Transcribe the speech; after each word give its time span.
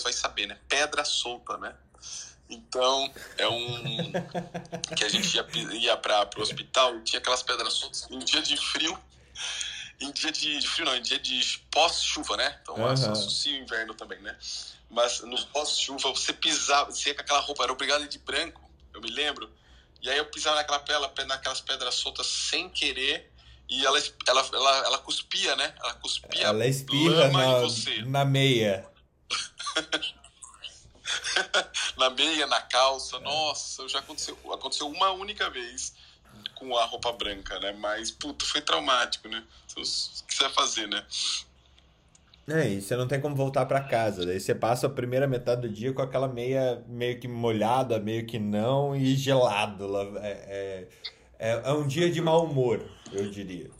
talvez 0.00 0.02
vai 0.02 0.12
saber, 0.12 0.46
né? 0.46 0.58
Pedra 0.68 1.04
solta, 1.04 1.56
né? 1.58 1.74
Então, 2.48 3.12
é 3.38 3.48
um. 3.48 4.12
que 4.96 5.04
a 5.04 5.08
gente 5.08 5.36
ia, 5.36 5.46
ia 5.72 5.96
para 5.96 6.28
o 6.36 6.40
hospital, 6.40 7.00
tinha 7.02 7.20
aquelas 7.20 7.42
pedras 7.42 7.74
soltas 7.74 8.08
em 8.10 8.18
dia 8.18 8.42
de 8.42 8.56
frio. 8.56 8.98
Em 10.00 10.10
dia 10.12 10.32
de, 10.32 10.58
de 10.58 10.66
frio, 10.66 10.86
não, 10.86 10.96
em 10.96 11.02
dia 11.02 11.18
de 11.18 11.58
pós-chuva, 11.70 12.36
né? 12.36 12.58
Então, 12.62 12.74
uhum. 12.76 12.86
associa 12.86 13.60
o 13.60 13.62
inverno 13.62 13.94
também, 13.94 14.18
né? 14.20 14.36
Mas 14.88 15.20
no 15.20 15.46
pós-chuva, 15.48 16.08
você 16.08 16.32
pisava, 16.32 16.90
você 16.90 17.14
com 17.14 17.20
aquela 17.20 17.40
roupa, 17.40 17.62
era 17.62 17.72
obrigado 17.72 18.08
de 18.08 18.18
branco, 18.18 18.60
eu 18.94 19.00
me 19.00 19.10
lembro. 19.10 19.48
E 20.02 20.08
aí 20.08 20.16
eu 20.16 20.24
pisava 20.24 20.56
naquela 20.56 20.78
pedra, 20.78 21.26
naquelas 21.26 21.60
pedras 21.60 21.94
soltas 21.94 22.26
sem 22.26 22.68
querer. 22.70 23.30
E 23.68 23.86
ela, 23.86 24.02
ela, 24.26 24.48
ela, 24.52 24.76
ela 24.86 24.98
cuspia, 24.98 25.54
né? 25.54 25.72
Ela 25.78 25.94
cuspia 25.94 26.42
ela 26.42 26.66
espirra 26.66 27.28
na, 27.28 27.60
na 28.06 28.24
meia. 28.24 28.89
na 31.96 32.10
meia, 32.10 32.46
na 32.46 32.60
calça. 32.60 33.18
Nossa, 33.20 33.88
já 33.88 33.98
aconteceu, 33.98 34.36
aconteceu 34.52 34.88
uma 34.88 35.10
única 35.10 35.48
vez 35.50 35.94
com 36.54 36.76
a 36.76 36.84
roupa 36.84 37.12
branca, 37.12 37.58
né? 37.58 37.72
Mas, 37.72 38.10
puto, 38.10 38.44
foi 38.44 38.60
traumático, 38.60 39.28
né? 39.28 39.44
Você 39.66 40.22
vai 40.40 40.50
fazer, 40.50 40.86
né? 40.88 41.04
É, 42.48 42.68
e 42.68 42.82
você 42.82 42.96
não 42.96 43.06
tem 43.06 43.20
como 43.20 43.36
voltar 43.36 43.64
para 43.66 43.80
casa. 43.80 44.26
Daí 44.26 44.40
você 44.40 44.54
passa 44.54 44.86
a 44.86 44.90
primeira 44.90 45.26
metade 45.26 45.62
do 45.62 45.68
dia 45.68 45.92
com 45.92 46.02
aquela 46.02 46.28
meia 46.28 46.82
meio 46.88 47.18
que 47.18 47.28
molhada, 47.28 47.98
meio 48.00 48.26
que 48.26 48.38
não, 48.38 48.94
e 48.94 49.14
gelado. 49.14 49.88
É, 50.18 50.30
é, 50.30 50.88
é, 51.38 51.62
é 51.64 51.72
um 51.72 51.86
dia 51.86 52.10
de 52.10 52.20
mau 52.20 52.44
humor, 52.44 52.84
eu 53.12 53.30
diria. 53.30 53.70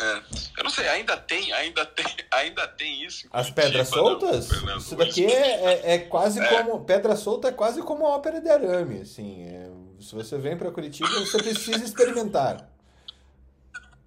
É, 0.00 0.22
eu 0.56 0.62
não 0.62 0.70
sei, 0.70 0.88
ainda 0.88 1.16
tem, 1.16 1.52
ainda 1.52 1.84
tem, 1.84 2.06
ainda 2.30 2.68
tem 2.68 3.04
isso. 3.04 3.26
As 3.32 3.50
pedras 3.50 3.88
soltas? 3.88 4.48
Não, 4.62 4.78
isso 4.78 4.94
daqui 4.94 5.26
é, 5.26 5.64
é, 5.64 5.94
é 5.94 5.98
quase 5.98 6.38
é. 6.40 6.46
como. 6.46 6.84
Pedra 6.84 7.16
solta 7.16 7.48
é 7.48 7.52
quase 7.52 7.82
como 7.82 8.06
a 8.06 8.10
ópera 8.10 8.40
de 8.40 8.48
arame. 8.48 9.00
Assim, 9.00 9.42
é, 9.42 9.68
se 10.00 10.14
você 10.14 10.38
vem 10.38 10.56
para 10.56 10.70
Curitiba, 10.70 11.08
você 11.08 11.38
precisa 11.38 11.84
experimentar. 11.84 12.68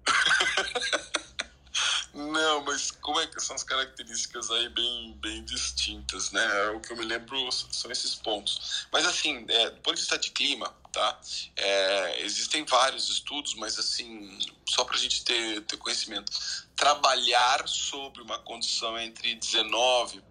Não, 2.14 2.62
mas 2.64 2.90
como 2.90 3.20
é 3.20 3.26
que 3.26 3.40
são 3.40 3.56
as 3.56 3.62
características 3.62 4.50
aí 4.50 4.68
bem, 4.70 5.18
bem 5.20 5.44
distintas, 5.44 6.30
né? 6.30 6.66
É 6.66 6.70
o 6.70 6.80
que 6.80 6.92
eu 6.92 6.96
me 6.96 7.04
lembro 7.04 7.50
são 7.52 7.90
esses 7.90 8.14
pontos. 8.14 8.86
Mas 8.92 9.06
assim, 9.06 9.44
é, 9.48 9.70
do 9.70 9.80
ponto 9.80 9.94
de 9.94 10.00
vista 10.00 10.18
de 10.18 10.30
clima, 10.30 10.72
tá? 10.92 11.18
É, 11.56 12.20
existem 12.22 12.64
vários 12.64 13.08
estudos, 13.08 13.54
mas 13.54 13.78
assim, 13.78 14.38
só 14.68 14.84
para 14.84 14.96
a 14.96 14.98
gente 14.98 15.24
ter, 15.24 15.62
ter 15.62 15.76
conhecimento, 15.78 16.30
trabalhar 16.76 17.66
sobre 17.66 18.22
uma 18.22 18.38
condição 18.38 18.98
entre 18.98 19.34
19 19.34 20.22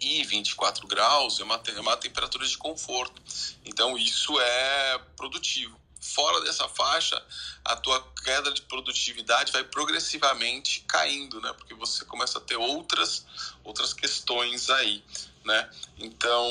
e 0.00 0.22
24 0.24 0.86
graus 0.86 1.40
é 1.40 1.44
uma, 1.44 1.60
é 1.66 1.80
uma 1.80 1.96
temperatura 1.96 2.46
de 2.46 2.56
conforto. 2.56 3.20
Então 3.64 3.98
isso 3.98 4.38
é 4.40 4.98
produtivo 5.16 5.78
fora 6.00 6.40
dessa 6.42 6.68
faixa, 6.68 7.20
a 7.64 7.76
tua 7.76 8.00
queda 8.22 8.52
de 8.52 8.62
produtividade 8.62 9.50
vai 9.50 9.64
progressivamente 9.64 10.84
caindo, 10.86 11.40
né? 11.40 11.52
Porque 11.54 11.74
você 11.74 12.04
começa 12.04 12.38
a 12.38 12.40
ter 12.40 12.56
outras 12.56 13.26
outras 13.64 13.92
questões 13.92 14.70
aí, 14.70 15.02
né? 15.44 15.68
Então, 15.98 16.48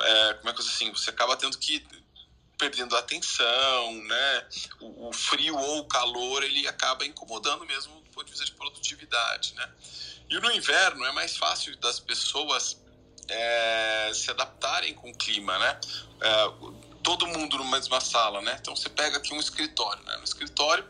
é, 0.00 0.34
como 0.34 0.48
é 0.48 0.52
que 0.54 0.60
assim, 0.60 0.90
você 0.90 1.10
acaba 1.10 1.36
tendo 1.36 1.58
que 1.58 1.84
perdendo 2.58 2.96
a 2.96 3.00
atenção, 3.00 3.92
né? 4.04 4.48
O, 4.80 5.08
o, 5.08 5.12
frio 5.12 5.56
ou 5.56 5.80
o 5.80 5.84
calor 5.84 6.42
ele 6.42 6.66
acaba 6.66 7.04
incomodando 7.04 7.64
mesmo 7.66 8.00
do 8.00 8.10
ponto 8.10 8.24
de 8.24 8.30
vista 8.30 8.44
de 8.44 8.52
produtividade, 8.52 9.54
né? 9.54 9.68
E 10.30 10.38
no 10.38 10.50
inverno 10.52 11.04
é 11.04 11.12
mais 11.12 11.36
fácil 11.36 11.76
das 11.78 12.00
pessoas 12.00 12.80
é, 13.28 14.10
se 14.14 14.30
adaptarem 14.30 14.94
com 14.94 15.10
o 15.10 15.14
clima, 15.14 15.58
né? 15.58 15.80
É, 16.20 16.74
todo 17.02 17.26
mundo 17.26 17.58
numa 17.58 17.76
mesma 17.76 18.00
sala, 18.00 18.40
né? 18.40 18.56
Então 18.60 18.74
você 18.74 18.88
pega 18.88 19.18
aqui 19.18 19.34
um 19.34 19.40
escritório, 19.40 20.02
né? 20.04 20.16
No 20.16 20.24
escritório, 20.24 20.88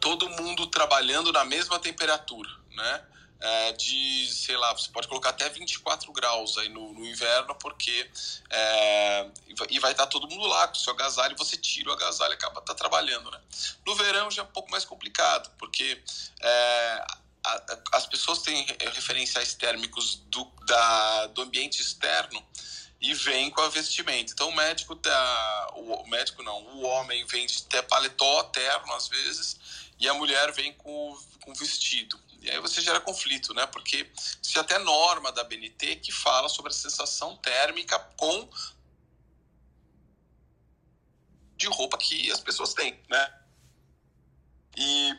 todo 0.00 0.28
mundo 0.28 0.66
trabalhando 0.66 1.32
na 1.32 1.44
mesma 1.44 1.78
temperatura, 1.78 2.50
né? 2.72 3.04
É, 3.38 3.72
de, 3.72 4.28
sei 4.32 4.56
lá, 4.56 4.72
você 4.72 4.90
pode 4.90 5.08
colocar 5.08 5.30
até 5.30 5.48
24 5.48 6.10
graus 6.12 6.56
aí 6.56 6.68
no, 6.70 6.92
no 6.94 7.06
inverno, 7.06 7.54
porque 7.56 8.10
é, 8.50 9.30
e 9.68 9.78
vai 9.78 9.92
estar 9.92 10.06
todo 10.06 10.28
mundo 10.28 10.46
lá 10.46 10.68
com 10.68 10.74
o 10.74 10.78
seu 10.78 10.92
agasalho, 10.94 11.36
você 11.36 11.56
tira 11.56 11.90
o 11.90 11.92
agasalho 11.92 12.32
e 12.32 12.34
acaba 12.34 12.60
tá 12.62 12.74
trabalhando, 12.74 13.30
né? 13.30 13.40
No 13.84 13.94
verão 13.94 14.30
já 14.30 14.42
é 14.42 14.44
um 14.44 14.48
pouco 14.48 14.70
mais 14.70 14.84
complicado, 14.84 15.50
porque 15.58 16.02
é, 16.40 17.06
as 17.92 18.06
pessoas 18.06 18.40
têm 18.40 18.66
referenciais 18.94 19.54
térmicos 19.54 20.16
do, 20.26 20.44
da, 20.66 21.26
do 21.28 21.42
ambiente 21.42 21.80
externo 21.80 22.44
e 23.00 23.12
vem 23.14 23.50
com 23.50 23.60
a 23.60 23.68
vestimenta. 23.68 24.32
Então 24.32 24.48
o 24.48 24.54
médico 24.54 24.96
tá, 24.96 25.70
o 25.74 26.06
médico 26.08 26.42
não, 26.42 26.62
o 26.76 26.82
homem 26.82 27.24
vem 27.26 27.46
de 27.46 27.62
até 27.66 27.82
paletó 27.82 28.44
terno 28.44 28.92
às 28.94 29.08
vezes 29.08 29.56
e 29.98 30.08
a 30.08 30.14
mulher 30.14 30.52
vem 30.52 30.72
com 30.72 31.16
com 31.46 31.54
vestido. 31.54 32.18
E 32.40 32.50
aí 32.50 32.60
você 32.60 32.80
gera 32.80 33.00
conflito, 33.00 33.54
né? 33.54 33.66
Porque 33.66 34.10
se 34.42 34.58
até 34.58 34.78
norma 34.78 35.30
da 35.30 35.44
BNT 35.44 35.96
que 35.96 36.10
fala 36.10 36.48
sobre 36.48 36.72
a 36.72 36.74
sensação 36.74 37.36
térmica 37.36 37.98
com 38.16 38.50
de 41.56 41.68
roupa 41.68 41.96
que 41.96 42.30
as 42.32 42.40
pessoas 42.40 42.74
têm, 42.74 43.00
né? 43.08 43.40
E 44.76 45.16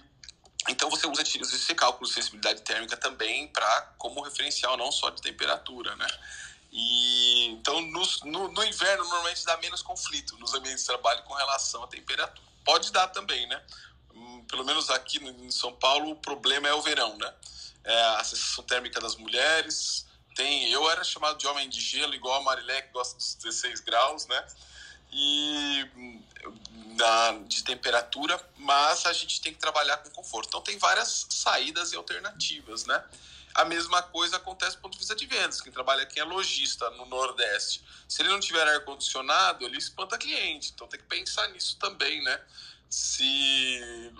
então 0.70 0.90
você 0.90 1.08
usa 1.08 1.22
esse 1.22 1.74
cálculo 1.74 2.08
de 2.08 2.14
sensibilidade 2.14 2.62
térmica 2.62 2.98
também 2.98 3.48
para 3.48 3.82
como 3.98 4.22
referencial 4.22 4.76
não 4.76 4.92
só 4.92 5.10
de 5.10 5.22
temperatura, 5.22 5.96
né? 5.96 6.08
E, 6.72 7.48
então, 7.48 7.82
no, 7.82 8.02
no, 8.26 8.52
no, 8.52 8.64
inverno, 8.64 9.04
normalmente 9.04 9.46
dá 9.46 9.58
menos 9.58 9.82
conflito 9.82 10.38
nos 10.38 10.54
ambientes 10.54 10.82
de 10.82 10.88
trabalho 10.88 11.24
com 11.24 11.34
relação 11.34 11.84
à 11.84 11.88
temperatura. 11.88 12.42
Pode 12.64 12.92
dar 12.92 13.08
também, 13.08 13.48
né? 13.48 13.62
Hum, 14.14 14.44
pelo 14.46 14.66
menos 14.66 14.90
aqui 14.90 15.18
em 15.24 15.52
São 15.52 15.74
Paulo, 15.74 16.12
o 16.12 16.16
problema 16.16 16.68
é 16.68 16.74
o 16.74 16.82
verão, 16.82 17.18
né? 17.18 17.34
É 17.84 18.02
a 18.16 18.24
sensação 18.24 18.64
térmica 18.64 19.00
das 19.00 19.16
mulheres. 19.16 20.06
Tem, 20.36 20.70
eu 20.70 20.90
era 20.92 21.04
chamado 21.04 21.38
de 21.38 21.48
homem 21.48 21.70
de 21.70 21.80
gelo, 21.80 22.14
igual 22.14 22.42
a 22.42 22.44
Marilé, 22.44 22.82
que 22.82 22.92
gosta 22.92 23.16
dos 23.16 23.36
16 23.36 23.80
graus, 23.80 24.28
né? 24.28 24.48
E 25.12 25.90
hum, 25.96 26.24
de 27.48 27.64
temperatura, 27.64 28.40
mas 28.58 29.06
a 29.06 29.14
gente 29.14 29.40
tem 29.42 29.54
que 29.54 29.60
trabalhar 29.60 29.98
com 29.98 30.10
conforto. 30.10 30.48
Então, 30.48 30.62
tem 30.62 30.78
várias 30.78 31.28
saídas 31.30 31.94
e 31.94 31.96
alternativas, 31.96 32.86
né? 32.86 33.04
A 33.58 33.66
mesma 33.66 34.04
coisa 34.04 34.38
acontece 34.38 34.76
do 34.76 34.84
ponto 34.84 34.94
de 34.94 35.00
vista 35.00 35.16
de 35.16 35.26
vendas. 35.26 35.60
Quem 35.60 35.74
trabalha 35.74 36.04
aqui 36.04 36.20
é 36.20 36.24
lojista 36.24 36.88
no 36.92 37.08
Nordeste. 37.08 37.84
Se 38.08 38.22
ele 38.22 38.30
não 38.30 38.40
tiver 38.40 38.62
ar-condicionado, 38.68 39.66
ele 39.66 39.78
espanta 39.78 40.16
cliente. 40.16 40.72
Então 40.76 40.88
tem 40.88 41.00
que 41.00 41.08
pensar 41.08 41.48
nisso 41.50 41.76
também, 41.80 42.24
né? 42.24 42.40
Se 42.88 44.12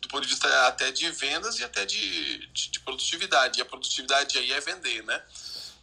do 0.00 0.08
ponto 0.08 0.22
de 0.22 0.28
vista 0.28 0.68
até 0.68 0.92
de 0.92 1.10
vendas 1.10 1.58
e 1.58 1.64
até 1.64 1.84
de, 1.84 2.46
de, 2.52 2.70
de 2.70 2.80
produtividade. 2.80 3.58
E 3.58 3.62
a 3.62 3.64
produtividade 3.64 4.38
aí 4.38 4.52
é 4.52 4.60
vender, 4.60 5.02
né? 5.02 5.22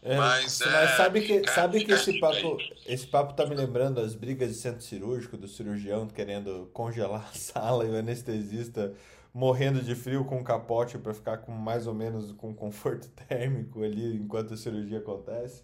É, 0.02 0.16
mas, 0.16 0.60
mas 0.60 0.74
é, 0.74 0.96
sabe 0.96 1.22
que, 1.22 1.52
sabe 1.52 1.84
que 1.84 1.92
esse 1.92 2.20
papo, 2.20 2.58
esse 2.86 3.08
papo 3.08 3.34
tá 3.34 3.46
me 3.46 3.56
lembrando 3.56 4.00
as 4.00 4.16
brigas 4.16 4.50
de 4.50 4.56
centro 4.56 4.82
cirúrgico, 4.82 5.36
do 5.36 5.48
cirurgião 5.50 6.08
querendo 6.08 6.70
congelar 6.72 7.28
a 7.30 7.34
sala 7.36 7.86
e 7.86 7.90
o 7.90 7.98
anestesista 7.98 8.94
morrendo 9.36 9.82
de 9.82 9.94
frio 9.94 10.24
com 10.24 10.42
capote 10.42 10.98
para 10.98 11.14
ficar 11.14 11.40
com 11.40 11.52
mais 11.52 11.88
ou 11.88 11.94
menos 11.94 12.32
com 12.32 12.56
conforto 12.56 13.10
térmico 13.28 13.84
ali 13.84 14.16
enquanto 14.16 14.54
a 14.54 14.58
cirurgia 14.58 15.00
acontece? 15.00 15.62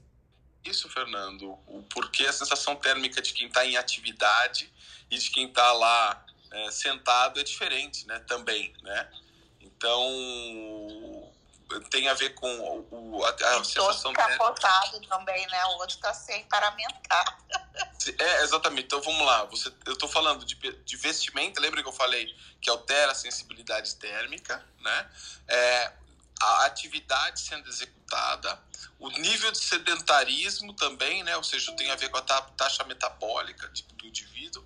Isso, 0.65 0.89
Fernando. 0.89 1.57
O 1.65 1.81
porquê 1.83 2.25
a 2.25 2.33
sensação 2.33 2.75
térmica 2.75 3.21
de 3.21 3.31
quem 3.31 3.47
está 3.47 3.65
em 3.65 3.77
atividade 3.77 4.71
e 5.09 5.17
de 5.17 5.31
quem 5.31 5.47
está 5.47 5.71
lá 5.71 6.25
é, 6.51 6.69
sentado 6.69 7.39
é 7.39 7.43
diferente, 7.43 8.05
né? 8.05 8.19
Também, 8.19 8.73
né? 8.83 9.09
Então 9.61 10.05
tem 11.89 12.07
a 12.07 12.13
ver 12.13 12.33
com 12.35 12.85
o, 12.91 13.23
a, 13.25 13.29
a 13.29 13.63
sensação 13.63 14.13
capotado 14.13 14.99
também, 15.07 15.45
né? 15.47 15.65
O 15.65 15.79
outro 15.79 15.95
está 15.95 16.13
sem 16.13 16.43
paramentar. 16.45 17.37
É, 18.17 18.43
exatamente. 18.43 18.85
Então 18.85 19.01
vamos 19.01 19.25
lá. 19.25 19.45
Você, 19.45 19.71
eu 19.85 19.93
estou 19.93 20.09
falando 20.09 20.45
de, 20.45 20.55
de 20.55 20.97
vestimenta, 20.97 21.61
lembra 21.61 21.81
que 21.81 21.87
eu 21.89 21.93
falei 21.93 22.27
que 22.59 22.69
altera 22.69 23.11
a 23.11 23.15
sensibilidade 23.15 23.95
térmica, 23.95 24.63
né? 24.79 25.09
É, 25.47 25.91
a 26.41 26.65
atividade 26.65 27.39
sendo 27.39 27.69
executada. 27.69 28.59
O 28.99 29.09
nível 29.09 29.51
de 29.51 29.57
sedentarismo 29.57 30.73
também, 30.73 31.23
né? 31.23 31.35
Ou 31.37 31.43
seja, 31.43 31.75
tem 31.75 31.91
a 31.91 31.95
ver 31.95 32.09
com 32.09 32.17
a 32.17 32.21
taxa 32.21 32.83
metabólica 32.83 33.71
do 33.95 34.05
indivíduo. 34.05 34.65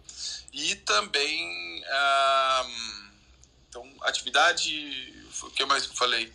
E 0.51 0.75
também, 0.77 1.83
ah, 1.89 2.65
então, 3.69 3.93
atividade, 4.01 5.29
o 5.41 5.51
que 5.51 5.65
mais 5.65 5.85
que 5.85 5.91
eu 5.91 5.97
falei? 5.97 6.33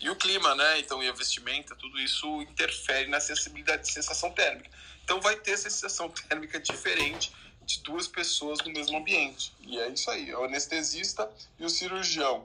E 0.00 0.10
o 0.10 0.16
clima, 0.16 0.54
né? 0.54 0.78
Então, 0.80 1.02
e 1.02 1.08
a 1.08 1.12
vestimenta, 1.12 1.74
tudo 1.74 1.98
isso 1.98 2.42
interfere 2.42 3.08
na 3.08 3.20
sensibilidade 3.20 3.84
de 3.84 3.92
sensação 3.92 4.30
térmica. 4.30 4.70
Então, 5.04 5.20
vai 5.20 5.36
ter 5.36 5.56
sensação 5.56 6.08
térmica 6.28 6.60
diferente 6.60 7.32
de 7.64 7.82
duas 7.82 8.06
pessoas 8.06 8.58
no 8.64 8.72
mesmo 8.72 8.96
ambiente. 8.96 9.52
E 9.62 9.78
é 9.78 9.88
isso 9.88 10.10
aí, 10.10 10.30
é 10.30 10.38
o 10.38 10.44
anestesista 10.44 11.28
e 11.58 11.64
o 11.64 11.70
cirurgião. 11.70 12.44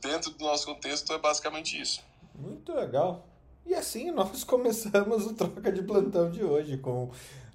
Dentro 0.00 0.30
do 0.32 0.44
nosso 0.44 0.66
contexto, 0.66 1.12
é 1.12 1.18
basicamente 1.18 1.80
isso. 1.80 2.02
Muito 2.34 2.72
legal. 2.72 3.26
E 3.64 3.74
assim 3.74 4.10
nós 4.12 4.44
começamos 4.44 5.26
o 5.26 5.34
Troca 5.34 5.70
de 5.70 5.82
Plantão 5.82 6.30
de 6.30 6.42
hoje, 6.42 6.78
com 6.78 7.10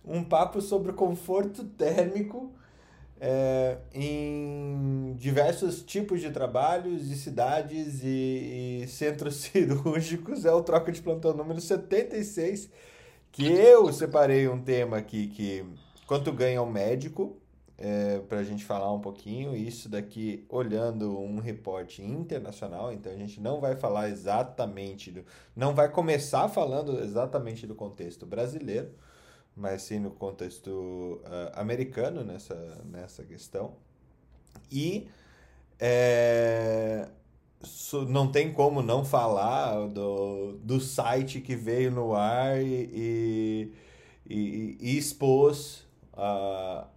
um 0.06 0.24
papo 0.24 0.62
sobre 0.62 0.94
conforto 0.94 1.64
térmico 1.64 2.54
é, 3.24 3.78
em 3.94 5.16
diversos 5.20 5.84
tipos 5.84 6.20
de 6.20 6.32
trabalhos 6.32 7.12
e 7.12 7.16
cidades 7.16 8.04
e, 8.04 8.82
e, 8.84 8.88
centros 8.88 9.36
cirúrgicos. 9.46 10.44
É 10.44 10.52
o 10.52 10.64
Troca 10.64 10.92
de 10.92 11.00
Plantão 11.04 11.32
número 11.32 11.62
76, 11.62 12.68
que 13.32 13.46
eu 13.46 13.94
separei 13.94 14.48
um 14.48 14.60
tema 14.60 14.98
aqui 14.98 15.28
que 15.28 15.64
quanto 16.08 16.32
ganha 16.32 16.64
um 16.64 16.70
médico, 16.70 17.38
é, 17.78 18.20
para 18.28 18.40
a 18.40 18.44
gente 18.44 18.64
falar 18.64 18.92
um 18.92 19.00
pouquinho. 19.00 19.56
Isso 19.56 19.88
daqui 19.88 20.46
olhando 20.50 21.20
um 21.20 21.40
reporte 21.40 22.04
internacional, 22.04 22.92
então 22.92 23.12
a 23.12 23.16
gente 23.16 23.40
não 23.40 23.60
vai 23.60 23.76
falar 23.76 24.10
exatamente, 24.10 25.12
do, 25.12 25.24
não 25.56 25.74
vai 25.74 25.90
começar 25.90 26.50
falando 26.50 27.00
exatamente 27.00 27.68
do 27.68 27.76
contexto 27.76 28.26
brasileiro, 28.26 28.90
mas 29.62 29.84
sim 29.84 30.00
no 30.00 30.10
contexto 30.10 31.22
uh, 31.24 31.52
americano 31.54 32.24
nessa, 32.24 32.84
nessa 32.84 33.24
questão. 33.24 33.76
E 34.72 35.08
é, 35.80 37.08
não 38.08 38.32
tem 38.32 38.52
como 38.52 38.82
não 38.82 39.06
falar 39.06 39.88
do, 39.88 40.54
do 40.64 40.80
site 40.80 41.40
que 41.40 41.56
veio 41.56 41.92
no 41.92 42.16
ar 42.16 42.60
e, 42.60 43.72
e, 44.28 44.78
e 44.80 44.98
expôs 44.98 45.86
a, 46.14 46.88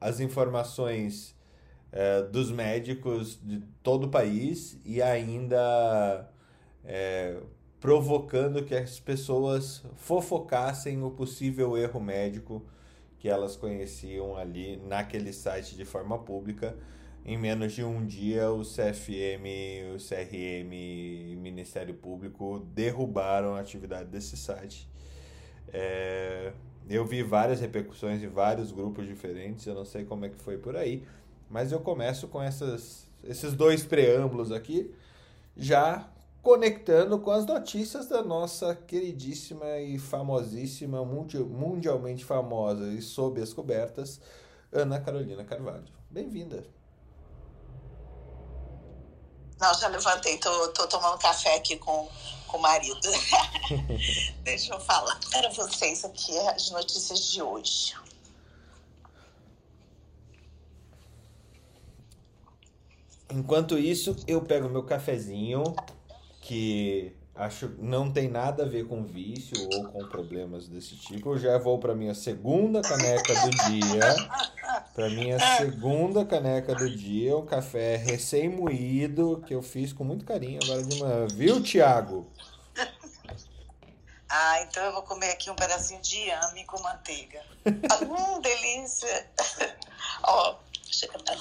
as 0.00 0.20
informações 0.20 1.34
é, 1.90 2.22
dos 2.22 2.52
médicos 2.52 3.38
de 3.42 3.60
todo 3.82 4.04
o 4.04 4.10
país 4.10 4.78
e 4.84 5.02
ainda 5.02 6.30
é, 6.84 7.36
provocando 7.82 8.62
que 8.62 8.76
as 8.76 9.00
pessoas 9.00 9.82
fofocassem 9.96 11.02
o 11.02 11.10
possível 11.10 11.76
erro 11.76 12.00
médico 12.00 12.64
que 13.18 13.28
elas 13.28 13.56
conheciam 13.56 14.36
ali 14.36 14.76
naquele 14.86 15.32
site 15.32 15.74
de 15.74 15.84
forma 15.84 16.16
pública. 16.16 16.76
Em 17.24 17.36
menos 17.36 17.72
de 17.72 17.82
um 17.82 18.06
dia, 18.06 18.52
o 18.52 18.62
CFM, 18.62 19.94
o 19.94 19.98
CRM 19.98 20.72
e 20.72 21.34
o 21.36 21.40
Ministério 21.40 21.92
Público 21.94 22.64
derrubaram 22.72 23.56
a 23.56 23.60
atividade 23.60 24.08
desse 24.08 24.36
site. 24.36 24.88
É, 25.72 26.52
eu 26.88 27.04
vi 27.04 27.24
várias 27.24 27.60
repercussões 27.60 28.22
em 28.22 28.28
vários 28.28 28.70
grupos 28.70 29.08
diferentes, 29.08 29.66
eu 29.66 29.74
não 29.74 29.84
sei 29.84 30.04
como 30.04 30.24
é 30.24 30.28
que 30.28 30.38
foi 30.38 30.56
por 30.56 30.76
aí, 30.76 31.04
mas 31.50 31.72
eu 31.72 31.80
começo 31.80 32.28
com 32.28 32.40
essas, 32.40 33.08
esses 33.24 33.54
dois 33.54 33.84
preâmbulos 33.84 34.52
aqui, 34.52 34.92
já 35.56 36.11
conectando 36.42 37.18
com 37.20 37.30
as 37.30 37.46
notícias 37.46 38.08
da 38.08 38.22
nossa 38.22 38.74
queridíssima 38.74 39.78
e 39.78 39.98
famosíssima, 39.98 41.04
mundialmente 41.04 42.24
famosa 42.24 42.88
e 42.92 43.00
sob 43.00 43.40
as 43.40 43.52
cobertas, 43.52 44.20
Ana 44.72 45.00
Carolina 45.00 45.44
Carvalho. 45.44 45.86
Bem-vinda. 46.10 46.66
Não, 49.60 49.72
já 49.74 49.86
levantei, 49.86 50.38
tô, 50.38 50.68
tô 50.68 50.88
tomando 50.88 51.18
café 51.18 51.54
aqui 51.54 51.76
com 51.76 52.08
com 52.52 52.58
o 52.58 52.60
marido. 52.60 53.00
Deixa 54.44 54.74
eu 54.74 54.80
falar 54.80 55.18
para 55.30 55.48
vocês 55.50 56.04
aqui 56.04 56.38
as 56.48 56.70
notícias 56.70 57.32
de 57.32 57.42
hoje. 57.42 57.94
Enquanto 63.30 63.78
isso, 63.78 64.14
eu 64.26 64.42
pego 64.42 64.68
meu 64.68 64.82
cafezinho, 64.82 65.62
que 66.42 67.16
acho 67.34 67.74
não 67.78 68.12
tem 68.12 68.28
nada 68.28 68.64
a 68.64 68.68
ver 68.68 68.86
com 68.86 69.04
vício 69.04 69.56
ou 69.72 69.88
com 69.88 70.06
problemas 70.08 70.68
desse 70.68 70.96
tipo. 70.96 71.30
Eu 71.30 71.38
já 71.38 71.56
vou 71.56 71.78
para 71.78 71.94
minha 71.94 72.14
segunda 72.14 72.82
caneca 72.82 73.32
do 73.40 73.50
dia. 73.50 74.00
Para 74.92 75.08
minha 75.08 75.38
segunda 75.56 76.24
caneca 76.24 76.74
do 76.74 76.90
dia, 76.90 77.36
um 77.36 77.46
café 77.46 77.96
recém-moído 77.96 79.42
que 79.46 79.54
eu 79.54 79.62
fiz 79.62 79.92
com 79.92 80.04
muito 80.04 80.24
carinho 80.24 80.60
agora 80.62 80.82
de 80.82 81.00
manhã. 81.00 81.26
Viu, 81.28 81.62
Tiago? 81.62 82.30
Ah, 84.28 84.62
então 84.62 84.82
eu 84.84 84.92
vou 84.92 85.02
comer 85.02 85.30
aqui 85.30 85.50
um 85.50 85.54
pedacinho 85.54 86.00
de 86.00 86.30
ame 86.30 86.64
com 86.64 86.80
manteiga. 86.82 87.42
hum, 87.64 88.40
delícia! 88.40 89.30
Ó, 90.24 90.56
chega 90.90 91.18
pra 91.18 91.36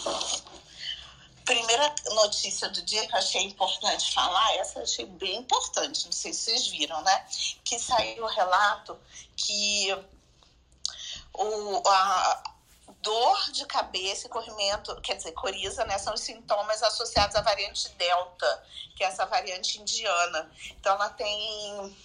Primeira 1.45 1.93
notícia 2.13 2.69
do 2.69 2.81
dia 2.83 3.05
que 3.07 3.13
eu 3.13 3.19
achei 3.19 3.43
importante 3.43 4.13
falar, 4.13 4.55
essa 4.55 4.79
eu 4.79 4.83
achei 4.83 5.05
bem 5.05 5.37
importante, 5.37 6.05
não 6.05 6.11
sei 6.11 6.33
se 6.33 6.41
vocês 6.41 6.67
viram, 6.67 7.01
né? 7.01 7.25
Que 7.63 7.79
saiu 7.79 8.23
o 8.23 8.27
relato 8.27 8.97
que 9.35 9.91
o, 11.33 11.81
a, 11.87 12.43
dor 13.01 13.51
de 13.51 13.65
cabeça 13.65 14.27
e 14.27 14.29
corrimento, 14.29 14.95
quer 15.01 15.15
dizer, 15.15 15.31
coriza, 15.31 15.83
né, 15.85 15.97
são 15.97 16.13
os 16.13 16.21
sintomas 16.21 16.83
associados 16.83 17.35
à 17.35 17.41
variante 17.41 17.89
Delta, 17.89 18.63
que 18.95 19.03
é 19.03 19.07
essa 19.07 19.25
variante 19.25 19.81
indiana. 19.81 20.49
Então 20.79 20.93
ela 20.93 21.09
tem 21.09 21.95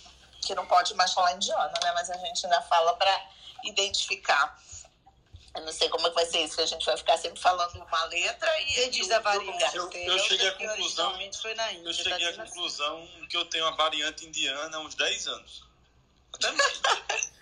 que 0.41 0.55
não 0.55 0.67
pode 0.67 0.95
mais 0.95 1.13
falar 1.13 1.33
indiana, 1.33 1.73
né? 1.83 1.93
Mas 1.93 2.09
a 2.09 2.17
gente 2.19 2.47
ainda 2.47 2.63
fala 2.63 2.95
para 2.95 3.27
identificar. 3.65 4.57
Eu 5.57 5.63
não 5.63 5.73
sei 5.73 5.89
como 5.89 6.07
é 6.07 6.11
que 6.11 6.15
vai 6.15 6.27
ser 6.27 6.45
isso, 6.45 6.57
que 6.57 6.63
a 6.63 6.67
gente 6.67 6.85
vai 6.85 6.97
ficar 6.97 7.17
sempre 7.17 7.41
falando 7.41 7.77
uma 7.77 8.05
letra 8.05 8.61
e. 8.61 8.75
Você 8.75 8.91
diz 8.91 9.11
a 9.11 9.21
variante. 9.21 9.77
Eu, 9.77 9.91
eu 9.91 10.19
cheguei 10.19 10.49
à 10.49 10.53
conclusão. 10.53 11.19
Foi 11.41 11.55
na 11.55 11.73
Índia, 11.73 11.89
eu 11.89 11.95
cheguei 11.95 12.33
tá 12.33 12.43
à 12.43 12.47
conclusão 12.47 13.03
assim. 13.03 13.27
que 13.29 13.37
eu 13.37 13.45
tenho 13.47 13.67
a 13.67 13.71
variante 13.71 14.27
indiana 14.27 14.77
há 14.77 14.81
uns 14.81 14.95
10 14.95 15.27
anos. 15.29 15.65
Até 16.35 16.53
mais. 16.53 16.81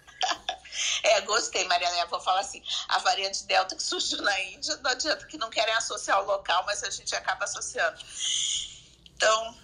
É, 1.05 1.21
gostei, 1.21 1.65
Maria 1.67 1.88
Léa. 1.88 2.07
Vou 2.07 2.21
falar 2.21 2.41
assim: 2.41 2.62
a 2.88 2.99
variante 2.99 3.45
Delta 3.45 3.77
que 3.77 3.83
surgiu 3.83 4.21
na 4.23 4.41
Índia, 4.41 4.77
não 4.79 4.91
adianta 4.91 5.25
que 5.27 5.38
não 5.38 5.50
querem 5.50 5.75
associar 5.75 6.21
o 6.21 6.27
local, 6.27 6.65
mas 6.67 6.83
a 6.83 6.91
gente 6.91 7.15
acaba 7.15 7.45
associando. 7.45 8.00
Então, 9.15 9.57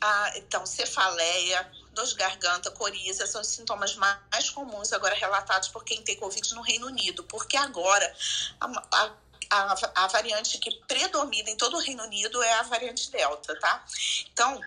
a, 0.00 0.32
então 0.36 0.64
cefaleia, 0.64 1.70
dor 1.92 2.06
de 2.06 2.14
garganta, 2.14 2.70
coriza, 2.70 3.26
são 3.26 3.40
os 3.40 3.48
sintomas 3.48 3.94
mais 3.96 4.50
comuns 4.50 4.92
agora 4.92 5.14
relatados 5.14 5.68
por 5.68 5.84
quem 5.84 6.02
tem 6.02 6.16
Covid 6.16 6.54
no 6.54 6.62
Reino 6.62 6.86
Unido, 6.86 7.22
porque 7.24 7.56
agora 7.56 8.14
a, 8.60 9.12
a, 9.50 10.04
a, 10.04 10.06
variante 10.06 10.58
que 10.58 10.70
predomina 10.86 11.50
em 11.50 11.56
todo 11.56 11.76
o 11.76 11.80
Reino 11.80 12.02
Unido 12.04 12.42
é 12.42 12.54
a 12.54 12.62
variante 12.62 13.10
Delta, 13.10 13.58
tá? 13.60 13.84
Então, 14.32 14.60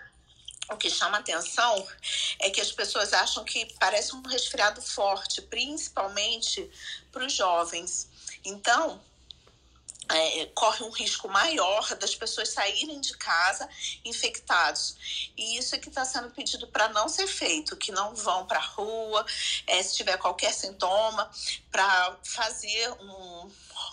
o 0.70 0.76
que 0.76 0.90
chama 0.90 1.18
atenção 1.18 1.86
é 2.40 2.50
que 2.50 2.60
as 2.60 2.72
pessoas 2.72 3.12
acham 3.12 3.44
que 3.44 3.72
parece 3.78 4.14
um 4.14 4.22
resfriado 4.22 4.80
forte, 4.82 5.42
principalmente 5.42 6.68
para 7.12 7.24
os 7.24 7.32
jovens. 7.32 8.08
Então, 8.44 9.00
é, 10.08 10.46
corre 10.54 10.84
um 10.84 10.90
risco 10.90 11.28
maior 11.28 11.94
das 11.96 12.14
pessoas 12.14 12.50
saírem 12.50 13.00
de 13.00 13.16
casa 13.16 13.68
infectados. 14.04 15.30
E 15.36 15.58
isso 15.58 15.74
é 15.74 15.78
que 15.78 15.88
está 15.88 16.04
sendo 16.04 16.30
pedido 16.30 16.66
para 16.68 16.88
não 16.90 17.08
ser 17.08 17.26
feito, 17.26 17.76
que 17.76 17.90
não 17.90 18.14
vão 18.14 18.46
para 18.46 18.58
a 18.58 18.62
rua, 18.62 19.26
é, 19.66 19.82
se 19.82 19.96
tiver 19.96 20.16
qualquer 20.18 20.52
sintoma, 20.52 21.30
para 21.70 22.16
fazer 22.22 22.90
um, 23.00 23.50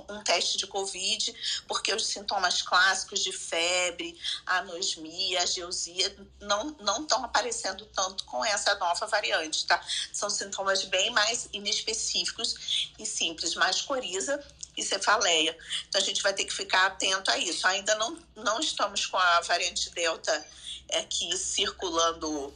um 0.09 0.23
teste 0.23 0.57
de 0.57 0.67
Covid, 0.67 1.63
porque 1.67 1.93
os 1.93 2.05
sintomas 2.05 2.61
clássicos 2.61 3.23
de 3.23 3.31
febre, 3.31 4.17
anosmia, 4.45 5.43
ageusia, 5.43 6.15
não 6.39 7.01
estão 7.01 7.23
aparecendo 7.23 7.85
tanto 7.87 8.23
com 8.25 8.43
essa 8.43 8.75
nova 8.75 9.05
variante, 9.07 9.65
tá? 9.65 9.83
São 10.11 10.29
sintomas 10.29 10.83
bem 10.85 11.09
mais 11.11 11.49
inespecíficos 11.53 12.91
e 12.99 13.05
simples, 13.05 13.55
mais 13.55 13.81
coriza 13.81 14.43
e 14.75 14.83
cefaleia. 14.83 15.57
Então 15.87 16.01
a 16.01 16.03
gente 16.03 16.21
vai 16.21 16.33
ter 16.33 16.45
que 16.45 16.53
ficar 16.53 16.87
atento 16.87 17.29
a 17.29 17.37
isso. 17.37 17.65
Ainda 17.67 17.95
não, 17.95 18.17
não 18.35 18.59
estamos 18.59 19.05
com 19.05 19.17
a 19.17 19.41
variante 19.41 19.89
Delta 19.91 20.45
aqui 20.91 21.35
circulando 21.37 22.53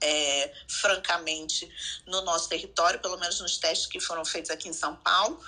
é, 0.00 0.52
francamente 0.68 1.68
no 2.06 2.20
nosso 2.22 2.48
território, 2.48 3.00
pelo 3.00 3.16
menos 3.16 3.40
nos 3.40 3.56
testes 3.56 3.86
que 3.86 4.00
foram 4.00 4.24
feitos 4.24 4.50
aqui 4.50 4.68
em 4.68 4.72
São 4.72 4.94
Paulo, 4.96 5.40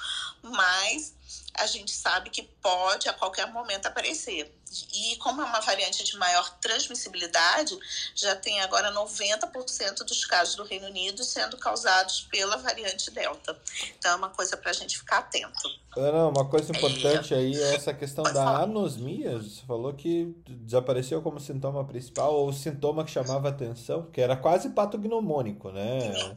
mas 0.42 1.14
a 1.54 1.66
gente 1.66 1.90
sabe 1.90 2.30
que 2.30 2.42
pode 2.42 3.08
a 3.08 3.12
qualquer 3.12 3.50
momento 3.52 3.86
aparecer. 3.86 4.54
E 4.92 5.16
como 5.16 5.40
é 5.40 5.44
uma 5.44 5.60
variante 5.60 6.04
de 6.04 6.16
maior 6.18 6.58
transmissibilidade, 6.58 7.78
já 8.14 8.34
tem 8.36 8.60
agora 8.60 8.92
90% 8.92 10.04
dos 10.04 10.24
casos 10.24 10.54
do 10.54 10.64
Reino 10.64 10.86
Unido 10.88 11.24
sendo 11.24 11.56
causados 11.56 12.22
pela 12.30 12.56
variante 12.56 13.10
Delta. 13.10 13.58
Então 13.98 14.12
é 14.12 14.16
uma 14.16 14.28
coisa 14.28 14.56
para 14.56 14.70
a 14.70 14.74
gente 14.74 14.98
ficar 14.98 15.18
atento. 15.18 15.68
Ana, 15.96 16.26
uma 16.26 16.46
coisa 16.48 16.76
importante 16.76 17.32
é... 17.32 17.38
aí 17.38 17.56
é 17.56 17.74
essa 17.74 17.94
questão 17.94 18.24
Pode 18.24 18.34
da 18.34 18.44
falar. 18.44 18.62
anosmia. 18.64 19.38
Você 19.38 19.62
falou 19.66 19.94
que 19.94 20.34
desapareceu 20.46 21.22
como 21.22 21.40
sintoma 21.40 21.84
principal, 21.86 22.34
ou 22.34 22.52
sintoma 22.52 23.04
que 23.04 23.10
chamava 23.10 23.48
atenção, 23.48 24.10
que 24.10 24.20
era 24.20 24.36
quase 24.36 24.70
patognomônico, 24.70 25.70
né? 25.70 26.36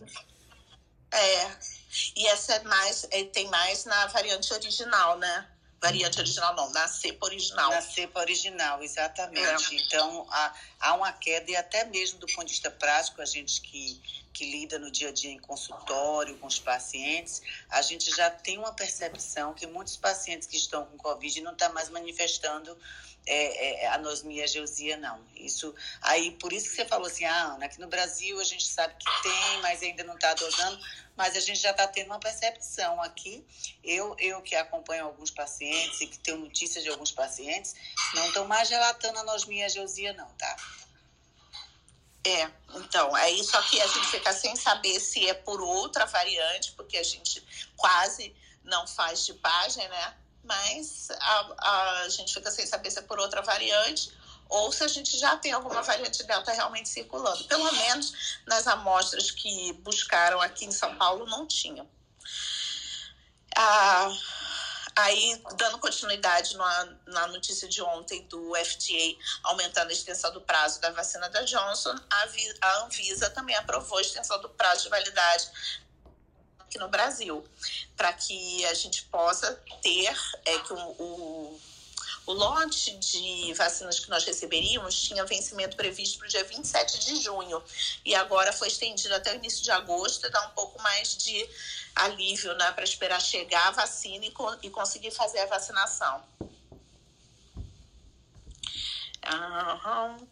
É, 1.12 1.52
e 2.16 2.28
essa 2.28 2.54
é 2.56 2.64
mais, 2.64 3.08
é, 3.12 3.24
tem 3.26 3.48
mais 3.50 3.86
na 3.86 4.08
variante 4.08 4.54
original, 4.54 5.18
né? 5.18 5.48
Variante 5.82 6.18
uhum. 6.18 6.24
original 6.24 6.56
não, 6.56 6.72
na 6.72 6.88
cepa 6.88 7.26
original. 7.26 7.70
Na 7.70 7.82
cepa 7.82 8.20
original, 8.20 8.84
exatamente. 8.84 9.76
É. 9.76 9.80
Então, 9.80 10.28
há, 10.30 10.54
há 10.80 10.94
uma 10.96 11.12
queda, 11.14 11.52
e 11.52 11.56
até 11.56 11.86
mesmo 11.86 12.20
do 12.20 12.28
ponto 12.28 12.46
de 12.46 12.52
vista 12.52 12.70
prático, 12.70 13.22
a 13.22 13.26
gente 13.26 13.62
que, 13.62 14.02
que 14.34 14.52
lida 14.52 14.78
no 14.78 14.92
dia 14.92 15.08
a 15.08 15.12
dia 15.12 15.32
em 15.32 15.40
consultório 15.40 16.38
com 16.38 16.48
os 16.48 16.60
pacientes, 16.60 17.42
a 17.70 17.82
gente 17.82 18.14
já 18.14 18.30
tem 18.30 18.58
uma 18.58 18.74
percepção 18.74 19.54
que 19.54 19.66
muitos 19.68 19.96
pacientes 19.96 20.48
que 20.48 20.58
estão 20.58 20.86
com 20.86 20.98
Covid 20.98 21.42
não 21.42 21.54
estão 21.54 21.70
tá 21.70 21.74
mais 21.74 21.90
manifestando 21.90 22.78
é, 23.26 23.84
é, 23.84 23.88
anosmia 23.90 24.48
geusia, 24.48 24.98
não. 24.98 25.24
Isso, 25.36 25.74
aí, 26.02 26.32
por 26.32 26.52
isso 26.52 26.70
que 26.70 26.76
você 26.76 26.86
falou 26.86 27.08
assim, 27.08 27.26
ah, 27.26 27.54
Ana, 27.54 27.66
aqui 27.66 27.80
no 27.80 27.88
Brasil 27.88 28.40
a 28.40 28.44
gente 28.44 28.66
sabe 28.66 28.96
que 28.96 29.24
tem, 29.24 29.62
mas 29.62 29.82
ainda 29.84 30.04
não 30.04 30.16
está 30.16 30.34
dosando, 30.34 30.80
mas 31.20 31.36
a 31.36 31.42
gente 31.42 31.60
já 31.60 31.72
está 31.72 31.86
tendo 31.86 32.08
uma 32.08 32.20
percepção 32.20 33.02
aqui. 33.02 33.46
Eu, 33.84 34.16
eu 34.18 34.42
que 34.42 34.56
acompanho 34.56 35.04
alguns 35.04 35.30
pacientes 35.30 36.00
e 36.00 36.08
que 36.08 36.18
tenho 36.18 36.38
notícias 36.38 36.82
de 36.82 36.90
alguns 36.90 37.12
pacientes, 37.12 37.76
não 38.16 38.26
estão 38.26 38.48
mais 38.48 38.70
relatando 38.70 39.20
anosmia 39.20 39.68
geusia, 39.68 40.14
não, 40.14 40.30
tá? 40.36 40.56
É, 42.24 42.50
então, 42.76 43.14
aí 43.16 43.44
só 43.44 43.62
que 43.64 43.82
a 43.82 43.88
gente 43.88 44.08
fica 44.08 44.32
sem 44.32 44.56
saber 44.56 44.98
se 45.02 45.28
é 45.28 45.34
por 45.34 45.60
outra 45.60 46.06
variante, 46.06 46.72
porque 46.72 46.98
a 46.98 47.04
gente 47.04 47.46
quase 47.76 48.34
não 48.64 48.88
faz 48.88 49.26
tipagem, 49.26 49.86
né? 49.90 50.16
mas 50.42 51.10
a, 51.12 52.04
a 52.04 52.10
gente 52.10 52.34
fica 52.34 52.50
sem 52.50 52.66
saber 52.66 52.90
se 52.90 53.00
é 53.00 53.02
por 53.02 53.20
outra 53.20 53.42
variante 53.42 54.12
ou 54.50 54.72
se 54.72 54.84
a 54.84 54.88
gente 54.88 55.18
já 55.18 55.38
tem 55.38 55.52
alguma 55.52 55.82
variante 55.84 56.24
delta 56.24 56.52
realmente 56.52 56.90
circulando. 56.90 57.44
Pelo 57.46 57.72
menos 57.72 58.40
nas 58.48 58.68
amostras 58.68 59.30
que 59.30 59.74
buscaram 59.74 60.42
aqui 60.42 60.66
em 60.66 60.72
São 60.72 60.96
Paulo 60.98 61.28
não 61.28 61.46
tinham. 61.46 61.88
Ah, 63.56 64.10
aí, 64.96 65.42
dando 65.56 65.78
continuidade 65.78 66.58
na, 66.58 66.98
na 67.08 67.28
notícia 67.28 67.68
de 67.68 67.82
ontem 67.82 68.26
do 68.28 68.54
FDA 68.56 69.16
aumentando 69.44 69.90
a 69.90 69.94
extensão 69.94 70.32
do 70.34 70.42
prazo 70.42 70.82
da 70.82 70.92
vacina 70.92 71.30
da 71.30 71.42
Johnson, 71.44 71.96
a, 72.10 72.28
a 72.62 72.84
Anvisa 72.84 73.30
também 73.30 73.56
aprovou 73.56 74.00
a 74.00 74.02
extensão 74.02 74.42
do 74.42 74.50
prazo 74.50 74.84
de 74.84 74.90
validade 74.90 75.50
aqui 76.60 76.78
no 76.78 76.88
Brasil, 76.88 77.44
para 77.96 78.14
que 78.14 78.66
a 78.66 78.74
gente 78.74 79.04
possa 79.06 79.54
ter 79.82 80.16
é, 80.46 80.60
que 80.60 80.74
o, 80.74 80.78
o, 80.78 81.62
o 82.30 82.34
lote 82.34 82.96
de 82.98 83.52
vacinas 83.56 84.00
que 84.00 84.08
nós 84.08 84.24
receberíamos 84.24 85.02
tinha 85.02 85.26
vencimento 85.26 85.76
previsto 85.76 86.20
para 86.20 86.28
o 86.28 86.30
dia 86.30 86.44
27 86.44 87.00
de 87.00 87.16
junho 87.24 87.60
e 88.06 88.14
agora 88.14 88.54
foi 88.54 88.68
estendido 88.68 89.16
até 89.16 89.34
o 89.34 89.38
início 89.38 89.64
de 89.64 89.72
agosto 89.72 90.30
dá 90.30 90.46
um 90.46 90.52
pouco 90.52 90.80
mais 90.80 91.18
de 91.18 91.50
alívio 91.96 92.54
né, 92.54 92.72
para 92.74 92.84
esperar 92.84 93.20
chegar 93.20 93.70
a 93.70 93.72
vacina 93.72 94.24
e, 94.24 94.34
e 94.62 94.70
conseguir 94.70 95.10
fazer 95.10 95.40
a 95.40 95.48
vacinação. 95.48 96.24
Uhum. 99.26 100.28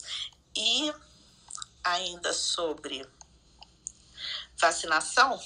E 0.56 0.94
ainda 1.84 2.32
sobre 2.32 3.10
vacinação, 4.56 5.42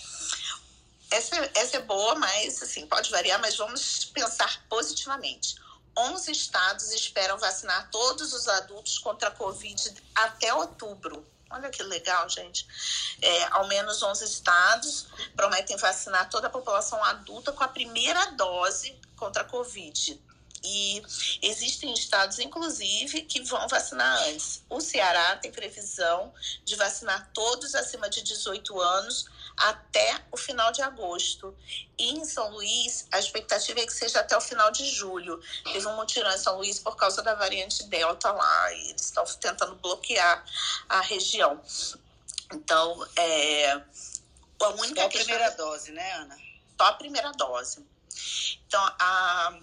essa, 1.12 1.51
essa 1.55 1.77
é 1.77 1.81
boa, 1.81 2.15
mas 2.15 2.62
assim, 2.62 2.86
pode 2.88 3.10
variar, 3.10 3.39
mas 3.39 3.55
vamos 3.55 4.03
pensar 4.03 4.65
positivamente. 4.67 5.55
11 5.98 6.31
estados 6.31 6.91
esperam 6.91 7.38
vacinar 7.38 7.89
todos 7.91 8.33
os 8.33 8.48
adultos 8.48 8.98
contra 8.98 9.29
a 9.29 9.31
Covid 9.31 9.93
até 10.15 10.53
outubro. 10.53 11.25
Olha 11.50 11.69
que 11.69 11.83
legal, 11.83 12.29
gente. 12.29 12.65
É, 13.21 13.43
ao 13.51 13.67
menos 13.67 14.01
11 14.01 14.24
estados 14.24 15.07
prometem 15.36 15.75
vacinar 15.77 16.29
toda 16.29 16.48
a 16.48 16.50
população 16.50 17.03
adulta 17.03 17.51
com 17.51 17.63
a 17.63 17.67
primeira 17.67 18.31
dose 18.31 18.98
contra 19.17 19.41
a 19.41 19.45
Covid. 19.45 20.19
E 20.63 21.01
existem 21.41 21.93
estados, 21.93 22.39
inclusive, 22.39 23.24
que 23.24 23.41
vão 23.41 23.67
vacinar 23.67 24.15
antes. 24.29 24.63
O 24.69 24.79
Ceará 24.79 25.36
tem 25.38 25.51
previsão 25.51 26.31
de 26.63 26.75
vacinar 26.75 27.29
todos 27.33 27.74
acima 27.74 28.10
de 28.10 28.21
18 28.21 28.79
anos 28.79 29.25
até 29.62 30.24
o 30.32 30.38
final 30.38 30.72
de 30.72 30.82
agosto. 30.82 31.56
E 31.98 32.12
em 32.12 32.25
São 32.25 32.51
Luís, 32.51 33.08
a 33.12 33.20
expectativa 33.20 33.80
é 33.80 33.86
que 33.86 33.94
seja 33.94 34.20
até 34.20 34.36
o 34.36 34.41
final 34.41 34.72
de 34.72 34.86
julho. 34.89 35.39
Teve 35.72 35.88
um 35.88 35.96
mutirão 35.96 36.32
em 36.32 36.38
São 36.38 36.58
Luís 36.58 36.80
por 36.80 36.96
causa 36.96 37.22
da 37.22 37.36
variante 37.36 37.84
Delta 37.84 38.32
lá, 38.32 38.74
e 38.74 38.89
eles 38.89 39.01
estão 39.01 39.24
tentando 39.39 39.75
bloquear 39.75 40.44
a 40.89 41.01
região. 41.01 41.62
Então, 42.53 43.08
é. 43.15 43.82
A 44.62 44.70
única 44.70 45.01
Só 45.01 45.08
a 45.08 45.10
primeira 45.10 45.50
dose, 45.51 45.91
né, 45.91 46.13
Ana? 46.13 46.38
Só 46.77 46.88
a 46.88 46.94
primeira 46.94 47.32
dose. 47.32 47.86
Então, 48.68 48.82
a 49.00 49.60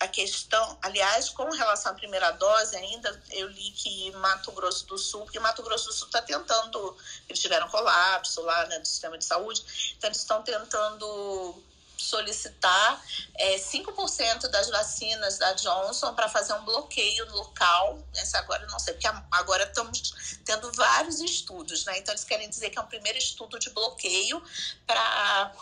a 0.00 0.06
questão, 0.06 0.78
aliás, 0.82 1.28
com 1.30 1.50
relação 1.50 1.92
à 1.92 1.94
primeira 1.94 2.30
dose, 2.32 2.76
ainda 2.76 3.22
eu 3.30 3.48
li 3.48 3.70
que 3.72 4.10
Mato 4.12 4.52
Grosso 4.52 4.86
do 4.86 4.96
Sul, 4.96 5.22
porque 5.22 5.40
Mato 5.40 5.62
Grosso 5.62 5.86
do 5.86 5.92
Sul 5.92 6.06
está 6.06 6.22
tentando, 6.22 6.96
eles 7.28 7.40
tiveram 7.40 7.68
colapso 7.68 8.40
lá 8.42 8.66
né, 8.66 8.78
do 8.78 8.86
sistema 8.86 9.18
de 9.18 9.24
saúde, 9.24 9.94
então 9.96 10.08
eles 10.08 10.18
estão 10.18 10.42
tentando 10.42 11.62
solicitar 11.98 13.04
é, 13.34 13.56
5% 13.56 14.46
das 14.48 14.70
vacinas 14.70 15.36
da 15.36 15.52
Johnson 15.54 16.14
para 16.14 16.28
fazer 16.28 16.52
um 16.52 16.64
bloqueio 16.64 17.28
local. 17.32 17.98
Essa 18.14 18.38
agora 18.38 18.62
eu 18.62 18.70
não 18.70 18.78
sei, 18.78 18.94
porque 18.94 19.08
agora 19.32 19.64
estamos 19.64 20.38
tendo 20.44 20.72
vários 20.72 21.20
estudos, 21.20 21.84
né? 21.84 21.98
Então 21.98 22.12
eles 22.12 22.22
querem 22.22 22.48
dizer 22.48 22.70
que 22.70 22.78
é 22.78 22.80
um 22.80 22.86
primeiro 22.86 23.18
estudo 23.18 23.58
de 23.58 23.70
bloqueio 23.70 24.40
para 24.86 25.52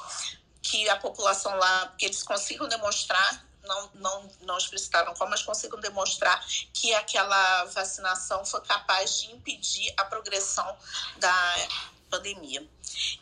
que 0.62 0.88
a 0.90 0.96
população 0.96 1.56
lá, 1.56 1.94
que 1.96 2.04
eles 2.04 2.22
consigam 2.22 2.68
demonstrar 2.68 3.46
não, 3.66 3.90
não, 3.94 4.30
não 4.42 4.58
explicitaram 4.58 5.14
como, 5.14 5.30
mas 5.30 5.42
consigam 5.42 5.78
demonstrar 5.80 6.44
que 6.72 6.94
aquela 6.94 7.64
vacinação 7.66 8.44
foi 8.44 8.60
capaz 8.62 9.20
de 9.20 9.32
impedir 9.32 9.92
a 9.96 10.04
progressão 10.04 10.76
da 11.18 11.68
pandemia. 12.10 12.66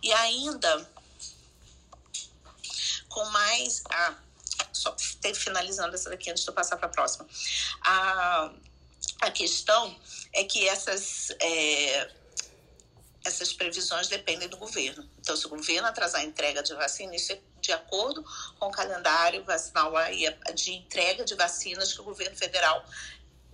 E 0.02 0.12
ainda, 0.12 0.90
com 3.08 3.24
mais. 3.26 3.82
Ah, 3.90 4.14
só 4.72 4.94
finalizando 5.34 5.94
essa 5.94 6.10
daqui 6.10 6.30
antes 6.30 6.44
de 6.44 6.50
eu 6.50 6.54
passar 6.54 6.76
para 6.76 6.86
a 6.86 6.90
próxima. 6.90 7.26
A, 7.80 8.52
a 9.22 9.30
questão 9.30 9.98
é 10.32 10.44
que 10.44 10.68
essas. 10.68 11.30
É, 11.40 12.10
essas 13.24 13.52
previsões 13.52 14.06
dependem 14.06 14.48
do 14.48 14.56
governo. 14.56 15.08
Então, 15.18 15.34
se 15.36 15.46
o 15.46 15.48
governo 15.48 15.88
atrasar 15.88 16.20
a 16.20 16.24
entrega 16.24 16.62
de 16.62 16.74
vacina, 16.74 17.16
isso 17.16 17.32
é 17.32 17.40
de 17.60 17.72
acordo 17.72 18.22
com 18.58 18.66
o 18.66 18.70
calendário 18.70 19.42
vacinal 19.44 19.92
de 20.54 20.72
entrega 20.72 21.24
de 21.24 21.34
vacinas 21.34 21.94
que 21.94 22.00
o 22.02 22.04
governo 22.04 22.36
federal 22.36 22.84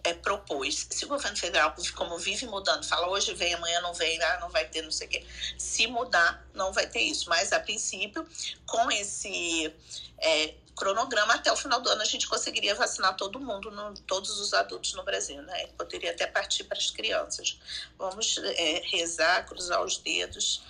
é, 0.02 0.12
propôs. 0.14 0.88
Se 0.90 1.04
o 1.04 1.08
governo 1.08 1.36
federal, 1.36 1.74
como 1.94 2.18
vive 2.18 2.46
mudando, 2.46 2.84
fala 2.84 3.08
hoje 3.08 3.32
vem, 3.34 3.54
amanhã 3.54 3.80
não 3.80 3.94
vem, 3.94 4.20
ah, 4.22 4.38
não 4.40 4.50
vai 4.50 4.66
ter, 4.66 4.82
não 4.82 4.90
sei 4.90 5.06
o 5.06 5.10
quê. 5.10 5.26
Se 5.56 5.86
mudar, 5.86 6.44
não 6.54 6.72
vai 6.72 6.88
ter 6.88 7.02
isso. 7.02 7.28
Mas, 7.28 7.52
a 7.52 7.60
princípio, 7.60 8.26
com 8.66 8.90
esse 8.90 9.72
é, 10.18 10.54
cronograma, 10.80 11.34
até 11.34 11.52
o 11.52 11.56
final 11.56 11.78
do 11.82 11.90
ano 11.90 12.00
a 12.00 12.06
gente 12.06 12.26
conseguiria 12.26 12.74
vacinar 12.74 13.14
todo 13.14 13.38
mundo, 13.38 13.70
no, 13.70 13.92
todos 14.06 14.40
os 14.40 14.54
adultos 14.54 14.94
no 14.94 15.04
Brasil, 15.04 15.42
né? 15.42 15.66
Poderia 15.76 16.10
até 16.10 16.26
partir 16.26 16.64
para 16.64 16.78
as 16.78 16.90
crianças. 16.90 17.60
Vamos 17.98 18.38
é, 18.38 18.80
rezar, 18.86 19.44
cruzar 19.44 19.84
os 19.84 19.98
dedos 19.98 20.62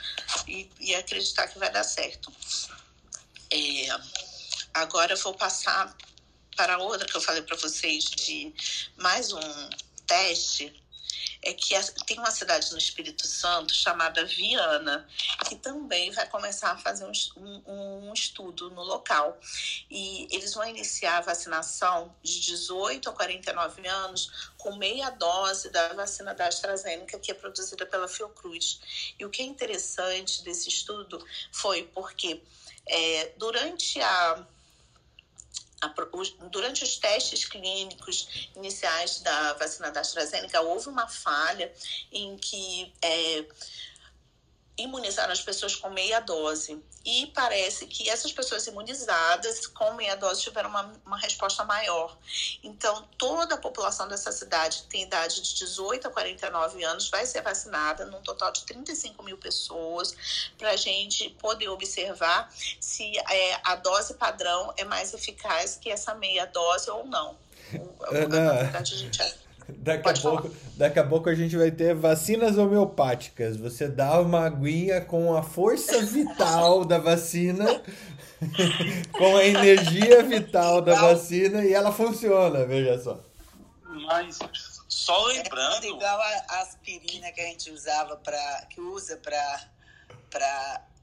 e, 0.49 0.69
e 0.81 0.97
acreditar 0.97 1.47
que 1.47 1.61
vai 1.61 1.71
dar 1.71 1.85
certo. 1.85 2.33
É, 3.52 3.87
agora 4.75 5.12
eu 5.12 5.19
vou 5.19 5.35
passar 5.35 5.97
para 6.57 6.79
outra 6.79 7.07
que 7.07 7.17
eu 7.17 7.21
falei 7.21 7.43
para 7.43 7.57
vocês 7.57 8.02
de 8.05 8.52
mais 8.97 9.33
um 9.33 9.71
teste. 10.09 10.75
É 11.43 11.55
que 11.55 11.75
tem 12.07 12.19
uma 12.19 12.31
cidade 12.31 12.71
no 12.73 12.79
Espírito 12.79 13.27
Santo 13.27 13.75
chamada 13.75 14.25
Viana, 14.25 15.09
que 15.49 15.57
também 15.57 16.11
vai 16.11 16.29
começar 16.29 16.73
a 16.73 16.77
fazer 16.77 17.05
um, 17.05 17.13
um, 17.67 18.09
um 18.09 18.13
estudo 18.13 18.71
no 18.71 18.83
local. 18.83 19.39
E 19.91 20.29
eles 20.31 20.55
vão 20.55 20.67
iniciar 20.67 21.19
a 21.19 21.23
vacinação 21.23 22.15
de 22.23 22.41
18 22.41 23.09
a 23.09 23.13
49 23.13 23.89
anos 23.89 24.51
com 24.59 24.77
meia 24.77 25.11
dose 25.11 25.71
da 25.71 25.95
vacina 25.95 26.35
da 26.35 26.47
AstraZeneca, 26.47 27.19
que 27.19 27.31
é 27.31 27.35
produzida 27.35 27.87
pela 27.87 28.07
Fiocruz. 28.07 28.81
E 29.19 29.25
o 29.25 29.31
que 29.31 29.43
é 29.43 29.45
interessante 29.45 30.43
desse 30.43 30.69
estudo 30.69 31.25
foi 31.53 31.85
porque 31.95 32.43
é, 32.87 33.33
durante 33.37 34.01
a, 34.01 34.47
durante 36.51 36.85
os 36.85 36.97
testes 36.97 37.45
clínicos 37.45 38.49
iniciais 38.55 39.21
da 39.21 39.55
vacina 39.55 39.91
da 39.91 40.01
AstraZeneca, 40.01 40.61
houve 40.61 40.89
uma 40.89 41.09
falha 41.09 41.73
em 42.13 42.37
que 42.37 42.93
é, 43.03 43.45
imunizaram 44.77 45.33
as 45.33 45.41
pessoas 45.41 45.77
com 45.77 45.91
meia 45.91 46.21
dose. 46.21 46.83
E 47.05 47.29
parece 47.29 47.87
que 47.87 48.11
essas 48.11 48.31
pessoas 48.31 48.67
imunizadas 48.67 49.67
com 49.67 49.95
meia 49.95 50.17
dose 50.17 50.43
tiveram 50.43 50.69
uma, 50.69 50.93
uma 51.05 51.19
resposta 51.19 51.65
maior. 51.65 52.17
Então, 52.62 53.09
toda 53.17 53.55
a 53.55 53.59
população 53.59 54.07
dessa 54.07 54.31
cidade 54.31 54.83
que 54.83 54.89
tem 54.89 55.03
idade 55.03 55.41
de 55.41 55.55
18 55.55 56.09
a 56.09 56.11
49 56.11 56.85
anos 56.85 57.09
vai 57.09 57.25
ser 57.25 57.41
vacinada, 57.41 58.05
num 58.05 58.21
total 58.23 58.53
de 58.53 58.65
35 58.65 59.23
mil 59.23 59.39
pessoas, 59.39 60.15
para 60.59 60.71
a 60.71 60.77
gente 60.77 61.31
poder 61.31 61.69
observar 61.69 62.53
se 62.79 63.19
é, 63.19 63.61
a 63.65 63.77
dose 63.77 64.15
padrão 64.15 64.73
é 64.77 64.85
mais 64.85 65.15
eficaz 65.15 65.77
que 65.77 65.91
essa 65.91 66.15
meia 66.15 66.47
dose 66.47 66.91
ou 66.91 67.07
não. 67.07 67.39
Ana, 68.11 68.50
a 68.53 68.62
verdade, 68.62 68.95
a 68.95 68.99
gente 68.99 69.23
Daqui 69.79 70.09
a, 70.09 70.12
pouco, 70.15 70.50
daqui 70.77 70.99
a 70.99 71.07
pouco 71.07 71.29
a 71.29 71.35
gente 71.35 71.57
vai 71.57 71.71
ter 71.71 71.95
vacinas 71.95 72.59
homeopáticas. 72.59 73.57
Você 73.57 73.89
dá 73.89 74.21
uma 74.21 74.47
aguinha 74.47 75.00
com 75.00 75.37
a 75.37 75.43
força 75.43 76.00
vital 76.03 76.85
da 76.85 76.99
vacina, 76.99 77.83
com 79.12 79.37
a 79.37 79.45
energia 79.45 80.23
vital 80.23 80.81
da 80.81 80.95
vacina 80.95 81.65
e 81.65 81.73
ela 81.73 81.93
funciona, 81.93 82.65
veja 82.65 82.99
só. 82.99 83.21
Mas 84.07 84.39
só 84.89 85.27
lembrando. 85.27 85.85
É 85.85 85.89
igual 85.89 86.21
a 86.21 86.61
aspirina 86.61 87.31
que 87.33 87.41
a 87.41 87.47
gente 87.47 87.71
usava 87.71 88.17
para. 88.17 88.67
que 88.71 88.81
usa 88.81 89.17
para 89.17 89.71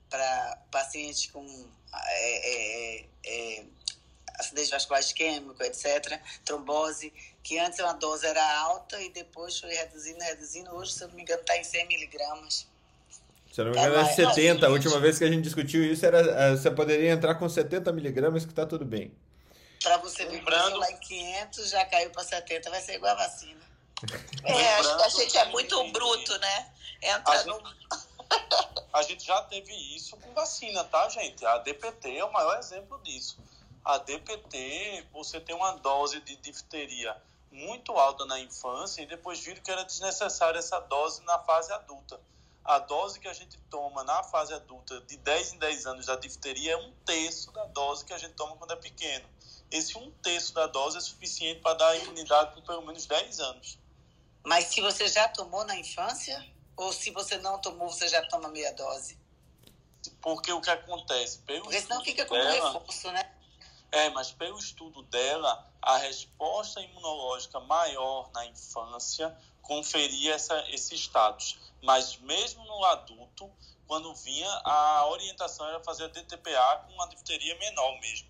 para 0.10 0.58
paciente 0.72 1.30
com 1.32 1.46
é, 1.94 3.02
é, 3.02 3.06
é, 3.26 3.66
acidez 4.40 4.70
vascular 4.70 5.02
isquêmico, 5.02 5.62
etc., 5.64 6.20
trombose, 6.46 7.14
que 7.48 7.58
antes 7.58 7.80
a 7.80 7.94
dose 7.94 8.28
era 8.28 8.60
alta 8.60 9.02
e 9.02 9.10
depois 9.10 9.58
foi 9.58 9.74
reduzindo, 9.74 10.20
reduzindo. 10.20 10.70
Hoje, 10.76 10.92
se 10.92 11.02
eu 11.02 11.08
não 11.08 11.16
me 11.16 11.22
engano, 11.22 11.40
está 11.40 11.56
em 11.56 11.64
100 11.64 11.88
miligramas. 11.88 12.68
Se 13.54 13.62
eu 13.62 13.66
não 13.66 13.72
me 13.72 13.80
engano, 13.80 13.96
é 13.96 14.14
70. 14.14 14.68
A 14.68 14.70
última 14.70 15.00
vez 15.00 15.18
que 15.18 15.24
a 15.24 15.30
gente 15.30 15.44
discutiu 15.44 15.82
isso, 15.82 16.06
era, 16.06 16.20
eh, 16.20 16.58
você 16.58 16.70
poderia 16.70 17.10
entrar 17.10 17.36
com 17.36 17.48
70 17.48 17.90
miligramas 17.94 18.44
que 18.44 18.52
está 18.52 18.66
tudo 18.66 18.84
bem. 18.84 19.14
Para 19.82 19.96
você 19.96 20.26
ver, 20.26 20.40
Lembrando... 20.40 20.76
lá 20.76 20.92
em 20.92 20.98
500, 20.98 21.70
já 21.70 21.86
caiu 21.86 22.10
para 22.10 22.26
70. 22.26 22.70
Vai 22.70 22.82
ser 22.82 22.96
igual 22.96 23.14
a 23.14 23.16
vacina. 23.16 23.62
É, 24.44 24.76
a 24.76 25.08
gente 25.08 25.38
é 25.38 25.46
muito 25.46 25.92
bruto, 25.94 26.38
né? 26.40 26.70
Entra 27.02 27.34
a 27.34 27.44
no... 27.46 27.54
Gente... 27.54 27.78
a 28.92 29.02
gente 29.04 29.26
já 29.26 29.42
teve 29.44 29.72
isso 29.96 30.18
com 30.18 30.34
vacina, 30.34 30.84
tá, 30.84 31.08
gente? 31.08 31.46
A 31.46 31.60
DPT 31.60 32.18
é 32.18 32.26
o 32.26 32.34
maior 32.34 32.60
exemplo 32.60 33.00
disso 33.04 33.38
a 33.88 34.00
DPT, 34.00 35.06
você 35.14 35.40
tem 35.40 35.56
uma 35.56 35.72
dose 35.78 36.20
de 36.20 36.36
difteria 36.36 37.16
muito 37.52 37.94
alta 37.94 38.26
na 38.26 38.40
infância 38.40 39.02
e 39.02 39.06
depois 39.06 39.40
viram 39.40 39.62
que 39.62 39.72
era 39.72 39.84
desnecessária 39.84 40.60
essa 40.60 40.80
dose 40.80 41.24
na 41.24 41.40
fase 41.40 41.72
adulta. 41.74 42.20
A 42.64 42.80
dose 42.80 43.20
que 43.20 43.28
a 43.28 43.34
gente 43.34 43.58
toma 43.70 44.04
na 44.04 44.24
fase 44.24 44.54
adulta 44.54 45.00
de 45.02 45.18
10 45.18 45.54
em 45.54 45.58
10 45.58 45.86
anos 45.86 46.06
da 46.06 46.16
difteria 46.16 46.74
é 46.74 46.78
um 46.78 46.92
terço 47.06 47.52
da 47.52 47.66
dose 47.66 48.04
que 48.04 48.14
a 48.14 48.18
gente 48.18 48.34
toma 48.34 48.58
quando 48.58 48.74
é 48.74 48.76
pequeno. 48.76 49.26
Esse 49.72 49.98
um 49.98 50.12
terço 50.22 50.54
da 50.54 50.68
dose 50.68 50.98
é 50.98 51.02
suficiente 51.02 51.62
para 51.62 51.76
dar 51.76 51.96
imunidade 51.98 52.54
por 52.54 52.64
pelo 52.64 52.82
menos 52.86 53.06
10 53.06 53.40
anos. 53.40 53.80
Mas 54.46 54.66
se 54.66 54.82
você 54.82 55.08
já 55.08 55.28
tomou 55.30 55.66
na 55.66 55.78
infância? 55.78 56.46
Ou 56.76 56.94
se 56.94 57.10
você 57.12 57.38
não 57.38 57.60
tomou, 57.60 57.90
você 57.90 58.08
já 58.08 58.26
toma 58.28 58.50
meia 58.50 58.72
dose? 58.74 59.18
Porque 60.22 60.52
o 60.52 60.62
que 60.62 60.70
acontece? 60.70 61.40
Pelo 61.40 61.64
Porque 61.64 61.82
senão 61.82 62.04
fica 62.04 62.26
como 62.26 62.42
dela, 62.42 62.72
reforço, 62.72 63.12
né? 63.12 63.32
É, 63.92 64.10
mas 64.12 64.32
pelo 64.32 64.58
estudo 64.58 65.02
dela, 65.04 65.67
a 65.82 65.98
resposta 65.98 66.82
imunológica 66.82 67.60
maior 67.60 68.30
na 68.34 68.46
infância 68.46 69.36
conferia 69.62 70.34
essa, 70.34 70.64
esse 70.70 70.96
status. 70.96 71.58
Mas 71.82 72.18
mesmo 72.18 72.64
no 72.66 72.84
adulto, 72.86 73.52
quando 73.88 74.14
vinha, 74.16 74.50
a 74.64 75.08
orientação 75.08 75.68
era 75.68 75.80
fazer 75.82 76.06
a 76.06 76.08
DTPA 76.08 76.84
com 76.86 76.94
uma 76.94 77.08
difteria 77.08 77.58
menor 77.58 78.00
mesmo. 78.00 78.28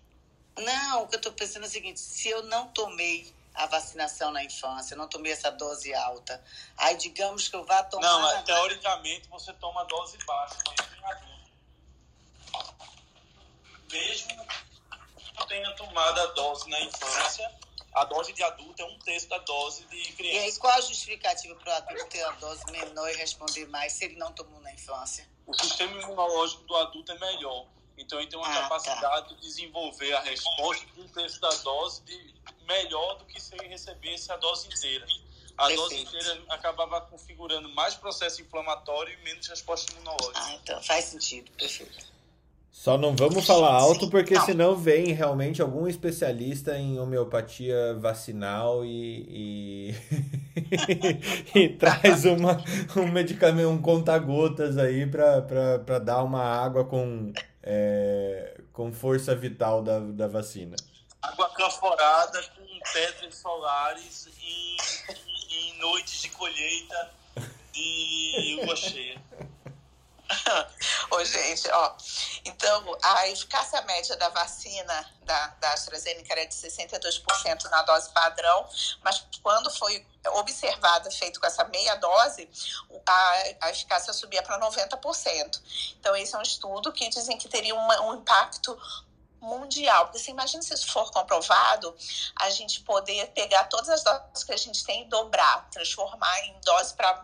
Não, 0.56 1.04
o 1.04 1.08
que 1.08 1.14
eu 1.14 1.18
estou 1.18 1.32
pensando 1.32 1.64
é 1.64 1.68
o 1.68 1.70
seguinte: 1.70 2.00
se 2.00 2.28
eu 2.28 2.42
não 2.44 2.68
tomei 2.68 3.32
a 3.54 3.66
vacinação 3.66 4.30
na 4.30 4.44
infância, 4.44 4.96
não 4.96 5.08
tomei 5.08 5.32
essa 5.32 5.50
dose 5.50 5.92
alta, 5.94 6.42
aí 6.76 6.96
digamos 6.96 7.48
que 7.48 7.56
eu 7.56 7.64
vá 7.64 7.82
tomar. 7.82 8.06
Não, 8.06 8.44
teoricamente 8.44 9.28
você 9.28 9.52
toma 9.54 9.84
dose 9.84 10.16
baixa 10.24 10.56
mesmo 10.68 10.96
em 10.96 11.04
adulto. 11.04 11.50
Mesmo 13.90 14.46
tenha 15.46 15.70
tomado 15.72 16.20
a 16.20 16.26
dose 16.26 16.68
na 16.68 16.80
infância, 16.80 17.50
a 17.94 18.04
dose 18.04 18.32
de 18.32 18.42
adulto 18.42 18.82
é 18.82 18.84
um 18.84 18.98
terço 19.00 19.28
da 19.28 19.38
dose 19.38 19.84
de 19.86 20.12
criança. 20.12 20.36
E 20.36 20.38
aí, 20.38 20.56
qual 20.56 20.72
a 20.72 20.80
justificativa 20.80 21.54
para 21.56 21.72
o 21.72 21.76
adulto 21.76 22.06
ter 22.06 22.22
a 22.22 22.30
dose 22.32 22.64
menor 22.70 23.10
e 23.10 23.16
responder 23.16 23.66
mais 23.66 23.92
se 23.92 24.04
ele 24.04 24.16
não 24.16 24.32
tomou 24.32 24.60
na 24.60 24.72
infância? 24.72 25.28
O 25.46 25.54
sistema 25.54 26.00
imunológico 26.00 26.62
do 26.64 26.76
adulto 26.76 27.12
é 27.12 27.18
melhor. 27.18 27.66
Então, 27.96 28.20
ele 28.20 28.28
tem 28.28 28.38
uma 28.38 28.46
ah, 28.46 28.54
tá. 28.54 28.62
capacidade 28.62 29.28
tá. 29.28 29.34
de 29.34 29.40
desenvolver 29.40 30.12
a 30.12 30.20
resposta 30.20 30.86
de 30.86 31.00
um 31.00 31.08
terço 31.08 31.40
da 31.40 31.50
dose 31.50 32.02
de, 32.02 32.34
melhor 32.64 33.16
do 33.16 33.24
que 33.24 33.40
se 33.40 33.54
ele 33.54 33.66
recebesse 33.66 34.30
a 34.30 34.36
dose 34.36 34.68
inteira. 34.68 35.06
A 35.56 35.66
Perfeito. 35.66 35.82
dose 35.82 35.96
inteira 35.96 36.44
acabava 36.50 37.00
configurando 37.00 37.68
mais 37.70 37.96
processo 37.96 38.40
inflamatório 38.40 39.12
e 39.12 39.16
menos 39.24 39.48
resposta 39.48 39.90
imunológica. 39.92 40.38
Ah, 40.38 40.54
então 40.54 40.82
faz 40.82 41.06
sentido. 41.06 41.50
Perfeito. 41.52 42.06
Só 42.70 42.96
não 42.96 43.16
vamos 43.16 43.44
falar 43.44 43.72
alto, 43.72 44.08
porque 44.08 44.34
não. 44.34 44.44
senão 44.44 44.76
vem 44.76 45.12
realmente 45.12 45.60
algum 45.60 45.88
especialista 45.88 46.76
em 46.78 46.98
homeopatia 46.98 47.94
vacinal 47.94 48.84
e, 48.84 49.94
e, 51.54 51.54
e 51.58 51.68
traz 51.70 52.24
uma, 52.24 52.62
um 52.96 53.10
medicamento, 53.10 53.68
um 53.68 53.82
conta-gotas 53.82 54.78
aí 54.78 55.06
para 55.06 55.98
dar 55.98 56.22
uma 56.22 56.42
água 56.42 56.84
com, 56.84 57.32
é, 57.62 58.60
com 58.72 58.92
força 58.92 59.34
vital 59.34 59.82
da, 59.82 59.98
da 59.98 60.28
vacina. 60.28 60.76
Água 61.20 61.50
canforada 61.54 62.40
com 62.56 62.92
pedras 62.92 63.34
solares 63.34 64.28
em, 64.40 64.76
em, 65.12 65.74
em 65.74 65.78
noites 65.78 66.22
de 66.22 66.28
colheita 66.30 67.10
de 67.72 68.60
lua 68.62 68.76
cheia. 68.76 69.20
Ô, 71.10 71.24
gente, 71.24 71.68
ó. 71.70 71.96
Então, 72.44 72.98
a 73.02 73.28
eficácia 73.28 73.80
média 73.82 74.16
da 74.16 74.28
vacina 74.28 75.14
da, 75.22 75.46
da 75.60 75.72
AstraZeneca 75.72 76.32
era 76.32 76.46
de 76.46 76.54
62% 76.54 77.64
na 77.70 77.82
dose 77.82 78.10
padrão, 78.10 78.68
mas 79.02 79.24
quando 79.42 79.70
foi 79.70 80.06
observada, 80.34 81.10
feito 81.10 81.40
com 81.40 81.46
essa 81.46 81.64
meia 81.64 81.94
dose, 81.96 82.48
a, 83.06 83.44
a 83.62 83.70
eficácia 83.70 84.12
subia 84.12 84.42
para 84.42 84.60
90%. 84.60 85.60
Então, 85.98 86.14
esse 86.16 86.34
é 86.34 86.38
um 86.38 86.42
estudo 86.42 86.92
que 86.92 87.08
dizem 87.08 87.38
que 87.38 87.48
teria 87.48 87.74
uma, 87.74 88.00
um 88.02 88.14
impacto 88.16 88.78
mundial. 89.40 90.06
Porque 90.06 90.18
você 90.18 90.30
imagina 90.30 90.62
se 90.62 90.74
isso 90.74 90.90
for 90.90 91.10
comprovado, 91.10 91.94
a 92.36 92.50
gente 92.50 92.80
poder 92.80 93.28
pegar 93.28 93.64
todas 93.64 93.88
as 93.88 94.02
doses 94.02 94.44
que 94.44 94.52
a 94.52 94.56
gente 94.56 94.84
tem 94.84 95.02
e 95.02 95.04
dobrar, 95.06 95.68
transformar 95.70 96.40
em 96.46 96.54
dose 96.64 96.94
para 96.94 97.22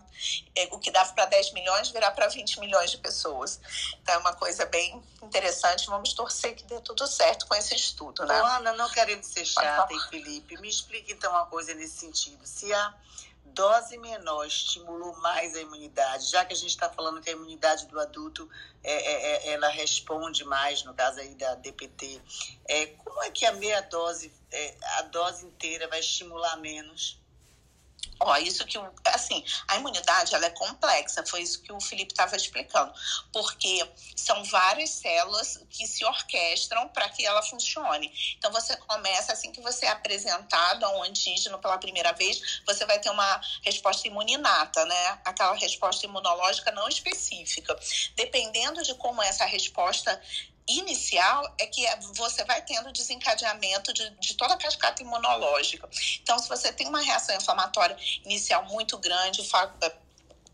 é, 0.56 0.68
o 0.72 0.78
que 0.78 0.90
dava 0.90 1.12
para 1.12 1.26
10 1.26 1.52
milhões 1.52 1.88
virar 1.90 2.10
para 2.12 2.28
20 2.28 2.60
milhões 2.60 2.90
de 2.90 2.98
pessoas. 2.98 3.60
Então 4.02 4.14
é 4.14 4.18
uma 4.18 4.34
coisa 4.34 4.64
bem 4.66 5.02
interessante. 5.22 5.86
Vamos 5.86 6.12
torcer 6.12 6.54
que 6.54 6.64
dê 6.64 6.80
tudo 6.80 7.06
certo 7.06 7.46
com 7.46 7.54
esse 7.54 7.74
estudo, 7.74 8.24
né? 8.24 8.40
Ana, 8.40 8.72
não 8.72 8.88
querendo 8.90 9.22
ser 9.22 9.44
chata, 9.44 9.92
e 9.92 10.00
Felipe, 10.10 10.56
me 10.58 10.68
explique 10.68 11.12
então 11.12 11.30
uma 11.30 11.46
coisa 11.46 11.74
nesse 11.74 11.98
sentido. 11.98 12.46
Se 12.46 12.72
a 12.72 12.94
dose 13.46 13.96
menor 13.98 14.46
estimulou 14.46 15.16
mais 15.18 15.54
a 15.54 15.60
imunidade, 15.60 16.30
já 16.30 16.44
que 16.44 16.52
a 16.52 16.56
gente 16.56 16.70
está 16.70 16.88
falando 16.88 17.20
que 17.20 17.30
a 17.30 17.32
imunidade 17.32 17.86
do 17.86 18.00
adulto 18.00 18.48
é, 18.82 18.92
é, 18.92 19.48
é, 19.48 19.52
ela 19.52 19.68
responde 19.68 20.44
mais, 20.44 20.82
no 20.84 20.94
caso 20.94 21.20
aí 21.20 21.34
da 21.34 21.54
DPT, 21.54 22.20
é, 22.68 22.86
como 22.86 23.22
é 23.22 23.30
que 23.30 23.46
a 23.46 23.52
meia 23.52 23.80
dose, 23.82 24.32
é, 24.50 24.74
a 24.98 25.02
dose 25.02 25.46
inteira 25.46 25.88
vai 25.88 26.00
estimular 26.00 26.56
menos? 26.56 27.22
Ó, 28.24 28.36
isso 28.38 28.64
que, 28.64 28.78
assim, 29.04 29.44
a 29.68 29.76
imunidade 29.76 30.34
ela 30.34 30.46
é 30.46 30.50
complexa, 30.50 31.24
foi 31.26 31.42
isso 31.42 31.62
que 31.62 31.72
o 31.72 31.80
Felipe 31.80 32.12
estava 32.12 32.34
explicando, 32.34 32.92
porque 33.30 33.86
são 34.16 34.42
várias 34.44 34.90
células 34.90 35.60
que 35.68 35.86
se 35.86 36.04
orquestram 36.04 36.88
para 36.88 37.08
que 37.10 37.24
ela 37.24 37.42
funcione. 37.42 38.10
Então, 38.38 38.50
você 38.50 38.76
começa, 38.78 39.32
assim 39.32 39.52
que 39.52 39.60
você 39.60 39.84
é 39.84 39.90
apresentado 39.90 40.84
a 40.84 40.96
um 40.96 41.02
antígeno 41.02 41.58
pela 41.58 41.76
primeira 41.76 42.12
vez, 42.12 42.62
você 42.66 42.86
vai 42.86 42.98
ter 42.98 43.10
uma 43.10 43.40
resposta 43.62 44.08
imuninata, 44.08 44.84
né? 44.86 45.20
Aquela 45.24 45.54
resposta 45.54 46.06
imunológica 46.06 46.72
não 46.72 46.88
específica. 46.88 47.78
Dependendo 48.16 48.82
de 48.82 48.94
como 48.94 49.22
essa 49.22 49.44
resposta 49.44 50.20
inicial 50.66 51.54
é 51.58 51.66
que 51.66 51.84
você 52.14 52.44
vai 52.44 52.62
tendo 52.62 52.92
desencadeamento 52.92 53.92
de, 53.92 54.08
de 54.18 54.34
toda 54.34 54.54
a 54.54 54.56
cascata 54.56 55.02
imunológica. 55.02 55.88
Então, 56.22 56.38
se 56.38 56.48
você 56.48 56.72
tem 56.72 56.88
uma 56.88 57.00
reação 57.00 57.36
inflamatória 57.36 57.96
inicial 58.24 58.64
muito 58.66 58.96
grande, 58.98 59.44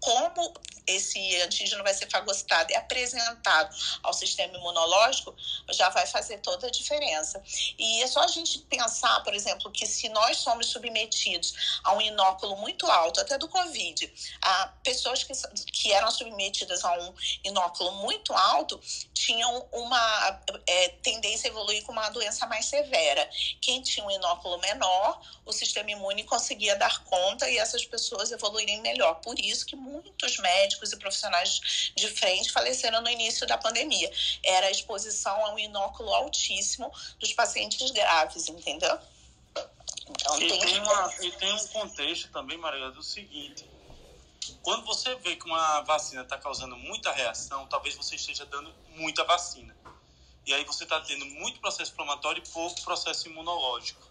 como 0.01 0.55
esse 0.87 1.37
antígeno 1.43 1.83
vai 1.83 1.95
ser 1.95 2.09
fagocitado 2.11 2.73
e 2.73 2.77
apresentado 2.77 3.75
ao 4.03 4.13
sistema 4.13 4.57
imunológico, 4.57 5.35
já 5.71 5.89
vai 5.91 6.07
fazer 6.07 6.39
toda 6.39 6.67
a 6.67 6.71
diferença. 6.71 7.43
E 7.79 8.03
é 8.03 8.07
só 8.07 8.21
a 8.21 8.27
gente 8.27 8.59
pensar, 8.61 9.23
por 9.23 9.35
exemplo, 9.35 9.71
que 9.71 9.87
se 9.87 10.09
nós 10.09 10.39
somos 10.39 10.67
submetidos 10.67 11.81
a 11.85 11.93
um 11.95 12.01
inóculo 12.01 12.57
muito 12.57 12.87
alto, 12.87 13.21
até 13.21 13.39
do 13.39 13.49
Covid, 13.49 14.13
a 14.43 14.69
pessoas 14.83 15.23
que, 15.23 15.33
que 15.73 15.93
eram 15.93 16.11
submetidas 16.11 16.85
a 16.85 16.93
um 16.99 17.15
inóculo 17.45 17.93
muito 17.93 18.33
alto 18.33 18.81
tinham 19.15 19.69
uma 19.73 20.41
é, 20.67 20.89
tendência 21.03 21.49
a 21.49 21.51
evoluir 21.51 21.85
com 21.85 21.93
uma 21.93 22.09
doença 22.11 22.47
mais 22.47 22.67
severa. 22.67 23.29
Quem 23.61 23.83
tinha 23.83 24.05
um 24.05 24.11
inóculo 24.11 24.59
menor, 24.59 25.21
o 25.45 25.53
sistema 25.53 25.91
imune 25.91 26.25
conseguia 26.25 26.77
dar 26.77 27.05
conta 27.05 27.49
e 27.49 27.59
essas 27.59 27.85
pessoas 27.85 28.33
evoluírem 28.33 28.81
melhor. 28.81 29.15
Por 29.17 29.39
isso 29.39 29.67
que 29.67 29.77
muitos 29.91 30.39
médicos 30.39 30.93
e 30.93 30.97
profissionais 30.97 31.93
de 31.95 32.09
frente 32.09 32.53
faleceram 32.53 33.01
no 33.03 33.09
início 33.09 33.47
da 33.47 33.59
pandemia. 33.59 34.11
Era 34.43 34.69
a 34.69 34.71
exposição 34.71 35.45
a 35.45 35.53
um 35.53 35.59
inóculo 35.59 36.13
altíssimo 36.15 36.93
dos 37.19 37.33
pacientes 37.33 37.91
graves, 37.91 38.49
entendeu? 38.49 38.99
Então, 40.09 40.41
e, 40.41 40.49
tem... 40.49 40.61
Tem 40.61 40.81
uma, 40.81 41.15
e 41.21 41.33
tem 41.33 41.53
um 41.53 41.67
contexto 41.69 42.31
também, 42.31 42.59
Maria, 42.59 42.91
do 42.91 43.03
seguinte. 43.03 43.69
Quando 44.63 44.85
você 44.85 45.15
vê 45.17 45.37
que 45.37 45.47
uma 45.47 45.81
vacina 45.83 46.23
está 46.23 46.37
causando 46.39 46.77
muita 46.77 47.13
reação, 47.13 47.67
talvez 47.67 47.95
você 47.95 48.17
esteja 48.17 48.45
dando 48.47 48.73
muita 48.91 49.25
vacina. 49.25 49.77
E 50.47 50.55
aí 50.55 50.65
você 50.65 50.85
está 50.85 51.01
tendo 51.01 51.25
muito 51.27 51.61
processo 51.61 51.93
inflamatório 51.93 52.43
e 52.45 52.49
pouco 52.49 52.81
processo 52.83 53.29
imunológico. 53.29 54.09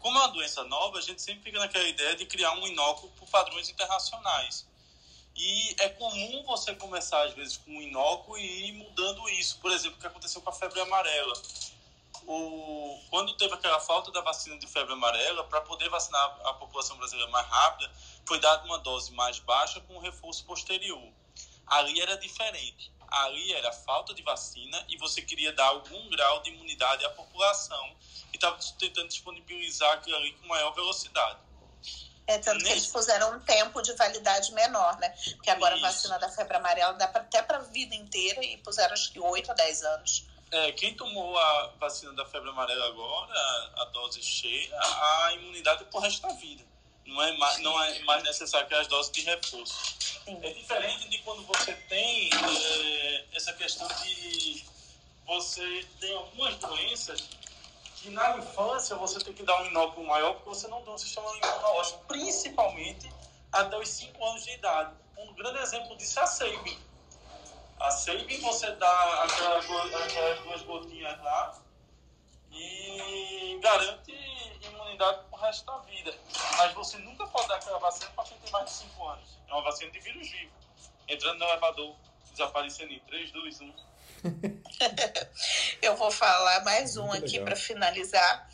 Como 0.00 0.18
é 0.18 0.20
uma 0.22 0.28
doença 0.28 0.64
nova, 0.64 0.98
a 0.98 1.00
gente 1.00 1.20
sempre 1.22 1.44
fica 1.44 1.58
naquela 1.58 1.86
ideia 1.86 2.14
de 2.16 2.26
criar 2.26 2.52
um 2.52 2.66
inóculo 2.66 3.12
por 3.12 3.28
padrões 3.28 3.68
internacionais. 3.68 4.66
E 5.36 5.76
é 5.80 5.90
comum 5.90 6.42
você 6.44 6.74
começar, 6.74 7.22
às 7.24 7.34
vezes, 7.34 7.58
com 7.58 7.70
um 7.70 7.82
inóculo 7.82 8.38
e 8.38 8.68
ir 8.68 8.72
mudando 8.72 9.28
isso. 9.28 9.58
Por 9.58 9.70
exemplo, 9.70 9.98
o 9.98 10.00
que 10.00 10.06
aconteceu 10.06 10.40
com 10.40 10.48
a 10.48 10.52
febre 10.52 10.80
amarela. 10.80 11.34
O, 12.26 12.98
quando 13.10 13.36
teve 13.36 13.52
aquela 13.52 13.78
falta 13.78 14.10
da 14.10 14.22
vacina 14.22 14.58
de 14.58 14.66
febre 14.66 14.94
amarela, 14.94 15.44
para 15.44 15.60
poder 15.60 15.90
vacinar 15.90 16.40
a 16.44 16.54
população 16.54 16.96
brasileira 16.96 17.30
mais 17.30 17.46
rápida, 17.46 17.92
foi 18.24 18.40
dada 18.40 18.64
uma 18.64 18.78
dose 18.78 19.12
mais 19.12 19.38
baixa 19.38 19.78
com 19.82 19.96
um 19.96 20.00
reforço 20.00 20.44
posterior. 20.44 21.06
Ali 21.66 22.00
era 22.00 22.16
diferente. 22.16 22.90
Ali 23.08 23.52
era 23.52 23.70
falta 23.72 24.14
de 24.14 24.22
vacina 24.22 24.84
e 24.88 24.96
você 24.96 25.20
queria 25.20 25.52
dar 25.52 25.66
algum 25.66 26.08
grau 26.08 26.42
de 26.42 26.50
imunidade 26.50 27.04
à 27.04 27.10
população 27.10 27.94
e 28.32 28.36
estava 28.36 28.58
tentando 28.78 29.08
disponibilizar 29.08 29.92
aquilo 29.92 30.16
ali 30.16 30.32
com 30.32 30.48
maior 30.48 30.72
velocidade. 30.72 31.38
É, 32.26 32.38
tanto 32.38 32.64
que 32.64 32.72
eles 32.72 32.86
puseram 32.86 33.36
um 33.36 33.40
tempo 33.40 33.80
de 33.82 33.92
validade 33.92 34.52
menor, 34.52 34.98
né? 34.98 35.14
Porque 35.36 35.48
agora 35.48 35.76
Isso. 35.76 35.86
a 35.86 35.88
vacina 35.88 36.18
da 36.18 36.28
febre 36.28 36.56
amarela 36.56 36.92
dá 36.94 37.06
pra, 37.06 37.20
até 37.20 37.40
para 37.40 37.58
a 37.58 37.62
vida 37.62 37.94
inteira 37.94 38.44
e 38.44 38.56
puseram 38.58 38.92
acho 38.94 39.12
que 39.12 39.20
8 39.20 39.50
a 39.50 39.54
10 39.54 39.82
anos. 39.84 40.24
É, 40.50 40.72
quem 40.72 40.94
tomou 40.94 41.38
a 41.38 41.72
vacina 41.78 42.12
da 42.14 42.24
febre 42.26 42.50
amarela 42.50 42.86
agora, 42.86 43.72
a 43.76 43.84
dose 43.86 44.22
cheia, 44.22 44.76
a 44.80 45.32
imunidade 45.34 45.82
é 45.82 45.86
pro 45.86 46.00
resto 46.00 46.26
da 46.26 46.32
vida. 46.34 46.64
Não 47.04 47.22
é 47.22 47.36
mais, 47.36 47.58
não 47.58 47.82
é 47.82 47.98
mais 48.00 48.22
necessário 48.24 48.66
que 48.66 48.74
as 48.74 48.88
doses 48.88 49.12
de 49.12 49.20
reforço. 49.22 49.96
Sim. 50.24 50.38
É 50.42 50.50
diferente 50.52 51.08
de 51.08 51.18
quando 51.18 51.44
você 51.44 51.72
tem 51.88 52.30
é, 52.32 53.24
essa 53.32 53.52
questão 53.52 53.86
de 54.02 54.64
você 55.24 55.86
tem 56.00 56.12
algumas 56.14 56.56
doenças 56.56 57.20
que 58.06 58.10
na 58.12 58.38
infância 58.38 58.94
você 58.94 59.18
tem 59.18 59.34
que 59.34 59.42
dar 59.42 59.60
um 59.62 59.66
inóculo 59.66 60.06
maior 60.06 60.34
porque 60.34 60.48
você 60.48 60.68
não 60.68 60.80
tem 60.82 60.94
um 60.94 60.98
sistema 60.98 61.28
imunológico, 61.28 62.04
principalmente 62.06 63.12
até 63.50 63.76
os 63.76 63.88
5 63.88 64.24
anos 64.24 64.44
de 64.44 64.52
idade. 64.52 64.94
Um 65.18 65.34
grande 65.34 65.58
exemplo 65.58 65.96
disso 65.96 66.20
é 66.20 66.22
a 66.22 66.26
Sabin. 66.26 66.78
A 67.80 67.90
Sabin 67.90 68.40
você 68.42 68.70
dá 68.76 69.24
aquelas, 69.24 69.66
aquelas 70.04 70.40
duas 70.40 70.62
gotinhas 70.62 71.20
lá 71.20 71.58
e 72.52 73.58
garante 73.60 74.12
imunidade 74.62 75.24
para 75.28 75.38
o 75.38 75.42
resto 75.42 75.66
da 75.66 75.78
vida. 75.78 76.16
Mas 76.58 76.74
você 76.74 76.98
nunca 76.98 77.26
pode 77.26 77.48
dar 77.48 77.56
aquela 77.56 77.78
vacina 77.80 78.08
para 78.14 78.24
quem 78.24 78.38
tem 78.38 78.52
mais 78.52 78.66
de 78.66 78.70
5 78.70 79.04
anos. 79.04 79.28
É 79.48 79.52
uma 79.52 79.62
vacina 79.62 79.90
de 79.90 79.98
vírus 79.98 80.30
vivo. 80.30 80.52
Entrando 81.08 81.40
no 81.40 81.44
elevador, 81.44 81.96
desaparecendo 82.30 82.92
em 82.92 83.00
3, 83.00 83.32
2, 83.32 83.60
1. 83.62 83.74
Eu 85.82 85.96
vou 85.96 86.10
falar 86.10 86.64
mais 86.64 86.96
um 86.96 87.06
Muito 87.06 87.24
aqui 87.24 87.40
para 87.40 87.56
finalizar. 87.56 88.48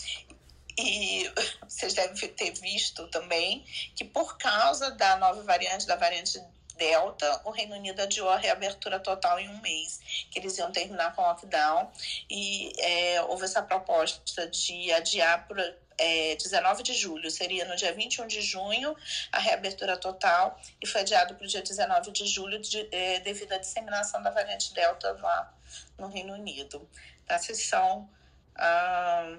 E 0.78 1.30
vocês 1.68 1.94
devem 1.94 2.28
ter 2.28 2.52
visto 2.52 3.06
também 3.08 3.64
que 3.94 4.04
por 4.04 4.38
causa 4.38 4.90
da 4.92 5.16
nova 5.16 5.42
variante, 5.42 5.86
da 5.86 5.96
variante 5.96 6.40
Delta, 6.76 7.42
o 7.44 7.50
Reino 7.50 7.76
Unido 7.76 8.00
adiou 8.00 8.28
a 8.28 8.36
reabertura 8.36 8.98
total 8.98 9.38
em 9.38 9.48
um 9.48 9.60
mês, 9.60 10.00
que 10.30 10.38
eles 10.38 10.56
iam 10.58 10.72
terminar 10.72 11.14
com 11.14 11.22
o 11.22 11.26
lockdown, 11.26 11.90
e 12.28 12.72
é, 12.78 13.22
houve 13.22 13.44
essa 13.44 13.62
proposta 13.62 14.48
de 14.48 14.90
adiar 14.92 15.46
por 15.46 15.58
é, 16.02 16.34
19 16.34 16.82
de 16.82 16.94
julho, 16.94 17.30
seria 17.30 17.64
no 17.64 17.76
dia 17.76 17.92
21 17.92 18.26
de 18.26 18.42
junho 18.42 18.96
a 19.30 19.38
reabertura 19.38 19.96
total, 19.96 20.60
e 20.82 20.86
foi 20.86 21.02
adiado 21.02 21.36
para 21.36 21.44
o 21.44 21.48
dia 21.48 21.62
19 21.62 22.10
de 22.10 22.26
julho 22.26 22.58
de, 22.58 22.88
é, 22.90 23.20
devido 23.20 23.52
à 23.52 23.58
disseminação 23.58 24.20
da 24.20 24.30
variante 24.30 24.74
Delta 24.74 25.12
lá 25.12 25.54
no 25.96 26.08
Reino 26.08 26.34
Unido. 26.34 26.88
Tá? 27.26 27.36
Esses 27.36 27.66
são. 27.66 28.10
Ah, 28.56 29.38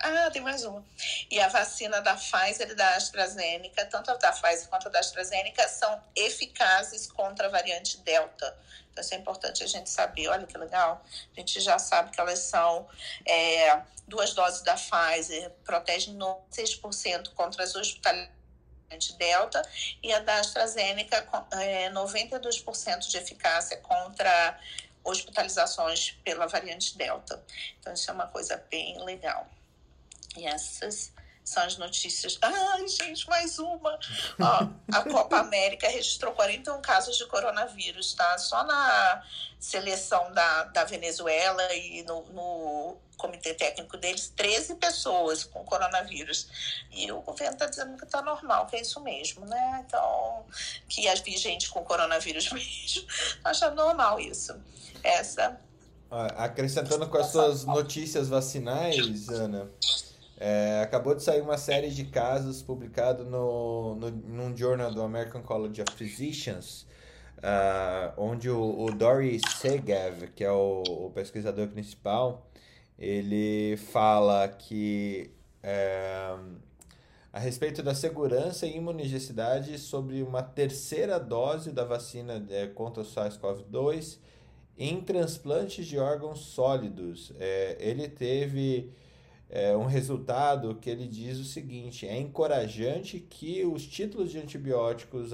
ah, 0.00 0.30
tem 0.30 0.42
mais 0.42 0.64
uma. 0.64 0.84
E 1.30 1.40
a 1.40 1.48
vacina 1.48 2.00
da 2.00 2.14
Pfizer 2.14 2.70
e 2.70 2.74
da 2.74 2.94
AstraZeneca, 2.94 3.84
tanto 3.86 4.10
a 4.10 4.14
da 4.14 4.32
Pfizer 4.32 4.68
quanto 4.68 4.88
a 4.88 4.90
da 4.90 5.00
AstraZeneca, 5.00 5.68
são 5.68 6.00
eficazes 6.14 7.10
contra 7.10 7.46
a 7.46 7.50
variante 7.50 7.98
Delta. 7.98 8.56
Então, 8.90 9.02
isso 9.02 9.14
é 9.14 9.16
importante 9.16 9.64
a 9.64 9.66
gente 9.66 9.90
saber. 9.90 10.28
Olha 10.28 10.46
que 10.46 10.56
legal. 10.56 11.04
A 11.36 11.40
gente 11.40 11.60
já 11.60 11.78
sabe 11.78 12.10
que 12.10 12.20
elas 12.20 12.38
são 12.38 12.88
é, 13.26 13.82
duas 14.06 14.32
doses 14.34 14.62
da 14.62 14.76
Pfizer, 14.76 15.50
protegem 15.64 16.16
6% 16.16 17.30
contra 17.34 17.64
as 17.64 17.74
hospitalizações 17.74 18.38
Delta 19.18 19.60
e 20.02 20.12
a 20.12 20.20
da 20.20 20.38
AstraZeneca, 20.38 21.28
é, 21.52 21.90
92% 21.90 23.00
de 23.06 23.18
eficácia 23.18 23.76
contra 23.78 24.58
hospitalizações 25.04 26.12
pela 26.24 26.46
variante 26.46 26.96
Delta. 26.96 27.42
Então, 27.78 27.92
isso 27.92 28.10
é 28.10 28.14
uma 28.14 28.26
coisa 28.28 28.56
bem 28.70 28.98
legal. 29.04 29.46
E 30.38 30.46
essas 30.46 31.12
são 31.48 31.62
as 31.62 31.78
notícias. 31.78 32.38
Ai, 32.42 32.86
gente, 32.86 33.28
mais 33.28 33.58
uma! 33.58 33.98
Ó, 34.38 34.68
a 34.92 35.02
Copa 35.02 35.38
América 35.38 35.88
registrou 35.88 36.32
41 36.34 36.80
casos 36.82 37.16
de 37.16 37.26
coronavírus, 37.26 38.14
tá? 38.14 38.36
Só 38.38 38.62
na 38.64 39.22
seleção 39.58 40.30
da, 40.32 40.64
da 40.64 40.84
Venezuela 40.84 41.74
e 41.74 42.02
no, 42.04 42.22
no 42.26 42.98
comitê 43.16 43.54
técnico 43.54 43.96
deles, 43.96 44.32
13 44.36 44.76
pessoas 44.76 45.42
com 45.42 45.64
coronavírus. 45.64 46.48
E 46.92 47.10
o 47.10 47.20
governo 47.22 47.54
está 47.54 47.66
dizendo 47.66 47.96
que 47.96 48.04
está 48.04 48.22
normal, 48.22 48.66
que 48.66 48.76
é 48.76 48.80
isso 48.82 49.00
mesmo, 49.00 49.44
né? 49.46 49.84
Então, 49.86 50.44
que 50.88 51.08
as 51.08 51.18
gente 51.20 51.70
com 51.70 51.82
coronavírus 51.82 52.50
mesmo, 52.52 53.06
acha 53.42 53.70
normal 53.70 54.20
isso. 54.20 54.54
Essa. 55.02 55.58
Acrescentando 56.10 57.06
com 57.08 57.18
as 57.18 57.26
suas 57.26 57.64
notícias 57.64 58.28
vacinais, 58.28 59.28
Ana. 59.28 59.70
É, 60.40 60.82
acabou 60.84 61.16
de 61.16 61.22
sair 61.22 61.40
uma 61.40 61.58
série 61.58 61.90
de 61.90 62.04
casos 62.04 62.62
publicado 62.62 63.24
no, 63.24 63.96
no, 63.96 64.10
num 64.10 64.56
jornal 64.56 64.94
do 64.94 65.02
American 65.02 65.42
College 65.42 65.82
of 65.82 65.92
Physicians, 65.96 66.86
uh, 67.38 68.12
onde 68.16 68.48
o, 68.48 68.84
o 68.84 68.92
Dory 68.92 69.40
Segev, 69.48 70.28
que 70.36 70.44
é 70.44 70.52
o, 70.52 70.84
o, 70.86 71.10
pesquisador 71.10 71.66
principal, 71.66 72.48
ele 72.96 73.76
fala 73.76 74.46
que 74.46 75.32
é, 75.60 76.36
a 77.32 77.40
respeito 77.40 77.82
da 77.82 77.94
segurança 77.94 78.64
e 78.64 78.76
imunogenicidade 78.76 79.76
sobre 79.76 80.22
uma 80.22 80.42
terceira 80.42 81.18
dose 81.18 81.72
da 81.72 81.84
vacina 81.84 82.46
é, 82.50 82.68
contra 82.68 83.02
o 83.02 83.06
SARS-CoV-2 83.06 84.18
em 84.78 85.00
transplantes 85.00 85.84
de 85.84 85.98
órgãos 85.98 86.38
sólidos. 86.38 87.32
É, 87.40 87.76
ele 87.80 88.08
teve 88.08 88.92
é, 89.50 89.74
um 89.76 89.86
resultado 89.86 90.74
que 90.74 90.90
ele 90.90 91.06
diz 91.06 91.38
o 91.38 91.44
seguinte: 91.44 92.06
é 92.06 92.18
encorajante 92.18 93.18
que 93.18 93.64
os 93.64 93.86
títulos 93.86 94.30
de 94.30 94.38
antibióticos 94.38 95.30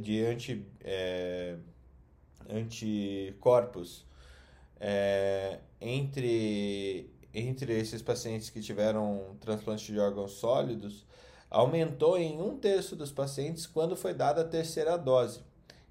de 0.00 0.24
anti, 0.24 0.66
é, 0.82 1.56
anticorpos 2.50 4.04
é, 4.80 5.60
entre, 5.80 7.08
entre 7.32 7.78
esses 7.78 8.02
pacientes 8.02 8.50
que 8.50 8.60
tiveram 8.60 9.36
transplante 9.40 9.92
de 9.92 9.98
órgãos 9.98 10.32
sólidos 10.32 11.06
aumentou 11.48 12.18
em 12.18 12.40
um 12.40 12.56
terço 12.56 12.96
dos 12.96 13.12
pacientes 13.12 13.66
quando 13.66 13.94
foi 13.94 14.14
dada 14.14 14.40
a 14.40 14.44
terceira 14.44 14.96
dose. 14.96 15.40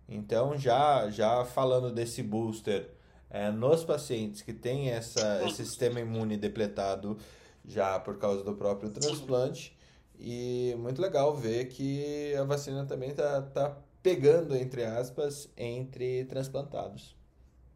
Então, 0.10 0.58
já, 0.58 1.10
já 1.10 1.46
falando 1.46 1.92
desse 1.92 2.22
booster 2.22 2.90
é, 3.30 3.50
nos 3.50 3.86
pacientes 3.86 4.42
que 4.42 4.52
têm 4.52 4.90
essa, 4.90 5.42
esse 5.46 5.64
sistema 5.66 6.02
imune 6.02 6.36
depletado 6.36 7.18
já 7.66 8.00
por 8.00 8.18
causa 8.18 8.44
do 8.44 8.56
próprio 8.56 8.90
transplante. 8.92 9.78
E 10.20 10.76
muito 10.78 11.02
legal 11.02 11.36
ver 11.36 11.70
que 11.70 12.36
a 12.36 12.44
vacina 12.44 12.86
também 12.86 13.10
está 13.10 13.42
tá 13.42 13.76
pegando, 14.04 14.56
entre 14.56 14.84
aspas, 14.84 15.50
entre 15.58 16.26
transplantados. 16.26 17.16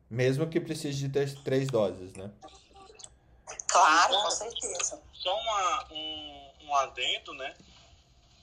Mesmo 0.10 0.48
que 0.48 0.60
precise 0.60 1.00
de 1.00 1.10
ter 1.10 1.34
três 1.44 1.68
doses, 1.68 2.14
né? 2.14 2.32
Claro, 3.68 4.14
com 4.22 4.32
certeza. 4.32 5.02
Só 5.12 5.36
uma, 5.36 5.88
um, 5.92 6.52
um 6.66 6.76
adendo, 6.76 7.34
né? 7.34 7.56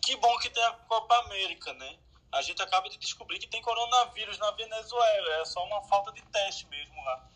Que 0.00 0.16
bom 0.16 0.36
que 0.38 0.50
tem 0.50 0.62
a 0.64 0.72
Copa 0.72 1.14
América, 1.26 1.72
né? 1.74 1.96
A 2.32 2.42
gente 2.42 2.60
acaba 2.60 2.88
de 2.88 2.98
descobrir 2.98 3.38
que 3.38 3.46
tem 3.46 3.62
coronavírus 3.62 4.38
na 4.38 4.50
Venezuela. 4.52 5.28
É 5.40 5.44
só 5.44 5.64
uma 5.64 5.82
falta 5.82 6.10
de 6.12 6.22
teste 6.22 6.66
mesmo 6.68 6.96
lá. 7.04 7.28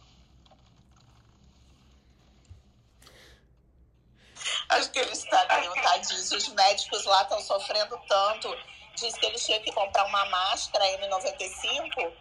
Acho 4.69 4.91
que 4.91 4.99
eles 4.99 5.19
estariam, 5.19 5.75
tadinhos. 5.75 6.31
Os 6.33 6.49
médicos 6.49 7.05
lá 7.05 7.23
estão 7.23 7.41
sofrendo 7.41 7.99
tanto. 8.09 8.57
Diz 8.95 9.15
que 9.15 9.27
eles 9.27 9.45
tinham 9.45 9.63
que 9.63 9.73
comprar 9.73 10.05
uma 10.07 10.25
máscara 10.27 10.85
N95 10.99 12.13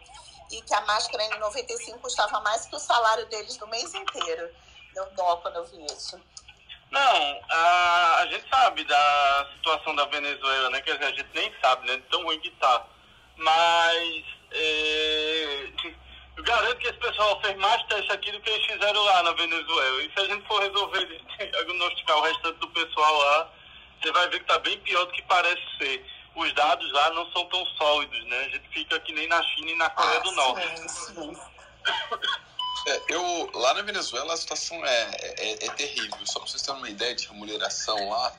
e 0.50 0.62
que 0.62 0.74
a 0.74 0.80
máscara 0.82 1.24
N95 1.30 2.00
custava 2.00 2.40
mais 2.40 2.66
que 2.66 2.76
o 2.76 2.78
salário 2.78 3.26
deles 3.26 3.56
do 3.56 3.66
mês 3.68 3.94
inteiro. 3.94 4.50
Deu 4.94 5.06
dó 5.12 5.36
quando 5.36 5.56
eu 5.56 5.64
vi 5.64 5.84
isso. 5.86 6.20
Não, 6.90 7.40
a, 7.50 8.16
a 8.20 8.26
gente 8.26 8.48
sabe 8.48 8.84
da 8.84 9.50
situação 9.56 9.94
da 9.96 10.04
Venezuela, 10.06 10.70
né? 10.70 10.80
Quer 10.82 10.94
dizer, 10.94 11.04
a 11.06 11.16
gente 11.16 11.30
nem 11.34 11.52
sabe, 11.60 11.86
né? 11.86 12.00
Tão 12.10 12.22
ruim 12.22 12.38
que 12.40 12.50
tá. 12.52 12.86
Mas 13.36 14.24
é, 14.52 15.68
eu 16.36 16.42
garanto 16.42 16.76
que 16.76 16.86
esse 16.88 16.98
pessoal 16.98 17.40
fez 17.40 17.56
mais 17.56 17.82
teste 17.84 18.12
aqui 18.12 18.30
do 18.30 18.40
que 18.40 18.50
eles 18.50 18.66
fizeram 18.66 19.02
lá 19.04 19.22
na 19.22 19.32
Venezuela. 19.32 20.02
E 20.02 20.12
se 20.12 20.20
a 20.20 20.24
gente 20.26 20.46
for 20.46 20.60
resolver 20.60 21.06
diagnosticar 21.38 22.18
o 22.18 22.22
restante 22.22 22.58
do 22.58 22.68
pessoal 22.68 23.16
lá, 23.18 23.52
você 24.00 24.12
vai 24.12 24.28
ver 24.28 24.40
que 24.40 24.46
tá 24.46 24.58
bem 24.58 24.78
pior 24.80 25.04
do 25.06 25.12
que 25.12 25.22
parece 25.22 25.62
ser. 25.78 26.04
Os 26.34 26.52
dados 26.52 26.92
lá 26.92 27.10
não 27.10 27.30
são 27.32 27.46
tão 27.46 27.64
sólidos, 27.78 28.24
né? 28.26 28.38
A 28.38 28.48
gente 28.50 28.68
fica 28.68 29.00
que 29.00 29.12
nem 29.12 29.26
na 29.26 29.42
China 29.42 29.70
e 29.70 29.76
na 29.76 29.88
Coreia 29.88 30.18
ah, 30.18 30.22
do 30.22 30.32
Norte. 30.32 30.80
Sim, 30.88 30.88
sim. 30.88 31.36
É, 32.86 33.02
eu, 33.08 33.50
lá 33.54 33.74
na 33.74 33.82
Venezuela 33.82 34.34
a 34.34 34.36
situação 34.36 34.84
é, 34.84 35.10
é, 35.20 35.66
é 35.66 35.70
terrível. 35.70 36.18
Só 36.24 36.38
para 36.38 36.48
vocês 36.48 36.62
terem 36.62 36.78
uma 36.78 36.90
ideia 36.90 37.14
de 37.14 37.26
remuneração 37.26 38.10
lá, 38.10 38.32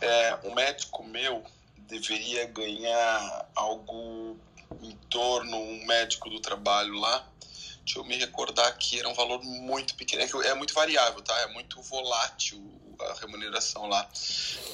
é, 0.00 0.38
um 0.44 0.54
médico 0.54 1.04
meu 1.04 1.44
deveria 1.88 2.46
ganhar 2.46 3.46
algo 3.54 4.38
torno, 5.12 5.56
um 5.56 5.84
médico 5.84 6.30
do 6.30 6.40
trabalho 6.40 6.94
lá, 6.94 7.28
deixa 7.84 7.98
eu 7.98 8.04
me 8.04 8.16
recordar 8.16 8.76
que 8.78 8.98
era 8.98 9.08
um 9.08 9.14
valor 9.14 9.42
muito 9.44 9.94
pequeno. 9.94 10.22
É, 10.22 10.48
é 10.48 10.54
muito 10.54 10.72
variável, 10.72 11.20
tá? 11.22 11.38
É 11.40 11.48
muito 11.48 11.80
volátil 11.82 12.60
a 12.98 13.14
remuneração 13.20 13.86
lá. 13.86 14.08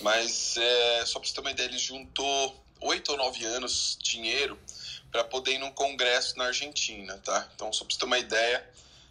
Mas 0.02 0.56
é, 0.56 1.04
só 1.04 1.18
para 1.18 1.28
você 1.28 1.34
ter 1.34 1.40
uma 1.40 1.50
ideia, 1.50 1.66
ele 1.66 1.78
juntou 1.78 2.64
oito 2.80 3.10
ou 3.10 3.18
nove 3.18 3.44
anos 3.44 3.98
dinheiro 4.00 4.58
para 5.10 5.24
poder 5.24 5.52
ir 5.54 5.58
num 5.58 5.72
congresso 5.72 6.36
na 6.38 6.44
Argentina, 6.44 7.18
tá? 7.18 7.48
Então, 7.54 7.72
só 7.72 7.84
para 7.84 7.94
você 7.94 7.98
ter 7.98 8.04
uma 8.04 8.18
ideia, 8.18 8.70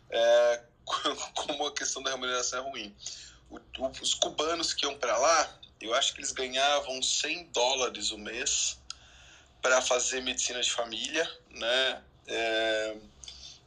é, 0.10 0.62
como 1.34 1.68
a 1.68 1.74
questão 1.74 2.02
da 2.02 2.12
remuneração 2.12 2.60
é 2.60 2.70
ruim. 2.70 2.96
O, 3.50 3.58
o, 3.58 3.88
os 4.02 4.14
cubanos 4.14 4.74
que 4.74 4.86
iam 4.86 4.98
para 4.98 5.18
lá, 5.18 5.60
eu 5.82 5.94
acho 5.94 6.14
que 6.14 6.20
eles 6.20 6.32
ganhavam 6.32 7.02
100 7.02 7.46
dólares 7.52 8.12
o 8.12 8.18
mês 8.18 8.78
para 9.68 9.82
fazer 9.82 10.22
medicina 10.22 10.62
de 10.62 10.72
família, 10.72 11.30
né? 11.52 12.02
É, 12.26 12.96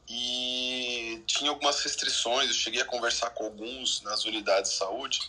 e 0.08 1.22
tinha 1.26 1.50
algumas 1.50 1.78
restrições. 1.82 2.48
Eu 2.48 2.54
cheguei 2.54 2.80
a 2.80 2.86
conversar 2.86 3.28
com 3.30 3.44
alguns 3.44 4.00
nas 4.00 4.24
unidades 4.24 4.70
de 4.70 4.78
saúde 4.78 5.20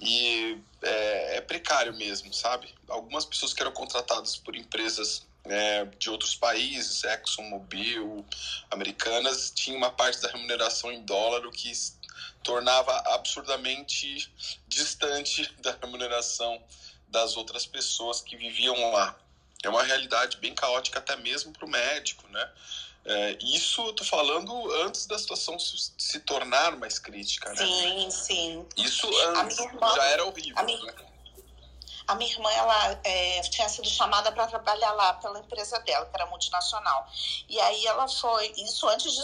e 0.00 0.58
é, 0.80 1.36
é 1.36 1.40
precário 1.42 1.92
mesmo, 1.94 2.32
sabe? 2.32 2.74
Algumas 2.88 3.26
pessoas 3.26 3.52
que 3.52 3.60
eram 3.60 3.70
contratadas 3.72 4.34
por 4.34 4.56
empresas 4.56 5.26
é, 5.44 5.84
de 5.84 6.08
outros 6.08 6.34
países, 6.34 7.04
ExxonMobil, 7.04 8.24
americanas, 8.70 9.52
tinha 9.54 9.76
uma 9.76 9.90
parte 9.90 10.22
da 10.22 10.30
remuneração 10.30 10.90
em 10.90 11.02
dólar, 11.04 11.44
o 11.44 11.50
que 11.50 11.70
tornava 12.42 12.96
absurdamente 13.12 14.32
distante 14.66 15.52
da 15.60 15.76
remuneração 15.82 16.62
das 17.08 17.36
outras 17.36 17.66
pessoas 17.66 18.22
que 18.22 18.38
viviam 18.38 18.90
lá. 18.90 19.14
É 19.62 19.68
uma 19.68 19.82
realidade 19.82 20.36
bem 20.36 20.54
caótica 20.54 20.98
até 20.98 21.16
mesmo 21.16 21.52
para 21.52 21.64
o 21.64 21.68
médico, 21.68 22.26
né? 22.28 22.50
É, 23.04 23.38
isso 23.40 23.80
eu 23.86 23.92
tô 23.92 24.04
falando 24.04 24.70
antes 24.82 25.06
da 25.06 25.18
situação 25.18 25.58
se, 25.58 25.92
se 25.96 26.20
tornar 26.20 26.76
mais 26.76 26.98
crítica, 26.98 27.48
né? 27.50 27.56
Sim, 27.56 28.10
sim. 28.10 28.66
Isso 28.76 29.08
antes 29.36 29.58
irmã, 29.58 29.94
já 29.94 30.04
era 30.04 30.24
horrível, 30.24 30.64
minha, 30.64 30.82
né? 30.82 30.94
A 32.08 32.14
minha 32.14 32.32
irmã, 32.32 32.50
ela 32.50 33.00
é, 33.04 33.40
tinha 33.42 33.68
sido 33.68 33.86
chamada 33.86 34.32
para 34.32 34.46
trabalhar 34.46 34.92
lá 34.92 35.12
pela 35.14 35.38
empresa 35.38 35.78
dela, 35.80 36.06
que 36.06 36.16
era 36.16 36.24
multinacional. 36.24 37.06
E 37.46 37.60
aí 37.60 37.84
ela 37.84 38.08
foi, 38.08 38.50
isso 38.56 38.88
antes 38.88 39.12
de 39.12 39.20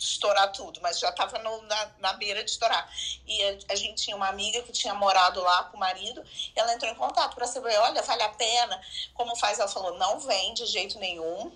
estourar 0.00 0.50
tudo, 0.50 0.80
mas 0.82 0.98
já 0.98 1.10
estava 1.10 1.38
na, 1.38 1.90
na 1.98 2.12
beira 2.14 2.42
de 2.42 2.50
estourar. 2.50 2.90
E 3.24 3.42
a, 3.44 3.72
a, 3.72 3.76
gente 3.76 4.02
tinha 4.02 4.16
uma 4.16 4.26
amiga 4.26 4.62
que 4.62 4.72
tinha 4.72 4.94
morado 4.94 5.40
lá 5.40 5.64
com 5.64 5.76
o 5.76 5.80
marido, 5.80 6.24
ela 6.56 6.74
entrou 6.74 6.90
em 6.90 6.96
contato 6.96 7.36
para 7.36 7.46
saber, 7.46 7.78
olha, 7.78 8.02
vale 8.02 8.22
a 8.24 8.30
pena, 8.30 8.80
como 9.14 9.36
faz? 9.36 9.60
Ela 9.60 9.68
falou, 9.68 9.96
não 9.96 10.18
vem 10.18 10.54
de 10.54 10.66
jeito 10.66 10.98
nenhum 10.98 11.52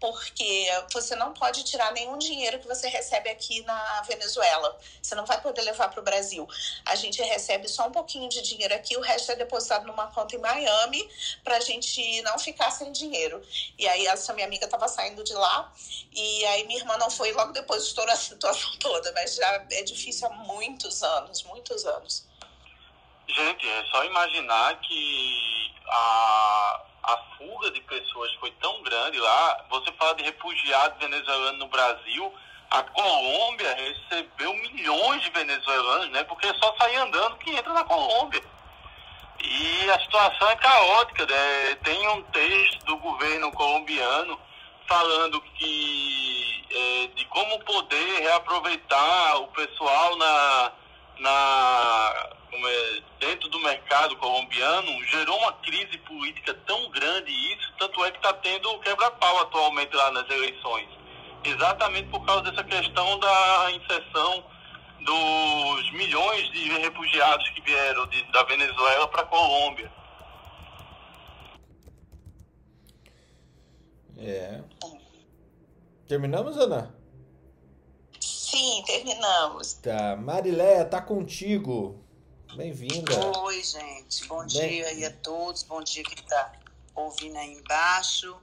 porque 0.00 0.66
você 0.92 1.16
não 1.16 1.32
pode 1.32 1.64
tirar 1.64 1.90
nenhum 1.92 2.18
dinheiro 2.18 2.58
que 2.58 2.66
você 2.66 2.88
recebe 2.88 3.30
aqui 3.30 3.62
na 3.62 4.02
Venezuela. 4.02 4.78
Você 5.00 5.14
não 5.14 5.24
vai 5.24 5.40
poder 5.40 5.62
levar 5.62 5.88
para 5.88 6.00
o 6.00 6.04
Brasil. 6.04 6.46
A 6.84 6.94
gente 6.94 7.22
recebe 7.22 7.68
só 7.68 7.86
um 7.86 7.90
pouquinho 7.90 8.28
de 8.28 8.42
dinheiro 8.42 8.74
aqui, 8.74 8.96
o 8.96 9.00
resto 9.00 9.32
é 9.32 9.36
depositado 9.36 9.86
numa 9.86 10.03
conta 10.08 10.36
em 10.36 10.38
Miami 10.38 11.08
para 11.42 11.56
a 11.56 11.60
gente 11.60 12.22
não 12.22 12.38
ficar 12.38 12.70
sem 12.70 12.90
dinheiro. 12.92 13.42
E 13.78 13.86
aí 13.88 14.06
essa 14.06 14.32
minha 14.32 14.46
amiga 14.46 14.64
estava 14.64 14.88
saindo 14.88 15.22
de 15.22 15.34
lá 15.34 15.72
e 16.12 16.44
aí 16.46 16.66
minha 16.66 16.80
irmã 16.80 16.96
não 16.98 17.10
foi 17.10 17.32
logo 17.32 17.52
depois 17.52 17.84
estourou 17.84 18.12
a 18.12 18.16
situação 18.16 18.78
toda, 18.78 19.12
mas 19.12 19.36
já 19.36 19.66
é 19.70 19.82
difícil 19.82 20.28
há 20.28 20.30
muitos 20.30 21.02
anos, 21.02 21.42
muitos 21.44 21.84
anos. 21.84 22.26
Gente, 23.28 23.68
é 23.68 23.84
só 23.86 24.04
imaginar 24.04 24.78
que 24.80 25.74
a 25.86 26.84
a 27.04 27.18
fuga 27.36 27.70
de 27.70 27.80
pessoas 27.82 28.32
foi 28.40 28.50
tão 28.52 28.82
grande 28.82 29.18
lá. 29.18 29.64
Você 29.68 29.92
fala 29.92 30.14
de 30.14 30.24
refugiados 30.24 30.98
venezuelanos 30.98 31.58
no 31.58 31.68
Brasil. 31.68 32.32
A 32.70 32.82
Colômbia 32.82 33.74
recebeu 33.74 34.54
milhões 34.54 35.22
de 35.22 35.30
venezuelanos, 35.30 36.10
né? 36.10 36.24
Porque 36.24 36.46
é 36.46 36.54
só 36.54 36.74
sair 36.78 36.96
andando 36.96 37.36
que 37.36 37.50
entra 37.50 37.72
na 37.72 37.84
Colômbia. 37.84 38.42
E 39.44 39.90
a 39.90 40.00
situação 40.00 40.50
é 40.50 40.56
caótica. 40.56 41.26
Né? 41.26 41.74
Tem 41.82 42.08
um 42.08 42.22
texto 42.24 42.84
do 42.86 42.96
governo 42.96 43.52
colombiano 43.52 44.38
falando 44.86 45.40
que 45.40 46.64
é, 46.70 47.06
de 47.14 47.24
como 47.26 47.58
poder 47.60 48.20
reaproveitar 48.20 49.36
o 49.40 49.48
pessoal 49.48 50.16
na, 50.16 50.72
na 51.18 52.28
é, 52.52 53.02
dentro 53.18 53.48
do 53.48 53.58
mercado 53.60 54.16
colombiano 54.16 55.04
gerou 55.04 55.36
uma 55.38 55.52
crise 55.54 55.96
política 55.98 56.54
tão 56.66 56.90
grande 56.90 57.30
isso, 57.30 57.72
tanto 57.78 58.04
é 58.04 58.10
que 58.10 58.18
está 58.18 58.32
tendo 58.34 58.78
quebra-pau 58.80 59.40
atualmente 59.40 59.94
lá 59.94 60.10
nas 60.12 60.28
eleições. 60.30 60.88
Exatamente 61.44 62.08
por 62.08 62.24
causa 62.24 62.42
dessa 62.42 62.64
questão 62.64 63.18
da 63.18 63.70
inserção 63.72 64.44
dos 65.04 65.92
milhões 65.92 66.50
de 66.52 66.68
refugiados 66.78 67.48
que 67.50 67.60
vieram 67.60 68.06
de, 68.08 68.22
da 68.32 68.42
Venezuela 68.44 69.08
para 69.08 69.22
a 69.22 69.26
Colômbia. 69.26 69.92
É. 74.18 74.62
Terminamos, 76.08 76.56
Ana? 76.56 76.94
Sim, 78.20 78.82
terminamos. 78.86 79.74
Tá. 79.74 80.16
Mariléia, 80.16 80.84
tá 80.84 81.02
contigo. 81.02 82.02
Bem-vinda. 82.56 83.12
Oi, 83.40 83.62
gente. 83.62 84.26
Bom 84.26 84.46
Bem... 84.46 84.48
dia 84.48 84.86
aí 84.86 85.04
a 85.04 85.10
todos. 85.10 85.62
Bom 85.64 85.82
dia 85.82 86.04
que 86.04 86.14
está 86.14 86.52
ouvindo 86.94 87.36
aí 87.36 87.52
embaixo. 87.52 88.36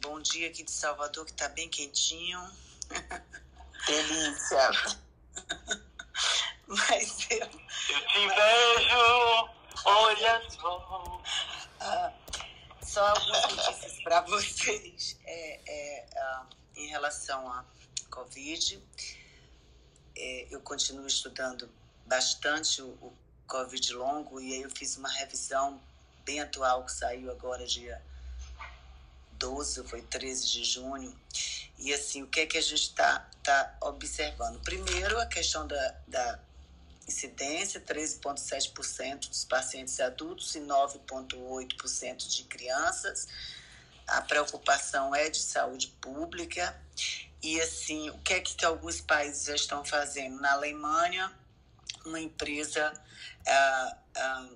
Bom 0.00 0.20
dia 0.20 0.48
aqui 0.48 0.62
de 0.62 0.70
Salvador, 0.70 1.26
que 1.26 1.32
está 1.32 1.48
bem 1.50 1.68
quentinho. 1.68 2.40
Delícia. 3.86 5.05
Mas 6.66 7.26
eu. 7.30 7.38
Eu 7.38 8.06
te 8.08 8.28
vejo, 8.28 9.50
olha 9.84 10.50
só. 10.50 11.22
Ah, 11.80 12.12
só 12.82 13.06
algumas 13.06 13.42
notícias 13.54 14.02
para 14.02 14.20
vocês 14.22 15.18
é, 15.24 15.60
é, 15.66 16.06
ah, 16.16 16.46
em 16.76 16.88
relação 16.88 17.50
à 17.50 17.64
Covid. 18.10 18.82
É, 20.16 20.46
eu 20.50 20.60
continuo 20.62 21.06
estudando 21.06 21.70
bastante 22.06 22.80
o, 22.80 22.88
o 23.02 23.16
Covid 23.46 23.92
longo, 23.92 24.40
e 24.40 24.54
aí 24.54 24.62
eu 24.62 24.70
fiz 24.70 24.96
uma 24.96 25.10
revisão 25.10 25.80
bem 26.24 26.40
atual 26.40 26.84
que 26.84 26.92
saiu 26.92 27.30
agora 27.30 27.66
dia 27.66 28.02
12, 29.38 29.84
foi 29.84 30.02
13 30.02 30.46
de 30.46 30.64
junho. 30.64 31.14
E 31.78 31.92
assim, 31.92 32.22
o 32.22 32.26
que 32.26 32.40
é 32.40 32.46
que 32.46 32.56
a 32.56 32.60
gente 32.60 32.82
está 32.82 33.28
tá 33.42 33.76
observando? 33.82 34.60
Primeiro, 34.60 35.18
a 35.20 35.26
questão 35.26 35.66
da, 35.66 35.94
da 36.06 36.40
incidência, 37.06 37.80
13,7% 37.80 39.28
dos 39.28 39.44
pacientes 39.44 40.00
adultos 40.00 40.54
e 40.54 40.60
9,8% 40.60 42.28
de 42.28 42.44
crianças. 42.44 43.28
a 44.06 44.22
preocupação 44.22 45.14
é 45.14 45.28
de 45.28 45.40
saúde 45.40 45.88
pública. 46.00 46.80
E 47.42 47.60
assim, 47.60 48.08
o 48.10 48.18
que 48.18 48.34
é 48.34 48.40
que, 48.40 48.54
que 48.54 48.64
alguns 48.64 49.00
países 49.00 49.44
já 49.44 49.54
estão 49.54 49.84
fazendo? 49.84 50.40
Na 50.40 50.52
Alemanha, 50.52 51.32
uma 52.04 52.20
empresa 52.20 52.92
ah, 53.46 53.96
ah, 54.16 54.48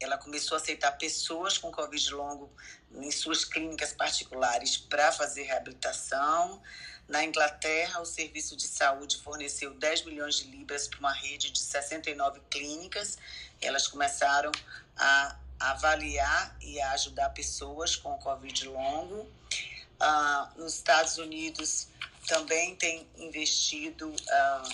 ela 0.00 0.18
começou 0.18 0.56
a 0.56 0.60
aceitar 0.60 0.92
pessoas 0.92 1.58
com 1.58 1.70
Covid 1.70 2.14
longo 2.14 2.50
em 2.96 3.10
suas 3.10 3.44
clínicas 3.44 3.92
particulares 3.92 4.76
para 4.76 5.12
fazer 5.12 5.42
reabilitação. 5.42 6.62
Na 7.08 7.22
Inglaterra, 7.22 8.00
o 8.00 8.06
Serviço 8.06 8.56
de 8.56 8.66
Saúde 8.66 9.18
forneceu 9.18 9.74
10 9.74 10.04
milhões 10.04 10.36
de 10.36 10.44
libras 10.44 10.88
para 10.88 10.98
uma 10.98 11.12
rede 11.12 11.50
de 11.50 11.58
69 11.58 12.40
clínicas. 12.50 13.18
Elas 13.60 13.86
começaram 13.86 14.50
a 14.96 15.36
avaliar 15.60 16.56
e 16.60 16.80
a 16.80 16.92
ajudar 16.92 17.30
pessoas 17.30 17.94
com 17.96 18.16
Covid 18.18 18.68
longo. 18.68 19.30
Ah, 20.00 20.50
nos 20.56 20.74
Estados 20.74 21.18
Unidos 21.18 21.88
também 22.26 22.74
tem 22.76 23.06
investido 23.16 24.14
ah, 24.30 24.68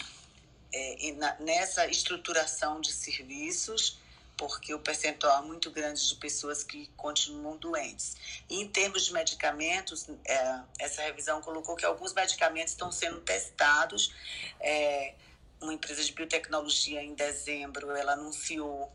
é, 0.73 1.13
nessa 1.41 1.87
estruturação 1.87 2.81
de 2.81 2.93
serviços, 2.93 3.99
porque 4.41 4.73
o 4.73 4.79
percentual 4.79 5.45
é 5.45 5.47
muito 5.47 5.71
grande 5.71 6.09
de 6.09 6.15
pessoas 6.15 6.65
que 6.65 6.87
continuam 6.97 7.59
doentes. 7.59 8.17
E 8.49 8.63
em 8.63 8.67
termos 8.67 9.05
de 9.05 9.13
medicamentos, 9.13 10.09
é, 10.25 10.61
essa 10.79 11.03
revisão 11.03 11.43
colocou 11.43 11.77
que 11.77 11.85
alguns 11.85 12.15
medicamentos 12.15 12.73
estão 12.73 12.91
sendo 12.91 13.21
testados. 13.21 14.15
É, 14.59 15.13
uma 15.61 15.75
empresa 15.75 16.03
de 16.03 16.13
biotecnologia, 16.13 17.03
em 17.03 17.13
dezembro, 17.13 17.95
ela 17.95 18.15
anunciou 18.15 18.91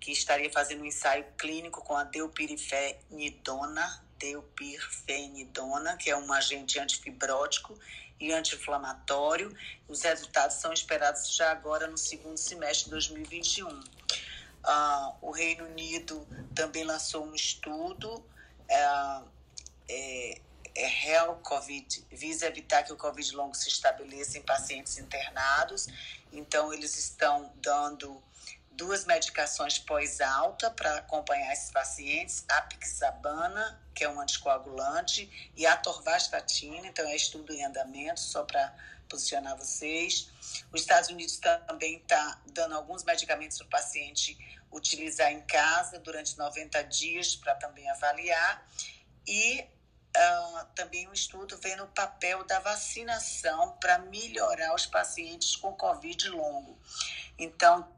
que 0.00 0.10
estaria 0.10 0.50
fazendo 0.50 0.82
um 0.82 0.86
ensaio 0.86 1.24
clínico 1.38 1.80
com 1.84 1.94
a 1.94 2.02
deupirfenidona, 2.02 4.04
deupirfenidona, 4.18 5.96
que 5.96 6.10
é 6.10 6.16
um 6.16 6.32
agente 6.32 6.80
antifibrótico 6.80 7.78
e 8.18 8.32
anti-inflamatório. 8.32 9.56
Os 9.86 10.02
resultados 10.02 10.56
são 10.56 10.72
esperados 10.72 11.36
já 11.36 11.52
agora 11.52 11.86
no 11.86 11.96
segundo 11.96 12.36
semestre 12.36 12.86
de 12.86 12.90
2021. 12.90 13.97
Ah, 14.64 15.14
o 15.20 15.30
Reino 15.30 15.64
Unido 15.64 16.26
também 16.54 16.84
lançou 16.84 17.24
um 17.24 17.34
estudo, 17.34 18.24
é, 18.68 19.22
é, 19.88 20.40
é 20.74 21.06
Hell 21.06 21.36
Covid, 21.42 22.06
visa 22.10 22.46
evitar 22.46 22.82
que 22.82 22.92
o 22.92 22.96
Covid 22.96 23.34
longo 23.34 23.54
se 23.54 23.68
estabeleça 23.68 24.38
em 24.38 24.42
pacientes 24.42 24.98
internados. 24.98 25.88
Então, 26.32 26.72
eles 26.72 26.96
estão 26.98 27.52
dando 27.56 28.22
duas 28.78 29.04
medicações 29.04 29.76
pós-alta 29.76 30.70
para 30.70 30.98
acompanhar 30.98 31.52
esses 31.52 31.70
pacientes, 31.72 32.44
a 32.48 32.62
pixabana, 32.62 33.82
que 33.92 34.04
é 34.04 34.08
um 34.08 34.20
anticoagulante, 34.20 35.52
e 35.56 35.66
a 35.66 35.76
torvastatina, 35.76 36.86
então 36.86 37.04
é 37.06 37.16
estudo 37.16 37.52
em 37.52 37.64
andamento, 37.64 38.20
só 38.20 38.44
para 38.44 38.72
posicionar 39.08 39.56
vocês. 39.56 40.30
Os 40.72 40.80
Estados 40.80 41.10
Unidos 41.10 41.38
também 41.66 41.98
está 41.98 42.40
dando 42.46 42.74
alguns 42.74 43.04
medicamentos 43.04 43.58
para 43.58 43.66
o 43.66 43.70
paciente 43.70 44.38
utilizar 44.70 45.32
em 45.32 45.40
casa 45.42 45.98
durante 45.98 46.36
90 46.36 46.82
dias 46.84 47.36
para 47.36 47.54
também 47.54 47.88
avaliar. 47.90 48.66
E 49.26 49.60
uh, 49.60 50.64
também 50.74 51.08
um 51.08 51.12
estudo 51.12 51.58
vendo 51.58 51.84
o 51.84 51.88
papel 51.88 52.44
da 52.44 52.58
vacinação 52.60 53.76
para 53.80 53.98
melhorar 53.98 54.74
os 54.74 54.86
pacientes 54.86 55.56
com 55.56 55.72
Covid 55.72 56.28
longo. 56.28 56.78
Então, 57.38 57.88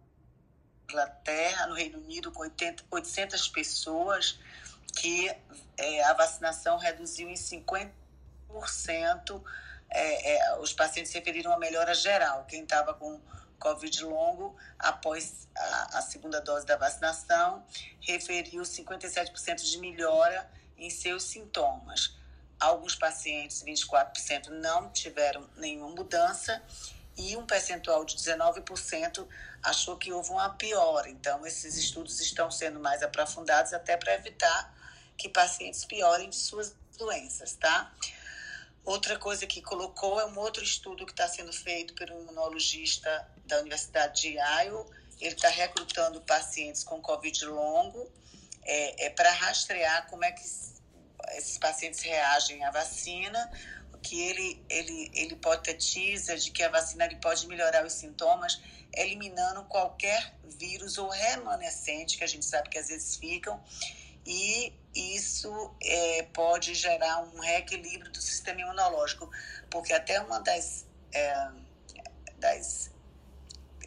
Inglaterra, 0.89 1.67
no 1.67 1.75
Reino 1.75 1.99
Unido, 1.99 2.33
com 2.33 2.43
80, 2.43 2.85
800 2.91 3.49
pessoas, 3.49 4.39
que 4.97 5.29
é, 5.77 6.05
a 6.05 6.15
vacinação 6.15 6.77
reduziu 6.77 7.29
em 7.29 7.35
50%. 7.35 7.91
É, 9.91 10.37
é, 10.37 10.59
os 10.59 10.73
pacientes 10.73 11.13
referiram 11.13 11.53
a 11.53 11.59
melhora 11.59 11.95
geral. 11.95 12.45
Quem 12.47 12.63
estava 12.63 12.95
com 12.95 13.21
Covid 13.59 14.05
longo, 14.05 14.57
após 14.79 15.47
a, 15.55 15.99
a, 15.99 16.03
segunda 16.03 16.41
dose 16.41 16.65
da 16.65 16.77
vacinação, 16.77 17.63
referiu 18.01 18.63
57% 18.63 19.63
de 19.63 19.79
melhora 19.79 20.51
em 20.79 20.89
seus 20.89 21.25
sintomas. 21.25 22.17
Alguns 22.59 22.95
pacientes, 22.95 23.63
24%, 23.63 24.49
não 24.49 24.91
tiveram 24.91 25.49
nenhuma 25.57 25.91
mudança 25.91 26.63
e 27.17 27.37
um 27.37 27.45
percentual 27.45 28.05
de 28.05 28.17
19% 28.17 29.27
achou 29.63 29.97
que 29.97 30.13
houve 30.13 30.31
uma 30.31 30.51
piora. 30.51 31.09
Então, 31.09 31.47
esses 31.47 31.77
estudos 31.77 32.19
estão 32.21 32.51
sendo 32.51 32.81
mais 32.81 33.03
aprofundados 33.03 33.73
até 33.75 33.97
para 33.97 34.15
evitar 34.15 34.75
que 35.19 35.29
pacientes 35.29 35.85
piorem 35.85 36.31
de 36.31 36.37
suas 36.37 36.75
doenças, 36.97 37.55
tá? 37.55 37.93
Outra 38.85 39.19
coisa 39.19 39.47
que 39.47 39.61
colocou 39.61 40.21
é 40.21 40.27
um 40.27 40.39
outro 40.39 40.65
estudo 40.65 41.05
que 41.05 41.13
está 41.13 41.29
sendo 41.29 41.53
feito 41.53 41.95
pelo 41.95 42.21
imunologista 42.23 43.29
da 43.47 43.61
Universidade 43.61 44.23
de 44.23 44.37
Iowa. 44.37 44.87
Ele 45.21 45.35
está 45.35 45.49
recrutando 45.49 46.21
pacientes 46.23 46.83
com 46.83 47.01
Covid 47.01 47.45
longo 47.45 48.11
é, 48.63 49.07
é 49.07 49.11
para 49.11 49.31
rastrear 49.33 50.09
como 50.09 50.25
é 50.25 50.33
que 50.33 50.43
esses 51.37 51.59
pacientes 51.59 52.01
reagem 52.01 52.65
à 52.65 52.71
vacina 52.71 53.51
que 54.03 54.19
ele, 54.19 54.65
ele, 54.69 55.11
ele 55.13 55.35
hipotetiza 55.35 56.37
de 56.37 56.51
que 56.51 56.63
a 56.63 56.69
vacina 56.69 57.05
ele 57.05 57.17
pode 57.17 57.47
melhorar 57.47 57.85
os 57.85 57.93
sintomas, 57.93 58.59
eliminando 58.95 59.63
qualquer 59.65 60.35
vírus 60.43 60.97
ou 60.97 61.09
remanescente, 61.09 62.17
que 62.17 62.25
a 62.25 62.27
gente 62.27 62.47
sabe 62.47 62.71
que 62.71 62.79
às 62.79 62.89
vezes 62.89 63.17
ficam, 63.17 63.63
e 64.25 64.73
isso 64.95 65.75
é, 65.83 66.23
pode 66.35 66.75
gerar 66.75 67.23
um 67.23 67.41
reequilíbrio 67.41 68.11
do 68.11 68.21
sistema 68.21 68.61
imunológico, 68.61 69.31
porque 69.71 69.93
até 69.93 70.21
uma 70.21 70.41
das, 70.41 70.87
é, 71.13 71.51
das 72.39 72.91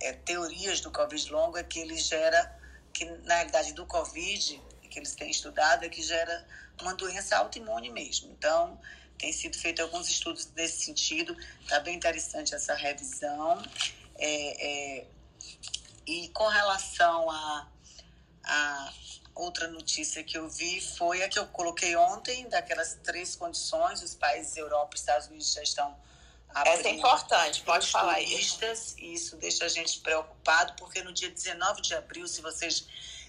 é, 0.01 0.13
teorias 0.13 0.79
do 0.79 0.91
Covid 0.91 1.31
longo 1.31 1.57
é 1.57 1.63
que 1.63 1.79
ele 1.79 1.97
gera, 1.97 2.59
que 2.93 3.05
na 3.05 3.35
realidade 3.35 3.73
do 3.73 3.85
Covid, 3.85 4.61
que 4.89 4.99
eles 4.99 5.15
têm 5.15 5.29
estudado, 5.29 5.83
é 5.83 5.89
que 5.89 6.01
gera 6.01 6.47
uma 6.81 6.93
doença 6.93 7.37
autoimune 7.37 7.89
mesmo. 7.89 8.31
Então, 8.31 8.79
tem 9.17 9.31
sido 9.33 9.57
feito 9.57 9.81
alguns 9.81 10.07
estudos 10.09 10.49
nesse 10.55 10.85
sentido, 10.85 11.35
está 11.61 11.79
bem 11.79 11.95
interessante 11.95 12.55
essa 12.55 12.73
revisão. 12.75 13.61
É, 14.15 14.99
é, 14.99 15.07
e 16.05 16.29
com 16.29 16.47
relação 16.47 17.29
a, 17.29 17.67
a 18.43 18.93
outra 19.35 19.67
notícia 19.67 20.23
que 20.23 20.37
eu 20.37 20.47
vi 20.49 20.79
foi 20.79 21.23
a 21.23 21.29
que 21.29 21.39
eu 21.39 21.47
coloquei 21.47 21.95
ontem, 21.95 22.47
daquelas 22.49 22.97
três 23.03 23.35
condições, 23.35 24.01
os 24.01 24.15
países 24.15 24.55
Europa 24.55 24.95
e 24.95 24.99
Estados 24.99 25.27
Unidos 25.27 25.53
já 25.53 25.63
estão 25.63 25.95
essa 26.55 26.87
é 26.87 26.91
importante, 26.91 27.63
pode 27.63 27.87
falar 27.87 28.15
turistas, 28.15 28.95
isso. 28.99 29.13
Isso 29.13 29.37
deixa 29.37 29.65
a 29.65 29.67
gente 29.67 29.99
preocupado, 30.01 30.73
porque 30.77 31.01
no 31.01 31.11
dia 31.11 31.31
19 31.31 31.81
de 31.81 31.95
abril, 31.95 32.27
se 32.27 32.41
vocês 32.41 32.87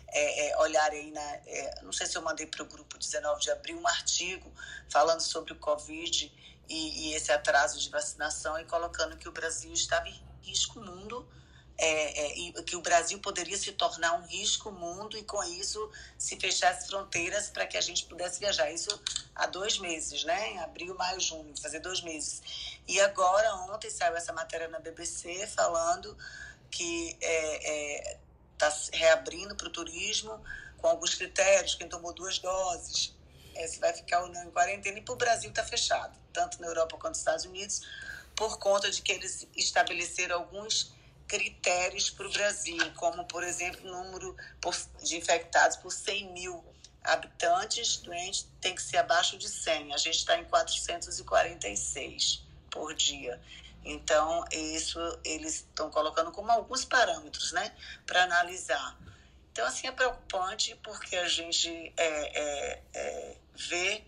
é, 0.08 0.50
é, 0.50 0.58
olharem 0.58 1.00
aí, 1.00 1.10
na, 1.10 1.22
é, 1.46 1.80
não 1.82 1.92
sei 1.92 2.06
se 2.06 2.16
eu 2.18 2.22
mandei 2.22 2.46
para 2.46 2.62
o 2.62 2.66
grupo 2.66 2.98
19 2.98 3.40
de 3.40 3.50
abril, 3.50 3.80
um 3.80 3.88
artigo 3.88 4.52
falando 4.90 5.20
sobre 5.20 5.54
o 5.54 5.56
Covid 5.56 6.30
e, 6.68 7.08
e, 7.08 7.14
esse 7.14 7.32
atraso 7.32 7.80
de 7.80 7.88
vacinação 7.88 8.58
e 8.60 8.64
colocando 8.66 9.16
que 9.16 9.28
o 9.28 9.32
Brasil 9.32 9.72
estava 9.72 10.06
em 10.08 10.22
risco 10.42 10.80
mundo, 10.80 11.26
é, 11.76 12.48
é, 12.48 12.62
que 12.62 12.76
o 12.76 12.80
Brasil 12.80 13.18
poderia 13.18 13.56
se 13.56 13.72
tornar 13.72 14.14
um 14.14 14.26
risco 14.26 14.70
mundo 14.70 15.18
e 15.18 15.24
com 15.24 15.42
isso 15.44 15.90
se 16.16 16.38
fechar 16.38 16.72
as 16.72 16.86
fronteiras 16.86 17.48
para 17.48 17.66
que 17.66 17.76
a 17.76 17.80
gente 17.80 18.04
pudesse 18.04 18.38
viajar. 18.38 18.70
Isso 18.70 19.00
há 19.34 19.46
dois 19.46 19.78
meses, 19.78 20.24
né? 20.24 20.50
Em 20.50 20.58
abril, 20.60 20.94
maio, 20.94 21.20
junho, 21.20 21.52
fazer 21.60 21.80
dois 21.80 22.00
meses. 22.00 22.42
E 22.86 23.00
agora, 23.00 23.54
ontem 23.72 23.90
saiu 23.90 24.16
essa 24.16 24.32
matéria 24.32 24.68
na 24.68 24.78
BBC 24.78 25.46
falando 25.48 26.16
que 26.70 27.16
é, 27.20 28.10
é, 28.12 28.18
está 28.52 28.72
reabrindo 28.92 29.54
para 29.56 29.68
o 29.68 29.70
turismo 29.70 30.40
com 30.78 30.88
alguns 30.88 31.14
critérios, 31.14 31.74
quem 31.74 31.88
tomou 31.88 32.12
duas 32.12 32.38
doses, 32.38 33.16
é, 33.54 33.66
se 33.66 33.80
vai 33.80 33.92
ficar 33.92 34.22
ou 34.22 34.28
não 34.28 34.44
em 34.44 34.50
quarentena, 34.50 34.98
e 34.98 35.02
para 35.02 35.14
o 35.14 35.16
Brasil 35.16 35.48
está 35.48 35.64
fechado, 35.64 36.14
tanto 36.32 36.60
na 36.60 36.66
Europa 36.66 36.96
quanto 36.98 37.12
nos 37.12 37.18
Estados 37.18 37.44
Unidos, 37.46 37.80
por 38.36 38.58
conta 38.58 38.90
de 38.90 39.00
que 39.00 39.12
eles 39.12 39.46
estabeleceram 39.56 40.36
alguns 40.36 40.92
critérios 41.34 42.10
para 42.10 42.28
o 42.28 42.30
Brasil, 42.30 42.78
como, 42.94 43.24
por 43.24 43.42
exemplo, 43.42 43.80
o 43.82 44.04
número 44.04 44.36
de 45.02 45.16
infectados 45.16 45.76
por 45.78 45.90
100 45.90 46.32
mil 46.32 46.64
habitantes 47.02 47.96
doentes 47.96 48.48
tem 48.60 48.72
que 48.72 48.80
ser 48.80 48.98
abaixo 48.98 49.36
de 49.36 49.48
100. 49.48 49.92
A 49.92 49.96
gente 49.96 50.18
está 50.18 50.38
em 50.38 50.44
446 50.44 52.40
por 52.70 52.94
dia. 52.94 53.40
Então, 53.84 54.44
isso 54.52 54.98
eles 55.24 55.56
estão 55.56 55.90
colocando 55.90 56.30
como 56.30 56.52
alguns 56.52 56.84
parâmetros, 56.84 57.50
né, 57.50 57.74
para 58.06 58.22
analisar. 58.22 58.96
Então, 59.50 59.66
assim, 59.66 59.88
é 59.88 59.92
preocupante 59.92 60.78
porque 60.84 61.16
a 61.16 61.28
gente 61.28 61.68
é, 61.96 62.42
é, 62.42 62.82
é, 62.94 63.36
vê 63.56 64.04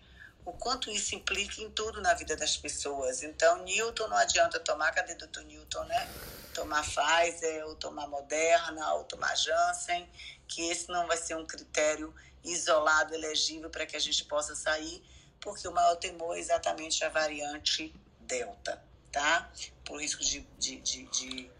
o 0.47 0.53
quanto 0.53 0.89
isso 0.89 1.13
implica 1.13 1.61
em 1.61 1.69
tudo 1.69 2.01
na 2.01 2.13
vida 2.13 2.33
das 2.37 2.55
pessoas. 2.55 3.21
Então, 3.21 3.65
Newton 3.65 4.07
não 4.07 4.15
adianta 4.15 4.57
tomar, 4.61 4.93
cadê 4.93 5.13
doutor 5.15 5.43
Newton, 5.43 5.83
né? 5.83 6.09
Tomar 6.53 6.83
Pfizer, 6.83 7.67
ou 7.67 7.75
tomar 7.75 8.07
Moderna, 8.07 8.93
ou 8.93 9.03
tomar 9.03 9.35
Janssen, 9.35 10.09
que 10.47 10.69
esse 10.69 10.87
não 10.87 11.05
vai 11.05 11.17
ser 11.17 11.35
um 11.35 11.45
critério 11.45 12.15
isolado, 12.45 13.13
elegível 13.13 13.69
para 13.69 13.85
que 13.85 13.97
a 13.97 13.99
gente 13.99 14.23
possa 14.23 14.55
sair, 14.55 15.03
porque 15.41 15.67
o 15.67 15.71
maior 15.73 15.97
temor 15.97 16.37
é 16.37 16.39
exatamente 16.39 17.03
a 17.03 17.09
variante 17.09 17.93
Delta, 18.21 18.81
tá? 19.11 19.51
Por 19.83 19.99
risco 19.99 20.23
de, 20.23 20.39
de, 20.57 20.77
de, 20.77 21.03
de 21.07 21.51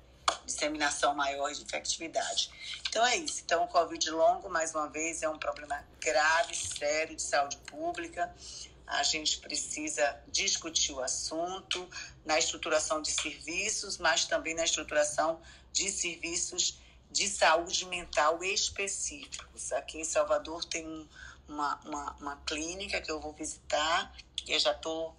disseminação 0.46 1.14
maior 1.14 1.52
de 1.52 1.62
infectividade. 1.62 2.50
Então 2.88 3.06
é 3.06 3.18
isso. 3.18 3.42
Então, 3.44 3.66
o 3.66 3.68
Covid 3.68 4.10
longo, 4.12 4.50
mais 4.50 4.74
uma 4.74 4.88
vez, 4.88 5.24
é 5.24 5.30
um 5.30 5.38
problema 5.38 5.86
grave, 6.00 6.56
sério 6.56 7.18
de 7.18 7.22
saúde 7.22 7.58
pública. 7.58 8.34
A 8.88 9.04
gente 9.04 9.40
precisa 9.40 10.18
discutir 10.28 10.94
o 10.94 11.02
assunto 11.02 11.88
na 12.26 12.40
estruturação 12.40 13.02
de 13.02 13.12
serviços, 13.12 13.98
mas 13.98 14.26
também 14.26 14.56
na 14.56 14.64
estruturação 14.64 15.42
de 15.74 15.92
serviços 15.92 16.80
de 17.12 17.28
saúde 17.28 17.86
mental 17.86 18.44
específicos. 18.44 19.72
Aqui 19.74 20.00
em 20.00 20.04
Salvador 20.04 20.64
tem 20.66 21.08
uma, 21.48 21.76
uma, 21.86 22.12
uma 22.14 22.36
clínica 22.46 23.02
que 23.02 23.12
eu 23.12 23.20
vou 23.20 23.34
visitar 23.34 24.14
e 24.46 24.54
eu 24.54 24.60
já 24.60 24.72
estou 24.72 25.16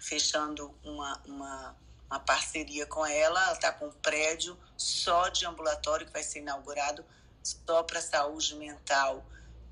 fechando 0.00 0.74
uma, 0.82 1.22
uma, 1.26 1.76
uma 2.10 2.20
parceria 2.20 2.86
com 2.86 3.04
ela. 3.04 3.44
Ela 3.44 3.52
está 3.52 3.72
com 3.72 3.86
um 3.86 3.92
prédio 3.92 4.58
só 4.76 5.28
de 5.28 5.46
ambulatório 5.46 6.06
que 6.06 6.12
vai 6.12 6.22
ser 6.22 6.40
inaugurado 6.40 7.04
só 7.42 7.82
para 7.82 8.00
saúde 8.00 8.54
mental 8.56 9.24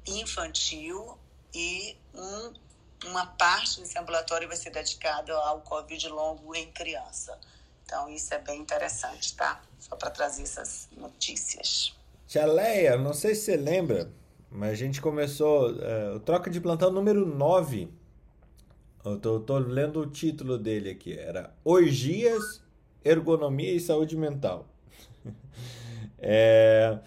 infantil 0.07 1.19
e 1.53 1.97
um, 2.15 2.55
uma 3.07 3.27
parte 3.27 3.81
desse 3.81 3.99
ambulatório 3.99 4.47
vai 4.47 4.57
ser 4.57 4.71
dedicada 4.71 5.33
ao 5.33 5.61
Covid 5.61 6.09
longo 6.09 6.55
em 6.55 6.71
criança. 6.71 7.39
Então, 7.85 8.09
isso 8.09 8.33
é 8.35 8.39
bem 8.39 8.61
interessante, 8.61 9.35
tá? 9.35 9.61
Só 9.79 9.97
para 9.97 10.11
trazer 10.11 10.43
essas 10.43 10.89
notícias. 10.97 11.95
Tia 12.27 12.47
Leia, 12.47 12.97
não 12.97 13.13
sei 13.13 13.35
se 13.35 13.47
você 13.47 13.57
lembra, 13.57 14.13
mas 14.51 14.73
a 14.73 14.75
gente 14.75 15.01
começou 15.01 15.73
uh, 15.73 16.17
o 16.17 16.21
Troca 16.21 16.51
de 16.51 16.61
Plantão 16.61 16.91
número 16.91 17.27
9. 17.27 17.93
Eu 19.05 19.19
tô, 19.19 19.41
tô 19.41 19.59
lendo 19.59 20.01
o 20.01 20.07
título 20.07 20.59
dele 20.59 20.91
aqui. 20.91 21.19
Era 21.19 21.53
Orgias, 21.65 22.63
Ergonomia 23.05 23.73
e 23.73 23.81
Saúde 23.81 24.17
Mental. 24.17 24.69
é, 26.19 26.99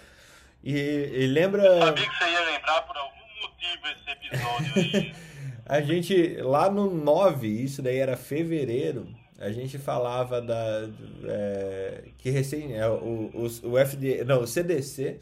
e, 0.63 0.73
e, 0.73 1.27
lembra... 1.27 1.63
Eu 1.63 1.79
sabia 1.79 2.09
que 2.09 2.17
você 2.17 2.29
ia 2.29 2.41
lembrar 2.41 2.81
por 2.81 2.97
algum 2.97 3.41
motivo 3.41 3.87
esse 3.87 4.09
episódio 4.09 4.73
aí. 4.75 5.15
a 5.77 5.81
gente, 5.81 6.35
lá 6.37 6.69
no 6.69 6.93
9, 6.93 7.47
isso 7.47 7.81
daí 7.81 7.97
era 7.97 8.15
fevereiro 8.15 9.07
a 9.43 9.51
gente 9.51 9.77
falava 9.77 10.41
da 10.41 10.89
é, 11.25 12.05
que 12.17 12.29
recém 12.29 12.77
é, 12.77 12.87
o, 12.87 13.29
o, 13.33 13.45
o 13.45 14.25
não, 14.25 14.41
o 14.41 14.47
CDC 14.47 15.19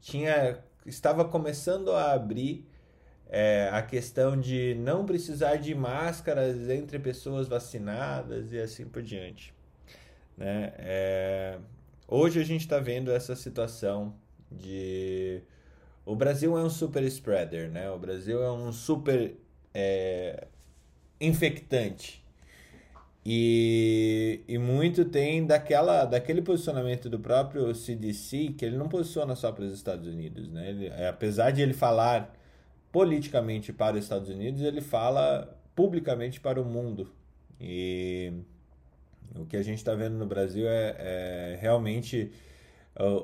tinha 0.00 0.58
estava 0.86 1.24
começando 1.24 1.90
a 1.90 2.12
abrir 2.12 2.64
é, 3.28 3.68
a 3.72 3.82
questão 3.82 4.38
de 4.38 4.76
não 4.76 5.04
precisar 5.04 5.56
de 5.56 5.74
máscaras 5.74 6.68
entre 6.68 6.98
pessoas 6.98 7.48
vacinadas 7.48 8.52
e 8.52 8.58
assim 8.60 8.86
por 8.86 9.02
diante. 9.02 9.52
Né? 10.36 10.72
É, 10.78 11.58
hoje 12.06 12.40
a 12.40 12.44
gente 12.44 12.62
está 12.62 12.78
vendo 12.78 13.10
essa 13.10 13.34
situação 13.34 14.14
de 14.50 15.42
o 16.04 16.14
Brasil 16.14 16.56
é 16.56 16.62
um 16.62 16.70
super 16.70 17.02
spreader, 17.04 17.70
né? 17.70 17.90
O 17.90 17.98
Brasil 17.98 18.42
é 18.42 18.50
um 18.50 18.72
super 18.72 19.36
é, 19.74 20.46
infectante. 21.20 22.20
E, 23.24 24.40
e 24.48 24.56
muito 24.56 25.04
tem 25.04 25.46
daquela, 25.46 26.04
daquele 26.04 26.40
posicionamento 26.40 27.08
do 27.08 27.18
próprio 27.18 27.74
CDC, 27.74 28.54
que 28.56 28.64
ele 28.64 28.76
não 28.76 28.88
posiciona 28.88 29.36
só 29.36 29.52
para 29.52 29.64
os 29.64 29.74
Estados 29.74 30.06
Unidos. 30.06 30.48
Né? 30.48 30.70
Ele, 30.70 30.86
é, 30.86 31.08
apesar 31.08 31.50
de 31.50 31.60
ele 31.60 31.74
falar 31.74 32.34
politicamente 32.90 33.72
para 33.72 33.96
os 33.96 34.04
Estados 34.04 34.28
Unidos, 34.28 34.62
ele 34.62 34.80
fala 34.80 35.56
publicamente 35.76 36.40
para 36.40 36.60
o 36.60 36.64
mundo. 36.64 37.12
E 37.60 38.32
o 39.36 39.44
que 39.44 39.56
a 39.56 39.62
gente 39.62 39.78
está 39.78 39.94
vendo 39.94 40.14
no 40.14 40.26
Brasil 40.26 40.66
é, 40.66 40.96
é 40.98 41.58
realmente 41.60 42.32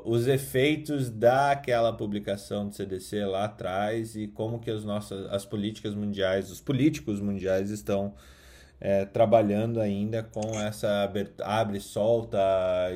os 0.05 0.27
efeitos 0.27 1.11
daquela 1.11 1.93
publicação 1.93 2.69
do 2.69 2.75
CDC 2.75 3.25
lá 3.27 3.45
atrás 3.45 4.17
e 4.17 4.29
como 4.29 4.59
que 4.59 4.71
as 4.71 4.85
nossas 4.85 5.27
as 5.31 5.45
políticas 5.45 5.95
mundiais, 5.95 6.51
os 6.51 6.61
políticos 6.61 7.21
mundiais 7.21 7.71
estão 7.71 8.15
é, 8.81 9.05
trabalhando 9.05 9.81
ainda 9.81 10.23
com 10.23 10.59
essa 10.61 11.11
abre 11.43 11.81
solta 11.81 12.39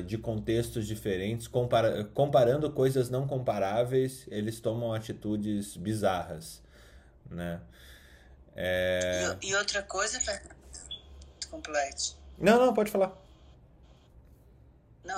de 0.05 0.17
contextos 0.17 0.87
diferentes, 0.87 1.47
compara 1.47 2.05
comparando 2.13 2.71
coisas 2.71 3.09
não 3.09 3.27
comparáveis, 3.27 4.25
eles 4.29 4.59
tomam 4.59 4.93
atitudes 4.93 5.75
bizarras, 5.75 6.61
né? 7.29 7.61
É... 8.55 9.35
E, 9.41 9.49
e, 9.49 9.55
outra 9.55 9.81
coisa, 9.83 10.19
complete. 11.49 12.17
Não, 12.37 12.65
não, 12.65 12.73
pode 12.73 12.91
falar. 12.91 13.20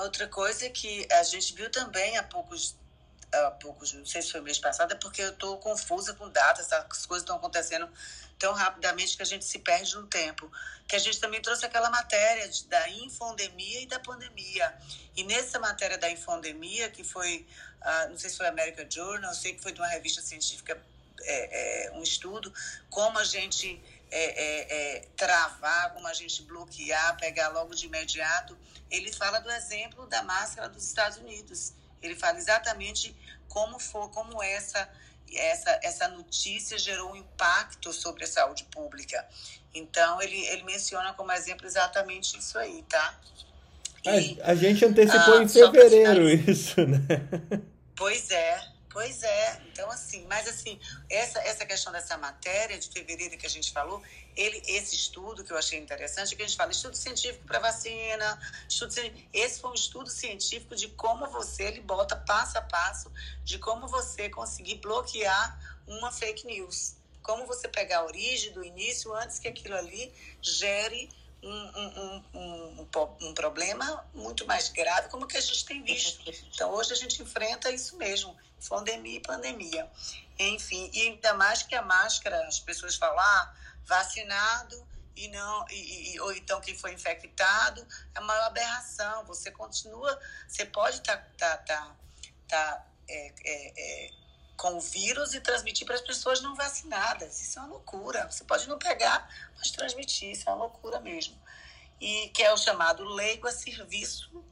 Outra 0.01 0.27
coisa 0.27 0.65
é 0.65 0.69
que 0.69 1.07
a 1.11 1.23
gente 1.23 1.53
viu 1.53 1.69
também 1.69 2.17
há 2.17 2.23
poucos 2.23 2.75
há 3.33 3.51
poucos, 3.51 3.93
não 3.93 4.05
sei 4.05 4.21
se 4.21 4.31
foi 4.31 4.41
mês 4.41 4.59
passado, 4.59 4.93
é 4.93 4.95
porque 4.95 5.21
eu 5.21 5.31
estou 5.31 5.57
confusa 5.57 6.13
com 6.13 6.29
datas, 6.29 6.71
as 6.71 7.05
coisas 7.05 7.23
estão 7.23 7.35
acontecendo 7.35 7.89
tão 8.37 8.53
rapidamente 8.53 9.15
que 9.15 9.23
a 9.23 9.25
gente 9.25 9.45
se 9.45 9.59
perde 9.59 9.95
no 9.95 10.05
tempo. 10.07 10.51
Que 10.87 10.95
a 10.95 10.99
gente 10.99 11.19
também 11.19 11.41
trouxe 11.41 11.65
aquela 11.65 11.89
matéria 11.89 12.47
de, 12.47 12.65
da 12.65 12.89
infodemia 12.89 13.81
e 13.81 13.85
da 13.85 13.99
pandemia. 13.99 14.73
E 15.15 15.23
nessa 15.23 15.59
matéria 15.59 15.97
da 15.97 16.09
infodemia, 16.09 16.89
que 16.89 17.03
foi, 17.03 17.47
uh, 17.81 18.09
não 18.09 18.17
sei 18.17 18.29
se 18.29 18.37
foi 18.37 18.47
American 18.47 18.85
Journal, 18.89 19.33
sei 19.33 19.53
que 19.55 19.61
foi 19.61 19.71
de 19.71 19.79
uma 19.79 19.87
revista 19.87 20.21
científica, 20.21 20.77
é, 21.21 21.87
é, 21.87 21.91
um 21.93 22.03
estudo, 22.03 22.53
como 22.89 23.17
a 23.17 23.23
gente 23.23 23.81
é, 24.15 24.25
é, 24.25 24.97
é, 24.97 24.99
travar, 25.17 25.93
como 25.93 26.07
a 26.07 26.13
gente 26.13 26.43
bloquear, 26.43 27.17
pegar 27.17 27.49
logo 27.49 27.73
de 27.73 27.87
imediato. 27.87 28.57
Ele 28.91 29.11
fala 29.11 29.39
do 29.39 29.49
exemplo 29.49 30.05
da 30.07 30.21
máscara 30.21 30.69
dos 30.69 30.85
Estados 30.85 31.17
Unidos. 31.17 31.73
Ele 32.01 32.15
fala 32.15 32.37
exatamente 32.37 33.15
como 33.47 33.79
for, 33.79 34.09
como 34.11 34.41
essa 34.41 34.87
essa, 35.35 35.79
essa 35.81 36.07
notícia 36.09 36.77
gerou 36.77 37.11
um 37.11 37.15
impacto 37.15 37.91
sobre 37.91 38.23
a 38.23 38.27
saúde 38.27 38.65
pública. 38.65 39.25
Então, 39.73 40.21
ele, 40.21 40.39
ele 40.47 40.63
menciona 40.63 41.11
como 41.13 41.31
exemplo 41.31 41.65
exatamente 41.65 42.37
isso 42.37 42.57
aí, 42.59 42.83
tá? 42.87 43.19
E, 44.05 44.39
a, 44.41 44.51
a, 44.51 44.55
gente 44.55 44.85
antecipou 44.85 45.39
ah, 45.39 45.43
em 45.43 45.47
fevereiro 45.47 46.29
isso, 46.29 46.85
né? 46.85 46.99
Pois 47.95 48.29
é, 48.29 48.61
pois 48.93 49.23
é. 49.23 49.61
Então, 49.71 49.89
assim, 49.89 50.25
mas 50.27 50.47
assim, 50.47 50.79
essa, 51.09 51.39
essa 51.39 51.65
questão 51.65 51.91
dessa 51.91 52.15
matéria 52.15 52.77
de 52.77 52.87
fevereiro 52.87 53.35
que 53.37 53.45
a 53.45 53.49
gente 53.49 53.73
falou, 53.73 54.01
ele, 54.35 54.61
esse 54.67 54.95
estudo 54.95 55.43
que 55.43 55.51
eu 55.51 55.57
achei 55.57 55.79
interessante, 55.79 56.35
que 56.35 56.43
a 56.43 56.47
gente 56.47 56.55
fala 56.55 56.71
estudo 56.71 56.95
científico 56.95 57.43
para 57.45 57.59
vacina, 57.59 58.39
estudo 58.69 58.93
esse 59.33 59.59
foi 59.59 59.71
um 59.71 59.73
estudo 59.73 60.09
científico 60.09 60.75
de 60.75 60.87
como 60.89 61.27
você, 61.27 61.63
ele 61.63 61.81
bota 61.81 62.15
passo 62.15 62.57
a 62.59 62.61
passo, 62.61 63.11
de 63.43 63.57
como 63.57 63.87
você 63.87 64.29
conseguir 64.29 64.75
bloquear 64.75 65.81
uma 65.87 66.11
fake 66.11 66.45
news. 66.45 66.95
Como 67.23 67.47
você 67.47 67.67
pegar 67.67 67.99
a 67.99 68.05
origem 68.05 68.51
do 68.53 68.63
início 68.63 69.13
antes 69.15 69.39
que 69.39 69.47
aquilo 69.47 69.75
ali 69.75 70.13
gere 70.41 71.09
um, 71.43 71.79
um, 71.79 72.23
um, 72.33 72.87
um, 73.21 73.33
problema 73.33 74.05
muito 74.13 74.45
mais 74.47 74.69
grave, 74.69 75.09
como 75.09 75.27
que 75.27 75.37
a 75.37 75.41
gente 75.41 75.65
tem 75.65 75.83
visto. 75.83 76.23
Então, 76.53 76.71
hoje 76.71 76.93
a 76.93 76.95
gente 76.95 77.21
enfrenta 77.21 77.69
isso 77.69 77.97
mesmo, 77.97 78.35
pandemia 78.69 79.17
e 79.17 79.19
pandemia. 79.19 79.91
Enfim, 80.39 80.89
e 80.93 81.01
ainda 81.01 81.33
mais 81.33 81.63
que 81.63 81.75
a 81.75 81.81
máscara, 81.81 82.47
as 82.47 82.59
pessoas 82.59 82.95
falam, 82.95 83.19
ah, 83.19 83.53
vacinado 83.85 84.87
e 85.15 85.27
não 85.27 85.65
e, 85.69 86.15
e, 86.15 86.19
ou 86.21 86.33
então 86.33 86.59
quem 86.59 86.75
foi 86.75 86.93
infectado 86.93 87.85
é 88.15 88.19
uma 88.19 88.47
aberração 88.47 89.23
você 89.25 89.51
continua 89.51 90.19
você 90.47 90.65
pode 90.65 90.97
estar 90.97 91.17
tá, 91.37 91.57
tá, 91.57 91.57
tá, 91.57 91.95
tá 92.47 92.87
é, 93.07 93.33
é, 93.45 93.73
é, 93.77 94.11
com 94.55 94.75
o 94.75 94.79
vírus 94.79 95.33
e 95.33 95.41
transmitir 95.41 95.85
para 95.85 95.95
as 95.95 96.01
pessoas 96.01 96.41
não 96.41 96.55
vacinadas. 96.55 97.41
Isso 97.41 97.59
é 97.59 97.61
uma 97.61 97.71
loucura. 97.71 98.29
Você 98.29 98.43
pode 98.43 98.67
não 98.67 98.77
pegar 98.77 99.27
mas 99.57 99.71
transmitir. 99.71 100.31
Isso 100.31 100.49
é 100.49 100.53
uma 100.53 100.65
loucura 100.65 100.99
mesmo. 100.99 101.35
E 101.99 102.29
que 102.29 102.43
é 102.43 102.53
o 102.53 102.57
chamado 102.57 103.03
leigo 103.03 103.47
a 103.47 103.51
serviço 103.51 104.43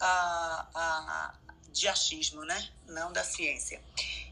a, 0.00 0.66
a, 0.74 1.34
de 1.70 1.88
achismo 1.88 2.44
né? 2.44 2.68
Não 2.86 3.12
da 3.12 3.24
ciência. 3.24 3.82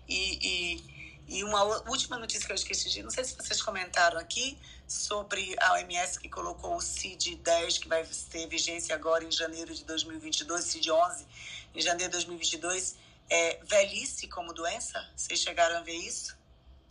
E, 0.09 0.39
e 0.43 1.01
e 1.31 1.45
uma 1.45 1.63
última 1.89 2.19
notícia 2.19 2.45
que 2.45 2.51
eu 2.51 2.57
esqueci 2.57 2.91
de, 2.91 3.05
não 3.05 3.11
sei 3.11 3.23
se 3.23 3.37
vocês 3.37 3.63
comentaram 3.63 4.19
aqui, 4.19 4.59
sobre 4.89 5.55
a 5.61 5.75
OMS 5.75 6.19
que 6.19 6.29
colocou 6.29 6.75
o 6.75 6.81
CID-10, 6.81 7.79
que 7.79 7.89
vai 7.89 8.05
ter 8.29 8.49
vigência 8.49 8.93
agora 8.97 9.23
em 9.23 9.31
janeiro 9.31 9.73
de 9.73 9.85
2022, 9.85 10.65
CID-11, 10.65 11.25
em 11.73 11.81
janeiro 11.81 12.11
de 12.11 12.17
2022, 12.17 12.97
é, 13.31 13.61
velhice 13.63 14.29
como 14.29 14.53
doença? 14.53 15.09
Vocês 15.17 15.41
chegaram 15.41 15.79
a 15.79 15.81
ver 15.81 15.95
isso? 15.95 16.37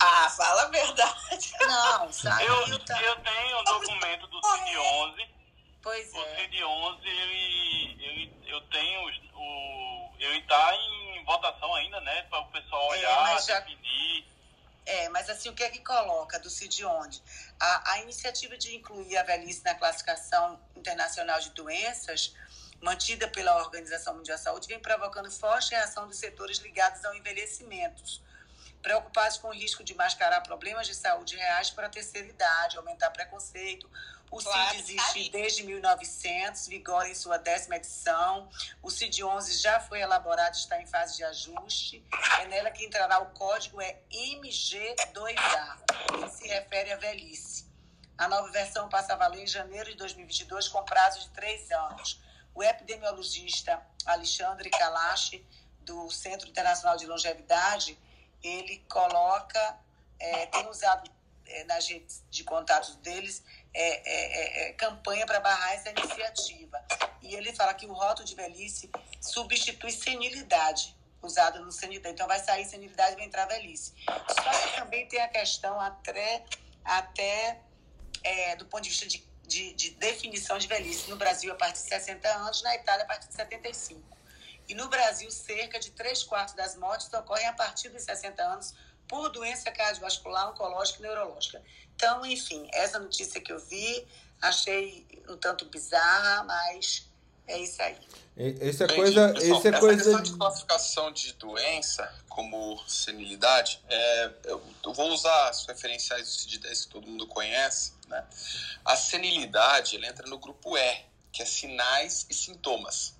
Ah, 0.00 0.30
fala 0.30 0.62
a 0.62 0.68
verdade. 0.68 1.52
Não, 1.60 2.12
sabe? 2.12 2.44
Eu, 2.44 2.78
tá... 2.84 3.00
eu 3.02 3.16
tenho 3.16 3.60
um 3.60 3.64
documento 3.64 4.26
do 4.28 4.40
CID-11. 4.40 5.28
Pois 5.82 6.14
é. 6.14 6.18
O 6.18 6.36
CID-11, 6.36 7.00
eu, 7.04 8.06
eu, 8.06 8.30
eu 8.46 8.60
tenho 8.68 9.00
o... 9.34 10.10
Ele 10.18 10.38
está 10.38 10.74
em 10.74 11.24
votação 11.24 11.74
ainda, 11.74 12.00
né? 12.00 12.22
Para 12.22 12.40
o 12.40 12.50
pessoal 12.50 12.94
é, 12.94 12.98
olhar, 12.98 13.36
é, 13.36 13.42
já... 13.42 13.60
definir 13.60 14.26
É, 14.86 15.08
mas 15.10 15.28
assim, 15.28 15.50
o 15.50 15.54
que 15.54 15.62
é 15.62 15.70
que 15.70 15.80
coloca 15.80 16.38
do 16.38 16.48
CID 16.48 16.84
onde? 16.86 17.22
A, 17.58 17.92
a 17.92 18.00
iniciativa 18.00 18.56
de 18.56 18.74
incluir 18.74 19.18
a 19.18 19.22
velhice 19.22 19.62
na 19.64 19.74
classificação 19.74 20.58
internacional 20.74 21.38
de 21.40 21.50
doenças, 21.50 22.34
mantida 22.80 23.28
pela 23.28 23.56
Organização 23.58 24.16
Mundial 24.16 24.36
da 24.36 24.42
Saúde, 24.42 24.68
vem 24.68 24.80
provocando 24.80 25.30
forte 25.30 25.70
reação 25.70 26.06
dos 26.06 26.18
setores 26.18 26.58
ligados 26.58 27.04
ao 27.04 27.14
envelhecimento, 27.14 28.02
preocupados 28.82 29.36
com 29.36 29.48
o 29.48 29.52
risco 29.52 29.84
de 29.84 29.94
mascarar 29.94 30.40
problemas 30.42 30.86
de 30.86 30.94
saúde 30.94 31.36
reais 31.36 31.70
para 31.70 31.86
a 31.86 31.90
terceira 31.90 32.28
idade, 32.28 32.76
aumentar 32.76 33.10
preconceito, 33.10 33.88
o 34.30 34.38
claro, 34.38 34.76
CID 34.76 34.92
existe 34.92 35.30
desde 35.30 35.64
1900, 35.64 36.68
vigora 36.68 37.08
em 37.08 37.14
sua 37.16 37.36
décima 37.36 37.76
edição. 37.76 38.48
O 38.80 38.88
CID 38.88 39.24
11 39.24 39.58
já 39.58 39.80
foi 39.80 40.00
elaborado, 40.00 40.54
está 40.54 40.80
em 40.80 40.86
fase 40.86 41.16
de 41.16 41.24
ajuste. 41.24 42.04
É 42.40 42.46
nela 42.46 42.70
que 42.70 42.84
entrará 42.86 43.18
o 43.18 43.30
código 43.30 43.80
é 43.80 43.98
MG2A, 44.08 45.78
que 46.06 46.30
se 46.30 46.46
refere 46.46 46.92
à 46.92 46.96
velhice. 46.96 47.68
A 48.16 48.28
nova 48.28 48.48
versão 48.50 48.88
passa 48.88 49.14
a 49.14 49.16
valer 49.16 49.42
em 49.42 49.46
janeiro 49.46 49.90
de 49.90 49.96
2022, 49.96 50.68
com 50.68 50.84
prazo 50.84 51.20
de 51.20 51.30
três 51.30 51.68
anos. 51.72 52.20
O 52.60 52.62
epidemiologista 52.62 53.80
Alexandre 54.04 54.68
Kalash, 54.68 55.42
do 55.80 56.10
Centro 56.10 56.46
Internacional 56.46 56.94
de 56.94 57.06
Longevidade, 57.06 57.98
ele 58.42 58.84
coloca, 58.86 59.78
é, 60.18 60.44
tem 60.44 60.68
usado 60.68 61.10
é, 61.46 61.64
nas 61.64 61.88
redes 61.88 62.22
de 62.28 62.44
contatos 62.44 62.96
deles 62.96 63.42
é, 63.72 63.82
é, 63.82 64.66
é, 64.66 64.68
é 64.68 64.72
campanha 64.74 65.24
para 65.24 65.40
barrar 65.40 65.72
essa 65.72 65.88
iniciativa. 65.88 66.78
E 67.22 67.34
ele 67.34 67.50
fala 67.54 67.72
que 67.72 67.86
o 67.86 67.94
rótulo 67.94 68.28
de 68.28 68.34
velhice 68.34 68.90
substitui 69.22 69.90
senilidade, 69.90 70.94
usado 71.22 71.64
no 71.64 71.72
senilidade. 71.72 72.12
Então 72.12 72.28
vai 72.28 72.40
sair 72.40 72.66
senilidade 72.66 73.14
e 73.14 73.16
vai 73.16 73.24
entrar 73.24 73.46
velhice. 73.46 73.94
Só 74.06 74.50
que 74.68 74.76
também 74.76 75.08
tem 75.08 75.22
a 75.22 75.28
questão 75.28 75.80
até, 75.80 76.44
até 76.84 77.58
do 78.58 78.66
ponto 78.66 78.82
de 78.82 78.90
vista 78.90 79.06
de, 79.06 79.29
de, 79.50 79.74
de 79.74 79.90
definição 79.90 80.56
de 80.58 80.68
velhice. 80.68 81.10
No 81.10 81.16
Brasil, 81.16 81.52
a 81.52 81.56
partir 81.56 81.82
de 81.82 81.88
60 81.88 82.28
anos, 82.28 82.62
na 82.62 82.74
Itália, 82.76 83.04
a 83.04 83.06
partir 83.06 83.28
de 83.28 83.34
75. 83.34 84.00
E 84.68 84.74
no 84.74 84.88
Brasil, 84.88 85.28
cerca 85.30 85.80
de 85.80 85.90
3 85.90 86.22
quartos 86.22 86.54
das 86.54 86.76
mortes 86.76 87.12
ocorrem 87.12 87.48
a 87.48 87.52
partir 87.52 87.88
dos 87.88 88.02
60 88.02 88.40
anos 88.40 88.74
por 89.08 89.28
doença 89.30 89.72
cardiovascular, 89.72 90.50
oncológica 90.50 91.00
e 91.00 91.02
neurológica. 91.02 91.60
Então, 91.96 92.24
enfim, 92.24 92.68
essa 92.72 93.00
notícia 93.00 93.40
que 93.40 93.52
eu 93.52 93.58
vi, 93.58 94.06
achei 94.40 95.04
um 95.28 95.36
tanto 95.36 95.64
bizarra, 95.64 96.44
mas 96.44 97.09
é 97.50 97.58
isso 97.58 97.82
aí. 97.82 97.96
Essa 98.36 98.84
é 98.84 98.94
coisa, 98.94 99.32
pessoal, 99.34 99.58
essa 99.58 99.68
é 99.68 99.70
essa 99.70 99.80
coisa 99.80 100.02
questão 100.02 100.22
de 100.22 100.32
classificação 100.38 101.12
de 101.12 101.32
doença 101.34 102.14
como 102.28 102.82
senilidade, 102.88 103.82
é, 103.88 104.30
eu 104.44 104.94
vou 104.94 105.10
usar 105.10 105.50
as 105.50 105.66
referenciais 105.66 106.22
do 106.22 106.30
CID-10 106.30 106.84
que 106.84 106.88
todo 106.88 107.06
mundo 107.06 107.26
conhece, 107.26 107.92
né? 108.08 108.24
A 108.84 108.96
senilidade, 108.96 109.96
ela 109.96 110.06
entra 110.06 110.26
no 110.26 110.38
grupo 110.38 110.76
E, 110.78 111.04
que 111.32 111.42
é 111.42 111.44
sinais 111.44 112.26
e 112.30 112.34
sintomas. 112.34 113.14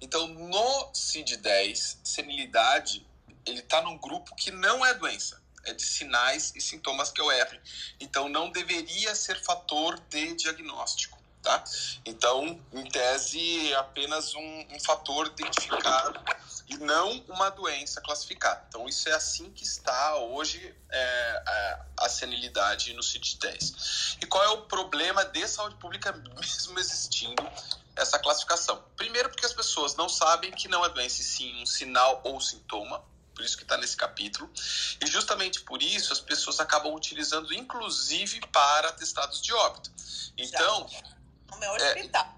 Então, 0.00 0.26
no 0.26 0.92
CID-10, 0.92 1.98
senilidade, 2.04 3.06
ele 3.46 3.60
está 3.60 3.80
num 3.80 3.96
grupo 3.96 4.34
que 4.34 4.50
não 4.50 4.84
é 4.84 4.92
doença 4.92 5.40
é 5.66 5.74
de 5.74 5.82
sinais 5.82 6.52
e 6.54 6.60
sintomas 6.60 7.10
que 7.10 7.20
eu 7.20 7.30
erre. 7.30 7.60
Então, 8.00 8.28
não 8.28 8.50
deveria 8.50 9.14
ser 9.14 9.42
fator 9.42 9.98
de 10.08 10.34
diagnóstico. 10.34 11.15
Tá? 11.46 11.62
Então, 12.04 12.60
em 12.72 12.84
tese, 12.90 13.70
é 13.70 13.76
apenas 13.76 14.34
um, 14.34 14.66
um 14.72 14.80
fator 14.80 15.28
identificado 15.28 16.20
e 16.66 16.76
não 16.78 17.24
uma 17.28 17.50
doença 17.50 18.00
classificada. 18.00 18.64
Então, 18.68 18.88
isso 18.88 19.08
é 19.08 19.12
assim 19.12 19.52
que 19.52 19.62
está 19.62 20.16
hoje 20.16 20.74
é, 20.90 21.42
a 21.98 22.08
senilidade 22.08 22.92
no 22.94 23.00
CID-10. 23.00 24.16
E 24.20 24.26
qual 24.26 24.42
é 24.42 24.48
o 24.48 24.62
problema 24.62 25.24
de 25.24 25.46
saúde 25.46 25.76
pública, 25.76 26.10
mesmo 26.34 26.80
existindo 26.80 27.48
essa 27.94 28.18
classificação? 28.18 28.82
Primeiro, 28.96 29.28
porque 29.28 29.46
as 29.46 29.54
pessoas 29.54 29.94
não 29.94 30.08
sabem 30.08 30.50
que 30.50 30.66
não 30.66 30.84
é 30.84 30.88
doença, 30.88 31.20
e 31.20 31.24
sim 31.24 31.62
um 31.62 31.66
sinal 31.66 32.22
ou 32.24 32.40
sintoma 32.40 33.04
por 33.36 33.44
isso 33.44 33.56
que 33.56 33.64
está 33.64 33.76
nesse 33.76 33.96
capítulo. 33.96 34.50
E 34.98 35.06
justamente 35.06 35.60
por 35.60 35.82
isso 35.82 36.10
as 36.10 36.20
pessoas 36.20 36.58
acabam 36.58 36.94
utilizando, 36.94 37.52
inclusive, 37.52 38.40
para 38.50 38.90
testados 38.92 39.42
de 39.42 39.52
óbito. 39.52 39.92
Então. 40.38 40.88
No 41.56 41.60
meu 41.60 41.72
hospital. 41.72 42.34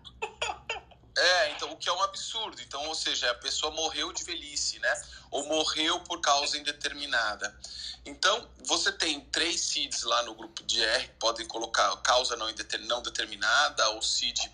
É, 1.17 1.21
é, 1.21 1.51
então, 1.51 1.73
o 1.73 1.77
que 1.77 1.89
é 1.89 1.93
um 1.93 2.03
absurdo. 2.03 2.61
Então, 2.63 2.87
ou 2.87 2.95
seja, 2.95 3.31
a 3.31 3.35
pessoa 3.35 3.73
morreu 3.73 4.13
de 4.13 4.23
velhice, 4.23 4.79
né? 4.79 5.03
Ou 5.31 5.45
morreu 5.47 6.01
por 6.01 6.21
causa 6.21 6.57
indeterminada. 6.57 7.59
Então, 8.05 8.49
você 8.65 8.93
tem 8.93 9.21
três 9.23 9.61
CIDs 9.61 10.05
lá 10.05 10.23
no 10.23 10.35
grupo 10.35 10.63
de 10.63 10.83
R, 10.83 11.09
podem 11.19 11.47
colocar 11.47 11.95
causa 11.99 12.37
não, 12.37 12.47
não 12.81 13.03
determinada, 13.03 13.89
ou 13.91 14.03
CID 14.03 14.51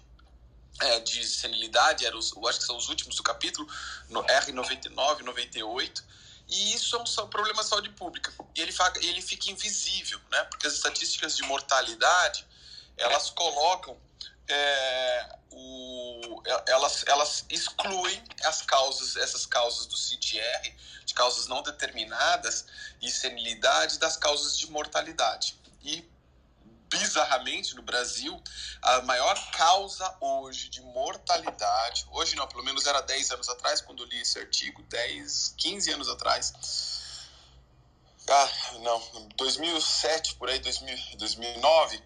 é, 0.81 1.01
de 1.01 1.25
senilidade, 1.27 2.05
era 2.07 2.17
os, 2.17 2.33
eu 2.33 2.49
acho 2.49 2.59
que 2.59 2.65
são 2.65 2.77
os 2.77 2.89
últimos 2.89 3.17
do 3.17 3.23
capítulo, 3.23 3.69
no 4.09 4.25
R99, 4.25 5.21
98 5.21 6.15
e 6.49 6.75
isso 6.75 6.97
é 6.97 7.23
um 7.23 7.29
problema 7.29 7.63
de 7.63 7.69
saúde 7.69 7.91
pública. 7.91 8.33
E 8.55 8.61
ele, 8.61 8.73
ele 9.01 9.23
fica 9.23 9.51
invisível, 9.51 10.21
né? 10.31 10.45
Porque 10.45 10.67
as 10.67 10.75
estatísticas 10.75 11.37
de 11.37 11.43
mortalidade, 11.45 12.47
elas 12.97 13.31
colocam 13.31 13.97
é, 14.49 15.39
o, 15.51 16.43
elas, 16.67 17.05
elas 17.07 17.45
excluem 17.49 18.23
as 18.45 18.63
causas, 18.63 19.17
essas 19.17 19.47
causas 19.47 19.87
do 19.87 19.97
CDR, 19.97 20.75
de 21.05 21.15
causas 21.15 21.47
não 21.47 21.63
determinadas 21.63 22.67
e 23.01 23.11
senilidade 23.11 23.99
das 23.99 24.17
causas 24.17 24.59
de 24.59 24.71
mortalidade. 24.71 25.59
E 25.83 26.09
bizarramente 26.89 27.75
no 27.75 27.83
Brasil, 27.83 28.41
a 28.81 29.03
maior 29.03 29.51
causa 29.53 30.17
hoje 30.21 30.69
de 30.69 30.81
mortalidade, 30.81 32.07
hoje 32.11 32.37
não, 32.37 32.47
pelo 32.47 32.63
menos 32.63 32.87
era 32.87 33.01
10 33.01 33.33
anos 33.33 33.49
atrás, 33.49 33.81
quando 33.81 34.03
eu 34.03 34.07
li 34.07 34.21
esse 34.21 34.39
artigo, 34.39 34.83
10, 34.85 35.55
15 35.57 35.91
anos 35.93 36.09
atrás. 36.09 36.53
Ah, 38.29 38.51
não, 38.81 39.29
2007, 39.37 40.37
por 40.37 40.49
aí, 40.49 40.59
2000, 40.59 41.17
2009, 41.19 42.03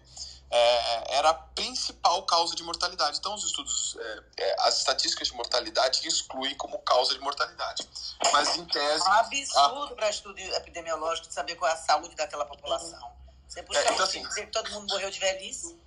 é, 0.51 1.17
era 1.17 1.29
a 1.29 1.33
principal 1.33 2.23
causa 2.23 2.55
de 2.55 2.63
mortalidade. 2.63 3.17
Então, 3.17 3.35
os 3.35 3.43
estudos, 3.43 3.97
é, 3.99 4.23
é, 4.37 4.55
as 4.61 4.79
estatísticas 4.79 5.27
de 5.27 5.33
mortalidade 5.35 6.07
excluem 6.07 6.55
como 6.55 6.79
causa 6.79 7.13
de 7.13 7.19
mortalidade. 7.19 7.87
Mas, 8.31 8.55
em 8.57 8.65
tese. 8.65 9.05
É 9.05 9.09
um 9.09 9.13
absurdo 9.13 9.93
a... 9.93 9.95
para 9.95 10.09
estudo 10.09 10.39
epidemiológico 10.39 11.31
saber 11.31 11.55
qual 11.55 11.69
é 11.69 11.73
a 11.73 11.77
saúde 11.77 12.15
daquela 12.15 12.45
população. 12.45 13.11
Você 13.47 13.63
puxa 13.63 13.79
é, 13.79 13.91
então, 13.91 14.05
assim, 14.05 14.23
dizer 14.23 14.45
que 14.45 14.51
todo 14.51 14.69
mundo 14.71 14.87
morreu 14.91 15.09
de 15.09 15.19
velhice? 15.19 15.77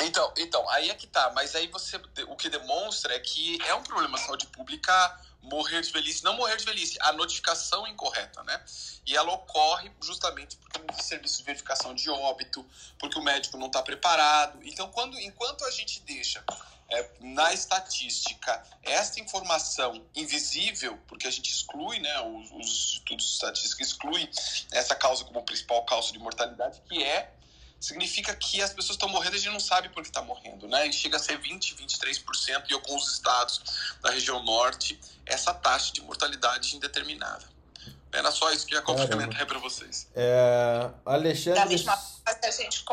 Então, 0.00 0.32
então, 0.36 0.68
aí 0.70 0.90
é 0.90 0.94
que 0.94 1.06
tá. 1.06 1.30
Mas 1.34 1.54
aí 1.54 1.68
você. 1.68 2.00
O 2.28 2.36
que 2.36 2.48
demonstra 2.48 3.14
é 3.14 3.20
que 3.20 3.60
é 3.66 3.74
um 3.74 3.82
problema 3.82 4.16
de 4.16 4.24
saúde 4.24 4.46
pública 4.46 5.20
morrer 5.42 5.82
de 5.82 5.92
velhice. 5.92 6.22
Não 6.24 6.36
morrer 6.36 6.56
de 6.56 6.64
velhice, 6.64 6.96
a 7.00 7.12
notificação 7.12 7.86
incorreta, 7.86 8.42
né? 8.44 8.64
E 9.04 9.16
ela 9.16 9.32
ocorre 9.32 9.90
justamente 10.00 10.56
porque 10.56 10.78
tem 10.78 11.02
serviço 11.02 11.38
de 11.38 11.44
verificação 11.44 11.94
de 11.94 12.08
óbito, 12.08 12.64
porque 12.98 13.18
o 13.18 13.22
médico 13.22 13.56
não 13.56 13.66
está 13.66 13.82
preparado. 13.82 14.58
Então, 14.62 14.88
quando, 14.90 15.18
enquanto 15.18 15.64
a 15.64 15.70
gente 15.70 16.00
deixa 16.00 16.44
é, 16.88 17.10
na 17.20 17.52
estatística 17.52 18.62
esta 18.82 19.20
informação 19.20 20.04
invisível, 20.14 20.98
porque 21.08 21.26
a 21.26 21.30
gente 21.30 21.50
exclui, 21.50 21.98
né, 21.98 22.20
os, 22.20 22.50
os 22.52 22.92
estudos 22.94 23.32
estatísticos 23.32 23.88
excluem 23.88 24.30
essa 24.70 24.94
causa 24.94 25.24
como 25.24 25.42
principal 25.42 25.84
causa 25.84 26.12
de 26.12 26.18
mortalidade, 26.18 26.80
que 26.88 27.02
é 27.02 27.32
significa 27.82 28.34
que 28.34 28.62
as 28.62 28.72
pessoas 28.72 28.94
estão 28.94 29.08
morrendo 29.08 29.34
e 29.34 29.38
a 29.38 29.40
gente 29.40 29.52
não 29.52 29.60
sabe 29.60 29.88
por 29.88 30.02
que 30.02 30.08
está 30.08 30.22
morrendo, 30.22 30.68
né? 30.68 30.86
E 30.86 30.92
chega 30.92 31.16
a 31.16 31.20
ser 31.20 31.36
20, 31.36 31.74
23% 31.74 32.70
em 32.70 32.74
alguns 32.74 33.12
estados 33.12 33.60
da 34.00 34.10
região 34.10 34.42
norte, 34.44 34.98
essa 35.26 35.52
taxa 35.52 35.92
de 35.92 36.00
mortalidade 36.00 36.76
indeterminada. 36.76 37.44
Era 38.12 38.30
só 38.30 38.52
isso 38.52 38.66
que 38.66 38.74
ia 38.74 38.82
complementar 38.82 39.46
para 39.46 39.58
vocês. 39.58 40.06
É, 40.14 40.90
Alexandre. 41.04 41.58
Da 41.58 41.66
mesma 41.66 41.96
forma, 41.96 42.40
a 42.42 42.50
gente. 42.50 42.84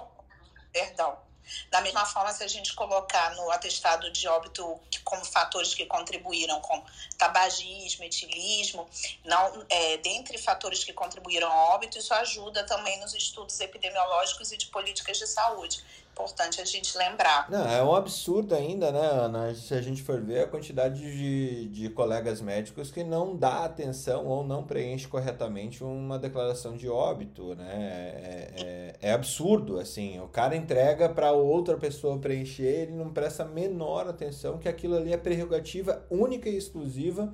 Perdão. 0.71 1.28
Da 1.69 1.81
mesma 1.81 2.05
forma, 2.05 2.31
se 2.33 2.43
a 2.43 2.47
gente 2.47 2.73
colocar 2.73 3.35
no 3.35 3.51
atestado 3.51 4.11
de 4.11 4.27
óbito 4.27 4.79
como 5.03 5.23
fatores 5.25 5.73
que 5.73 5.85
contribuíram 5.85 6.59
com 6.61 6.83
tabagismo, 7.17 8.03
etilismo, 8.03 8.87
não, 9.23 9.65
é, 9.69 9.97
dentre 9.97 10.37
fatores 10.37 10.83
que 10.83 10.93
contribuíram 10.93 11.51
ao 11.51 11.75
óbito, 11.75 11.97
isso 11.97 12.13
ajuda 12.13 12.63
também 12.65 12.99
nos 12.99 13.13
estudos 13.13 13.59
epidemiológicos 13.59 14.51
e 14.51 14.57
de 14.57 14.67
políticas 14.67 15.17
de 15.17 15.27
saúde 15.27 15.83
importante 16.19 16.59
a 16.59 16.65
gente 16.65 16.97
lembrar. 16.97 17.49
Não, 17.49 17.65
é 17.65 17.81
um 17.81 17.95
absurdo 17.95 18.53
ainda, 18.53 18.91
né, 18.91 18.99
Ana? 18.99 19.55
Se 19.55 19.73
a 19.73 19.81
gente 19.81 20.03
for 20.03 20.19
ver 20.19 20.43
a 20.43 20.47
quantidade 20.47 20.99
de, 20.99 21.69
de 21.69 21.89
colegas 21.89 22.41
médicos 22.41 22.91
que 22.91 23.03
não 23.05 23.37
dá 23.37 23.63
atenção 23.63 24.27
ou 24.27 24.43
não 24.43 24.63
preenche 24.63 25.07
corretamente 25.07 25.81
uma 25.81 26.19
declaração 26.19 26.75
de 26.75 26.89
óbito, 26.89 27.55
né? 27.55 27.73
É, 27.73 28.53
é, 28.57 29.09
é 29.09 29.13
absurdo, 29.13 29.79
assim. 29.79 30.19
O 30.19 30.27
cara 30.27 30.55
entrega 30.55 31.07
para 31.07 31.31
outra 31.31 31.77
pessoa 31.77 32.19
preencher, 32.19 32.81
ele 32.81 32.93
não 32.93 33.11
presta 33.13 33.45
menor 33.45 34.07
atenção 34.07 34.57
que 34.57 34.67
aquilo 34.67 34.97
ali 34.97 35.13
é 35.13 35.17
prerrogativa 35.17 36.05
única 36.09 36.49
e 36.49 36.57
exclusiva 36.57 37.33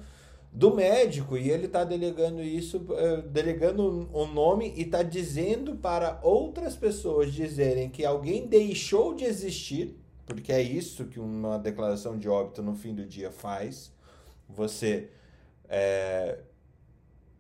do 0.56 0.74
médico 0.74 1.36
e 1.38 1.52
ele 1.52 1.66
está 1.66 1.84
delegando 1.84 2.42
isso, 2.42 2.86
eh, 2.92 3.22
delegando 3.24 4.10
o 4.14 4.26
nome 4.26 4.72
e 4.78 4.84
está 4.84 5.04
dizendo 5.04 5.76
para 5.76 6.18
outras 6.24 6.78
pessoas 6.78 7.34
dizerem 7.34 7.90
que 7.90 8.06
alguém 8.06 8.48
deixou 8.48 9.14
de 9.14 9.26
existir, 9.26 10.00
porque 10.26 10.54
é 10.54 10.62
isso 10.62 11.08
que 11.08 11.20
uma 11.20 11.60
declaração 11.60 12.18
de 12.18 12.30
óbito 12.30 12.64
no 12.64 12.74
fim 12.74 12.96
do 12.96 13.06
dia 13.06 13.32
faz. 13.32 13.92
Você 14.48 15.10
é, 15.68 16.40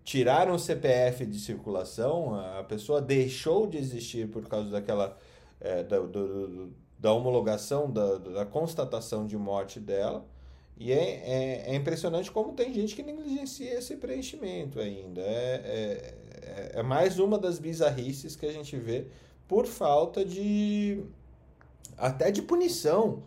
tirar 0.03 0.51
um 0.51 0.57
CPF 0.57 1.25
de 1.25 1.39
circulação, 1.39 2.35
a 2.35 2.65
pessoa 2.65 3.01
deixou 3.01 3.65
de 3.65 3.77
existir 3.77 4.27
por 4.29 4.45
causa 4.49 4.69
daquela 4.69 5.17
é, 5.61 5.83
da, 5.83 5.99
do, 5.99 6.69
da 6.99 7.13
homologação, 7.13 7.89
da, 7.89 8.17
da 8.17 8.45
constatação 8.45 9.25
de 9.25 9.37
morte 9.37 9.79
dela 9.79 10.25
e 10.77 10.91
é, 10.91 10.97
é, 10.97 11.63
é, 11.67 11.75
impressionante 11.75 12.29
como 12.29 12.51
tem 12.51 12.73
gente 12.73 12.95
que 12.95 13.03
negligencia 13.03 13.77
esse 13.77 13.95
preenchimento 13.95 14.79
ainda. 14.79 15.21
É, 15.21 16.13
é, 16.43 16.71
é, 16.73 16.83
mais 16.83 17.17
uma 17.17 17.39
das 17.39 17.59
bizarrices 17.59 18.35
que 18.35 18.45
a 18.45 18.51
gente 18.51 18.75
vê 18.77 19.07
por 19.47 19.65
falta 19.65 20.25
de. 20.25 21.01
até 21.97 22.29
de 22.29 22.41
punição 22.41 23.23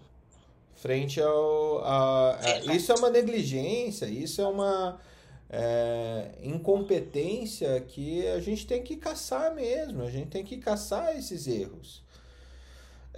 frente 0.74 1.20
ao. 1.22 1.78
A, 1.84 2.38
a, 2.38 2.74
isso 2.74 2.92
é 2.92 2.94
uma 2.96 3.09
negligência, 3.09 4.05
isso 4.05 4.42
é 4.42 4.46
uma 4.46 5.01
é, 5.49 6.32
incompetência 6.42 7.80
que 7.80 8.26
a 8.26 8.40
gente 8.40 8.66
tem 8.66 8.82
que 8.82 8.96
caçar 8.96 9.55
mesmo, 9.55 10.03
a 10.03 10.11
gente 10.11 10.28
tem 10.28 10.44
que 10.44 10.59
caçar 10.59 11.16
esses 11.16 11.46
erros. 11.46 12.07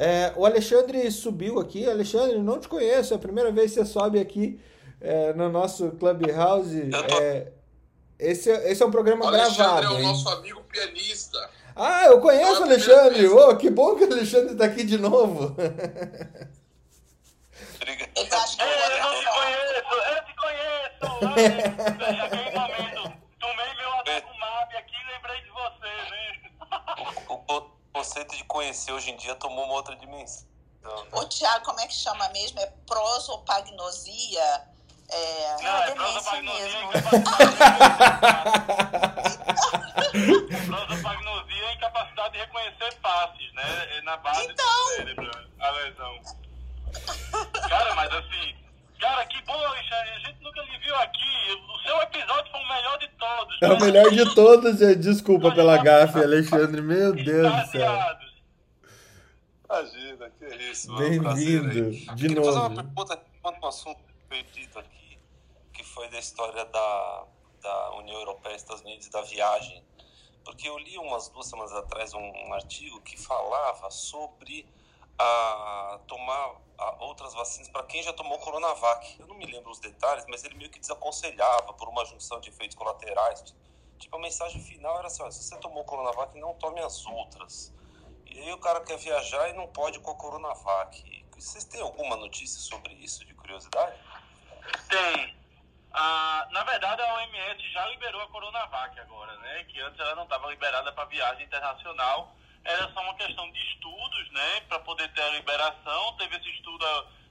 É, 0.01 0.32
o 0.34 0.46
Alexandre 0.46 1.11
subiu 1.11 1.61
aqui. 1.61 1.86
Alexandre, 1.86 2.38
não 2.38 2.59
te 2.59 2.66
conheço, 2.66 3.12
é 3.12 3.16
a 3.16 3.20
primeira 3.20 3.53
vez 3.53 3.74
que 3.74 3.80
você 3.80 3.84
sobe 3.84 4.18
aqui 4.18 4.59
é, 4.98 5.34
no 5.34 5.51
nosso 5.51 5.90
Clubhouse. 5.90 6.88
Tô... 6.88 6.96
É, 7.20 7.53
esse, 8.18 8.51
é, 8.51 8.72
esse 8.72 8.82
é 8.82 8.86
um 8.86 8.90
programa 8.90 9.26
Alexandre 9.26 9.57
gravado. 9.57 9.76
Alexandre 9.76 10.03
é 10.03 10.09
o 10.09 10.11
nosso 10.11 10.28
amigo 10.30 10.62
pianista. 10.62 11.51
Ah, 11.76 12.07
eu 12.07 12.18
conheço 12.18 12.62
o 12.62 12.64
Alexandre. 12.64 13.28
Oh, 13.28 13.55
que 13.59 13.68
bom 13.68 13.94
que 13.94 14.05
o 14.05 14.11
Alexandre 14.11 14.53
está 14.53 14.64
aqui 14.64 14.84
de 14.84 14.96
novo. 14.96 15.55
Obrigado. 17.82 18.11
Eu, 18.59 18.66
eu 19.05 19.14
te 19.14 19.24
conheço, 19.26 19.74
eu 20.09 20.24
te 20.24 20.34
conheço. 20.34 21.01
Naquele 22.16 22.51
momento, 22.59 23.12
tomei 23.38 23.74
meu 23.76 23.92
Adagumab 24.01 24.76
aqui 24.78 24.94
e 24.96 25.05
lembrei 25.12 25.42
de 25.42 25.51
você, 25.51 25.92
né? 26.11 26.20
O, 27.28 27.34
o, 27.55 27.80
conceito 28.01 28.34
de 28.34 28.44
conhecer 28.44 28.92
hoje 28.92 29.11
em 29.11 29.16
dia 29.16 29.34
tomou 29.34 29.66
uma 29.66 29.74
outra 29.74 29.94
dimensão. 29.96 30.46
Né? 30.82 30.90
Ô, 31.12 31.22
Tiago, 31.26 31.66
como 31.66 31.78
é 31.80 31.86
que 31.86 31.92
chama 31.92 32.26
mesmo? 32.30 32.59
É 32.59 32.66
prosopagnosia? 32.86 34.62
É... 35.11 35.62
Não, 35.62 35.82
é 35.82 35.94
prosopagnosia 35.94 36.86
mesmo. 36.86 37.12
prosopagnosia 40.66 41.64
é 41.64 41.74
incapacidade 41.74 42.32
de 42.32 42.38
reconhecer 42.38 42.98
faces, 43.03 43.53
né? 43.53 43.98
É 43.98 44.03
na 44.03 44.16
base 44.16 44.44
então... 44.44 44.84
do 44.84 44.96
cérebro, 44.96 45.30
a 45.61 45.70
lesão. 45.70 46.20
Cara, 47.68 47.94
mas 47.94 48.11
assim, 48.14 48.57
Cara, 49.01 49.24
que 49.26 49.42
bom, 49.42 49.55
Alexandre. 49.55 50.11
A 50.11 50.18
gente 50.18 50.42
nunca 50.42 50.61
lhe 50.62 50.78
viu 50.78 50.94
aqui. 50.96 51.53
O 51.74 51.78
seu 51.78 51.96
episódio 52.03 52.53
foi 52.53 52.61
o 52.61 52.68
melhor 52.68 52.98
de 52.98 53.09
todos. 53.09 53.62
É 53.62 53.68
o 53.68 53.80
melhor 53.80 54.11
de 54.11 54.34
todos. 54.34 54.78
Desculpa 54.98 55.55
pela 55.55 55.78
gafe, 55.78 56.18
Alexandre. 56.18 56.82
Meu 56.82 57.14
Deus 57.14 57.51
do 57.51 57.70
céu. 57.70 57.92
Imagina, 59.70 60.30
que 60.30 60.44
é 60.44 60.57
isso. 60.70 60.94
Bem-vindo. 60.96 61.90
De 62.14 62.28
novo. 62.34 62.42
Vou 62.42 62.53
fazer 62.53 62.59
uma 62.59 62.84
pergunta 62.84 63.22
quanto 63.40 63.64
um 63.64 63.68
assunto 63.68 64.01
perdido 64.28 64.78
aqui, 64.78 65.18
que 65.72 65.82
foi 65.82 66.09
da 66.11 66.18
história 66.18 66.64
da, 66.66 67.24
da 67.62 67.94
União 67.96 68.18
Europeia 68.18 68.53
e 68.53 68.57
Estados 68.57 68.82
Unidos 68.82 69.09
da 69.09 69.22
viagem. 69.22 69.82
Porque 70.44 70.68
eu 70.68 70.76
li 70.78 70.98
umas 70.98 71.28
duas 71.28 71.46
semanas 71.46 71.72
atrás 71.72 72.12
um, 72.12 72.18
um 72.20 72.53
artigo 72.53 73.01
que 73.01 73.16
falava 73.16 73.90
sobre 73.90 74.66
a 75.18 76.01
tomar 76.07 76.57
outras 77.00 77.34
vacinas 77.34 77.68
para 77.68 77.82
quem 77.84 78.02
já 78.02 78.12
tomou 78.12 78.38
Coronavac. 78.38 79.16
Eu 79.18 79.26
não 79.26 79.34
me 79.34 79.46
lembro 79.46 79.70
os 79.70 79.78
detalhes, 79.78 80.24
mas 80.28 80.44
ele 80.44 80.54
meio 80.54 80.70
que 80.70 80.78
desaconselhava 80.78 81.72
por 81.74 81.88
uma 81.88 82.04
junção 82.04 82.40
de 82.40 82.50
efeitos 82.50 82.76
colaterais. 82.76 83.54
Tipo, 83.98 84.16
a 84.16 84.20
mensagem 84.20 84.60
final 84.62 84.98
era 84.98 85.06
assim: 85.06 85.30
se 85.30 85.42
você 85.42 85.56
tomou 85.58 85.84
Coronavac, 85.84 86.38
não 86.38 86.54
tome 86.54 86.80
as 86.80 87.04
outras. 87.06 87.74
E 88.26 88.40
aí 88.40 88.52
o 88.52 88.58
cara 88.58 88.80
quer 88.80 88.96
viajar 88.96 89.48
e 89.48 89.52
não 89.52 89.66
pode 89.66 89.98
com 90.00 90.10
a 90.10 90.14
Coronavac. 90.14 91.26
Vocês 91.36 91.64
têm 91.64 91.80
alguma 91.80 92.16
notícia 92.16 92.60
sobre 92.60 92.92
isso, 92.94 93.24
de 93.24 93.34
curiosidade? 93.34 93.96
Tem. 94.88 95.34
Ah, 95.92 96.46
na 96.50 96.62
verdade, 96.64 97.02
a 97.02 97.14
OMS 97.14 97.72
já 97.72 97.86
liberou 97.88 98.20
a 98.20 98.28
Coronavac 98.28 98.98
agora, 99.00 99.36
né? 99.38 99.64
Que 99.64 99.80
antes 99.80 99.98
ela 99.98 100.14
não 100.14 100.24
estava 100.24 100.48
liberada 100.48 100.92
para 100.92 101.04
viagem 101.06 101.44
internacional 101.44 102.32
era 102.64 102.92
só 102.92 103.00
uma 103.00 103.14
questão 103.14 103.50
de 103.50 103.58
estudos, 103.72 104.30
né, 104.32 104.61
para 104.68 104.78
poder 104.80 105.08
ter 105.12 105.22
a 105.22 105.30
liberação. 105.30 106.16
Teve 106.16 106.36
esse 106.36 106.50
estudo 106.50 106.86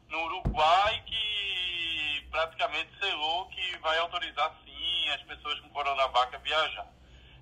no 0.09 0.23
Uruguai 0.25 1.03
que 1.05 2.27
praticamente 2.31 2.89
selou 2.99 3.47
que 3.47 3.77
vai 3.77 3.97
autorizar 3.99 4.55
sim 4.65 5.09
as 5.09 5.21
pessoas 5.23 5.59
com 5.59 5.69
Coronavac 5.69 6.35
a 6.35 6.39
viajar. 6.39 6.87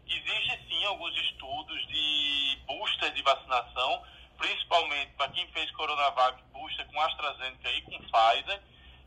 Existe 0.08 0.68
sim 0.68 0.86
alguns 0.86 1.16
estudos 1.18 1.88
de 1.88 2.60
booster 2.66 3.14
de 3.14 3.22
vacinação, 3.22 4.04
principalmente 4.38 5.12
para 5.14 5.32
quem 5.32 5.48
fez 5.52 5.70
Coronavac 5.72 6.42
booster 6.54 6.86
com 6.88 7.02
AstraZeneca 7.02 7.72
e 7.72 7.82
com 7.82 7.98
Pfizer, 8.00 8.62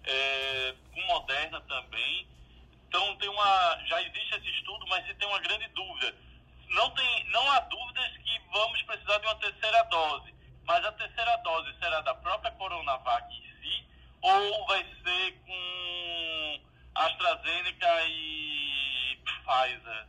é, 0.04 0.74
com 0.92 1.00
Moderna 1.02 1.60
também. 1.62 2.26
Então 2.88 3.16
tem 3.16 3.28
uma, 3.28 3.78
já 3.86 4.02
existe 4.02 4.34
esse 4.34 4.50
estudo, 4.50 4.86
mas 4.88 5.06
se 5.06 5.14
tem 5.14 5.28
uma 5.28 5.38
grande 5.38 5.68
dúvida 5.68 6.14
não, 6.70 6.90
tem, 6.90 7.24
não 7.30 7.50
há 7.50 7.60
dúvidas 7.60 8.16
que 8.18 8.40
vamos 8.52 8.80
precisar 8.82 9.18
de 9.18 9.26
uma 9.26 9.34
terceira 9.36 9.82
dose, 9.84 10.34
mas 10.64 10.84
a 10.84 10.92
terceira 10.92 11.36
dose 11.38 11.74
será 11.78 12.00
da 12.00 12.14
própria 12.14 12.50
Coronavac 12.52 13.34
em 13.34 13.42
si 13.60 13.86
ou 14.22 14.66
vai 14.66 14.84
ser 15.02 15.32
com 15.44 16.60
AstraZeneca 16.94 18.04
e 18.06 19.18
Pfizer, 19.24 20.06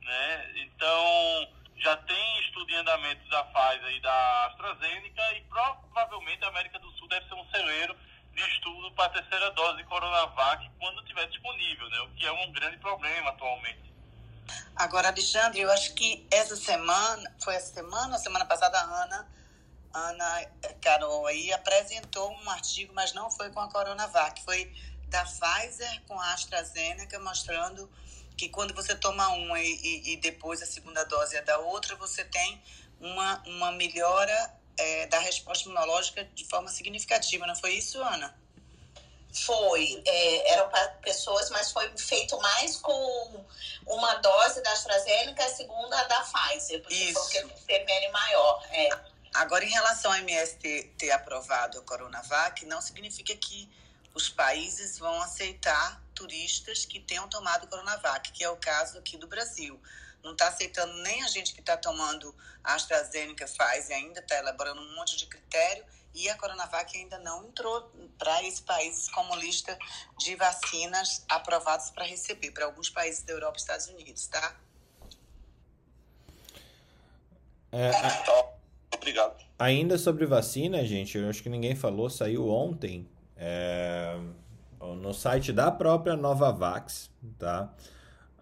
né? 0.00 0.52
Então, 0.56 1.48
já 1.76 1.96
tem 1.98 2.40
estudo 2.40 2.70
em 2.72 2.76
andamento 2.76 3.28
da 3.28 3.44
Pfizer 3.44 3.94
e 3.94 4.00
da 4.00 4.46
AstraZeneca 4.46 5.36
e 5.36 5.40
provavelmente 5.42 6.44
a 6.44 6.48
América 6.48 6.78
do 6.80 6.90
Sul 6.92 7.08
deve 7.08 7.28
ser 7.28 7.34
um 7.34 7.48
celeiro 7.50 7.96
de 8.34 8.42
estudo 8.42 8.90
para 8.92 9.04
a 9.04 9.10
terceira 9.10 9.50
dose 9.52 9.76
de 9.76 9.84
Coronavac 9.84 10.68
quando 10.80 11.00
estiver 11.02 11.28
disponível, 11.28 11.88
né? 11.90 12.00
O 12.00 12.08
que 12.10 12.26
é 12.26 12.32
um 12.32 12.50
grande 12.50 12.78
problema 12.78 13.30
atualmente. 13.30 13.92
Agora, 14.76 15.11
Alexandre, 15.22 15.60
eu 15.60 15.70
acho 15.70 15.94
que 15.94 16.26
essa 16.32 16.56
semana, 16.56 17.32
foi 17.40 17.54
essa 17.54 17.72
semana, 17.72 18.18
semana 18.18 18.44
passada, 18.44 18.76
a 18.76 19.04
Ana, 19.04 19.28
Ana 19.94 20.50
Carol 20.80 21.24
aí 21.28 21.52
apresentou 21.52 22.32
um 22.32 22.50
artigo, 22.50 22.92
mas 22.92 23.12
não 23.12 23.30
foi 23.30 23.48
com 23.50 23.60
a 23.60 23.70
Coronavac, 23.70 24.42
foi 24.42 24.72
da 25.06 25.24
Pfizer 25.24 26.02
com 26.08 26.18
a 26.18 26.32
AstraZeneca, 26.32 27.20
mostrando 27.20 27.88
que 28.36 28.48
quando 28.48 28.74
você 28.74 28.96
toma 28.96 29.28
uma 29.28 29.60
e, 29.60 29.72
e, 29.72 30.12
e 30.12 30.16
depois 30.16 30.60
a 30.60 30.66
segunda 30.66 31.04
dose 31.04 31.36
é 31.36 31.42
da 31.42 31.56
outra, 31.58 31.94
você 31.94 32.24
tem 32.24 32.60
uma, 32.98 33.40
uma 33.46 33.70
melhora 33.70 34.52
é, 34.76 35.06
da 35.06 35.20
resposta 35.20 35.68
imunológica 35.68 36.24
de 36.34 36.44
forma 36.46 36.68
significativa. 36.68 37.46
Não 37.46 37.54
foi 37.54 37.74
isso, 37.74 38.02
Ana? 38.02 38.36
Foi, 39.32 40.02
é, 40.06 40.52
eram 40.52 40.70
pessoas, 41.00 41.48
mas 41.50 41.72
foi 41.72 41.90
feito 41.96 42.38
mais 42.38 42.76
com 42.76 43.46
uma 43.86 44.14
dose 44.16 44.62
da 44.62 44.72
AstraZeneca 44.72 45.42
e 45.42 45.46
a 45.46 45.54
segunda 45.54 46.02
da 46.04 46.20
Pfizer, 46.20 46.82
porque 46.82 46.94
Isso. 46.94 47.30
foi 47.30 47.44
o 47.44 47.48
PPN 47.48 48.12
maior. 48.12 48.62
É. 48.70 48.90
Agora, 49.34 49.64
em 49.64 49.70
relação 49.70 50.12
ao 50.12 50.18
MS 50.18 50.56
ter, 50.56 50.94
ter 50.98 51.10
aprovado 51.10 51.78
a 51.78 51.82
Coronavac, 51.82 52.66
não 52.66 52.82
significa 52.82 53.34
que 53.34 53.70
os 54.14 54.28
países 54.28 54.98
vão 54.98 55.22
aceitar 55.22 56.02
turistas 56.14 56.84
que 56.84 57.00
tenham 57.00 57.26
tomado 57.28 57.66
Coronavac, 57.66 58.30
que 58.32 58.44
é 58.44 58.50
o 58.50 58.56
caso 58.56 58.98
aqui 58.98 59.16
do 59.16 59.26
Brasil. 59.26 59.80
Não 60.22 60.32
está 60.32 60.48
aceitando 60.48 60.92
nem 61.02 61.22
a 61.24 61.28
gente 61.28 61.54
que 61.54 61.60
está 61.60 61.76
tomando 61.76 62.34
a 62.62 62.74
AstraZeneca, 62.74 63.46
Pfizer, 63.46 63.96
ainda 63.96 64.20
está 64.20 64.36
elaborando 64.36 64.80
um 64.80 64.94
monte 64.94 65.16
de 65.16 65.26
critério 65.26 65.84
e 66.14 66.28
a 66.28 66.36
Coronavac 66.36 66.96
ainda 66.96 67.18
não 67.18 67.44
entrou 67.44 67.90
para 68.18 68.42
esses 68.42 68.60
países 68.60 69.08
como 69.08 69.34
lista 69.36 69.76
de 70.18 70.36
vacinas 70.36 71.24
aprovadas 71.28 71.90
para 71.90 72.04
receber, 72.04 72.50
para 72.50 72.66
alguns 72.66 72.90
países 72.90 73.22
da 73.22 73.32
Europa 73.32 73.56
e 73.56 73.60
Estados 73.60 73.86
Unidos, 73.88 74.26
tá? 74.26 74.56
É, 77.70 77.90
a... 77.90 78.52
Obrigado. 78.94 79.42
Ainda 79.58 79.96
sobre 79.96 80.26
vacina, 80.26 80.84
gente, 80.84 81.16
eu 81.16 81.28
acho 81.28 81.42
que 81.42 81.48
ninguém 81.48 81.74
falou, 81.74 82.10
saiu 82.10 82.48
ontem 82.48 83.08
é, 83.36 84.16
no 84.80 85.14
site 85.14 85.52
da 85.52 85.70
própria 85.70 86.16
Novavax, 86.16 87.10
tá? 87.38 87.72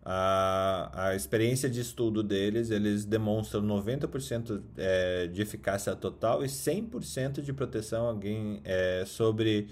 A, 0.02 1.08
a 1.08 1.14
experiência 1.14 1.68
de 1.68 1.80
estudo 1.80 2.22
deles, 2.22 2.70
eles 2.70 3.04
demonstram 3.04 3.62
90% 3.62 4.62
é, 4.76 5.26
de 5.26 5.42
eficácia 5.42 5.94
total 5.94 6.42
e 6.42 6.48
100% 6.48 7.42
de 7.42 7.52
proteção 7.52 8.06
alguém, 8.06 8.60
é, 8.64 9.04
sobre 9.06 9.68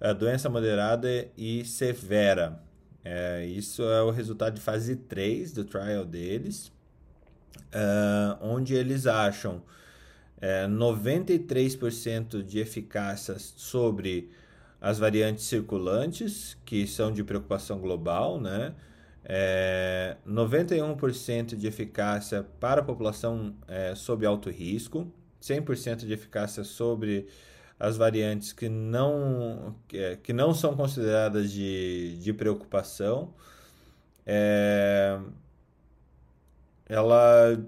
a 0.00 0.12
doença 0.12 0.48
moderada 0.48 1.08
e 1.36 1.64
severa. 1.64 2.60
É, 3.02 3.46
isso 3.46 3.82
é 3.82 4.02
o 4.02 4.10
resultado 4.10 4.54
de 4.54 4.60
fase 4.60 4.96
3 4.96 5.52
do 5.52 5.64
trial 5.64 6.04
deles, 6.04 6.72
uh, 7.66 8.36
onde 8.40 8.74
eles 8.74 9.06
acham 9.06 9.62
é, 10.40 10.66
93% 10.66 12.42
de 12.42 12.58
eficácia 12.58 13.36
sobre 13.38 14.30
as 14.80 14.98
variantes 14.98 15.44
circulantes, 15.44 16.56
que 16.64 16.86
são 16.86 17.10
de 17.12 17.24
preocupação 17.24 17.78
global, 17.78 18.40
né? 18.40 18.74
É, 19.28 20.16
91% 20.26 21.56
de 21.56 21.66
eficácia 21.66 22.46
para 22.60 22.80
a 22.80 22.84
população 22.84 23.56
é, 23.66 23.92
sob 23.96 24.24
alto 24.24 24.48
risco, 24.48 25.12
100% 25.42 26.06
de 26.06 26.12
eficácia 26.12 26.62
sobre 26.62 27.26
as 27.78 27.96
variantes 27.96 28.52
que 28.52 28.68
não, 28.68 29.74
que, 29.88 29.98
é, 29.98 30.16
que 30.16 30.32
não 30.32 30.54
são 30.54 30.76
consideradas 30.76 31.50
de, 31.50 32.16
de 32.18 32.32
preocupação. 32.32 33.34
É, 34.24 35.18
ela 36.88 37.58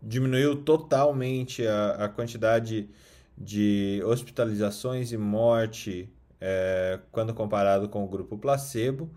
diminuiu 0.00 0.62
totalmente 0.62 1.66
a, 1.66 2.04
a 2.04 2.08
quantidade 2.08 2.88
de 3.36 4.00
hospitalizações 4.04 5.10
e 5.12 5.16
morte 5.16 6.08
é, 6.40 7.00
quando 7.10 7.34
comparado 7.34 7.88
com 7.88 8.04
o 8.04 8.08
grupo 8.08 8.38
placebo. 8.38 9.10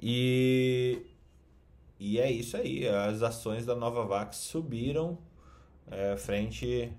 E, 0.00 1.02
e 1.98 2.18
é 2.18 2.30
isso 2.30 2.56
aí, 2.56 2.86
as 2.86 3.22
ações 3.22 3.64
da 3.64 3.74
Novavax 3.74 4.36
subiram 4.36 5.18
é, 5.90 6.16
frente. 6.16 6.92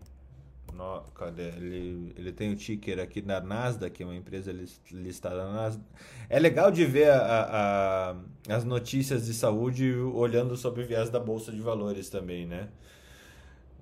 No, 0.74 1.02
cadê? 1.14 1.50
Ele, 1.50 2.14
ele 2.18 2.32
tem 2.34 2.52
o 2.52 2.56
ticker 2.56 3.00
aqui 3.00 3.22
na 3.22 3.40
Nasdaq, 3.40 3.96
que 3.96 4.04
é 4.04 4.06
uma 4.06 4.16
empresa 4.16 4.54
listada 4.92 5.46
na 5.46 5.54
Nasdaq. 5.54 5.86
É 6.30 6.40
legal 6.40 6.70
de 6.72 6.86
ver 6.86 7.12
a, 7.12 8.16
a, 8.50 8.54
as 8.54 8.66
notícias 8.66 9.26
de 9.26 9.34
saúde 9.34 9.94
olhando 9.94 10.58
sob 10.58 10.82
o 10.82 10.86
viés 10.86 11.10
da 11.10 11.20
Bolsa 11.20 11.52
de 11.52 11.62
Valores 11.62 12.10
também, 12.10 12.46
né? 12.46 12.70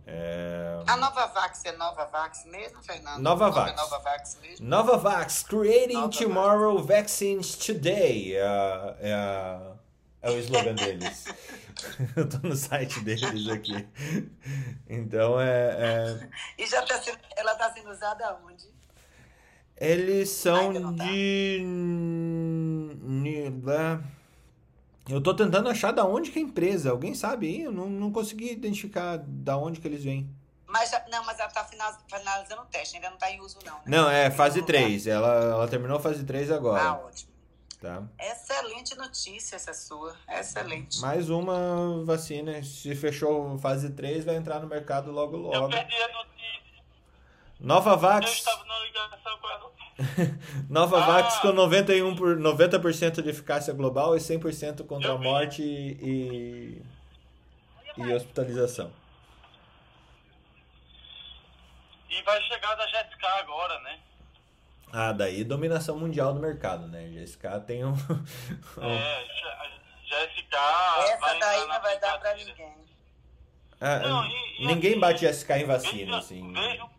É... 0.06 0.84
A 0.86 0.98
Novavax 0.98 1.64
é 1.66 1.72
Novavax 1.74 2.46
mesmo, 2.46 2.84
Fernando? 2.84 3.22
Novavax. 3.22 3.72
É 3.72 3.76
Novavax 3.76 4.38
mesmo? 4.42 4.68
Novavax, 4.68 5.44
Creating. 5.44 6.10
Tomorrow 6.10 6.84
Vaccines 6.84 7.56
Today. 7.56 8.36
É, 8.36 8.98
é, 9.00 9.60
é 10.24 10.32
o 10.32 10.38
slogan 10.40 10.76
deles. 10.76 11.26
Eu 12.16 12.28
tô 12.28 12.48
no 12.48 12.56
site 12.56 13.00
deles 13.00 13.48
aqui. 13.50 13.88
Então 14.90 15.40
é. 15.40 15.76
é... 15.80 16.30
E 16.58 16.68
já 16.68 16.82
tá 16.86 17.02
sendo, 17.02 17.20
ela 17.36 17.54
está 17.54 17.72
sendo 17.74 17.90
usada 17.90 18.38
onde? 18.46 18.74
Eles 19.78 20.30
são 20.30 20.96
tá. 20.96 21.04
de. 21.04 21.62
Eu 25.10 25.22
tô 25.22 25.34
tentando 25.34 25.70
achar 25.70 25.92
da 25.92 26.06
onde 26.06 26.32
que 26.32 26.40
é 26.40 26.42
a 26.42 26.46
empresa. 26.46 26.92
Alguém 26.92 27.14
sabe 27.14 27.48
aí? 27.48 27.62
Eu 27.64 27.72
não, 27.72 27.90
não 27.90 28.12
consegui 28.12 28.52
identificar 28.52 29.18
da 29.18 29.58
onde 29.58 29.80
que 29.80 29.88
eles 29.88 30.04
vêm. 30.04 30.30
Mas, 30.68 30.92
não, 31.12 31.24
mas 31.24 31.40
ela 31.40 31.50
tá 31.50 31.64
finalizando 31.64 32.64
o 32.64 32.66
teste, 32.66 32.96
ainda 32.96 33.12
não 33.12 33.18
tá 33.18 33.30
em 33.30 33.40
uso, 33.40 33.60
não. 33.64 33.76
Né? 33.76 33.84
Não, 33.86 34.10
é 34.10 34.32
fase 34.32 34.64
3. 34.64 35.06
Ela, 35.06 35.28
ela 35.28 35.68
terminou 35.68 35.98
a 35.98 36.00
fase 36.00 36.24
3 36.24 36.50
agora. 36.50 36.82
Ah, 36.82 36.98
ótimo. 36.98 37.32
Tá. 37.80 38.02
Excelente 38.18 38.96
notícia 38.96 39.58
essa 39.58 39.74
sua. 39.74 40.16
Excelente. 40.30 41.02
Mais 41.02 41.30
uma 41.30 42.02
vacina. 42.06 42.64
Se 42.64 42.96
fechou 42.96 43.60
fase 43.60 43.90
3, 43.90 44.24
vai 44.24 44.38
entrar 44.38 44.62
no 44.62 44.68
mercado 44.68 45.12
logo 45.12 45.36
logo. 45.36 45.66
Eu 45.66 45.70
perdi 45.70 45.94
a 45.94 46.08
notícia. 46.08 46.33
Nova 47.64 47.96
Vax. 47.96 48.26
Eu 48.28 48.34
estava 48.34 48.66
na 48.66 48.80
ligação 48.80 49.38
com 49.40 49.50
ela. 49.50 49.72
Nova 50.70 51.02
ah, 51.02 51.06
Vax 51.06 51.40
com 51.40 51.54
91 51.54 52.14
por 52.14 52.38
90% 52.38 53.22
de 53.22 53.30
eficácia 53.30 53.74
global 53.74 54.18
e 54.18 54.20
100% 54.20 54.86
contra 54.86 55.14
a 55.14 55.18
morte 55.18 55.64
e, 55.64 56.82
e 57.98 58.14
hospitalização. 58.14 58.92
E 62.10 62.22
vai 62.24 62.42
chegar 62.42 62.76
da 62.76 62.86
GSK 62.86 63.26
agora, 63.40 63.80
né? 63.80 64.00
Ah, 64.92 65.14
daí 65.14 65.44
dominação 65.46 65.98
mundial 65.98 66.34
do 66.34 66.42
mercado, 66.42 66.88
né? 66.88 67.08
GSK 67.08 67.62
tem 67.66 67.86
um. 67.86 67.94
é, 68.82 69.24
GSK. 70.04 70.56
Essa 71.14 71.40
daí 71.40 71.66
não 71.66 71.82
vai 71.82 72.00
dar 72.00 72.20
pra 72.20 72.36
ninguém. 72.36 72.74
Ah, 73.80 74.00
não, 74.00 74.26
e, 74.26 74.64
e 74.64 74.68
ninguém 74.68 74.92
assim, 74.92 75.00
bate 75.00 75.26
GSK 75.26 75.52
em 75.54 75.66
vacina, 75.66 76.06
veja, 76.06 76.18
assim. 76.18 76.54
Veja, 76.54 76.93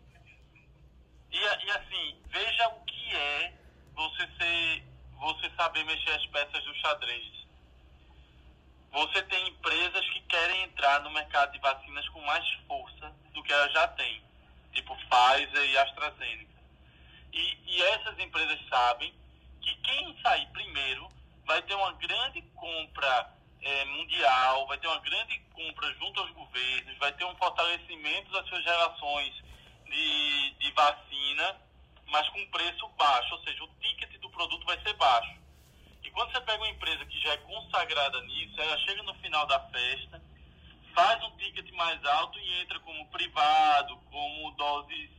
e, 1.35 1.65
e 1.65 1.71
assim, 1.71 2.17
veja 2.29 2.67
o 2.69 2.85
que 2.85 3.15
é 3.15 3.53
você 3.93 4.27
ser, 4.37 4.83
você 5.19 5.51
saber 5.57 5.83
mexer 5.83 6.11
as 6.11 6.25
peças 6.27 6.63
do 6.63 6.75
xadrez. 6.75 7.45
Você 8.91 9.21
tem 9.23 9.49
empresas 9.49 10.09
que 10.11 10.21
querem 10.21 10.63
entrar 10.63 11.01
no 11.01 11.11
mercado 11.11 11.51
de 11.51 11.59
vacinas 11.59 12.07
com 12.09 12.21
mais 12.21 12.49
força 12.65 13.13
do 13.33 13.43
que 13.43 13.51
elas 13.51 13.73
já 13.73 13.87
têm, 13.89 14.23
tipo 14.73 14.95
Pfizer 14.95 15.69
e 15.69 15.77
AstraZeneca. 15.77 16.55
E, 17.33 17.57
e 17.65 17.81
essas 17.81 18.17
empresas 18.19 18.57
sabem 18.69 19.13
que 19.61 19.75
quem 19.75 20.17
sair 20.21 20.47
primeiro 20.53 21.11
vai 21.45 21.61
ter 21.63 21.75
uma 21.75 21.91
grande 21.93 22.41
compra 22.55 23.33
é, 23.61 23.85
mundial, 23.85 24.65
vai 24.67 24.77
ter 24.77 24.87
uma 24.87 24.99
grande 24.99 25.37
compra 25.53 25.93
junto 25.95 26.21
aos 26.21 26.31
governos, 26.31 26.97
vai 26.97 27.11
ter 27.11 27.25
um 27.25 27.35
fortalecimento 27.35 28.31
das 28.31 28.47
suas 28.47 28.63
relações 28.63 29.43
de, 29.95 30.51
de 30.59 30.71
vacina 30.71 31.65
mas 32.07 32.27
com 32.29 32.45
preço 32.47 32.87
baixo, 32.89 33.35
ou 33.35 33.43
seja, 33.43 33.63
o 33.63 33.67
ticket 33.81 34.19
do 34.19 34.29
produto 34.29 34.65
vai 34.65 34.79
ser 34.81 34.93
baixo. 34.93 35.37
E 36.03 36.09
quando 36.11 36.31
você 36.31 36.41
pega 36.41 36.63
uma 36.63 36.69
empresa 36.69 37.05
que 37.05 37.19
já 37.19 37.33
é 37.33 37.37
consagrada 37.37 38.21
nisso, 38.21 38.61
ela 38.61 38.77
chega 38.79 39.03
no 39.03 39.13
final 39.15 39.45
da 39.47 39.59
festa, 39.69 40.21
faz 40.93 41.23
um 41.23 41.31
ticket 41.37 41.69
mais 41.71 42.03
alto 42.05 42.39
e 42.39 42.61
entra 42.61 42.79
como 42.79 43.05
privado, 43.07 43.97
como 44.11 44.51
doses 44.51 45.09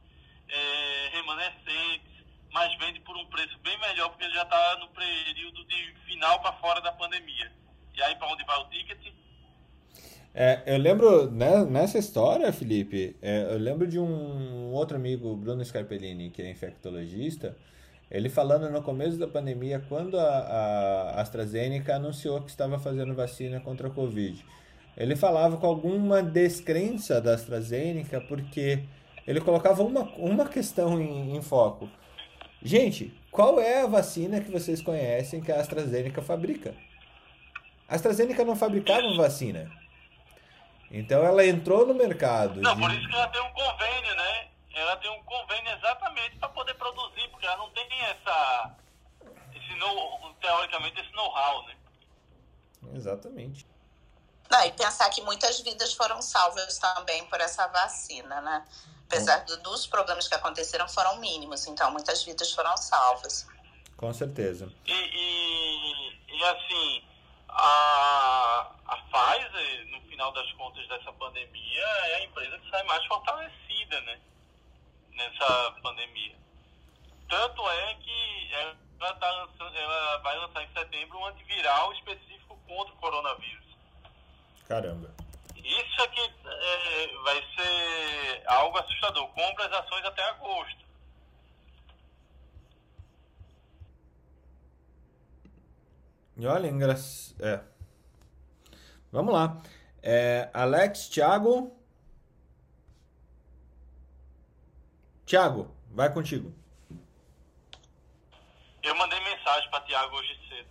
é, 0.48 1.08
remanescentes, 1.12 2.24
mas 2.50 2.74
vende 2.78 3.00
por 3.00 3.16
um 3.16 3.26
preço 3.26 3.58
bem 3.58 3.76
melhor, 3.78 4.08
porque 4.10 4.24
ele 4.24 4.34
já 4.34 4.42
está 4.42 4.76
no 4.76 4.88
período 4.88 5.64
de 5.64 5.94
final 6.06 6.40
para 6.40 6.52
fora 6.54 6.80
da 6.80 6.92
pandemia. 6.92 7.52
E 7.94 8.02
aí, 8.02 8.14
para 8.16 8.28
onde 8.28 8.44
vai 8.44 8.58
o 8.58 8.68
ticket? 8.68 9.12
É, 10.38 10.60
eu 10.66 10.76
lembro, 10.76 11.30
né, 11.30 11.64
nessa 11.64 11.96
história, 11.96 12.52
Felipe, 12.52 13.16
é, 13.22 13.54
eu 13.54 13.58
lembro 13.58 13.86
de 13.86 13.98
um 13.98 14.70
outro 14.70 14.94
amigo, 14.94 15.34
Bruno 15.34 15.64
Scarpellini, 15.64 16.28
que 16.28 16.42
é 16.42 16.50
infectologista, 16.50 17.56
ele 18.10 18.28
falando 18.28 18.68
no 18.68 18.82
começo 18.82 19.16
da 19.16 19.26
pandemia, 19.26 19.82
quando 19.88 20.20
a, 20.20 20.26
a 20.26 21.20
AstraZeneca 21.22 21.96
anunciou 21.96 22.42
que 22.42 22.50
estava 22.50 22.78
fazendo 22.78 23.14
vacina 23.14 23.60
contra 23.60 23.88
a 23.88 23.90
Covid. 23.90 24.44
Ele 24.94 25.16
falava 25.16 25.56
com 25.56 25.66
alguma 25.66 26.22
descrença 26.22 27.18
da 27.18 27.32
AstraZeneca, 27.32 28.20
porque 28.20 28.80
ele 29.26 29.40
colocava 29.40 29.82
uma, 29.82 30.02
uma 30.18 30.46
questão 30.46 31.00
em, 31.00 31.34
em 31.34 31.40
foco. 31.40 31.88
Gente, 32.62 33.10
qual 33.30 33.58
é 33.58 33.80
a 33.80 33.86
vacina 33.86 34.42
que 34.42 34.50
vocês 34.50 34.82
conhecem 34.82 35.40
que 35.40 35.50
a 35.50 35.60
AstraZeneca 35.60 36.20
fabrica? 36.20 36.74
A 37.88 37.94
AstraZeneca 37.94 38.44
não 38.44 38.54
fabricava 38.54 39.16
vacina. 39.16 39.85
Então 40.90 41.24
ela 41.24 41.44
entrou 41.44 41.86
no 41.86 41.94
mercado. 41.94 42.60
Não, 42.60 42.74
de... 42.74 42.80
por 42.80 42.90
isso 42.92 43.08
que 43.08 43.14
ela 43.14 43.28
tem 43.28 43.40
um 43.42 43.52
convênio, 43.52 44.14
né? 44.14 44.48
Ela 44.74 44.96
tem 44.96 45.10
um 45.10 45.22
convênio 45.24 45.72
exatamente 45.72 46.36
para 46.36 46.48
poder 46.50 46.74
produzir, 46.74 47.28
porque 47.30 47.46
ela 47.46 47.56
não 47.56 47.70
tem 47.70 47.86
essa. 48.02 48.76
Esse 49.54 49.74
know, 49.78 50.34
teoricamente, 50.40 51.00
esse 51.00 51.12
know-how, 51.12 51.66
né? 51.66 51.76
Exatamente. 52.94 53.66
Não, 54.50 54.64
e 54.64 54.72
pensar 54.72 55.10
que 55.10 55.22
muitas 55.22 55.60
vidas 55.60 55.92
foram 55.92 56.22
salvas 56.22 56.78
também 56.78 57.24
por 57.26 57.40
essa 57.40 57.66
vacina, 57.68 58.40
né? 58.40 58.64
Apesar 59.06 59.44
do, 59.44 59.56
dos 59.62 59.86
problemas 59.86 60.28
que 60.28 60.34
aconteceram, 60.34 60.88
foram 60.88 61.16
mínimos, 61.18 61.66
então 61.66 61.90
muitas 61.90 62.22
vidas 62.22 62.52
foram 62.52 62.76
salvas. 62.76 63.46
Com 63.96 64.12
certeza. 64.12 64.70
E, 64.84 64.92
e, 64.92 66.36
e 66.36 66.44
assim, 66.44 67.04
a, 67.56 68.70
a 68.86 68.96
Pfizer, 68.96 69.86
no 69.86 70.00
final 70.02 70.30
das 70.32 70.50
contas 70.52 70.86
dessa 70.88 71.12
pandemia, 71.14 71.82
é 71.82 72.14
a 72.16 72.24
empresa 72.24 72.58
que 72.58 72.70
sai 72.70 72.82
mais 72.84 73.04
fortalecida, 73.06 74.00
né? 74.02 74.20
Nessa 75.12 75.70
pandemia. 75.82 76.36
Tanto 77.28 77.68
é 77.70 77.94
que 77.94 78.52
ela, 78.52 79.14
tá 79.14 79.30
lançando, 79.30 79.76
ela 79.76 80.18
vai 80.18 80.36
lançar 80.38 80.62
em 80.62 80.72
setembro 80.72 81.18
um 81.18 81.26
antiviral 81.26 81.92
específico 81.94 82.58
contra 82.68 82.92
o 82.92 82.98
coronavírus. 82.98 83.66
Caramba. 84.68 85.10
Isso 85.56 86.02
aqui 86.02 86.20
é, 86.20 87.08
vai 87.24 87.42
ser 87.56 88.42
algo 88.46 88.78
assustador. 88.78 89.26
Compra 89.28 89.66
as 89.66 89.72
ações 89.72 90.04
até 90.04 90.22
agosto. 90.24 90.85
E 96.36 96.46
olha, 96.46 96.68
engraçado. 96.68 97.44
É. 97.44 97.62
Vamos 99.10 99.32
lá. 99.32 99.60
É, 100.02 100.50
Alex, 100.52 101.08
Thiago. 101.08 101.74
Thiago, 105.24 105.74
vai 105.90 106.12
contigo. 106.12 106.54
Eu 108.82 108.94
mandei 108.94 109.18
mensagem 109.20 109.68
para 109.70 109.80
Thiago 109.80 110.16
hoje 110.16 110.38
cedo. 110.48 110.68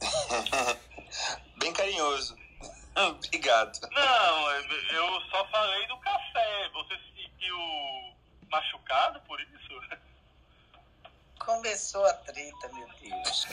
Bem 1.58 1.72
carinhoso. 1.72 2.36
Obrigado. 2.94 3.80
Não, 3.90 4.50
eu 4.52 5.20
só 5.30 5.44
falei 5.48 5.86
do 5.88 5.96
café. 5.98 6.68
Você 6.74 6.96
se 6.98 7.22
sentiu 7.22 7.56
machucado 8.50 9.20
por 9.22 9.40
isso? 9.40 10.00
Começou 11.40 12.04
a 12.04 12.12
treta, 12.12 12.68
meu 12.68 12.86
Deus. 13.00 13.46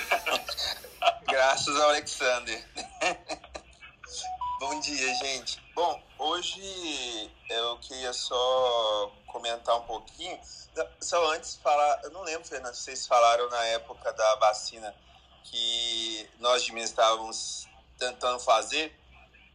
Graças 1.24 1.76
ao 1.80 1.90
Alexander. 1.90 2.64
Bom 4.60 4.80
dia, 4.82 5.16
gente. 5.16 5.62
Bom, 5.74 6.04
hoje 6.20 7.32
eu 7.50 7.78
queria 7.80 8.12
só 8.12 9.12
comentar 9.28 9.78
um 9.78 9.84
pouquinho. 9.84 10.38
Só 11.00 11.34
antes 11.34 11.56
falar, 11.56 12.02
eu 12.04 12.12
não 12.12 12.24
lembro, 12.24 12.48
Fernando, 12.48 12.76
se 12.76 12.84
vocês 12.84 13.08
falaram 13.08 13.50
na 13.50 13.64
época 13.68 14.12
da 14.12 14.36
vacina 14.36 14.94
que 15.46 16.30
nós 16.40 16.64
de 16.64 16.74
Minas 16.74 16.90
estávamos 16.90 17.68
tentando 17.98 18.40
fazer 18.42 18.94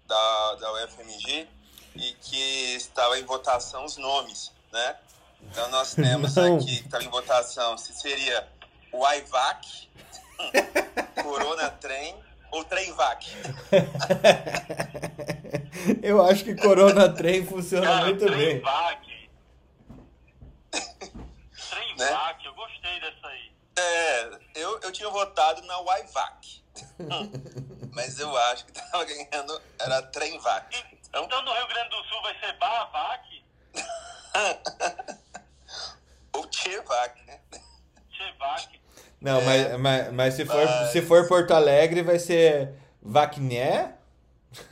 da, 0.07 0.55
da 0.55 0.72
UFMG 0.72 1.49
e 1.95 2.12
que 2.14 2.74
estava 2.76 3.18
em 3.18 3.24
votação 3.24 3.85
os 3.85 3.99
nomes, 3.99 4.51
né? 4.72 4.99
Então 5.51 5.68
nós 5.70 5.95
temos 5.95 6.34
Não. 6.34 6.57
aqui 6.57 6.66
que 6.78 6.84
está 6.86 7.03
em 7.03 7.09
votação 7.09 7.76
se 7.76 7.93
seria 7.95 8.49
o 8.93 9.07
IVAC, 9.07 9.88
Corona 11.22 11.70
Trem 11.70 12.16
ou 12.51 12.64
Tremvac. 12.64 13.26
Eu 16.03 16.24
acho 16.24 16.45
que 16.45 16.55
Corona 16.55 17.09
Trem 17.09 17.45
funciona 17.47 17.86
Cara, 17.86 18.05
muito 18.05 18.24
bem. 18.26 18.61
Tremvac. 18.61 19.30
Tremvac, 21.70 22.43
né? 22.43 22.45
eu 22.45 22.55
gostei 22.55 23.01
dessa 23.01 23.26
aí. 23.26 23.53
É, 23.78 24.38
eu, 24.55 24.80
eu 24.80 24.93
tinha 24.93 25.09
votado 25.09 25.62
na 25.62 25.78
YVAC. 25.78 26.62
Mas 27.93 28.18
eu 28.18 28.34
acho 28.36 28.66
que 28.66 28.72
tava 28.72 29.05
ganhando 29.05 29.61
era 29.78 30.03
Tremvac. 30.03 30.66
Então, 31.09 31.24
então 31.24 31.43
no 31.43 31.53
Rio 31.53 31.66
Grande 31.68 31.90
do 31.90 32.05
Sul 32.05 32.22
vai 32.22 32.38
ser 32.38 32.53
Barvac? 32.59 33.43
Ou 36.35 36.47
Tchevac, 36.47 37.20
né? 37.26 37.41
Tchevac. 38.11 38.80
Não, 39.20 39.41
é, 39.41 39.45
mas, 39.45 39.80
mas, 39.80 40.12
mas, 40.12 40.35
se, 40.35 40.45
for, 40.45 40.64
mas... 40.64 40.91
se 40.91 41.03
for 41.03 41.28
Porto 41.28 41.53
Alegre, 41.53 42.03
vai 42.03 42.18
ser 42.18 42.74
Vacné? 43.01 43.95
se 44.53 44.62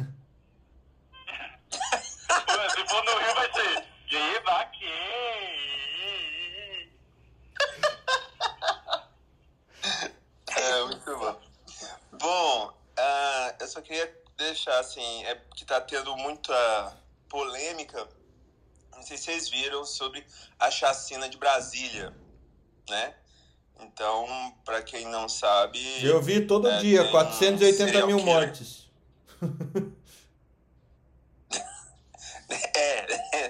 for 2.89 3.05
no 3.05 3.19
Rio, 3.19 3.35
vai 3.35 3.53
ser 3.53 3.85
Gevac. 4.07 4.71
É, 10.57 10.85
muito 10.85 11.17
bom. 11.17 11.41
Bom, 12.13 12.67
uh, 12.69 13.55
eu 13.61 13.69
só 13.69 13.81
queria 13.81 14.13
deixar 14.37 14.79
assim, 14.81 15.25
é 15.27 15.41
que 15.55 15.65
tá 15.65 15.81
tendo 15.81 16.17
muita 16.17 16.97
polêmica 17.29 18.09
não 19.01 19.07
sei 19.07 19.16
se 19.16 19.24
vocês 19.24 19.48
viram 19.48 19.82
sobre 19.84 20.24
a 20.59 20.70
chacina 20.70 21.26
de 21.28 21.38
Brasília, 21.38 22.14
né? 22.88 23.14
Então, 23.80 24.55
para 24.62 24.82
quem 24.82 25.09
não 25.09 25.26
sabe. 25.26 25.80
Eu 26.05 26.20
vi 26.20 26.46
todo 26.46 26.68
é, 26.68 26.80
dia, 26.80 27.11
480 27.11 28.07
mil 28.07 28.20
mortes. 28.20 28.90
é, 32.76 33.38
é, 33.38 33.48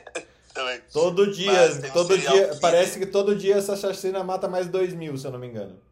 também. 0.54 0.80
Todo 0.92 1.32
dia, 1.32 1.90
todo 1.92 2.16
dia. 2.16 2.56
Parece 2.60 3.00
que 3.00 3.06
todo 3.06 3.34
dia 3.34 3.56
essa 3.56 3.76
chacina 3.76 4.22
mata 4.22 4.46
mais 4.46 4.68
2 4.68 4.94
mil, 4.94 5.18
se 5.18 5.26
eu 5.26 5.32
não 5.32 5.38
me 5.40 5.48
engano. 5.48 5.82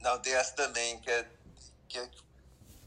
Não, 0.00 0.18
tem 0.18 0.32
essa 0.32 0.52
também, 0.54 0.98
que 0.98 1.08
é, 1.08 1.28
que 1.86 1.96
é 1.96 2.10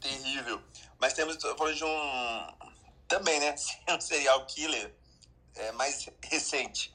terrível. 0.02 0.60
Mas 0.98 1.14
temos, 1.14 1.38
falando 1.40 1.74
de 1.74 1.84
um, 1.84 2.63
também, 3.08 3.38
né? 3.40 3.54
Um 3.88 4.00
serial 4.00 4.44
killer 4.46 4.94
é, 5.56 5.72
mais 5.72 6.08
recente, 6.22 6.94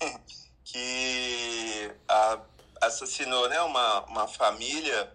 que 0.64 1.92
a, 2.08 2.40
assassinou 2.80 3.48
né, 3.48 3.60
uma, 3.62 4.04
uma 4.06 4.28
família 4.28 5.12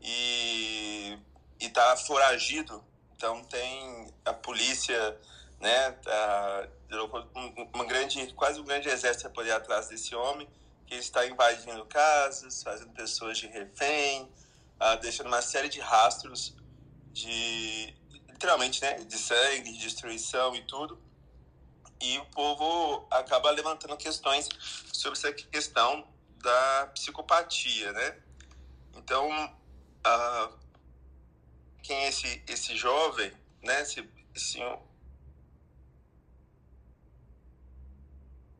e 0.00 1.18
está 1.58 1.96
foragido. 1.96 2.84
Então 3.16 3.42
tem 3.44 4.12
a 4.24 4.32
polícia, 4.32 5.18
né? 5.60 5.92
Tá, 5.92 6.68
uma 7.72 7.84
grande, 7.84 8.32
quase 8.34 8.60
um 8.60 8.64
grande 8.64 8.88
exército 8.88 9.24
para 9.24 9.34
poder 9.34 9.52
atrás 9.52 9.88
desse 9.88 10.14
homem, 10.14 10.48
que 10.86 10.94
está 10.94 11.26
invadindo 11.26 11.84
casas, 11.86 12.62
fazendo 12.62 12.92
pessoas 12.92 13.38
de 13.38 13.46
refém, 13.46 14.30
ah, 14.78 14.96
deixando 14.96 15.26
uma 15.26 15.42
série 15.42 15.68
de 15.68 15.80
rastros 15.80 16.54
de, 17.12 17.94
literalmente, 18.34 18.82
né, 18.82 18.94
de 18.94 19.16
sangue, 19.16 19.72
de 19.72 19.78
destruição 19.78 20.54
e 20.54 20.62
tudo. 20.62 21.00
E 22.00 22.18
o 22.18 22.26
povo 22.26 23.06
acaba 23.10 23.50
levantando 23.50 23.96
questões 23.96 24.48
sobre 24.92 25.18
essa 25.18 25.32
questão 25.32 26.06
da 26.42 26.90
psicopatia, 26.92 27.92
né? 27.92 28.20
Então, 28.94 29.56
quem 31.82 31.96
é 31.96 32.08
esse, 32.08 32.42
esse 32.46 32.76
jovem, 32.76 33.32
né, 33.62 33.80
esse, 33.80 34.06
esse 34.34 34.60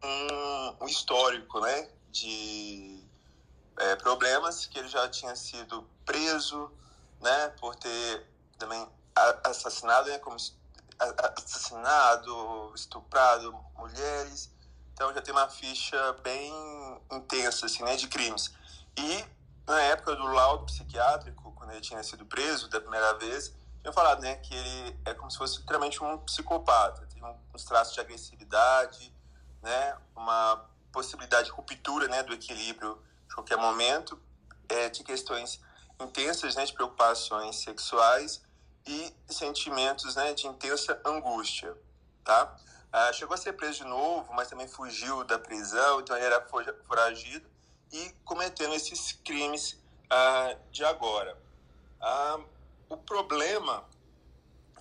um, 0.03 0.85
um 0.85 0.87
histórico, 0.87 1.61
né, 1.61 1.91
de 2.11 3.05
é, 3.79 3.97
problemas 3.97 4.67
que 4.67 4.79
ele 4.79 4.89
já 4.89 5.09
tinha 5.09 5.35
sido 5.35 5.89
preso, 6.07 6.71
né, 7.21 7.49
por 7.61 7.75
ter 7.75 8.27
também 8.59 8.87
assassinado, 9.45 10.09
né, 10.09 10.19
como 10.19 10.37
assassinado, 10.99 12.73
estuprado 12.75 13.53
mulheres. 13.77 14.51
Então 14.93 15.13
já 15.13 15.21
tem 15.21 15.33
uma 15.33 15.49
ficha 15.49 16.13
bem 16.23 16.53
intensa 17.11 17.67
assim, 17.67 17.83
né, 17.83 17.97
de 17.97 18.09
crimes. 18.09 18.53
E 18.97 19.25
na 19.67 19.81
época 19.83 20.15
do 20.15 20.27
laudo 20.27 20.67
psiquiátrico, 20.67 21.53
quando 21.53 21.73
ele 21.73 21.81
tinha 21.81 22.03
sido 22.03 22.25
preso 22.27 22.69
da 22.69 22.81
primeira 22.81 23.15
vez, 23.15 23.53
tinha 23.81 23.93
falado, 23.93 24.21
né, 24.21 24.37
que 24.37 24.55
ele 24.55 25.01
é 25.05 25.15
como 25.15 25.31
se 25.31 25.39
fosse 25.39 25.59
literalmente 25.59 26.03
um 26.03 26.19
psicopata, 26.19 27.07
tem 27.07 27.23
uns 27.55 27.65
traços 27.65 27.95
de 27.95 28.01
agressividade, 28.01 29.15
né, 29.63 29.97
uma 30.15 30.65
possibilidade 30.93 31.47
de 31.47 31.53
ruptura, 31.53 32.09
né, 32.09 32.23
do 32.23 32.33
equilíbrio 32.33 33.03
de 33.29 33.35
qualquer 33.35 33.57
momento, 33.57 34.21
é, 34.69 34.89
de 34.89 35.03
questões 35.03 35.61
intensas, 36.01 36.55
né, 36.55 36.65
de 36.65 36.73
preocupações 36.73 37.57
sexuais 37.57 38.43
e 38.87 39.15
sentimentos 39.29 40.15
né, 40.17 40.35
de 40.35 40.47
intensa 40.47 41.01
angústia, 41.05 41.77
tá? 42.25 42.57
Ah, 42.93 43.13
chegou 43.13 43.35
a 43.35 43.39
ser 43.39 43.55
preso 43.55 43.79
de 43.79 43.85
novo, 43.85 44.33
mas 44.35 44.49
também 44.49 44.69
fugiu 44.69 45.25
da 45.25 45.39
prisão, 45.39 46.01
então 46.01 46.17
ele 46.17 46.27
era 46.27 46.47
foragido 46.87 47.49
e 47.93 48.11
cometendo 48.25 48.75
esses 48.75 49.13
crimes 49.13 49.83
ah, 50.09 50.57
de 50.71 50.85
agora. 50.85 51.37
Ah, 52.01 52.39
o 52.89 52.97
problema 52.97 53.85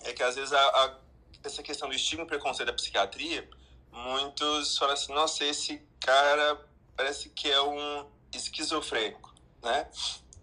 é 0.02 0.12
que 0.12 0.22
às 0.22 0.36
vezes 0.36 0.52
a, 0.52 0.60
a, 0.60 0.98
essa 1.42 1.62
questão 1.62 1.88
do 1.88 1.94
estigma 1.94 2.24
e 2.24 2.28
preconceito 2.28 2.68
da 2.68 2.74
psiquiatria, 2.74 3.48
muitos 3.90 4.76
falam 4.78 4.94
assim, 4.94 5.12
nossa, 5.12 5.44
esse 5.44 5.78
cara 6.00 6.60
parece 6.96 7.30
que 7.30 7.50
é 7.50 7.60
um 7.60 8.08
esquizofrênico, 8.32 9.34
né? 9.62 9.90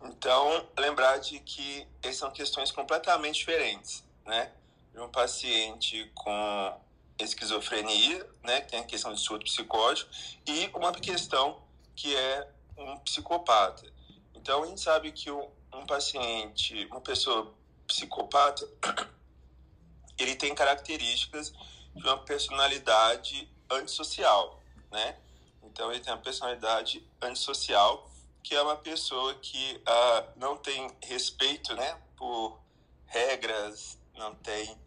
Então, 0.03 0.67
lembrar 0.77 1.17
de 1.17 1.39
que 1.39 1.87
essas 2.01 2.17
são 2.17 2.31
questões 2.31 2.71
completamente 2.71 3.35
diferentes, 3.39 4.03
né? 4.25 4.51
De 4.93 4.99
um 4.99 5.09
paciente 5.09 6.11
com 6.15 6.81
esquizofrenia, 7.23 8.27
né, 8.43 8.61
que 8.61 8.69
tem 8.69 8.79
a 8.79 8.83
questão 8.83 9.13
de 9.13 9.19
surto 9.19 9.45
psicótico, 9.45 10.09
e 10.45 10.69
uma 10.73 10.91
questão 10.91 11.61
que 11.95 12.15
é 12.15 12.47
um 12.77 12.97
psicopata. 12.99 13.85
Então, 14.33 14.63
a 14.63 14.67
gente 14.67 14.81
sabe 14.81 15.11
que 15.11 15.29
um 15.29 15.85
paciente, 15.87 16.87
uma 16.89 17.01
pessoa 17.01 17.53
psicopata, 17.87 18.67
ele 20.17 20.35
tem 20.35 20.53
características 20.55 21.53
de 21.95 22.03
uma 22.03 22.17
personalidade 22.17 23.47
antissocial, 23.69 24.59
né? 24.91 25.17
Então, 25.63 25.91
ele 25.91 26.01
tem 26.01 26.11
uma 26.11 26.21
personalidade 26.21 27.07
antissocial 27.21 28.10
que 28.43 28.55
é 28.55 28.61
uma 28.61 28.75
pessoa 28.75 29.33
que 29.35 29.81
uh, 29.87 30.27
não 30.35 30.57
tem 30.57 30.89
respeito, 31.03 31.75
né, 31.75 31.97
por 32.17 32.59
regras, 33.05 33.99
não 34.15 34.33
tem 34.35 34.77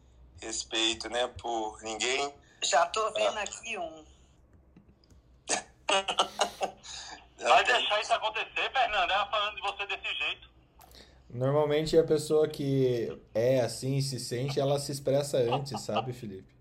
respeito, 0.40 1.08
né, 1.08 1.26
por 1.28 1.80
ninguém. 1.82 2.34
Já 2.62 2.86
tô 2.86 3.12
vendo 3.12 3.36
uh, 3.36 3.38
aqui 3.38 3.78
um. 3.78 4.04
Vai 7.38 7.64
tem... 7.64 7.74
deixar 7.74 8.00
isso 8.00 8.12
acontecer, 8.12 8.72
Fernando? 8.72 9.10
Ela 9.10 9.26
falando 9.26 9.56
de 9.56 9.62
você 9.62 9.86
desse 9.86 10.14
jeito. 10.14 10.48
Normalmente 11.28 11.98
a 11.98 12.04
pessoa 12.04 12.48
que 12.48 13.20
é 13.34 13.60
assim, 13.60 14.00
se 14.00 14.20
sente, 14.20 14.60
ela 14.60 14.78
se 14.78 14.92
expressa 14.92 15.38
antes, 15.38 15.80
sabe, 15.80 16.12
Felipe? 16.12 16.54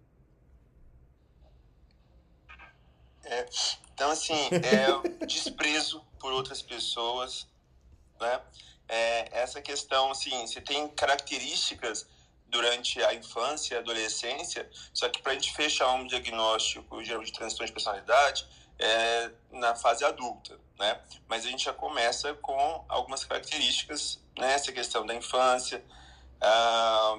É, 3.24 3.46
então, 3.94 4.12
assim, 4.12 4.50
é 5.22 5.26
desprezo 5.26 6.04
por 6.20 6.32
outras 6.32 6.62
pessoas, 6.62 7.48
né? 8.20 8.42
é 8.88 9.30
essa 9.32 9.62
questão, 9.62 10.12
assim, 10.12 10.46
você 10.46 10.62
tem 10.62 10.88
características 10.90 12.08
durante 12.48 13.02
a 13.04 13.14
infância 13.14 13.76
e 13.76 13.78
adolescência, 13.78 14.70
só 14.94 15.10
que 15.10 15.22
para 15.22 15.32
a 15.32 15.36
gente 15.36 15.54
fechar 15.54 15.92
um 15.94 16.06
diagnóstico 16.06 17.02
de 17.02 17.32
transtorno 17.32 17.66
de 17.66 17.74
personalidade 17.74 18.46
é 18.78 19.32
na 19.52 19.76
fase 19.76 20.04
adulta, 20.04 20.60
né? 20.80 21.00
Mas 21.28 21.46
a 21.46 21.50
gente 21.50 21.64
já 21.64 21.74
começa 21.74 22.34
com 22.36 22.86
algumas 22.88 23.24
características, 23.24 24.20
né? 24.38 24.54
Essa 24.54 24.72
questão 24.72 25.06
da 25.06 25.16
infância, 25.16 25.84
ah, 26.42 27.18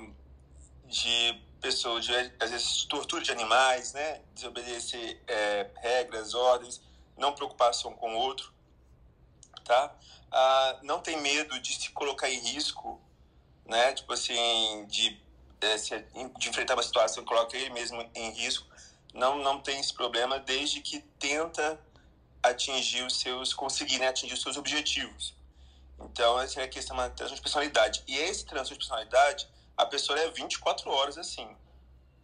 de 0.87 1.41
pessoas, 1.65 2.05
de, 2.05 2.12
às 2.39 2.51
vezes, 2.51 2.85
tortura 2.85 3.23
de 3.23 3.33
animais, 3.33 3.95
né? 3.95 4.21
Desobedecer 4.35 5.19
é, 5.27 5.71
regras, 5.77 6.35
ordens, 6.35 6.83
não 7.17 7.35
preocupação 7.35 7.95
com 7.95 8.15
o 8.15 8.19
outro, 8.19 8.53
tá? 9.65 9.97
Ah, 10.31 10.79
não 10.83 11.01
tem 11.01 11.19
medo 11.23 11.59
de 11.61 11.75
se 11.75 11.89
colocar 11.93 12.29
em 12.29 12.39
risco, 12.39 13.01
né? 13.65 13.95
Tipo 13.95 14.12
assim, 14.12 14.85
de 14.89 15.19
é, 15.59 15.79
se, 15.79 15.99
de 16.39 16.49
enfrentar 16.51 16.75
uma 16.75 16.83
situação 16.83 17.25
coloca 17.25 17.57
ele 17.57 17.71
mesmo 17.71 17.99
em 18.15 18.31
risco, 18.33 18.67
não, 19.15 19.39
não 19.39 19.59
tem 19.59 19.81
esse 19.81 19.95
problema 19.95 20.39
desde 20.39 20.83
que 20.83 21.01
tenta 21.19 21.81
atingir 22.43 23.05
os 23.05 23.21
seus, 23.21 23.55
conseguir 23.55 23.99
né, 23.99 24.09
atingir 24.09 24.35
os 24.35 24.43
seus 24.43 24.59
objetivos. 24.59 25.35
Então, 25.99 26.39
essa 26.39 26.61
é 26.61 26.65
a 26.65 26.69
questão 26.69 26.95
da 26.95 27.05
transtorno 27.09 27.37
de 27.37 27.41
personalidade. 27.41 28.03
E 28.07 28.19
esse 28.19 28.45
transtorno 28.45 28.75
de 28.75 28.87
personalidade, 28.87 29.49
a 29.77 29.87
pessoa 29.87 30.18
é 30.18 30.31
24 30.31 30.91
horas 30.91 31.18
assim, 31.18 31.49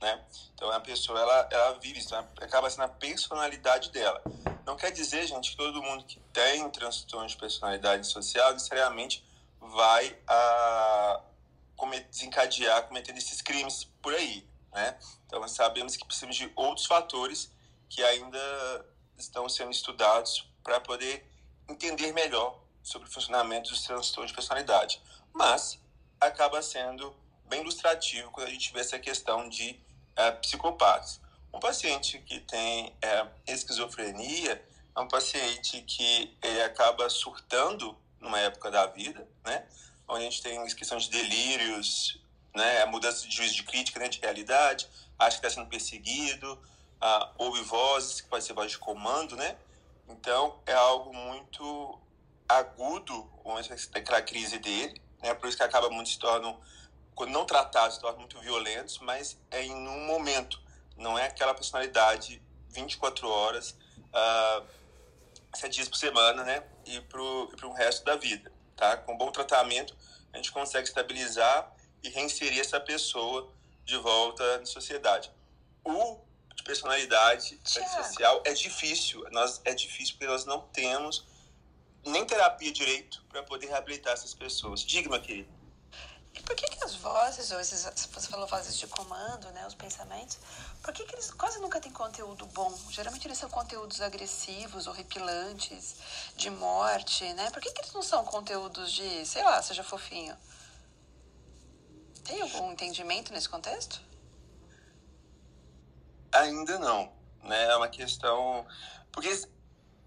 né? 0.01 0.24
Então, 0.55 0.70
a 0.70 0.80
pessoa, 0.80 1.18
ela, 1.20 1.48
ela 1.51 1.78
vive 1.78 1.98
isso, 1.98 2.14
acaba 2.14 2.70
sendo 2.70 2.84
a 2.84 2.88
personalidade 2.88 3.90
dela. 3.90 4.22
Não 4.66 4.76
quer 4.76 4.90
dizer, 4.92 5.26
gente, 5.26 5.51
que 5.51 5.57
todo 5.57 5.82
mundo 5.82 6.05
que 6.05 6.20
tem 6.32 6.68
transtorno 6.70 7.26
de 7.26 7.36
personalidade 7.36 8.07
social 8.07 8.53
necessariamente 8.53 9.24
vai 9.61 10.16
a, 10.26 11.20
desencadear 12.11 12.86
cometendo 12.86 13.18
esses 13.18 13.40
crimes 13.40 13.84
por 14.03 14.14
aí, 14.14 14.46
né? 14.72 14.98
Então 15.26 15.46
sabemos 15.48 15.96
que 15.96 16.05
precisamos 16.05 16.36
de 16.36 16.51
outros 16.55 16.86
fatores 16.86 17.51
que 17.88 18.03
ainda 18.03 18.86
estão 19.16 19.48
sendo 19.48 19.70
estudados 19.70 20.46
para 20.62 20.80
poder 20.80 21.26
entender 21.68 22.12
melhor 22.12 22.61
sobre 22.82 23.09
o 23.09 23.11
funcionamento 23.11 23.70
dos 23.70 23.82
transtornos 23.82 24.30
de 24.30 24.34
personalidade. 24.34 25.01
Mas 25.32 25.78
acaba 26.20 26.61
sendo 26.62 27.14
bem 27.51 27.61
ilustrativo 27.61 28.30
quando 28.30 28.46
a 28.46 28.51
gente 28.51 28.72
vê 28.72 28.80
essa 28.80 28.98
questão 28.98 29.48
de 29.48 29.78
é, 30.16 30.30
psicopatas. 30.32 31.20
Um 31.53 31.61
paciente 31.61 32.18
que 32.20 32.40
tem 32.40 32.94
é, 33.03 33.26
esquizofrenia 33.48 34.64
é 34.96 35.01
um 35.01 35.09
paciente 35.09 35.82
que 35.82 36.36
ele 36.42 36.62
acaba 36.62 37.11
surtando 37.11 37.94
numa 38.20 38.38
época 38.38 38.70
da 38.70 38.86
vida, 38.86 39.28
né? 39.44 39.66
onde 40.09 40.26
a 40.26 40.30
gente 40.30 40.42
tem 40.42 40.64
questão 40.74 40.98
de 40.98 41.09
delírios, 41.09 42.20
né, 42.55 42.82
a 42.82 42.86
mudança 42.86 43.26
de 43.26 43.34
juízo 43.34 43.55
de 43.55 43.62
crítica, 43.62 44.01
né, 44.01 44.09
de 44.09 44.18
realidade, 44.18 44.88
acha 45.18 45.38
que 45.38 45.46
está 45.46 45.51
sendo 45.51 45.68
perseguido, 45.68 46.59
ah, 47.01 47.30
ouve 47.38 47.62
vozes, 47.62 48.20
que 48.20 48.28
pode 48.28 48.44
ser 48.44 48.53
voz 48.53 48.72
de 48.72 48.78
comando, 48.78 49.36
né? 49.36 49.57
Então, 50.09 50.61
é 50.66 50.74
algo 50.74 51.14
muito 51.14 51.98
agudo, 52.48 53.30
aquela 53.94 54.20
crise 54.20 54.59
dele, 54.59 55.01
né? 55.22 55.32
Por 55.34 55.48
isso 55.48 55.57
que 55.57 55.62
acaba 55.62 55.88
muito 55.88 56.11
se 56.11 56.18
tornam, 56.18 56.61
quando 57.21 57.33
não 57.33 57.45
tratados, 57.45 57.97
se 57.97 58.01
tornam 58.01 58.21
muito 58.21 58.41
violentos, 58.41 58.99
mas 59.01 59.39
é 59.51 59.62
em 59.62 59.89
um 59.89 60.07
momento, 60.07 60.59
não 60.97 61.18
é 61.18 61.27
aquela 61.27 61.53
personalidade 61.53 62.43
24 62.71 63.29
horas, 63.29 63.77
ah, 64.12 64.62
sete 65.55 65.75
dias 65.75 65.89
por 65.89 65.99
semana, 65.99 66.43
né? 66.45 66.62
E 66.87 66.99
para 67.03 67.21
o 67.21 67.73
resto 67.73 68.05
da 68.07 68.16
vida 68.16 68.51
tá? 68.81 68.97
Com 68.97 69.18
bom 69.18 69.31
tratamento, 69.31 69.95
a 70.33 70.39
gente 70.39 70.51
consegue 70.51 70.89
estabilizar 70.89 71.71
e 72.03 72.09
reinserir 72.09 72.59
essa 72.59 72.81
pessoa 72.81 73.53
de 73.85 73.99
volta 73.99 74.59
na 74.59 74.64
sociedade. 74.64 75.31
O 75.85 76.18
de 76.57 76.62
personalidade 76.62 77.61
social 77.62 78.43
é 78.47 78.55
difícil, 78.55 79.23
nós 79.31 79.61
é 79.66 79.75
difícil 79.75 80.14
porque 80.14 80.27
nós 80.27 80.47
não 80.47 80.61
temos 80.68 81.27
nem 82.05 82.25
terapia 82.25 82.73
direito 82.73 83.23
para 83.29 83.43
poder 83.43 83.66
reabilitar 83.66 84.14
essas 84.14 84.33
pessoas. 84.33 84.81
Diga, 84.81 85.11
meu 85.11 85.21
querido. 85.21 85.59
Por 86.51 86.57
que, 86.57 86.66
que 86.66 86.84
as 86.84 86.96
vozes, 86.96 87.53
ou 87.53 87.61
esses, 87.61 87.84
você 88.12 88.28
falou 88.28 88.44
vozes 88.44 88.76
de 88.76 88.84
comando, 88.88 89.48
né, 89.53 89.64
os 89.68 89.74
pensamentos, 89.76 90.36
por 90.82 90.92
que, 90.92 91.05
que 91.05 91.14
eles 91.14 91.30
quase 91.30 91.61
nunca 91.61 91.80
têm 91.80 91.92
conteúdo 91.92 92.44
bom? 92.46 92.76
Geralmente 92.90 93.24
eles 93.28 93.38
são 93.38 93.48
conteúdos 93.48 94.01
agressivos, 94.01 94.88
horripilantes, 94.88 95.94
de 96.34 96.51
morte, 96.51 97.32
né? 97.34 97.48
Por 97.53 97.62
que, 97.62 97.70
que 97.70 97.82
eles 97.82 97.92
não 97.92 98.03
são 98.03 98.24
conteúdos 98.24 98.90
de, 98.90 99.24
sei 99.26 99.44
lá, 99.44 99.62
seja 99.62 99.84
fofinho? 99.84 100.36
Tem 102.24 102.42
algum 102.42 102.72
entendimento 102.72 103.32
nesse 103.32 103.48
contexto? 103.48 104.01
Ainda 106.32 106.80
não, 106.80 107.12
né? 107.44 107.66
É 107.66 107.76
uma 107.76 107.88
questão... 107.88 108.66
Porque 109.12 109.28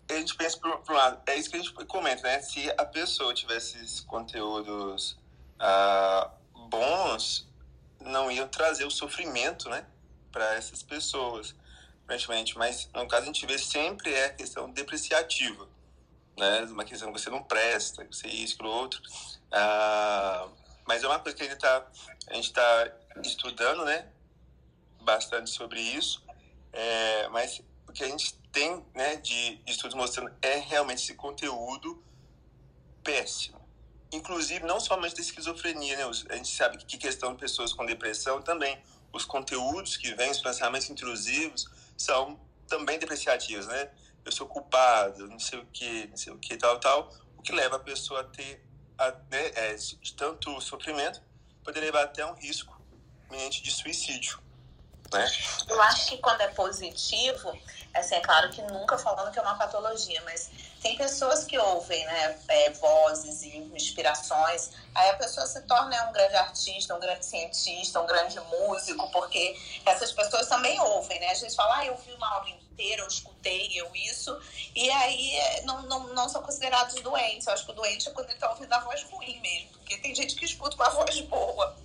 a 0.09 0.13
gente 0.15 0.35
pensa 0.35 0.57
por, 0.57 0.79
por 0.79 0.93
um 0.93 0.97
lado, 0.97 1.21
é 1.25 1.37
isso 1.37 1.49
que 1.49 1.55
a 1.55 1.59
gente 1.61 1.71
comenta, 1.85 2.21
né? 2.23 2.41
Se 2.41 2.69
a 2.77 2.85
pessoa 2.85 3.33
tivesse 3.33 3.77
esses 3.77 4.01
conteúdos 4.01 5.22
ah, 5.59 6.31
bons 6.69 7.47
não 7.99 8.31
iam 8.31 8.47
trazer 8.47 8.85
o 8.85 8.91
sofrimento, 8.91 9.69
né, 9.69 9.85
para 10.31 10.55
essas 10.55 10.83
pessoas, 10.83 11.55
aparentemente. 12.03 12.57
Mas 12.57 12.89
no 12.93 13.07
caso 13.07 13.23
a 13.23 13.25
gente 13.25 13.45
vê 13.45 13.57
sempre 13.57 14.13
é 14.13 14.25
a 14.25 14.33
questão 14.33 14.69
depreciativa, 14.71 15.67
né, 16.37 16.61
uma 16.63 16.83
questão 16.83 17.11
que 17.11 17.19
você 17.19 17.29
não 17.29 17.43
presta, 17.43 18.05
você 18.05 18.27
isso, 18.27 18.55
aquilo 18.55 18.69
outro. 18.69 19.01
Ah, 19.51 20.47
mas 20.85 21.03
é 21.03 21.07
uma 21.07 21.19
coisa 21.19 21.37
que 21.37 21.43
a 21.43 21.45
gente 21.45 21.55
está 21.55 21.81
tá 22.51 23.21
estudando, 23.23 23.85
né, 23.85 24.07
bastante 25.01 25.49
sobre 25.49 25.79
isso. 25.79 26.23
É, 26.71 27.27
mas 27.29 27.61
o 27.87 27.93
que 27.93 28.03
a 28.03 28.07
gente 28.07 28.33
tem, 28.51 28.83
né, 28.93 29.15
de 29.17 29.61
estudos 29.67 29.95
mostrando 29.95 30.33
é 30.41 30.57
realmente 30.57 31.03
esse 31.03 31.13
conteúdo 31.13 32.03
péssimo 33.03 33.62
inclusive 34.15 34.65
não 34.65 34.79
somente 34.79 35.15
da 35.15 35.21
esquizofrenia, 35.21 35.97
né? 35.97 36.03
A 36.29 36.35
gente 36.35 36.55
sabe 36.55 36.77
que 36.77 36.97
questão 36.97 37.33
de 37.33 37.39
pessoas 37.39 37.73
com 37.73 37.85
depressão 37.85 38.41
também, 38.41 38.77
os 39.11 39.25
conteúdos 39.25 39.97
que 39.97 40.13
vêm, 40.15 40.31
os 40.31 40.39
pensamentos 40.39 40.89
intrusivos, 40.89 41.65
são 41.97 42.39
também 42.67 42.99
depreciativos, 42.99 43.67
né? 43.67 43.91
Eu 44.25 44.31
sou 44.31 44.47
culpado, 44.47 45.27
não 45.27 45.39
sei 45.39 45.59
o 45.59 45.65
que, 45.65 46.07
não 46.07 46.17
sei 46.17 46.33
o 46.33 46.37
que, 46.37 46.55
tal, 46.57 46.79
tal, 46.79 47.09
o 47.37 47.41
que 47.41 47.51
leva 47.51 47.75
a 47.75 47.79
pessoa 47.79 48.21
a 48.21 48.23
ter, 48.23 48.65
a, 48.97 49.11
né, 49.11 49.47
é, 49.55 49.75
tanto 50.15 50.59
sofrimento, 50.61 51.21
poder 51.63 51.81
levar 51.81 52.03
até 52.03 52.25
um 52.25 52.33
risco 52.33 52.81
iminente 53.29 53.61
de 53.61 53.71
suicídio, 53.71 54.39
né? 55.13 55.31
Eu 55.67 55.81
acho 55.83 56.07
que 56.07 56.17
quando 56.17 56.41
é 56.41 56.47
positivo, 56.49 57.57
assim, 57.93 58.15
é 58.15 58.19
claro 58.19 58.49
que 58.49 58.61
nunca 58.63 58.97
falando 58.97 59.31
que 59.31 59.39
é 59.39 59.41
uma 59.41 59.55
patologia, 59.55 60.21
mas 60.25 60.49
tem 60.81 60.97
pessoas 60.97 61.45
que 61.45 61.57
ouvem 61.57 62.03
né, 62.05 62.37
é, 62.49 62.69
vozes 62.71 63.41
e 63.43 63.57
inspirações, 63.57 64.71
aí 64.93 65.09
a 65.11 65.13
pessoa 65.13 65.45
se 65.47 65.61
torna 65.61 66.09
um 66.09 66.11
grande 66.11 66.35
artista, 66.35 66.93
um 66.93 66.99
grande 66.99 67.25
cientista, 67.25 68.01
um 68.01 68.05
grande 68.05 68.37
músico, 68.41 69.09
porque 69.11 69.57
essas 69.85 70.11
pessoas 70.11 70.47
também 70.47 70.77
ouvem, 70.81 71.19
né? 71.21 71.29
A 71.29 71.35
gente 71.35 71.55
fala, 71.55 71.77
ah, 71.77 71.85
eu 71.85 71.95
vi 71.95 72.11
uma 72.11 72.29
aula 72.29 72.49
inteira, 72.49 73.01
eu 73.01 73.07
escutei, 73.07 73.71
eu 73.73 73.95
isso, 73.95 74.37
e 74.75 74.89
aí 74.89 75.35
é, 75.35 75.61
não, 75.61 75.83
não, 75.83 76.07
não 76.13 76.27
são 76.27 76.43
considerados 76.43 76.95
doentes. 76.95 77.47
Eu 77.47 77.53
acho 77.53 77.65
que 77.65 77.71
o 77.71 77.75
doente 77.75 78.09
é 78.09 78.11
quando 78.11 78.27
ele 78.27 78.35
está 78.35 78.49
ouvindo 78.49 78.73
a 78.73 78.79
voz 78.79 79.03
ruim 79.03 79.39
mesmo, 79.39 79.69
porque 79.77 79.97
tem 79.97 80.13
gente 80.13 80.35
que 80.35 80.43
escuta 80.43 80.75
com 80.75 80.83
a 80.83 80.89
voz 80.89 81.17
boa. 81.21 81.77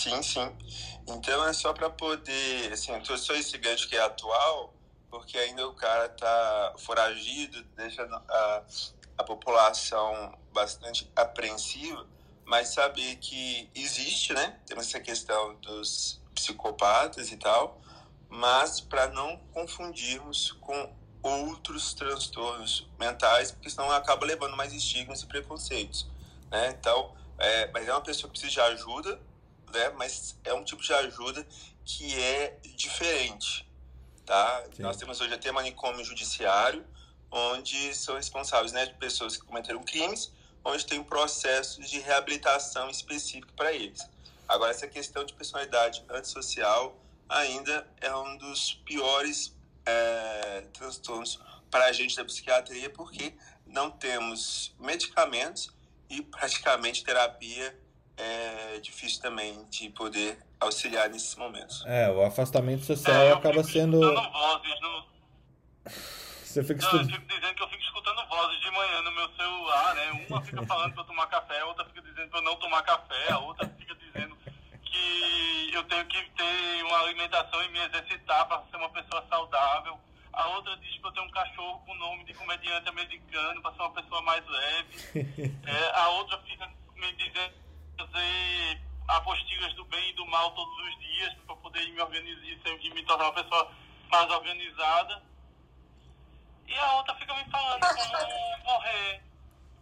Sim, 0.00 0.22
sim. 0.22 0.56
Então 1.06 1.46
é 1.46 1.52
só 1.52 1.74
para 1.74 1.90
poder, 1.90 2.72
assim, 2.72 2.92
só 3.04 3.34
esse 3.34 3.58
gancho 3.58 3.86
que 3.86 3.94
é 3.94 4.00
atual, 4.00 4.72
porque 5.10 5.36
ainda 5.36 5.68
o 5.68 5.74
cara 5.74 6.08
tá 6.08 6.74
foragido, 6.78 7.62
deixa 7.76 8.02
a, 8.02 8.62
a 9.18 9.24
população 9.24 10.32
bastante 10.54 11.10
apreensiva, 11.14 12.06
mas 12.46 12.68
saber 12.68 13.16
que 13.16 13.68
existe, 13.74 14.32
né? 14.32 14.58
Temos 14.66 14.86
essa 14.86 15.00
questão 15.00 15.54
dos 15.56 16.18
psicopatas 16.34 17.30
e 17.30 17.36
tal, 17.36 17.78
mas 18.26 18.80
para 18.80 19.08
não 19.08 19.36
confundirmos 19.52 20.52
com 20.52 20.94
outros 21.22 21.92
transtornos 21.92 22.88
mentais, 22.98 23.52
porque 23.52 23.68
senão 23.68 23.90
acaba 23.90 24.24
levando 24.24 24.56
mais 24.56 24.72
estigmas 24.72 25.20
e 25.20 25.26
preconceitos, 25.26 26.08
né? 26.50 26.70
Então, 26.70 27.14
é, 27.38 27.70
mas 27.70 27.86
é 27.86 27.92
uma 27.92 28.00
pessoa 28.00 28.32
que 28.32 28.40
precisa 28.40 28.52
de 28.52 28.60
ajuda, 28.72 29.20
né? 29.72 29.90
Mas 29.90 30.36
é 30.44 30.52
um 30.52 30.64
tipo 30.64 30.82
de 30.82 30.92
ajuda 30.92 31.46
que 31.84 32.20
é 32.20 32.58
diferente, 32.76 33.68
Tá? 34.30 34.64
Nós 34.78 34.96
temos 34.96 35.20
hoje 35.20 35.34
até 35.34 35.50
manicômio 35.50 36.04
judiciário, 36.04 36.86
onde 37.32 37.92
são 37.96 38.14
responsáveis 38.14 38.70
né, 38.70 38.86
de 38.86 38.94
pessoas 38.94 39.36
que 39.36 39.44
cometeram 39.44 39.82
crimes, 39.82 40.32
onde 40.64 40.86
tem 40.86 41.00
um 41.00 41.04
processo 41.04 41.80
de 41.80 41.98
reabilitação 41.98 42.88
específico 42.88 43.52
para 43.54 43.72
eles. 43.72 44.08
Agora, 44.46 44.70
essa 44.70 44.86
questão 44.86 45.24
de 45.24 45.32
personalidade 45.32 46.04
antissocial 46.08 46.96
ainda 47.28 47.84
é 48.00 48.14
um 48.14 48.36
dos 48.36 48.74
piores 48.84 49.52
é, 49.84 50.64
transtornos 50.74 51.40
para 51.68 51.86
a 51.86 51.92
gente 51.92 52.14
da 52.14 52.24
psiquiatria, 52.24 52.88
porque 52.88 53.34
não 53.66 53.90
temos 53.90 54.72
medicamentos 54.78 55.72
e 56.08 56.22
praticamente 56.22 57.02
terapia 57.02 57.76
é 58.20 58.80
difícil 58.80 59.22
também 59.22 59.64
de 59.70 59.88
poder 59.90 60.38
auxiliar 60.60 61.08
nesses 61.08 61.34
momentos. 61.36 61.84
É, 61.86 62.10
o 62.10 62.22
afastamento 62.22 62.84
social 62.84 63.22
é, 63.22 63.32
acaba 63.32 63.64
sendo. 63.64 64.00
Vozes 64.00 64.80
no... 64.80 65.10
Você 66.50 66.64
fica 66.64 66.84
Não, 66.84 67.00
eu 67.00 67.06
fico 67.06 67.26
dizendo 67.28 67.54
que 67.54 67.62
eu 67.62 67.68
fico 67.68 67.82
escutando 67.82 68.26
vozes 68.28 68.60
de 68.60 68.70
manhã 68.72 69.02
no 69.02 69.12
meu 69.12 69.28
celular, 69.36 69.94
né? 69.94 70.26
Uma 70.28 70.42
fica 70.42 70.66
falando 70.66 70.92
para 70.92 71.02
eu 71.02 71.06
tomar 71.06 71.26
café, 71.28 71.60
a 71.60 71.66
outra 71.66 71.84
fica 71.84 72.02
dizendo 72.02 72.28
para 72.28 72.40
eu 72.40 72.42
não 72.42 72.56
tomar 72.56 72.82
café, 72.82 73.32
a 73.32 73.38
outra 73.38 73.68
fica 73.78 73.94
dizendo 73.94 74.36
que 74.82 75.70
eu 75.72 75.84
tenho 75.84 76.04
que 76.06 76.30
ter 76.30 76.84
uma 76.84 76.98
alimentação 77.02 77.62
e 77.62 77.68
me 77.68 77.78
exercitar 77.78 78.48
para 78.48 78.64
ser 78.68 78.76
uma 78.78 78.90
pessoa 78.90 79.24
saudável. 79.28 79.96
A 80.32 80.48
outra 80.48 80.76
diz 80.78 80.98
que 80.98 81.06
eu 81.06 81.12
tenho 81.12 81.26
um 81.26 81.30
cachorro 81.30 81.78
com 81.86 81.94
nome 81.94 82.24
de 82.24 82.34
comediante 82.34 82.88
americano 82.88 83.62
para 83.62 83.72
ser 83.72 83.82
uma 83.82 83.92
pessoa 83.92 84.22
mais 84.22 84.44
leve. 84.48 85.54
É, 85.64 86.00
a 86.00 86.08
outra 86.08 86.36
fica 86.38 86.68
me 86.96 87.12
dizendo 87.12 87.54
fazer 88.00 88.80
apostilas 89.08 89.74
do 89.74 89.84
bem 89.86 90.10
e 90.10 90.14
do 90.14 90.26
mal 90.26 90.50
todos 90.52 90.74
os 90.86 90.98
dias 91.00 91.34
para 91.46 91.56
poder 91.56 91.86
me 91.92 92.00
organizar 92.00 92.40
e 92.80 92.94
me 92.94 93.02
tornar 93.04 93.24
uma 93.24 93.34
pessoa 93.34 93.70
mais 94.10 94.30
organizada. 94.30 95.22
E 96.66 96.74
a 96.74 96.96
outra 96.96 97.14
fica 97.16 97.34
me 97.34 97.50
falando 97.50 97.80
como 97.80 98.72
morrer. 98.72 99.20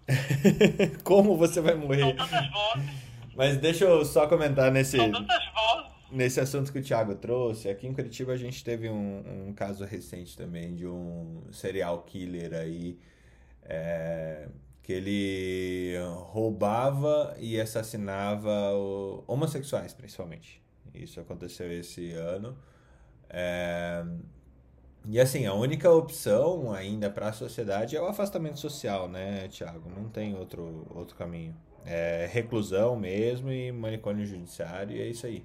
como 1.05 1.37
você 1.37 1.61
vai 1.61 1.75
morrer? 1.75 2.01
São 2.01 2.17
tantas 2.17 2.51
vozes. 2.51 3.09
Mas 3.37 3.57
deixa 3.59 3.85
eu 3.85 4.05
só 4.05 4.27
comentar 4.27 4.73
nesse, 4.73 4.97
São 4.97 5.13
tantas 5.13 5.53
vozes. 5.53 5.93
nesse 6.11 6.41
assunto 6.41 6.73
que 6.73 6.79
o 6.79 6.83
Thiago 6.83 7.15
trouxe. 7.15 7.69
Aqui 7.69 7.87
em 7.87 7.93
Curitiba 7.93 8.33
a 8.33 8.37
gente 8.37 8.65
teve 8.65 8.89
um, 8.89 9.49
um 9.49 9.53
caso 9.55 9.85
recente 9.85 10.37
também 10.37 10.75
de 10.75 10.87
um 10.87 11.47
serial 11.53 12.03
killer 12.03 12.55
aí. 12.55 12.99
É, 13.63 14.49
que 14.89 14.93
ele 14.95 15.99
roubava 16.29 17.37
e 17.39 17.61
assassinava 17.61 18.73
homossexuais, 19.27 19.93
principalmente. 19.93 20.63
Isso 20.95 21.21
aconteceu 21.21 21.71
esse 21.71 22.13
ano. 22.13 22.57
É, 23.29 24.03
e 25.07 25.21
assim, 25.21 25.45
a 25.45 25.53
única 25.53 25.91
opção 25.91 26.73
ainda 26.73 27.11
para 27.11 27.29
a 27.29 27.33
sociedade 27.35 27.99
é 27.99 28.01
o 28.01 28.07
afastamento 28.07 28.59
social, 28.59 29.11
né, 29.11 29.47
Tiago? 29.49 29.91
Não 29.91 30.09
tem 30.09 30.35
outro, 30.35 30.87
outro 30.95 31.15
caminho. 31.17 31.55
É 31.85 32.27
reclusão 32.33 32.97
mesmo 32.97 33.53
e 33.53 33.71
manicômio 33.71 34.25
judiciário 34.25 34.97
e 34.97 35.03
é 35.03 35.07
isso 35.07 35.27
aí. 35.27 35.45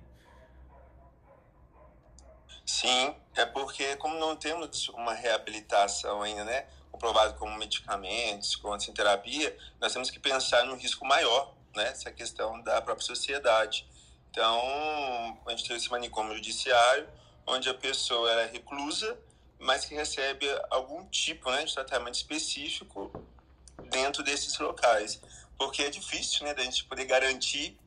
Sim, 2.65 3.13
é 3.35 3.45
porque 3.45 3.97
como 3.97 4.17
não 4.17 4.37
temos 4.37 4.87
uma 4.87 5.13
reabilitação 5.13 6.21
ainda, 6.21 6.45
né, 6.45 6.65
comprovado 6.93 7.33
como 7.39 7.57
medicamentos, 7.57 8.55
com 8.55 8.71
assim, 8.71 8.93
terapia, 8.93 9.57
nós 9.81 9.91
temos 9.91 10.11
que 10.11 10.19
pensar 10.19 10.63
num 10.65 10.77
risco 10.77 11.03
maior, 11.05 11.55
né, 11.75 11.89
essa 11.89 12.11
questão 12.11 12.61
da 12.61 12.79
própria 12.81 13.05
sociedade. 13.05 13.85
Então, 14.29 14.55
a 15.45 15.49
gente 15.49 15.67
tem 15.67 15.75
esse 15.75 15.89
manicômio 15.89 16.35
judiciário, 16.35 17.09
onde 17.47 17.67
a 17.67 17.73
pessoa 17.73 18.31
é 18.41 18.45
reclusa, 18.45 19.17
mas 19.59 19.85
que 19.85 19.95
recebe 19.95 20.47
algum 20.69 21.05
tipo 21.09 21.49
né, 21.49 21.63
de 21.63 21.73
tratamento 21.73 22.15
específico 22.15 23.11
dentro 23.89 24.23
desses 24.23 24.57
locais. 24.59 25.19
Porque 25.57 25.81
é 25.81 25.89
difícil 25.89 26.45
né, 26.45 26.53
da 26.53 26.63
gente 26.63 26.85
poder 26.85 27.05
garantir 27.05 27.77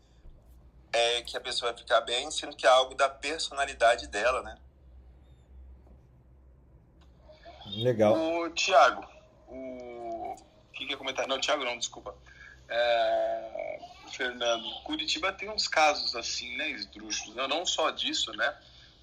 é, 0.92 1.22
que 1.22 1.36
a 1.36 1.40
pessoa 1.40 1.72
vai 1.72 1.80
ficar 1.80 2.00
bem, 2.00 2.30
sendo 2.30 2.56
que 2.56 2.66
é 2.66 2.70
algo 2.70 2.94
da 2.94 3.08
personalidade 3.08 4.08
dela, 4.08 4.42
né? 4.42 4.58
Legal. 7.76 8.14
O 8.16 8.50
Tiago, 8.50 9.06
o 9.48 10.36
que 10.72 10.86
quer 10.86 10.96
comentar? 10.96 11.26
Não, 11.26 11.40
Tiago 11.40 11.64
não, 11.64 11.78
desculpa. 11.78 12.14
É... 12.68 13.78
Fernando, 14.12 14.64
Curitiba 14.82 15.32
tem 15.32 15.50
uns 15.50 15.68
casos 15.68 16.16
assim, 16.16 16.56
né, 16.56 16.70
esdrúxulos, 16.70 17.36
não, 17.36 17.46
não 17.46 17.66
só 17.66 17.90
disso, 17.90 18.32
né? 18.32 18.54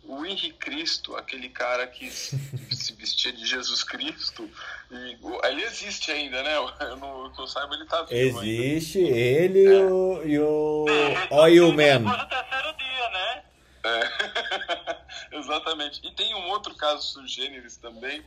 o 0.05 0.25
Henrique 0.25 0.53
Cristo, 0.53 1.15
aquele 1.15 1.49
cara 1.49 1.87
que 1.87 2.09
se 2.11 2.93
vestia 2.93 3.31
de 3.31 3.45
Jesus 3.45 3.83
Cristo, 3.83 4.49
e, 4.91 5.17
ele 5.47 5.63
existe 5.63 6.11
ainda, 6.11 6.43
né? 6.43 6.55
Eu 6.81 6.97
não, 6.97 7.31
que 7.31 7.41
eu 7.41 7.47
saiba, 7.47 7.73
ele 7.75 7.85
tá 7.85 8.03
vivo 8.03 8.43
Existe, 8.43 8.99
ainda. 8.99 9.17
ele 9.17 9.65
é. 9.65 9.71
e 9.71 9.83
o, 9.83 10.23
e 10.25 10.39
o 10.39 10.85
Oil 11.31 11.71
Man. 11.71 11.99
Depois 11.99 12.17
do 12.17 12.27
terceiro 12.27 12.77
dia, 12.77 13.09
né? 13.09 13.43
É. 13.85 15.37
Exatamente. 15.37 16.01
E 16.05 16.11
tem 16.11 16.33
um 16.35 16.49
outro 16.49 16.75
caso 16.75 17.01
sugêneres 17.01 17.77
também, 17.77 18.23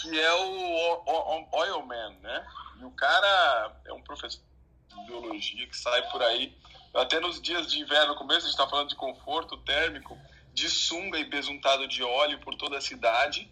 que 0.00 0.20
é 0.20 0.32
o, 0.34 1.02
o, 1.06 1.40
o 1.40 1.48
Oil 1.58 1.82
Man, 1.86 2.10
né? 2.22 2.46
E 2.80 2.84
o 2.84 2.90
cara 2.92 3.72
é 3.86 3.92
um 3.92 4.02
professor 4.02 4.40
de 4.88 5.04
biologia 5.06 5.66
que 5.66 5.76
sai 5.76 6.02
por 6.10 6.22
aí, 6.22 6.56
até 6.94 7.20
nos 7.20 7.40
dias 7.40 7.66
de 7.66 7.78
inverno, 7.80 8.08
no 8.12 8.14
começo 8.18 8.46
a 8.46 8.48
gente 8.50 8.56
tá 8.58 8.66
falando 8.68 8.88
de 8.88 8.94
conforto 8.96 9.56
térmico, 9.58 10.16
de 10.54 10.68
sunga 10.70 11.18
e 11.18 11.24
besuntado 11.24 11.86
de 11.86 12.02
óleo 12.02 12.38
por 12.40 12.54
toda 12.54 12.78
a 12.78 12.80
cidade. 12.80 13.50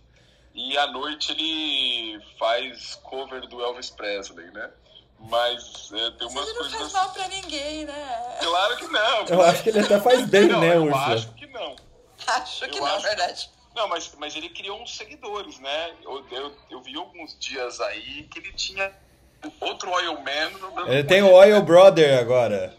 E 0.55 0.79
à 0.79 0.87
noite 0.87 1.33
ele 1.33 2.25
faz 2.39 2.95
cover 3.03 3.47
do 3.49 3.61
Elvis 3.61 3.91
Presley, 3.91 4.51
né? 4.53 4.71
Mas 5.19 5.91
é, 5.93 6.11
tem 6.13 6.29
umas 6.29 6.47
Ele 6.49 6.59
coisas. 6.59 6.73
não 6.73 6.79
faz 6.81 6.93
mal 6.93 7.11
pra 7.13 7.29
ninguém, 7.29 7.85
né? 7.87 8.37
Claro 8.41 8.77
que 8.77 8.87
não. 8.89 9.25
Eu 9.27 9.43
acho 9.43 9.63
que 9.63 9.69
ele 9.71 9.81
até 9.81 10.01
faz 10.01 10.25
bem, 10.29 10.47
não, 10.49 10.61
né, 10.61 10.77
eu 10.77 10.85
Ursula? 10.85 11.15
acho 11.15 11.33
que 11.35 11.47
não. 11.49 11.77
Acho 12.27 12.69
que 12.69 12.79
Eu 12.79 12.83
não, 12.83 12.95
acho- 12.95 13.03
verdade. 13.07 13.51
Não, 13.75 13.89
mas, 13.89 14.15
mas 14.19 14.37
ele 14.37 14.49
criou 14.49 14.81
uns 14.81 14.97
seguidores, 14.97 15.59
né? 15.59 15.93
Eu, 16.03 16.25
eu, 16.31 16.53
eu 16.71 16.83
vi 16.83 16.97
alguns 16.97 17.37
dias 17.39 17.81
aí 17.81 18.23
que 18.31 18.39
ele 18.39 18.53
tinha 18.53 18.93
outro 19.61 19.91
Oil 19.91 20.15
Man. 20.21 20.87
Ele 20.87 21.05
tem 21.05 21.23
o 21.23 21.33
Oil 21.33 21.61
Brother 21.63 22.19
agora. 22.19 22.75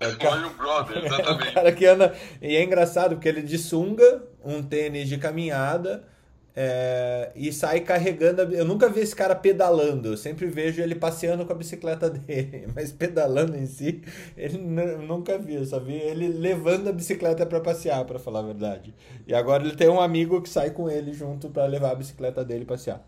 Oil 0.00 0.50
Brother, 0.50 0.96
É 0.96 1.00
o 1.02 1.06
exatamente. 1.06 1.52
cara 1.52 1.72
que 1.72 1.86
anda. 1.86 2.16
E 2.40 2.56
é 2.56 2.62
engraçado 2.62 3.16
porque 3.16 3.28
ele 3.28 3.42
de 3.42 3.58
sunga, 3.58 4.24
um 4.44 4.62
tênis 4.62 5.08
de 5.08 5.18
caminhada 5.18 6.08
é, 6.54 7.30
e 7.34 7.52
sai 7.52 7.80
carregando. 7.80 8.42
a- 8.42 8.44
Eu 8.44 8.64
nunca 8.64 8.88
vi 8.88 9.00
esse 9.00 9.14
cara 9.16 9.34
pedalando, 9.34 10.08
eu 10.08 10.16
sempre 10.16 10.46
vejo 10.46 10.82
ele 10.82 10.94
passeando 10.94 11.44
com 11.46 11.52
a 11.52 11.56
bicicleta 11.56 12.08
dele, 12.10 12.66
mas 12.74 12.92
pedalando 12.92 13.56
em 13.56 13.66
si, 13.66 14.02
ele 14.36 14.58
nunca 14.58 15.38
vi, 15.38 15.54
eu 15.54 15.64
só 15.64 15.78
vi 15.80 15.94
ele 15.94 16.28
levando 16.28 16.88
a 16.88 16.92
bicicleta 16.92 17.46
para 17.46 17.60
passear, 17.60 18.04
para 18.04 18.18
falar 18.18 18.40
a 18.40 18.42
verdade. 18.42 18.94
E 19.26 19.34
agora 19.34 19.64
ele 19.64 19.76
tem 19.76 19.88
um 19.88 20.00
amigo 20.00 20.40
que 20.42 20.48
sai 20.48 20.70
com 20.70 20.88
ele 20.90 21.12
junto 21.12 21.48
para 21.50 21.66
levar 21.66 21.92
a 21.92 21.94
bicicleta 21.94 22.44
dele 22.44 22.64
passear. 22.64 23.02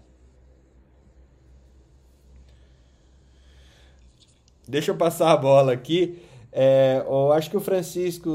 Deixa 4.67 4.91
eu 4.91 4.97
passar 4.97 5.31
a 5.33 5.37
bola 5.37 5.73
aqui. 5.73 6.19
É, 6.57 7.03
eu 7.05 7.33
acho 7.33 7.51
que 7.51 7.57
o 7.57 7.61
Francisco 7.61 8.31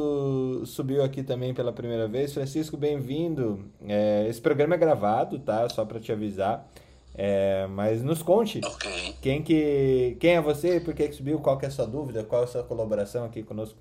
subiu 0.65 1.01
aqui 1.01 1.23
também 1.23 1.53
pela 1.53 1.71
primeira 1.71 2.05
vez. 2.05 2.33
Francisco, 2.33 2.75
bem-vindo. 2.75 3.71
É, 3.87 4.27
esse 4.27 4.41
programa 4.41 4.75
é 4.75 4.77
gravado, 4.77 5.39
tá? 5.39 5.69
Só 5.69 5.85
para 5.85 6.01
te 6.01 6.11
avisar. 6.11 6.69
É, 7.15 7.65
mas 7.67 8.03
nos 8.03 8.21
conte 8.21 8.59
Ok. 8.63 9.15
quem 9.21 9.41
que 9.41 10.17
quem 10.19 10.35
é 10.35 10.41
você, 10.41 10.79
por 10.81 10.93
que 10.93 11.07
que 11.07 11.15
subiu, 11.15 11.39
qual 11.39 11.57
que 11.57 11.65
é 11.65 11.69
a 11.69 11.71
sua 11.71 11.87
dúvida, 11.87 12.23
qual 12.23 12.41
é 12.41 12.45
a 12.45 12.47
sua 12.47 12.63
colaboração 12.63 13.23
aqui 13.23 13.41
conosco. 13.41 13.77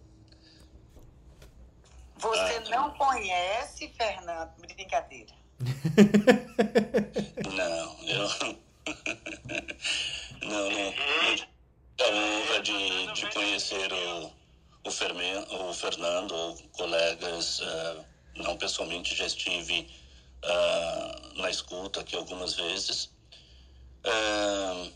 Você 2.16 2.60
não 2.70 2.90
conhece, 2.92 3.88
Fernando? 3.96 4.50
Brincadeira. 4.60 5.32
Não, 7.56 7.96
eu. 8.06 8.28
não, 10.48 10.70
não. 10.70 10.94
não 11.98 12.47
de, 12.62 13.12
de 13.12 13.26
conhecer 13.32 13.92
o, 13.92 14.32
o, 14.84 14.90
Fermen, 14.90 15.46
o 15.50 15.72
Fernando, 15.74 16.56
colegas, 16.72 17.60
ah, 17.62 18.04
não 18.36 18.56
pessoalmente, 18.56 19.14
já 19.14 19.26
estive 19.26 19.88
ah, 20.44 21.20
na 21.36 21.50
escuta 21.50 22.00
aqui 22.00 22.16
algumas 22.16 22.54
vezes. 22.54 23.10
Ah, 24.04 24.88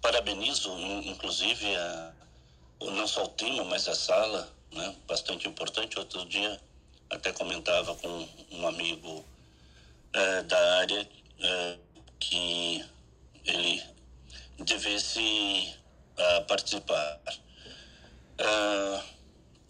parabenizo, 0.00 0.70
in- 0.78 1.08
inclusive, 1.10 1.76
a, 1.76 2.12
não 2.80 3.06
só 3.06 3.24
o 3.24 3.28
tema, 3.28 3.64
mas 3.64 3.88
a 3.88 3.94
sala, 3.94 4.52
né? 4.72 4.94
bastante 5.06 5.48
importante. 5.48 5.98
Outro 5.98 6.24
dia 6.26 6.60
até 7.10 7.32
comentava 7.32 7.94
com 7.96 8.28
um 8.50 8.66
amigo 8.68 9.24
eh, 10.12 10.42
da 10.42 10.76
área 10.78 11.08
eh, 11.40 11.78
que 12.18 12.84
ele 13.44 13.82
devesse 14.58 15.74
participar. 16.46 17.20
Ah, 18.38 19.02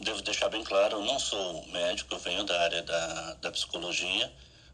devo 0.00 0.22
deixar 0.22 0.48
bem 0.48 0.64
claro, 0.64 0.96
eu 0.96 1.04
não 1.04 1.18
sou 1.18 1.66
médico, 1.68 2.14
eu 2.14 2.18
venho 2.18 2.44
da 2.44 2.60
área 2.60 2.82
da, 2.82 3.34
da 3.34 3.50
psicologia, 3.50 4.32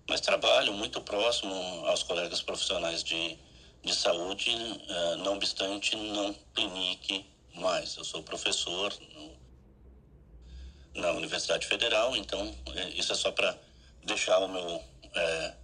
mas 0.08 0.20
trabalho 0.20 0.72
muito 0.72 1.00
próximo 1.00 1.54
aos 1.86 2.02
colegas 2.02 2.42
profissionais 2.42 3.02
de, 3.02 3.38
de 3.84 3.94
saúde, 3.94 4.50
ah, 4.88 5.16
não 5.16 5.34
obstante, 5.34 5.96
não 5.96 6.34
clinique 6.54 7.26
mais. 7.54 7.96
Eu 7.96 8.04
sou 8.04 8.22
professor 8.22 8.92
no, 9.14 11.00
na 11.00 11.12
Universidade 11.12 11.66
Federal, 11.66 12.16
então 12.16 12.54
eh, 12.74 12.88
isso 12.90 13.12
é 13.12 13.16
só 13.16 13.30
para 13.32 13.56
deixar 14.04 14.38
o 14.38 14.48
meu, 14.48 14.82
eh, 15.14 15.54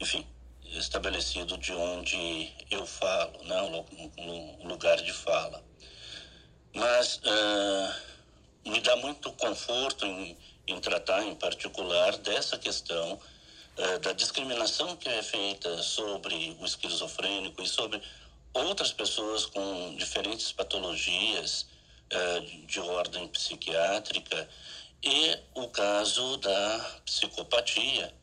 enfim, 0.00 0.26
estabelecido 0.78 1.56
de 1.58 1.72
onde 1.72 2.50
eu 2.70 2.86
falo, 2.86 3.44
né, 3.44 3.62
o, 3.62 4.66
lugar 4.66 4.96
de 5.02 5.12
fala. 5.12 5.62
Mas 6.74 7.16
uh, 7.16 8.70
me 8.70 8.80
dá 8.80 8.96
muito 8.96 9.30
conforto 9.32 10.06
em, 10.06 10.36
em, 10.66 10.80
tratar, 10.80 11.22
em 11.24 11.34
particular, 11.34 12.16
dessa 12.18 12.58
questão 12.58 13.14
uh, 13.14 13.98
da 14.00 14.12
discriminação 14.12 14.96
que 14.96 15.08
é 15.08 15.22
feita 15.22 15.82
sobre 15.82 16.56
o 16.60 16.64
esquizofrênico 16.64 17.62
e 17.62 17.68
sobre 17.68 18.02
outras 18.54 18.92
pessoas 18.92 19.46
com 19.46 19.94
diferentes 19.96 20.52
patologias 20.52 21.66
uh, 22.12 22.66
de 22.66 22.80
ordem 22.80 23.28
psiquiátrica 23.28 24.48
e 25.02 25.38
o 25.54 25.68
caso 25.68 26.36
da 26.38 27.00
psicopatia. 27.04 28.14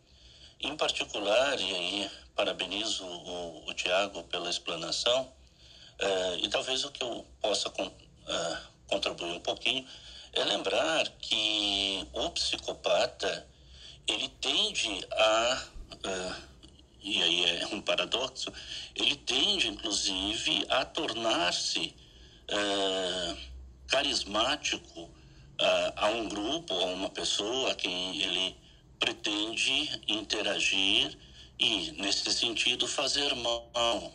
Em 0.61 0.75
particular, 0.75 1.59
e 1.59 1.75
aí 1.75 2.11
parabenizo 2.39 3.03
o, 3.03 3.69
o 3.69 3.73
Tiago 3.73 4.23
pela 4.23 4.49
explanação, 4.49 5.23
uh, 5.23 6.35
e 6.41 6.47
talvez 6.47 6.85
o 6.85 6.89
que 6.89 7.03
eu 7.03 7.25
possa 7.41 7.67
uh, 7.67 8.57
contribuir 8.87 9.33
um 9.33 9.41
pouquinho 9.41 9.85
é 10.31 10.45
lembrar 10.45 11.09
que 11.19 12.07
o 12.13 12.29
psicopata 12.29 13.45
ele 14.07 14.29
tende 14.39 15.05
a 15.11 15.67
uh, 15.91 16.49
e 17.01 17.21
aí 17.21 17.45
é 17.61 17.67
um 17.73 17.81
paradoxo, 17.81 18.53
ele 18.95 19.17
tende, 19.17 19.67
inclusive, 19.67 20.65
a 20.69 20.83
tornar-se 20.83 21.95
carismático 23.87 25.09
a 25.95 26.07
um 26.07 26.27
grupo, 26.27 26.73
a 26.73 26.85
uma 26.87 27.09
pessoa 27.09 27.71
a 27.71 27.75
quem 27.75 28.21
ele 28.21 28.57
pretende 28.99 30.01
interagir 30.09 31.17
e, 31.59 31.91
nesse 32.01 32.31
sentido, 32.33 32.87
fazer 32.87 33.35
mal. 33.35 34.13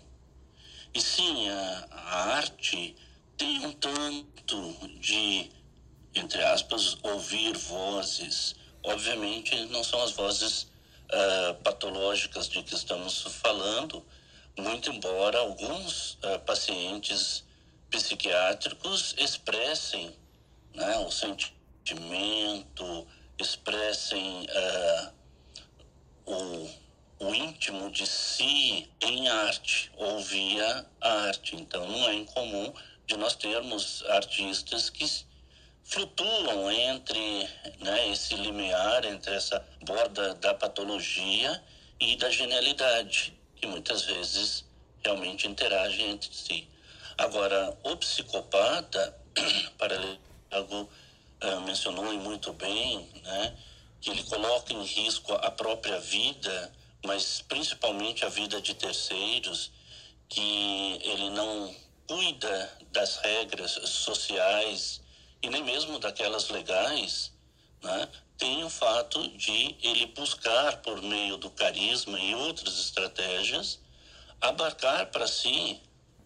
E 0.95 1.01
sim, 1.01 1.49
a, 1.49 1.89
a 1.91 2.37
arte 2.37 2.97
tem 3.37 3.67
um 3.67 3.73
tanto 3.73 4.73
de, 5.01 5.51
entre 6.15 6.43
aspas, 6.43 6.97
ouvir 7.03 7.57
vozes. 7.57 8.55
Obviamente, 8.83 9.55
não 9.67 9.85
são 9.85 10.03
as 10.03 10.13
vozes 10.13 10.63
uh, 10.63 11.55
patológicas 11.63 12.49
de 12.49 12.63
que 12.63 12.75
estamos 12.75 13.23
falando, 13.43 14.05
muito 14.57 14.91
embora 14.91 15.39
alguns 15.39 16.15
uh, 16.15 16.39
pacientes 16.47 17.45
psiquiátricos 17.91 19.15
expressem 19.19 20.17
né, 20.75 20.99
o 20.99 21.11
sentimento, 21.11 23.07
expressem 23.39 24.47
uh, 24.47 25.13
o 26.27 26.84
o 27.25 27.35
íntimo 27.35 27.91
de 27.91 28.07
si 28.07 28.89
em 29.01 29.29
arte 29.29 29.91
ou 29.97 30.21
via 30.21 30.87
arte. 31.01 31.57
Então 31.57 31.89
não 31.89 32.09
é 32.09 32.15
incomum 32.15 32.73
de 33.07 33.17
nós 33.17 33.35
termos 33.35 34.05
artistas 34.09 34.91
que 34.91 35.07
flutuam 35.85 36.71
entre 36.71 37.49
né, 37.81 38.09
esse 38.11 38.35
limiar, 38.35 39.05
entre 39.05 39.35
essa 39.35 39.65
borda 39.83 40.35
da 40.35 40.55
patologia 40.55 41.63
e 41.99 42.17
da 42.17 42.31
genialidade, 42.31 43.35
que 43.57 43.67
muitas 43.67 44.03
vezes 44.03 44.65
realmente 45.03 45.47
interagem 45.47 46.11
entre 46.11 46.35
si. 46.35 46.69
Agora, 47.17 47.77
o 47.85 47.97
psicopata, 47.97 49.17
para 49.79 49.97
algo 50.51 50.91
uh, 51.43 51.61
mencionou 51.61 52.13
e 52.13 52.19
muito 52.19 52.53
bem, 52.53 53.09
né, 53.23 53.57
que 54.01 54.11
ele 54.11 54.23
coloca 54.25 54.73
em 54.73 54.83
risco 54.83 55.33
a 55.33 55.51
própria 55.51 55.99
vida 56.01 56.73
mas 57.05 57.43
principalmente 57.43 58.25
a 58.25 58.29
vida 58.29 58.61
de 58.61 58.75
terceiros, 58.75 59.71
que 60.29 61.01
ele 61.03 61.31
não 61.31 61.75
cuida 62.07 62.79
das 62.93 63.17
regras 63.19 63.73
sociais 63.85 65.01
e 65.43 65.49
nem 65.49 65.63
mesmo 65.63 65.99
daquelas 65.99 66.49
legais, 66.49 67.33
né? 67.83 68.09
tem 68.37 68.65
o 68.65 68.71
fato 68.71 69.29
de 69.37 69.77
ele 69.83 70.07
buscar, 70.07 70.79
por 70.79 71.01
meio 71.03 71.37
do 71.37 71.51
carisma 71.51 72.19
e 72.19 72.35
outras 72.35 72.79
estratégias, 72.79 73.79
abarcar 74.41 75.07
para 75.07 75.27
si, 75.27 75.81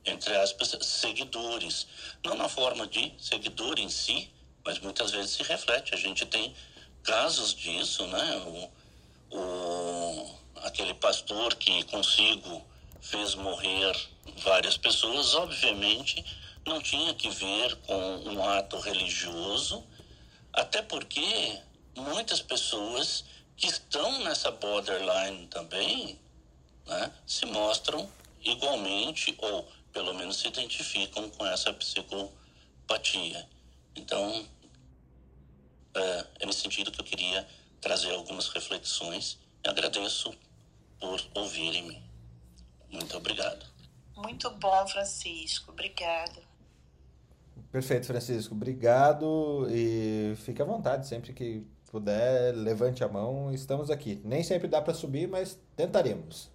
entre 0.04 0.34
aspas, 0.36 0.76
seguidores. 0.82 1.86
Não 2.24 2.34
na 2.34 2.48
forma 2.48 2.86
de 2.86 3.12
seguidor 3.18 3.78
em 3.78 3.88
si, 3.88 4.32
mas 4.64 4.78
muitas 4.78 5.10
vezes 5.10 5.32
se 5.32 5.42
reflete. 5.42 5.94
A 5.94 5.98
gente 5.98 6.24
tem 6.26 6.54
casos 7.02 7.54
disso, 7.54 8.06
né? 8.06 8.36
O, 9.30 9.36
o, 9.36 10.37
aquele 10.64 10.94
pastor 10.94 11.54
que 11.54 11.82
consigo 11.84 12.64
fez 13.00 13.34
morrer 13.34 13.94
várias 14.42 14.76
pessoas, 14.76 15.34
obviamente 15.34 16.24
não 16.68 16.80
tinha 16.82 17.14
que 17.14 17.30
ver 17.30 17.76
com 17.76 18.16
um 18.26 18.46
ato 18.46 18.78
religioso, 18.78 19.82
até 20.52 20.82
porque 20.82 21.58
muitas 21.96 22.42
pessoas 22.42 23.24
que 23.56 23.66
estão 23.66 24.22
nessa 24.24 24.50
borderline 24.50 25.46
também 25.48 26.18
né, 26.86 27.12
se 27.26 27.46
mostram 27.46 28.08
igualmente 28.44 29.34
ou 29.38 29.66
pelo 29.92 30.14
menos 30.14 30.36
se 30.36 30.48
identificam 30.48 31.28
com 31.30 31.46
essa 31.46 31.72
psicopatia. 31.72 33.48
Então, 33.96 34.46
é, 35.94 36.26
é 36.40 36.46
nesse 36.46 36.60
sentido 36.60 36.92
que 36.92 37.00
eu 37.00 37.04
queria 37.04 37.48
trazer 37.80 38.12
algumas 38.12 38.48
reflexões. 38.48 39.38
Agradeço 39.64 40.32
por 41.00 41.20
ouvirem-me. 41.34 42.02
Muito 42.90 43.16
obrigado. 43.16 43.66
Muito 44.16 44.50
bom, 44.50 44.86
Francisco. 44.88 45.70
Obrigado. 45.70 46.40
Perfeito, 47.70 48.06
Francisco. 48.06 48.54
Obrigado 48.54 49.66
e 49.70 50.34
fique 50.36 50.60
à 50.62 50.64
vontade 50.64 51.06
sempre 51.06 51.32
que 51.32 51.66
puder, 51.90 52.54
levante 52.54 53.04
a 53.04 53.08
mão. 53.08 53.52
Estamos 53.52 53.90
aqui. 53.90 54.20
Nem 54.24 54.42
sempre 54.42 54.68
dá 54.68 54.80
para 54.80 54.94
subir, 54.94 55.28
mas 55.28 55.58
tentaremos. 55.76 56.50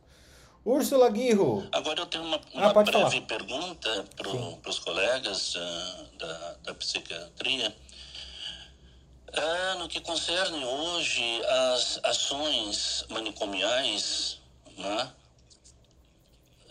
Úrsula 0.65 1.09
Guirro. 1.09 1.67
Agora 1.71 2.01
eu 2.01 2.05
tenho 2.05 2.23
uma, 2.23 2.39
uma 2.53 2.69
ah, 2.69 2.73
breve 2.73 2.91
falar. 2.91 3.21
pergunta 3.21 4.05
para 4.15 4.69
os 4.69 4.79
colegas 4.79 5.55
uh, 5.55 6.17
da, 6.17 6.55
da 6.63 6.73
psiquiatria. 6.73 7.75
No 9.83 9.89
que 9.89 9.99
concerne 9.99 10.63
hoje 10.63 11.45
as 11.45 11.99
ações 12.03 13.03
manicomiais, 13.09 14.39
né? 14.77 15.13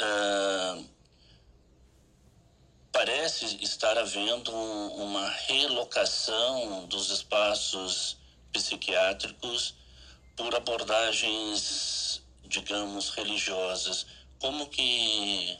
Ah, 0.00 0.82
parece 2.90 3.62
estar 3.62 3.98
havendo 3.98 4.50
uma 4.50 5.28
relocação 5.28 6.86
dos 6.86 7.10
espaços 7.10 8.16
psiquiátricos 8.50 9.74
por 10.34 10.54
abordagens, 10.54 12.22
digamos, 12.46 13.10
religiosas. 13.10 14.06
Como 14.40 14.70
que 14.70 15.58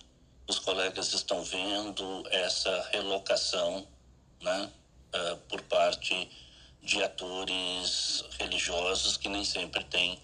os 0.49 0.59
colegas 0.59 1.13
estão 1.13 1.45
vendo 1.45 2.25
essa 2.31 2.89
relocação 2.91 3.87
né, 4.41 4.71
uh, 5.15 5.37
por 5.51 5.61
parte 5.65 6.31
de 6.83 7.03
atores 7.03 8.25
religiosos 8.39 9.17
que 9.17 9.29
nem 9.29 9.45
sempre 9.45 9.85
têm 9.85 10.19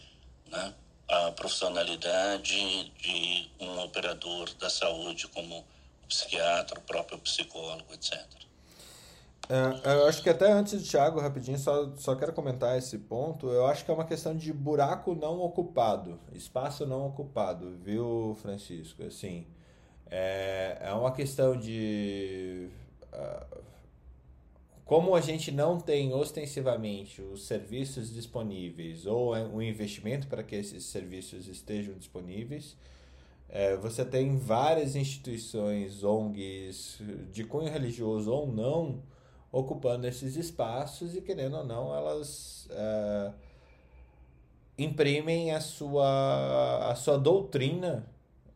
né, 0.51 0.75
a 1.09 1.31
profissionalidade 1.33 2.91
de 2.99 3.51
um 3.61 3.81
operador 3.81 4.53
da 4.55 4.69
saúde 4.69 5.29
como 5.29 5.61
o 6.05 6.07
psiquiatra, 6.09 6.79
o 6.79 6.83
próprio 6.83 7.19
psicólogo, 7.19 7.93
etc. 7.95 8.19
É, 9.49 9.95
eu 9.95 10.07
acho 10.07 10.23
que 10.23 10.29
até 10.29 10.53
antes 10.53 10.75
do 10.75 10.87
Thiago, 10.87 11.21
rapidinho, 11.21 11.59
só, 11.59 11.91
só 11.97 12.15
quero 12.15 12.35
comentar 12.35 12.77
esse 12.77 12.99
ponto. 12.99 13.49
Eu 13.49 13.67
acho 13.67 13.83
que 13.83 13.91
é 13.91 13.95
uma 13.95 14.05
questão 14.05 14.37
de 14.37 14.53
buraco 14.53 15.15
não 15.15 15.41
ocupado, 15.41 16.21
espaço 16.35 16.85
não 16.85 17.07
ocupado, 17.07 17.79
viu, 17.79 18.37
Francisco? 18.43 19.03
Assim, 19.05 19.47
é, 20.11 20.77
é 20.83 20.93
uma 20.93 21.13
questão 21.13 21.57
de. 21.57 22.69
Uh, 23.11 23.68
como 24.89 25.15
a 25.15 25.21
gente 25.21 25.53
não 25.53 25.79
tem 25.79 26.15
ostensivamente 26.15 27.21
os 27.21 27.47
serviços 27.47 28.11
disponíveis 28.11 29.05
ou 29.05 29.37
é 29.37 29.45
o 29.45 29.61
investimento 29.61 30.27
para 30.29 30.43
que 30.43 30.57
esses 30.57 30.83
serviços 30.85 31.47
estejam 31.47 31.95
disponíveis, 31.95 32.75
é, 33.51 33.77
você 33.77 34.03
tem 34.03 34.39
várias 34.39 34.97
instituições, 34.97 36.03
ONGs, 36.03 37.03
de 37.31 37.45
cunho 37.45 37.71
religioso 37.71 38.33
ou 38.33 38.51
não, 38.51 39.03
ocupando 39.53 40.07
esses 40.07 40.37
espaços 40.37 41.15
e, 41.15 41.21
querendo 41.21 41.59
ou 41.59 41.65
não, 41.65 41.95
elas 41.95 42.67
é, 42.71 43.33
imprimem 44.79 45.51
a 45.51 45.61
sua, 45.61 46.91
a 46.91 46.95
sua 46.95 47.19
doutrina 47.19 48.07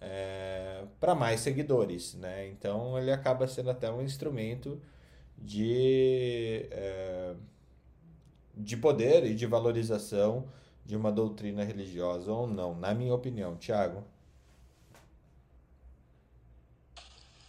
é, 0.01 0.85
para 0.99 1.15
mais 1.15 1.41
seguidores. 1.41 2.15
Né? 2.15 2.49
Então, 2.49 2.99
ele 2.99 3.13
acaba 3.13 3.47
sendo 3.47 3.69
até 3.69 3.93
um 3.93 4.01
instrumento 4.01 4.81
de, 5.43 6.69
é, 6.71 7.35
de 8.55 8.77
poder 8.77 9.25
e 9.27 9.35
de 9.35 9.47
valorização 9.47 10.49
de 10.85 10.97
uma 10.97 11.13
doutrina 11.13 11.65
religiosa 11.65 12.33
ou 12.33 12.47
não, 12.47 12.75
na 12.75 12.95
minha 12.95 13.15
opinião. 13.15 13.57
Tiago? 13.57 14.05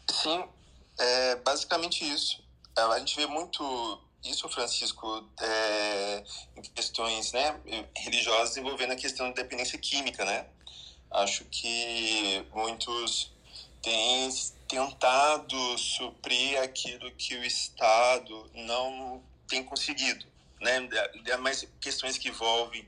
Sim, 0.09 0.43
é 0.97 1.35
basicamente 1.37 2.03
isso. 2.03 2.43
A 2.75 2.99
gente 2.99 3.15
vê 3.15 3.27
muito 3.27 3.63
isso, 4.23 4.47
Francisco, 4.49 5.27
é, 5.39 6.23
em 6.55 6.61
questões 6.61 7.33
né, 7.33 7.59
religiosas 7.97 8.55
envolvendo 8.57 8.93
a 8.93 8.95
questão 8.95 9.27
da 9.27 9.41
dependência 9.41 9.77
química, 9.77 10.23
né? 10.23 10.47
Acho 11.11 11.45
que 11.45 12.45
muitos 12.55 13.31
têm 13.81 14.29
tentado 14.67 15.77
suprir 15.77 16.59
aquilo 16.61 17.11
que 17.11 17.35
o 17.35 17.43
Estado 17.43 18.49
não 18.53 19.23
tem 19.47 19.63
conseguido, 19.63 20.25
né? 20.59 20.79
Mais 21.37 21.67
questões 21.79 22.17
que 22.17 22.29
envolvem 22.29 22.87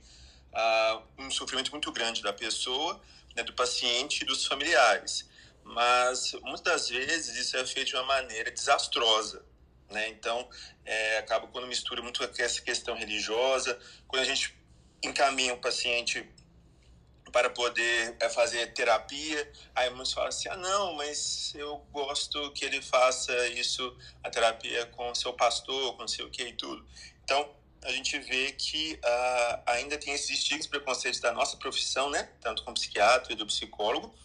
uh, 0.54 1.04
um 1.18 1.30
sofrimento 1.30 1.72
muito 1.72 1.92
grande 1.92 2.22
da 2.22 2.34
pessoa, 2.34 3.00
né, 3.36 3.44
do 3.44 3.54
paciente 3.54 4.22
e 4.22 4.26
dos 4.26 4.46
familiares. 4.46 5.30
Mas 5.64 6.34
muitas 6.44 6.62
das 6.62 6.90
vezes 6.90 7.36
isso 7.36 7.58
é 7.58 7.66
feito 7.66 7.88
de 7.88 7.96
uma 7.96 8.04
maneira 8.04 8.52
desastrosa. 8.52 9.44
Né? 9.90 10.10
Então, 10.10 10.48
é, 10.84 11.18
acaba 11.18 11.48
quando 11.48 11.68
mistura 11.68 12.02
muito 12.02 12.24
essa 12.38 12.62
questão 12.62 12.96
religiosa, 12.96 13.78
quando 14.08 14.22
a 14.22 14.26
gente 14.26 14.56
encaminha 15.04 15.54
o 15.54 15.58
paciente 15.58 16.28
para 17.36 17.50
poder 17.50 18.16
é, 18.22 18.30
fazer 18.30 18.72
terapia, 18.72 19.52
aí 19.76 19.90
muitos 19.90 20.14
falam 20.14 20.30
assim, 20.30 20.48
ah, 20.48 20.56
não, 20.56 20.94
mas 20.94 21.54
eu 21.54 21.80
gosto 21.92 22.50
que 22.54 22.64
ele 22.64 22.82
faça 22.82 23.50
isso, 23.50 23.94
a 24.24 24.30
terapia 24.30 24.86
com 24.86 25.14
seu 25.14 25.34
pastor, 25.34 25.98
com 25.98 26.08
seu 26.08 26.30
que 26.30 26.44
e 26.44 26.54
tudo. 26.54 26.88
Então, 27.26 27.54
a 27.84 27.92
gente 27.92 28.18
vê 28.20 28.54
que 28.54 28.94
uh, 29.04 29.62
ainda 29.66 29.98
tem 29.98 30.14
esses 30.14 30.30
estigmas 30.30 30.66
preconceitos 30.66 31.20
da 31.20 31.34
nossa 31.34 31.58
profissão, 31.58 32.10
né? 32.10 32.30
Tanto 32.40 32.64
como 32.64 32.74
psiquiatra 32.74 33.34
e 33.34 33.36
do 33.36 33.46
psicólogo. 33.46 34.16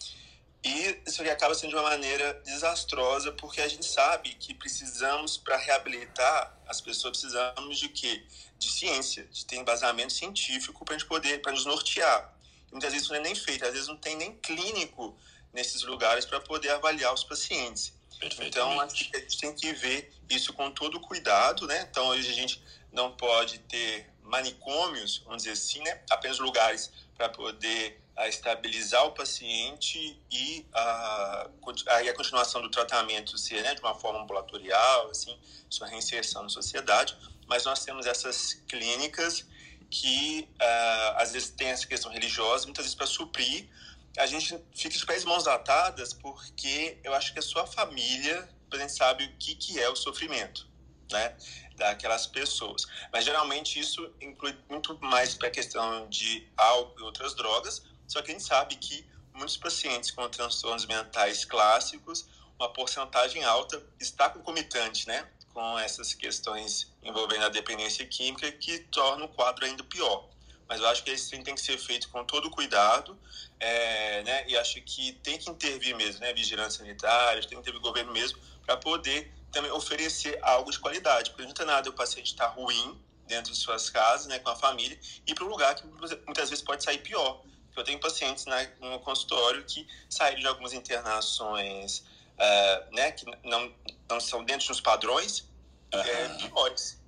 E 0.62 1.02
isso 1.04 1.20
acaba 1.22 1.52
sendo 1.56 1.70
de 1.70 1.74
uma 1.74 1.90
maneira 1.90 2.34
desastrosa, 2.44 3.32
porque 3.32 3.60
a 3.60 3.66
gente 3.66 3.86
sabe 3.86 4.34
que 4.34 4.54
precisamos, 4.54 5.36
para 5.36 5.56
reabilitar 5.56 6.56
as 6.64 6.80
pessoas, 6.80 7.18
precisamos 7.18 7.76
de 7.76 7.88
quê? 7.88 8.24
De 8.56 8.70
ciência, 8.70 9.24
de 9.24 9.44
ter 9.46 9.56
embasamento 9.56 10.12
científico 10.12 10.84
para 10.84 10.94
a 10.94 10.98
gente 10.98 11.08
poder, 11.08 11.42
para 11.42 11.50
nos 11.50 11.66
nortear. 11.66 12.38
Muitas 12.70 12.92
vezes 12.92 13.04
isso 13.04 13.12
não 13.12 13.20
é 13.20 13.22
nem 13.22 13.34
feito, 13.34 13.64
às 13.64 13.72
vezes 13.72 13.88
não 13.88 13.96
tem 13.96 14.16
nem 14.16 14.36
clínico 14.36 15.16
nesses 15.52 15.82
lugares 15.82 16.24
para 16.24 16.40
poder 16.40 16.70
avaliar 16.70 17.12
os 17.12 17.24
pacientes. 17.24 17.92
Então, 18.40 18.80
a 18.80 18.88
gente 18.88 19.38
tem 19.38 19.54
que 19.54 19.72
ver 19.72 20.12
isso 20.28 20.52
com 20.52 20.70
todo 20.70 21.00
cuidado, 21.00 21.66
né? 21.66 21.86
Então, 21.90 22.08
hoje 22.08 22.28
a 22.30 22.34
gente 22.34 22.62
não 22.92 23.12
pode 23.12 23.58
ter 23.60 24.10
manicômios, 24.22 25.22
vamos 25.24 25.42
dizer 25.42 25.52
assim, 25.52 25.82
né? 25.82 26.00
apenas 26.10 26.38
lugares 26.38 26.90
para 27.16 27.28
poder 27.28 28.00
a, 28.16 28.22
ah, 28.22 28.28
estabilizar 28.28 29.04
o 29.06 29.12
paciente 29.12 30.18
e 30.30 30.66
a, 30.72 31.48
a, 31.86 31.98
a 31.98 32.14
continuação 32.14 32.60
do 32.62 32.70
tratamento 32.70 33.36
ser 33.38 33.62
né, 33.62 33.74
de 33.74 33.80
uma 33.80 33.94
forma 33.94 34.20
ambulatorial, 34.20 35.10
assim, 35.10 35.36
sua 35.68 35.86
reinserção 35.86 36.42
na 36.42 36.48
sociedade. 36.48 37.16
Mas 37.46 37.64
nós 37.64 37.84
temos 37.84 38.06
essas 38.06 38.54
clínicas 38.68 39.44
que 39.90 40.48
uh, 40.60 41.16
às 41.16 41.32
vezes 41.32 41.50
tem 41.50 41.68
essa 41.68 41.86
questão 41.86 42.10
religiosa, 42.12 42.64
muitas 42.64 42.84
vezes 42.84 42.94
para 42.94 43.06
suprir. 43.06 43.68
A 44.16 44.26
gente 44.26 44.58
fica 44.74 44.96
de 44.96 45.06
pés 45.06 45.24
mãos 45.24 45.46
atadas 45.46 46.12
porque 46.12 46.98
eu 47.02 47.14
acho 47.14 47.32
que 47.32 47.38
a 47.38 47.42
sua 47.42 47.66
família, 47.66 48.48
a 48.72 48.88
sabe 48.88 49.24
o 49.24 49.36
que, 49.36 49.54
que 49.54 49.80
é 49.80 49.88
o 49.88 49.96
sofrimento, 49.96 50.68
né? 51.10 51.36
daquelas 51.80 52.26
pessoas. 52.26 52.86
Mas 53.12 53.24
geralmente 53.24 53.80
isso 53.80 54.12
inclui 54.20 54.56
muito 54.68 54.96
mais 55.00 55.34
para 55.34 55.48
a 55.48 55.50
questão 55.50 56.08
de 56.08 56.46
álcool 56.56 57.00
e 57.00 57.02
outras 57.02 57.34
drogas, 57.34 57.82
só 58.06 58.22
que 58.22 58.30
a 58.30 58.34
gente 58.34 58.46
sabe 58.46 58.76
que 58.76 59.04
muitos 59.32 59.56
pacientes 59.56 60.10
com 60.10 60.28
transtornos 60.28 60.86
mentais 60.86 61.44
clássicos, 61.44 62.28
uma 62.58 62.72
porcentagem 62.72 63.42
alta 63.42 63.82
está 63.98 64.28
concomitante, 64.28 65.08
né, 65.08 65.26
com 65.52 65.78
essas 65.78 66.14
questões 66.14 66.92
envolvendo 67.02 67.44
a 67.44 67.48
dependência 67.48 68.06
química 68.06 68.50
que 68.52 68.78
torna 68.90 69.24
o 69.24 69.28
quadro 69.28 69.64
ainda 69.64 69.82
pior. 69.84 70.28
Mas 70.68 70.80
eu 70.80 70.86
acho 70.86 71.02
que 71.02 71.10
isso 71.10 71.30
tem 71.30 71.54
que 71.54 71.60
ser 71.60 71.78
feito 71.78 72.08
com 72.10 72.24
todo 72.24 72.48
cuidado, 72.48 73.18
é, 73.58 74.22
né, 74.22 74.44
e 74.48 74.56
acho 74.56 74.80
que 74.82 75.12
tem 75.14 75.36
que 75.36 75.50
intervir 75.50 75.96
mesmo, 75.96 76.20
né, 76.20 76.32
vigilância 76.32 76.78
sanitária, 76.78 77.40
tem 77.42 77.50
que 77.50 77.56
intervir 77.56 77.80
o 77.80 77.82
governo 77.82 78.12
mesmo 78.12 78.38
para 78.64 78.76
poder 78.76 79.32
também 79.50 79.70
oferecer 79.72 80.38
algo 80.42 80.70
de 80.70 80.78
qualidade, 80.78 81.30
porque 81.30 81.42
não 81.42 81.50
adianta 81.50 81.64
nada 81.64 81.90
o 81.90 81.92
paciente 81.92 82.28
estar 82.28 82.48
tá 82.48 82.54
ruim 82.54 83.00
dentro 83.26 83.52
de 83.52 83.58
suas 83.58 83.90
casas, 83.90 84.26
né, 84.26 84.38
com 84.38 84.50
a 84.50 84.56
família, 84.56 84.98
e 85.26 85.34
para 85.34 85.44
um 85.44 85.48
lugar 85.48 85.74
que 85.74 85.84
muitas 85.86 86.50
vezes 86.50 86.62
pode 86.62 86.84
sair 86.84 86.98
pior. 86.98 87.42
Eu 87.76 87.84
tenho 87.84 87.98
pacientes 87.98 88.46
né, 88.46 88.72
no 88.80 88.98
consultório 89.00 89.64
que 89.64 89.86
saíram 90.08 90.40
de 90.40 90.46
algumas 90.46 90.72
internações, 90.72 92.04
uh, 92.40 92.94
né, 92.94 93.12
que 93.12 93.24
não, 93.44 93.72
não 94.08 94.20
são 94.20 94.42
dentro 94.44 94.66
dos 94.68 94.80
padrões, 94.80 95.48
uhum. 95.92 96.00
é, 96.00 96.28
piores. 96.38 96.98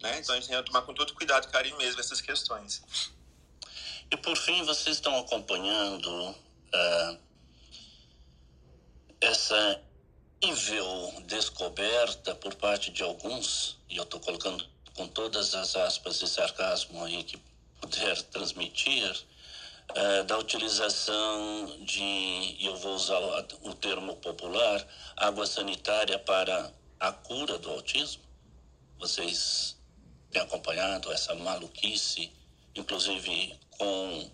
Né? 0.00 0.20
Então 0.20 0.34
a 0.34 0.38
gente 0.38 0.48
tem 0.48 0.56
que 0.58 0.70
tomar 0.70 0.82
com 0.82 0.94
todo 0.94 1.12
cuidado, 1.14 1.48
carinho 1.48 1.76
mesmo, 1.76 2.00
essas 2.00 2.20
questões. 2.20 2.82
E 4.10 4.16
por 4.16 4.36
fim, 4.36 4.64
vocês 4.64 4.96
estão 4.96 5.18
acompanhando 5.18 6.30
uh, 6.30 7.18
essa 9.20 9.82
nível 10.42 11.12
descoberta 11.26 12.34
por 12.36 12.54
parte 12.54 12.90
de 12.90 13.02
alguns, 13.02 13.76
e 13.88 13.96
eu 13.96 14.04
estou 14.04 14.20
colocando 14.20 14.64
com 14.94 15.08
todas 15.08 15.54
as 15.54 15.76
aspas 15.76 16.18
de 16.20 16.28
sarcasmo 16.28 17.04
aí 17.04 17.24
que 17.24 17.36
puder 17.80 18.22
transmitir, 18.30 19.26
é, 19.94 20.22
da 20.24 20.38
utilização 20.38 21.78
de, 21.80 22.56
eu 22.60 22.76
vou 22.76 22.94
usar 22.94 23.18
o 23.62 23.74
termo 23.74 24.16
popular, 24.16 24.86
água 25.16 25.46
sanitária 25.46 26.18
para 26.18 26.72
a 27.00 27.12
cura 27.12 27.58
do 27.58 27.70
autismo. 27.70 28.22
Vocês 28.98 29.76
têm 30.30 30.42
acompanhado 30.42 31.10
essa 31.12 31.34
maluquice, 31.34 32.30
inclusive 32.74 33.58
com 33.70 34.30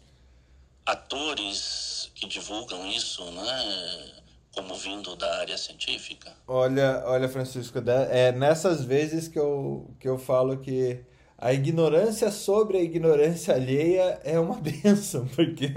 atores 0.87 2.11
que 2.15 2.27
divulgam 2.27 2.87
isso, 2.89 3.25
né? 3.31 4.23
como 4.55 4.75
vindo 4.77 5.17
da 5.17 5.41
área 5.41 5.59
científica? 5.59 6.33
Olha, 6.47 7.03
olha 7.07 7.29
Francisco, 7.29 7.79
é 8.11 8.31
nessas 8.33 8.85
vezes 8.85 9.27
que 9.27 9.39
eu, 9.39 9.91
que 9.99 10.09
eu 10.09 10.17
falo 10.17 10.59
que 10.59 11.05
a 11.37 11.53
ignorância 11.53 12.31
sobre 12.31 12.79
a 12.79 12.83
ignorância 12.83 13.55
alheia 13.55 14.21
é 14.25 14.39
uma 14.39 14.57
benção, 14.61 15.27
porque 15.35 15.69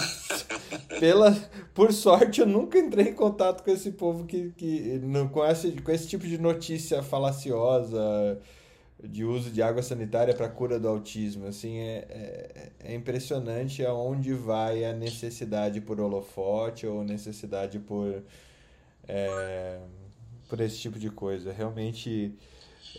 pela, 1.00 1.32
por 1.74 1.92
sorte 1.92 2.40
eu 2.40 2.46
nunca 2.46 2.78
entrei 2.78 3.08
em 3.08 3.14
contato 3.14 3.62
com 3.62 3.70
esse 3.70 3.92
povo 3.92 4.24
que, 4.24 4.50
que 4.56 5.00
com, 5.32 5.44
esse, 5.44 5.72
com 5.72 5.90
esse 5.90 6.06
tipo 6.06 6.26
de 6.26 6.38
notícia 6.38 7.02
falaciosa, 7.02 8.40
de 9.02 9.24
uso 9.24 9.50
de 9.50 9.62
água 9.62 9.82
sanitária 9.82 10.34
para 10.34 10.48
cura 10.48 10.78
do 10.78 10.88
autismo. 10.88 11.46
Assim, 11.46 11.78
é, 11.78 12.06
é, 12.08 12.72
é, 12.80 12.94
impressionante 12.94 13.84
aonde 13.84 14.32
vai 14.32 14.84
a 14.84 14.92
necessidade 14.92 15.80
por 15.80 16.00
holofote 16.00 16.86
ou 16.86 17.04
necessidade 17.04 17.78
por, 17.78 18.22
é, 19.06 19.78
por 20.48 20.60
esse 20.60 20.78
tipo 20.78 20.98
de 20.98 21.10
coisa. 21.10 21.52
Realmente 21.52 22.34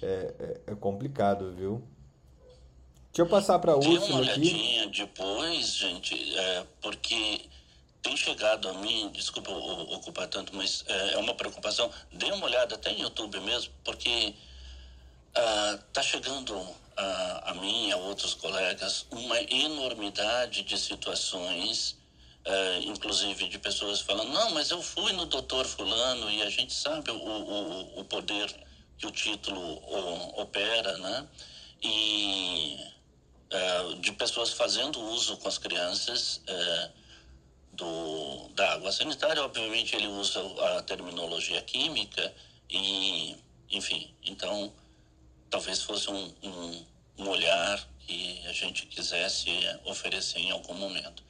é, 0.02 0.34
é, 0.68 0.72
é 0.72 0.76
complicado, 0.76 1.52
viu? 1.53 1.84
Deixa 3.11 3.22
eu 3.22 3.28
passar 3.28 3.60
para 3.60 3.74
a 3.74 3.78
Úrsula 3.78 4.26
aqui. 4.26 4.88
depois, 4.95 5.76
gente, 5.76 6.38
é, 6.38 6.66
porque 6.82 7.41
tem 8.02 8.16
chegado 8.16 8.70
a 8.70 8.74
mim, 8.74 9.10
desculpa 9.11 9.52
ocupar 9.52 10.28
tanto, 10.28 10.56
mas 10.56 10.84
é, 10.88 11.14
é 11.14 11.18
uma 11.18 11.34
preocupação. 11.34 11.91
Dê 12.14 12.32
uma 12.32 12.45
olhada 12.45 12.76
até 12.76 12.94
no 12.94 12.99
YouTube 12.99 13.40
mesmo, 13.41 13.74
porque 13.84 14.36
Está 15.30 16.02
ah, 16.02 16.03
chegando 16.03 16.60
a, 16.98 17.52
a 17.52 17.53
mim 17.53 17.88
e 17.88 17.91
a 17.91 17.98
outros 17.98 18.34
colegas 18.34 19.06
uma 19.11 19.40
enormidade 19.41 20.64
de 20.64 20.78
situações, 20.78 21.98
uh, 22.45 22.84
inclusive 22.84 23.48
de 23.48 23.60
pessoas 23.60 24.02
falando: 24.02 24.32
não, 24.32 24.52
mas 24.52 24.72
eu 24.72 24.82
fui 24.82 25.14
no 25.14 25.26
doutor 25.26 25.66
Fulano 25.66 26.30
e 26.30 26.41
a 26.41 26.49
gente 26.49 26.74
sabe 26.74 27.11
o, 27.11 27.16
o, 27.16 27.99
o 27.99 28.06
poder 28.06 28.53
que 28.99 29.07
o 29.07 29.11
título 29.11 29.81
opera, 30.39 30.97
né? 30.97 31.27
E 31.81 32.77
uh, 33.51 33.95
de 34.01 34.11
pessoas 34.11 34.51
fazendo 34.51 34.99
uso 34.99 35.38
com 35.38 35.47
as 35.47 35.57
crianças. 35.57 36.41
Do, 37.71 38.49
da 38.55 38.73
água 38.73 38.91
sanitária, 38.91 39.41
obviamente 39.41 39.95
ele 39.95 40.07
usa 40.07 40.41
a 40.41 40.81
terminologia 40.81 41.61
química 41.61 42.34
e, 42.69 43.38
enfim, 43.71 44.13
então 44.21 44.73
talvez 45.49 45.81
fosse 45.84 46.09
um, 46.09 46.34
um, 46.43 46.85
um 47.19 47.30
olhar 47.30 47.88
que 48.05 48.41
a 48.47 48.53
gente 48.53 48.85
quisesse 48.88 49.49
oferecer 49.85 50.39
em 50.39 50.51
algum 50.51 50.73
momento. 50.73 51.23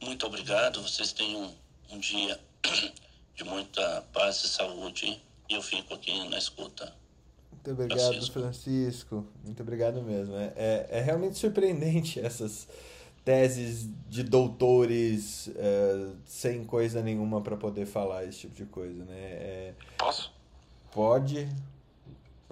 Muito 0.00 0.26
obrigado, 0.26 0.82
vocês 0.82 1.12
tenham 1.12 1.54
um 1.90 1.98
dia 1.98 2.38
de 3.34 3.44
muita 3.44 4.02
paz 4.12 4.44
e 4.44 4.48
saúde 4.48 5.20
e 5.48 5.54
eu 5.54 5.62
fico 5.62 5.94
aqui 5.94 6.28
na 6.28 6.38
escuta. 6.38 6.94
Muito 7.66 7.82
obrigado, 7.82 8.12
Francisco. 8.12 8.40
Francisco. 8.40 9.26
Muito 9.44 9.62
obrigado 9.62 10.02
mesmo. 10.02 10.36
É, 10.36 10.52
é, 10.56 10.86
é, 10.90 11.00
realmente 11.00 11.36
surpreendente 11.36 12.20
essas 12.24 12.68
teses 13.24 13.88
de 14.08 14.22
doutores 14.22 15.48
uh, 15.48 16.16
sem 16.24 16.64
coisa 16.64 17.02
nenhuma 17.02 17.40
para 17.40 17.56
poder 17.56 17.84
falar 17.84 18.24
esse 18.24 18.38
tipo 18.40 18.54
de 18.54 18.66
coisa, 18.66 19.04
né? 19.04 19.16
É, 19.16 19.74
Posso? 19.98 20.32
Pode. 20.92 21.48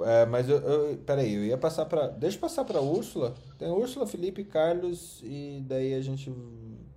É, 0.00 0.26
mas 0.26 0.48
eu, 0.48 0.58
eu, 0.58 0.98
peraí, 0.98 1.32
eu 1.32 1.44
ia 1.44 1.56
passar 1.56 1.86
para. 1.86 2.08
Deixa 2.08 2.36
eu 2.36 2.40
passar 2.40 2.64
para 2.64 2.80
Úrsula. 2.80 3.34
Tem 3.56 3.70
Úrsula, 3.70 4.06
Felipe, 4.06 4.42
Carlos 4.42 5.20
e 5.22 5.62
daí 5.64 5.94
a 5.94 6.00
gente 6.00 6.32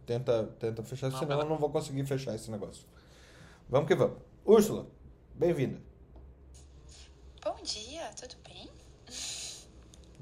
tenta, 0.07 0.45
tenta 0.60 0.81
fechar, 0.81 1.11
não, 1.11 1.19
senão 1.19 1.39
eu 1.41 1.45
não 1.45 1.57
vou 1.57 1.69
conseguir 1.69 2.03
fechar 2.06 2.34
esse 2.34 2.49
negócio. 2.49 2.84
Vamos 3.69 3.88
que 3.88 3.94
vamos. 3.94 4.18
Úrsula, 4.44 4.88
bem-vinda. 5.35 5.80
Bom 7.44 7.56
dia, 7.64 8.10
tudo 8.19 8.35
bem? 8.44 8.68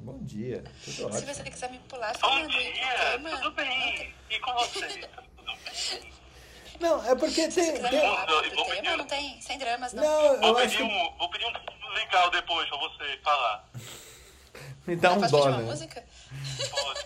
Bom 0.06 0.20
dia, 0.24 0.64
tudo 0.84 0.94
Se 0.94 1.04
ótimo. 1.04 1.34
você 1.34 1.44
quiser 1.50 1.72
me 1.72 1.80
pular, 1.80 2.16
Bom 2.20 2.48
dia, 2.48 3.20
tudo 3.42 3.52
bem? 3.54 4.14
E 4.30 4.40
com 4.40 4.54
você? 4.54 4.88
Tudo 5.00 5.56
bem? 5.66 6.14
Não, 6.80 7.04
é 7.10 7.16
porque 7.16 7.50
Se 7.50 7.52
você 7.52 7.62
tem. 7.64 7.76
quiser 7.76 7.90
tem- 7.90 8.02
pro 8.02 8.56
vou 8.56 8.66
tema, 8.66 8.76
pedir- 8.82 8.98
não 8.98 9.08
tem, 9.08 9.42
sem 9.42 9.58
dramas, 9.58 9.94
não. 9.94 10.04
Não, 10.04 10.42
Vou 10.42 10.56
pedir, 10.58 10.78
que. 10.78 10.84
um, 10.84 11.18
vou 11.18 11.30
pedir 11.32 11.46
um 11.48 11.90
legal 11.94 12.30
depois 12.30 12.70
pra 12.70 12.78
você 12.78 13.18
falar. 13.24 13.68
Me 14.86 14.96
dá 14.96 15.14
um 15.14 15.22
dó, 15.22 15.26
pedir 15.28 15.36
uma 15.50 15.58
né? 15.58 15.64
música? 15.64 16.06
Pode. 16.70 17.00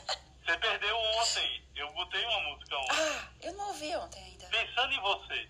Você 0.45 0.57
perdeu 0.57 0.97
ontem. 0.97 1.63
Eu 1.77 1.93
botei 1.93 2.26
uma 2.26 2.39
música 2.41 2.77
ontem. 2.77 2.95
Ah, 2.99 3.27
eu 3.43 3.53
não 3.53 3.67
ouvi 3.69 3.95
ontem 3.95 4.21
ainda. 4.21 4.45
Pensando 4.47 4.91
em 4.91 4.99
você. 4.99 5.47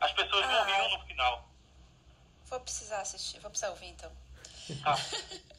As 0.00 0.12
pessoas 0.12 0.44
Ah. 0.44 0.64
morriam 0.64 0.90
no 0.98 1.06
final. 1.06 1.48
Vou 2.50 2.60
precisar 2.60 3.00
assistir, 3.00 3.40
vou 3.40 3.48
precisar 3.50 3.70
ouvir 3.70 3.86
então. 3.86 4.12
Tá. 4.82 4.94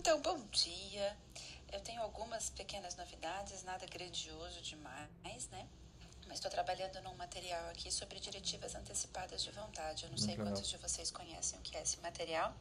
Então, 0.00 0.18
bom 0.22 0.40
dia. 0.50 1.14
Eu 1.70 1.78
tenho 1.82 2.00
algumas 2.00 2.48
pequenas 2.48 2.96
novidades, 2.96 3.62
nada 3.64 3.84
grandioso 3.84 4.62
demais, 4.62 5.46
né? 5.50 5.68
Mas 6.26 6.38
estou 6.38 6.50
trabalhando 6.50 7.02
num 7.02 7.14
material 7.16 7.68
aqui 7.68 7.92
sobre 7.92 8.18
diretivas 8.18 8.74
antecipadas 8.74 9.42
de 9.42 9.50
vontade. 9.50 10.04
Eu 10.04 10.10
não 10.10 10.16
sei 10.16 10.28
legal. 10.28 10.46
quantos 10.46 10.70
de 10.70 10.78
vocês 10.78 11.10
conhecem 11.10 11.58
o 11.58 11.62
que 11.62 11.76
é 11.76 11.82
esse 11.82 12.00
material. 12.00 12.56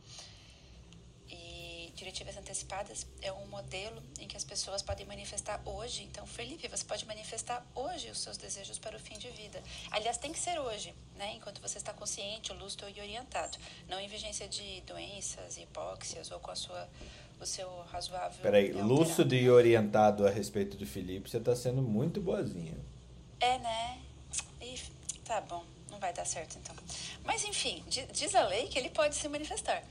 E 1.30 1.94
diretivas 1.96 2.36
antecipadas 2.36 3.08
é 3.22 3.32
um 3.32 3.48
modelo 3.48 4.04
em 4.20 4.28
que 4.28 4.36
as 4.36 4.44
pessoas 4.44 4.82
podem 4.82 5.06
manifestar 5.06 5.62
hoje. 5.64 6.04
Então, 6.04 6.28
Felipe, 6.28 6.68
você 6.68 6.84
pode 6.84 7.06
manifestar 7.06 7.66
hoje 7.74 8.10
os 8.10 8.20
seus 8.20 8.36
desejos 8.36 8.78
para 8.78 8.98
o 8.98 9.00
fim 9.00 9.18
de 9.18 9.30
vida. 9.30 9.64
Aliás, 9.92 10.18
tem 10.18 10.34
que 10.34 10.40
ser 10.40 10.60
hoje, 10.60 10.94
né? 11.16 11.36
Enquanto 11.36 11.62
você 11.62 11.78
está 11.78 11.94
consciente, 11.94 12.52
lúcido 12.52 12.90
e 12.90 13.00
orientado. 13.00 13.58
Não 13.88 13.98
em 13.98 14.10
vigência 14.10 14.48
de 14.48 14.82
doenças, 14.82 15.58
hipóxias 15.58 16.32
ou 16.32 16.40
com 16.42 16.52
a 16.52 16.56
sua, 16.56 16.90
o 17.40 17.46
seu 17.46 17.70
razoável. 17.92 18.42
Peraí, 18.42 18.68
alterado. 18.68 18.88
lúcido 18.94 19.36
e 19.36 19.50
orientado 19.50 20.28
a 20.28 20.30
respeito 20.30 20.76
do 20.78 20.86
Felipe, 20.86 21.30
você 21.30 21.40
tá 21.40 21.56
sendo 21.56 21.82
muito 21.82 22.20
boazinha. 22.22 22.78
É, 23.40 23.58
né? 23.60 24.00
Ih, 24.62 24.80
tá 25.24 25.40
bom, 25.42 25.64
não 25.90 26.00
vai 26.00 26.12
dar 26.14 26.26
certo 26.26 26.58
então. 26.58 26.76
Mas 27.24 27.44
enfim, 27.46 27.84
di- 27.88 28.06
diz 28.08 28.36
a 28.36 28.46
lei 28.48 28.68
que 28.68 28.78
ele 28.78 28.90
pode 28.90 29.16
se 29.16 29.28
manifestar. 29.30 29.82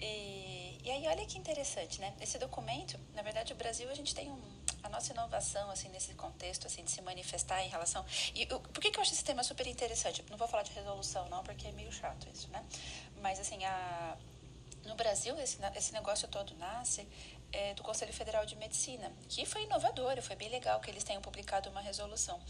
E, 0.00 0.78
e 0.84 0.90
aí, 0.90 1.06
olha 1.08 1.26
que 1.26 1.36
interessante, 1.36 2.00
né? 2.00 2.14
Esse 2.20 2.38
documento, 2.38 2.96
na 3.14 3.22
verdade, 3.22 3.52
o 3.52 3.56
Brasil, 3.56 3.90
a 3.90 3.94
gente 3.94 4.14
tem 4.14 4.30
um, 4.30 4.38
a 4.84 4.88
nossa 4.88 5.12
inovação, 5.12 5.68
assim, 5.70 5.88
nesse 5.88 6.14
contexto, 6.14 6.66
assim, 6.68 6.84
de 6.84 6.90
se 6.92 7.02
manifestar 7.02 7.62
em 7.64 7.68
relação... 7.68 8.04
E 8.34 8.46
eu- 8.48 8.60
por 8.60 8.80
que, 8.80 8.92
que 8.92 8.98
eu 8.98 9.02
acho 9.02 9.12
esse 9.12 9.24
tema 9.24 9.42
super 9.42 9.66
interessante? 9.66 10.24
Não 10.30 10.36
vou 10.36 10.46
falar 10.46 10.62
de 10.62 10.70
resolução, 10.72 11.28
não, 11.28 11.42
porque 11.42 11.66
é 11.66 11.72
meio 11.72 11.90
chato 11.90 12.28
isso, 12.32 12.48
né? 12.52 12.62
Mas, 13.20 13.40
assim, 13.40 13.64
a, 13.64 14.16
no 14.88 14.94
Brasil, 14.94 15.38
esse, 15.38 15.58
esse 15.76 15.92
negócio 15.92 16.26
todo 16.26 16.56
nasce 16.56 17.06
é, 17.52 17.74
do 17.74 17.82
Conselho 17.82 18.12
Federal 18.12 18.44
de 18.44 18.56
Medicina, 18.56 19.12
que 19.28 19.44
foi 19.46 19.64
inovador, 19.64 20.20
foi 20.22 20.36
bem 20.36 20.48
legal 20.48 20.80
que 20.80 20.90
eles 20.90 21.04
tenham 21.04 21.22
publicado 21.22 21.70
uma 21.70 21.80
resolução. 21.80 22.40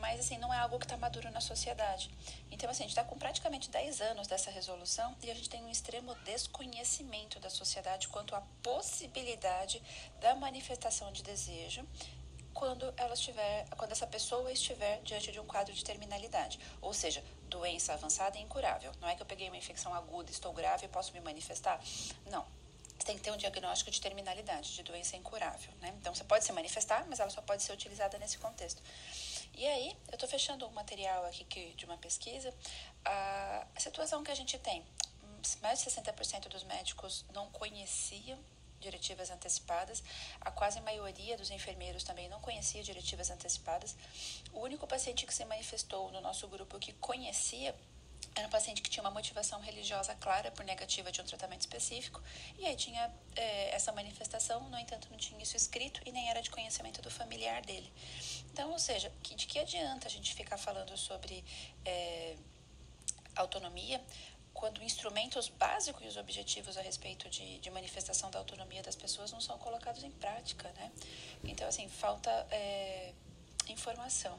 Mas, 0.00 0.20
assim, 0.20 0.36
não 0.38 0.52
é 0.52 0.58
algo 0.58 0.78
que 0.78 0.84
está 0.84 0.96
maduro 0.96 1.30
na 1.30 1.40
sociedade. 1.40 2.10
Então, 2.50 2.68
assim, 2.68 2.82
a 2.82 2.86
gente 2.86 2.96
está 2.96 3.04
com 3.04 3.18
praticamente 3.18 3.70
10 3.70 4.00
anos 4.00 4.26
dessa 4.26 4.50
resolução 4.50 5.16
e 5.22 5.30
a 5.30 5.34
gente 5.34 5.48
tem 5.48 5.62
um 5.62 5.70
extremo 5.70 6.14
desconhecimento 6.24 7.38
da 7.38 7.48
sociedade 7.48 8.08
quanto 8.08 8.34
à 8.34 8.42
possibilidade 8.62 9.82
da 10.20 10.34
manifestação 10.34 11.12
de 11.12 11.22
desejo 11.22 11.86
quando 12.54 12.94
ela 12.96 13.12
estiver, 13.14 13.66
quando 13.76 13.92
essa 13.92 14.06
pessoa 14.06 14.50
estiver 14.50 15.00
diante 15.02 15.32
de 15.32 15.40
um 15.40 15.46
quadro 15.46 15.74
de 15.74 15.84
terminalidade, 15.84 16.58
ou 16.80 16.94
seja, 16.94 17.22
doença 17.48 17.92
avançada 17.92 18.38
e 18.38 18.42
incurável. 18.42 18.92
Não 19.00 19.08
é 19.08 19.16
que 19.16 19.22
eu 19.22 19.26
peguei 19.26 19.48
uma 19.48 19.56
infecção 19.56 19.92
aguda, 19.92 20.30
estou 20.30 20.52
grave 20.52 20.86
e 20.86 20.88
posso 20.88 21.12
me 21.12 21.20
manifestar? 21.20 21.80
Não. 22.30 22.46
Você 22.96 23.06
tem 23.06 23.16
que 23.16 23.22
ter 23.22 23.32
um 23.32 23.36
diagnóstico 23.36 23.90
de 23.90 24.00
terminalidade, 24.00 24.74
de 24.76 24.82
doença 24.84 25.16
incurável, 25.16 25.70
né? 25.80 25.92
Então 26.00 26.14
você 26.14 26.22
pode 26.22 26.44
se 26.44 26.52
manifestar, 26.52 27.04
mas 27.08 27.18
ela 27.18 27.28
só 27.28 27.42
pode 27.42 27.62
ser 27.62 27.72
utilizada 27.72 28.16
nesse 28.18 28.38
contexto. 28.38 28.80
E 29.56 29.66
aí, 29.66 29.96
eu 30.08 30.14
estou 30.14 30.28
fechando 30.28 30.66
um 30.66 30.70
material 30.70 31.24
aqui 31.26 31.44
que, 31.44 31.74
de 31.74 31.84
uma 31.84 31.96
pesquisa. 31.98 32.54
A, 33.04 33.66
situação 33.78 34.22
que 34.24 34.30
a 34.30 34.34
gente 34.34 34.58
tem, 34.58 34.84
mais 35.60 35.82
de 35.82 35.90
60% 35.90 36.48
dos 36.48 36.64
médicos 36.64 37.24
não 37.32 37.50
conheciam 37.50 38.38
diretivas 38.84 39.30
antecipadas. 39.30 40.02
A 40.40 40.50
quase 40.50 40.80
maioria 40.80 41.36
dos 41.36 41.50
enfermeiros 41.50 42.04
também 42.04 42.28
não 42.28 42.40
conhecia 42.40 42.82
diretivas 42.82 43.30
antecipadas. 43.30 43.96
O 44.52 44.60
único 44.60 44.86
paciente 44.86 45.26
que 45.26 45.34
se 45.34 45.44
manifestou 45.44 46.10
no 46.12 46.20
nosso 46.20 46.46
grupo 46.46 46.78
que 46.78 46.92
conhecia 46.94 47.74
era 48.34 48.46
um 48.48 48.50
paciente 48.50 48.82
que 48.82 48.90
tinha 48.90 49.02
uma 49.02 49.10
motivação 49.10 49.60
religiosa 49.60 50.14
clara 50.16 50.50
por 50.50 50.64
negativa 50.64 51.12
de 51.12 51.20
um 51.20 51.24
tratamento 51.24 51.60
específico, 51.60 52.20
e 52.58 52.66
aí 52.66 52.74
tinha 52.74 53.02
eh, 53.36 53.70
essa 53.76 53.92
manifestação, 53.92 54.58
no 54.70 54.78
entanto, 54.78 55.08
não 55.10 55.18
tinha 55.18 55.40
isso 55.40 55.56
escrito 55.56 56.00
e 56.04 56.10
nem 56.10 56.28
era 56.28 56.40
de 56.42 56.50
conhecimento 56.50 57.00
do 57.00 57.10
familiar 57.10 57.62
dele. 57.62 57.90
Então, 58.50 58.72
ou 58.72 58.78
seja, 58.78 59.12
de 59.22 59.46
que 59.46 59.58
adianta 59.58 60.08
a 60.08 60.10
gente 60.10 60.34
ficar 60.34 60.58
falando 60.58 60.96
sobre 60.96 61.44
eh, 61.84 62.36
autonomia 63.36 64.00
quando 64.54 64.82
instrumentos 64.82 65.48
básicos 65.48 66.02
e 66.04 66.06
os 66.06 66.16
objetivos 66.16 66.78
a 66.78 66.80
respeito 66.80 67.28
de, 67.28 67.58
de 67.58 67.70
manifestação 67.70 68.30
da 68.30 68.38
autonomia 68.38 68.82
das 68.82 68.94
pessoas 68.96 69.32
não 69.32 69.40
são 69.40 69.58
colocados 69.58 70.02
em 70.04 70.10
prática, 70.12 70.72
né? 70.76 70.90
Então, 71.42 71.66
assim, 71.66 71.88
falta 71.88 72.30
eh, 72.50 73.12
informação. 73.68 74.38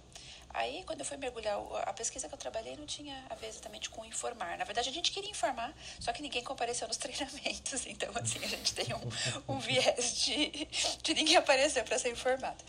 Aí, 0.56 0.84
quando 0.86 1.02
eu 1.02 1.06
fui 1.06 1.18
mergulhar, 1.18 1.60
a 1.84 1.92
pesquisa 1.92 2.30
que 2.30 2.34
eu 2.34 2.38
trabalhei 2.38 2.78
não 2.78 2.86
tinha 2.86 3.26
a 3.30 3.36
ver 3.36 3.48
exatamente 3.48 3.90
com 3.90 4.06
informar. 4.06 4.58
Na 4.58 4.64
verdade, 4.64 4.88
a 4.88 4.92
gente 4.92 5.12
queria 5.12 5.30
informar, 5.30 5.76
só 6.00 6.14
que 6.14 6.22
ninguém 6.22 6.42
compareceu 6.44 6.88
nos 6.88 6.96
treinamentos. 6.98 7.86
Então, 7.86 8.10
assim, 8.16 8.40
a 8.44 8.48
gente 8.48 8.74
tem 8.74 8.88
um, 8.96 9.54
um 9.54 9.60
viés 9.60 10.22
de, 10.22 10.66
de 11.04 11.14
ninguém 11.14 11.36
aparecer 11.36 11.84
para 11.84 12.00
ser 12.00 12.10
informado. 12.10 12.64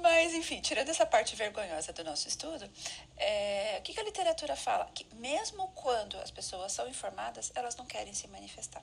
Mas, 0.00 0.32
enfim, 0.32 0.60
tirando 0.60 0.88
essa 0.88 1.04
parte 1.04 1.34
vergonhosa 1.34 1.92
do 1.92 2.04
nosso 2.04 2.28
estudo, 2.28 2.70
é, 3.16 3.76
o 3.78 3.82
que, 3.82 3.92
que 3.92 4.00
a 4.00 4.04
literatura 4.04 4.54
fala? 4.54 4.88
Que 4.94 5.06
mesmo 5.16 5.68
quando 5.74 6.16
as 6.18 6.30
pessoas 6.30 6.72
são 6.72 6.88
informadas, 6.88 7.50
elas 7.54 7.74
não 7.76 7.84
querem 7.84 8.14
se 8.14 8.28
manifestar. 8.28 8.82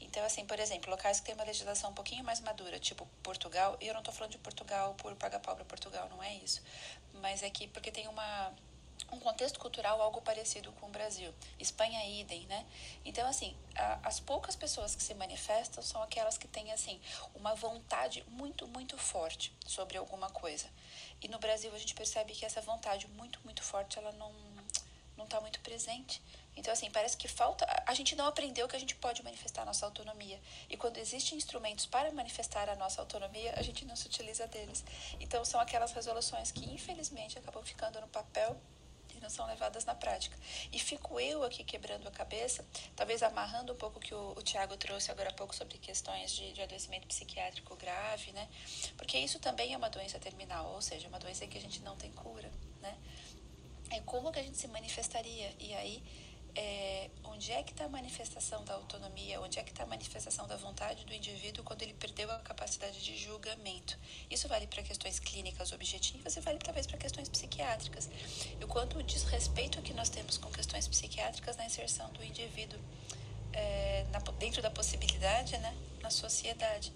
Então, 0.00 0.24
assim, 0.24 0.44
por 0.44 0.58
exemplo, 0.58 0.90
locais 0.90 1.20
que 1.20 1.26
têm 1.26 1.34
uma 1.34 1.44
legislação 1.44 1.90
um 1.90 1.94
pouquinho 1.94 2.24
mais 2.24 2.40
madura, 2.40 2.78
tipo 2.78 3.06
Portugal, 3.22 3.76
e 3.80 3.86
eu 3.86 3.94
não 3.94 4.00
estou 4.00 4.12
falando 4.12 4.32
de 4.32 4.38
Portugal 4.38 4.94
por 4.94 5.14
pagar 5.14 5.40
pau 5.40 5.54
para 5.54 5.64
Portugal, 5.64 6.08
não 6.08 6.22
é 6.22 6.34
isso. 6.34 6.62
Mas 7.14 7.42
é 7.42 7.50
que 7.50 7.68
porque 7.68 7.92
tem 7.92 8.08
uma, 8.08 8.52
um 9.12 9.18
contexto 9.18 9.58
cultural 9.58 10.00
algo 10.00 10.20
parecido 10.20 10.72
com 10.72 10.86
o 10.86 10.90
Brasil. 10.90 11.32
Espanha, 11.58 12.04
idem, 12.20 12.46
né? 12.46 12.66
Então, 13.04 13.28
assim, 13.28 13.56
a, 13.74 14.00
as 14.08 14.20
poucas 14.20 14.56
pessoas 14.56 14.94
que 14.94 15.02
se 15.02 15.14
manifestam 15.14 15.82
são 15.82 16.02
aquelas 16.02 16.38
que 16.38 16.48
têm, 16.48 16.72
assim, 16.72 17.00
uma 17.34 17.54
vontade 17.54 18.24
muito, 18.28 18.66
muito 18.68 18.96
forte 18.98 19.52
sobre 19.66 19.98
alguma 19.98 20.30
coisa. 20.30 20.66
E 21.20 21.28
no 21.28 21.38
Brasil 21.38 21.74
a 21.74 21.78
gente 21.78 21.94
percebe 21.94 22.32
que 22.32 22.44
essa 22.44 22.60
vontade 22.60 23.06
muito, 23.08 23.40
muito 23.44 23.62
forte, 23.62 23.98
ela 23.98 24.12
não 24.12 24.32
não 25.20 25.26
está 25.26 25.40
muito 25.40 25.60
presente. 25.60 26.22
Então, 26.56 26.72
assim, 26.72 26.90
parece 26.90 27.16
que 27.16 27.28
falta. 27.28 27.66
A 27.86 27.94
gente 27.94 28.16
não 28.16 28.26
aprendeu 28.26 28.66
que 28.66 28.74
a 28.74 28.78
gente 28.78 28.94
pode 28.96 29.22
manifestar 29.22 29.62
a 29.62 29.64
nossa 29.66 29.84
autonomia. 29.86 30.40
E 30.68 30.76
quando 30.76 30.96
existem 30.96 31.36
instrumentos 31.36 31.86
para 31.86 32.10
manifestar 32.10 32.68
a 32.68 32.74
nossa 32.76 33.00
autonomia, 33.00 33.52
a 33.56 33.62
gente 33.62 33.84
não 33.84 33.94
se 33.94 34.06
utiliza 34.06 34.46
deles. 34.46 34.82
Então, 35.20 35.44
são 35.44 35.60
aquelas 35.60 35.92
resoluções 35.92 36.50
que, 36.50 36.64
infelizmente, 36.72 37.38
acabam 37.38 37.62
ficando 37.62 38.00
no 38.00 38.08
papel 38.08 38.58
não 39.20 39.30
são 39.30 39.46
levadas 39.46 39.84
na 39.84 39.94
prática. 39.94 40.36
E 40.72 40.78
fico 40.78 41.20
eu 41.20 41.42
aqui 41.42 41.62
quebrando 41.64 42.06
a 42.06 42.10
cabeça, 42.10 42.64
talvez 42.96 43.22
amarrando 43.22 43.72
um 43.72 43.76
pouco 43.76 43.98
o 43.98 44.00
que 44.00 44.14
o, 44.14 44.34
o 44.36 44.42
Tiago 44.42 44.76
trouxe 44.76 45.10
agora 45.10 45.30
há 45.30 45.32
pouco 45.32 45.54
sobre 45.54 45.78
questões 45.78 46.32
de, 46.32 46.52
de 46.52 46.62
adoecimento 46.62 47.06
psiquiátrico 47.06 47.76
grave, 47.76 48.32
né? 48.32 48.48
Porque 48.96 49.18
isso 49.18 49.38
também 49.38 49.74
é 49.74 49.76
uma 49.76 49.90
doença 49.90 50.18
terminal, 50.18 50.72
ou 50.72 50.82
seja, 50.82 51.08
uma 51.08 51.18
doença 51.18 51.46
que 51.46 51.58
a 51.58 51.60
gente 51.60 51.80
não 51.82 51.96
tem 51.96 52.10
cura, 52.12 52.50
né? 52.80 52.96
é 53.90 54.00
como 54.00 54.30
que 54.30 54.38
a 54.38 54.42
gente 54.42 54.56
se 54.56 54.68
manifestaria 54.68 55.52
e 55.58 55.74
aí 55.74 56.02
é, 56.54 57.10
onde 57.24 57.52
é 57.52 57.62
que 57.62 57.72
está 57.72 57.84
a 57.84 57.88
manifestação 57.88 58.64
da 58.64 58.74
autonomia? 58.74 59.40
Onde 59.40 59.58
é 59.58 59.62
que 59.62 59.70
está 59.70 59.84
a 59.84 59.86
manifestação 59.86 60.46
da 60.46 60.56
vontade 60.56 61.04
do 61.04 61.12
indivíduo 61.12 61.64
quando 61.64 61.82
ele 61.82 61.94
perdeu 61.94 62.30
a 62.30 62.38
capacidade 62.40 63.02
de 63.02 63.16
julgamento? 63.16 63.98
Isso 64.30 64.46
vale 64.48 64.66
para 64.66 64.82
questões 64.82 65.18
clínicas 65.18 65.72
objetivas 65.72 66.36
e 66.36 66.40
vale 66.40 66.58
talvez 66.58 66.86
para 66.86 66.98
questões 66.98 67.28
psiquiátricas. 67.28 68.08
E 68.60 68.64
o 68.64 68.68
quanto 68.68 68.98
o 68.98 69.02
desrespeito 69.02 69.80
que 69.82 69.92
nós 69.92 70.08
temos 70.08 70.38
com 70.38 70.50
questões 70.50 70.86
psiquiátricas 70.88 71.56
na 71.56 71.66
inserção 71.66 72.10
do 72.12 72.24
indivíduo 72.24 72.78
é, 73.52 74.06
na, 74.10 74.18
dentro 74.38 74.62
da 74.62 74.70
possibilidade 74.70 75.56
né 75.58 75.76
na 76.02 76.10
sociedade. 76.10 76.92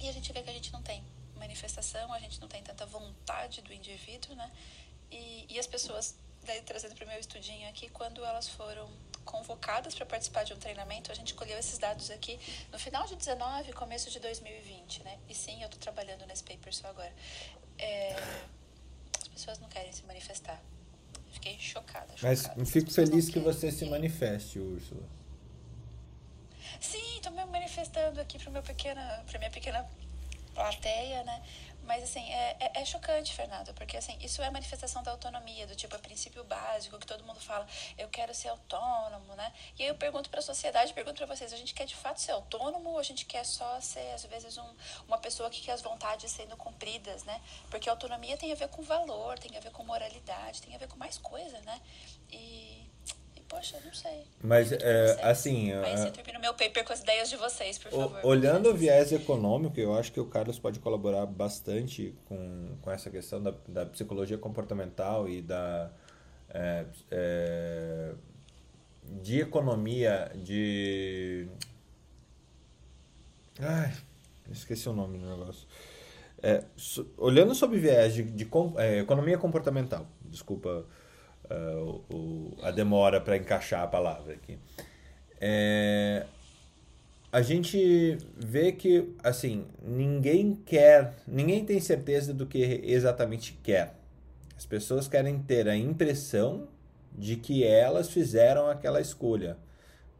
E 0.00 0.08
a 0.08 0.12
gente 0.12 0.32
vê 0.32 0.42
que 0.42 0.50
a 0.50 0.52
gente 0.52 0.72
não 0.72 0.82
tem 0.82 1.02
manifestação, 1.36 2.12
a 2.12 2.18
gente 2.18 2.40
não 2.40 2.48
tem 2.48 2.62
tanta 2.62 2.86
vontade 2.86 3.62
do 3.62 3.72
indivíduo, 3.72 4.34
né? 4.34 4.50
E, 5.10 5.46
e 5.48 5.58
as 5.58 5.66
pessoas, 5.66 6.14
daí 6.44 6.60
trazendo 6.62 6.94
para 6.94 7.04
o 7.04 7.08
meu 7.08 7.18
estudinho 7.18 7.68
aqui, 7.68 7.88
quando 7.88 8.24
elas 8.24 8.48
foram 8.48 8.88
convocadas 9.24 9.94
para 9.94 10.04
participar 10.04 10.44
de 10.44 10.52
um 10.52 10.58
treinamento, 10.58 11.12
a 11.12 11.14
gente 11.14 11.34
colheu 11.34 11.58
esses 11.58 11.78
dados 11.78 12.10
aqui 12.10 12.38
no 12.72 12.78
final 12.78 13.06
de 13.06 13.14
19 13.16 13.72
começo 13.72 14.10
de 14.10 14.18
2020, 14.18 15.04
né? 15.04 15.18
E 15.28 15.34
sim, 15.34 15.60
eu 15.62 15.66
estou 15.66 15.80
trabalhando 15.80 16.26
nesse 16.26 16.42
paper 16.42 16.74
só 16.74 16.88
agora. 16.88 17.12
É, 17.78 18.16
as 19.20 19.28
pessoas 19.28 19.58
não 19.58 19.68
querem 19.68 19.92
se 19.92 20.04
manifestar. 20.04 20.60
Fiquei 21.32 21.58
chocada. 21.58 22.16
chocada. 22.16 22.54
Mas 22.56 22.70
fico 22.70 22.90
feliz 22.90 23.28
que 23.30 23.38
você 23.38 23.70
se 23.70 23.84
manifeste, 23.86 24.58
Úrsula. 24.58 25.08
Sim, 26.80 27.16
estou 27.16 27.32
me 27.32 27.44
manifestando 27.44 28.20
aqui 28.20 28.38
para 28.38 28.50
minha 28.50 28.62
pequena 29.50 29.88
plateia, 30.54 31.24
né? 31.24 31.42
Mas, 31.84 32.04
assim, 32.04 32.32
é, 32.32 32.56
é, 32.60 32.80
é, 32.80 32.84
chocante, 32.84 33.34
Fernando, 33.34 33.74
porque, 33.74 33.96
assim, 33.96 34.16
isso 34.20 34.40
é 34.40 34.50
manifestação 34.50 35.02
da 35.02 35.10
autonomia, 35.10 35.66
do 35.66 35.74
tipo, 35.74 35.94
é 35.96 35.98
princípio 35.98 36.44
básico, 36.44 36.98
que 36.98 37.06
todo 37.06 37.24
mundo 37.24 37.40
fala, 37.40 37.66
eu 37.98 38.08
quero 38.08 38.32
ser 38.34 38.48
autônomo, 38.48 39.34
né? 39.34 39.52
E 39.78 39.82
aí 39.82 39.88
eu 39.88 39.94
pergunto 39.96 40.30
para 40.30 40.38
a 40.38 40.42
sociedade, 40.42 40.92
pergunto 40.94 41.16
para 41.16 41.34
vocês, 41.34 41.52
a 41.52 41.56
gente 41.56 41.74
quer 41.74 41.84
de 41.84 41.96
fato 41.96 42.20
ser 42.20 42.32
autônomo 42.32 42.90
ou 42.90 42.98
a 42.98 43.02
gente 43.02 43.24
quer 43.26 43.44
só 43.44 43.80
ser, 43.80 44.12
às 44.14 44.24
vezes, 44.24 44.56
um, 44.56 44.74
uma 45.08 45.18
pessoa 45.18 45.50
que 45.50 45.60
quer 45.60 45.72
as 45.72 45.82
vontades 45.82 46.30
sendo 46.30 46.56
cumpridas, 46.56 47.24
né? 47.24 47.40
Porque 47.68 47.88
autonomia 47.88 48.36
tem 48.36 48.52
a 48.52 48.54
ver 48.56 48.68
com 48.68 48.82
valor, 48.82 49.38
tem 49.38 49.56
a 49.56 49.60
ver 49.60 49.72
com 49.72 49.82
moralidade, 49.82 50.62
tem 50.62 50.74
a 50.74 50.78
ver 50.78 50.88
com 50.88 50.96
mais 50.96 51.18
coisa, 51.18 51.60
né? 51.62 51.80
E 52.30 52.81
Poxa, 53.52 53.78
não 53.84 53.92
sei. 53.92 54.24
Mas, 54.42 54.72
é, 54.72 55.18
assim... 55.22 55.72
Aí 55.72 55.98
você 55.98 56.10
termina 56.10 56.38
o 56.38 56.40
meu 56.40 56.54
paper 56.54 56.84
com 56.86 56.92
as 56.94 57.02
ideias 57.02 57.28
de 57.28 57.36
vocês, 57.36 57.76
por 57.76 57.90
favor. 57.90 58.20
Olhando 58.24 58.70
o 58.70 58.74
viés 58.74 59.12
econômico, 59.12 59.78
eu 59.78 59.94
acho 59.94 60.10
que 60.10 60.18
o 60.18 60.24
Carlos 60.24 60.58
pode 60.58 60.80
colaborar 60.80 61.26
bastante 61.26 62.14
com, 62.24 62.78
com 62.80 62.90
essa 62.90 63.10
questão 63.10 63.42
da, 63.42 63.52
da 63.68 63.84
psicologia 63.84 64.38
comportamental 64.38 65.28
e 65.28 65.42
da... 65.42 65.90
É, 66.48 66.86
é, 67.10 68.14
de 69.20 69.40
economia, 69.40 70.32
de... 70.34 71.46
Ai, 73.60 73.92
esqueci 74.50 74.88
o 74.88 74.94
nome 74.94 75.18
do 75.18 75.26
negócio. 75.26 75.68
É, 76.42 76.64
so, 76.74 77.06
olhando 77.18 77.54
sob 77.54 77.78
viés 77.78 78.14
de, 78.14 78.22
de, 78.22 78.44
de 78.44 78.50
é, 78.78 79.00
economia 79.00 79.36
comportamental, 79.36 80.06
desculpa 80.24 80.86
uh, 81.50 82.00
o, 82.14 82.56
a 82.62 82.70
demora 82.70 83.20
para 83.20 83.36
encaixar 83.36 83.82
a 83.82 83.86
palavra 83.86 84.34
aqui. 84.34 84.58
É, 85.40 86.24
a 87.32 87.42
gente 87.42 88.18
vê 88.36 88.72
que 88.72 89.14
assim 89.22 89.66
ninguém 89.82 90.54
quer, 90.54 91.14
ninguém 91.26 91.64
tem 91.64 91.80
certeza 91.80 92.32
do 92.32 92.46
que 92.46 92.80
exatamente 92.84 93.58
quer. 93.62 93.94
As 94.56 94.66
pessoas 94.66 95.08
querem 95.08 95.38
ter 95.38 95.68
a 95.68 95.76
impressão 95.76 96.68
de 97.16 97.36
que 97.36 97.64
elas 97.64 98.10
fizeram 98.10 98.68
aquela 98.68 99.00
escolha. 99.00 99.56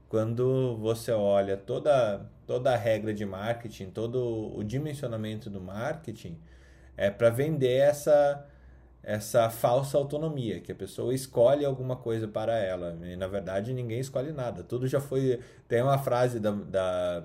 Quando 0.09 0.77
você 0.78 1.12
olha 1.12 1.57
toda 1.57 2.27
toda 2.47 2.73
a 2.73 2.77
regra 2.77 3.15
de 3.15 3.24
marketing, 3.24 3.90
todo 3.90 4.53
o 4.57 4.62
dimensionamento 4.65 5.49
do 5.49 5.61
marketing, 5.61 6.36
é 6.97 7.11
para 7.11 7.31
vender 7.31 7.78
essa 7.78 8.44
essa 9.03 9.51
falsa 9.51 9.99
autonomia, 9.99 10.61
que 10.61 10.70
a 10.70 10.74
pessoa 10.74 11.12
escolhe 11.12 11.65
alguma 11.65 11.97
coisa 11.97 12.29
para 12.29 12.57
ela. 12.59 12.97
E 13.03 13.16
na 13.16 13.27
verdade 13.27 13.73
ninguém 13.73 13.99
escolhe 13.99 14.33
nada. 14.33 14.62
Tudo 14.62 14.87
já 14.87 15.01
foi. 15.01 15.41
Tem 15.66 15.83
uma 15.83 15.99
frase 15.99 16.39
da, 16.39 16.51
da 16.51 17.24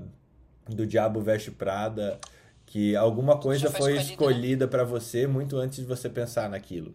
do 0.68 0.86
Diabo 0.86 1.22
Veste 1.22 1.52
Prada 1.52 2.20
que 2.66 2.96
alguma 2.96 3.38
coisa 3.38 3.70
foi, 3.70 3.80
foi 3.80 3.94
né? 3.94 4.02
escolhida 4.02 4.68
para 4.68 4.84
você 4.84 5.26
muito 5.26 5.56
antes 5.58 5.78
de 5.80 5.86
você 5.86 6.10
pensar 6.10 6.50
naquilo. 6.50 6.94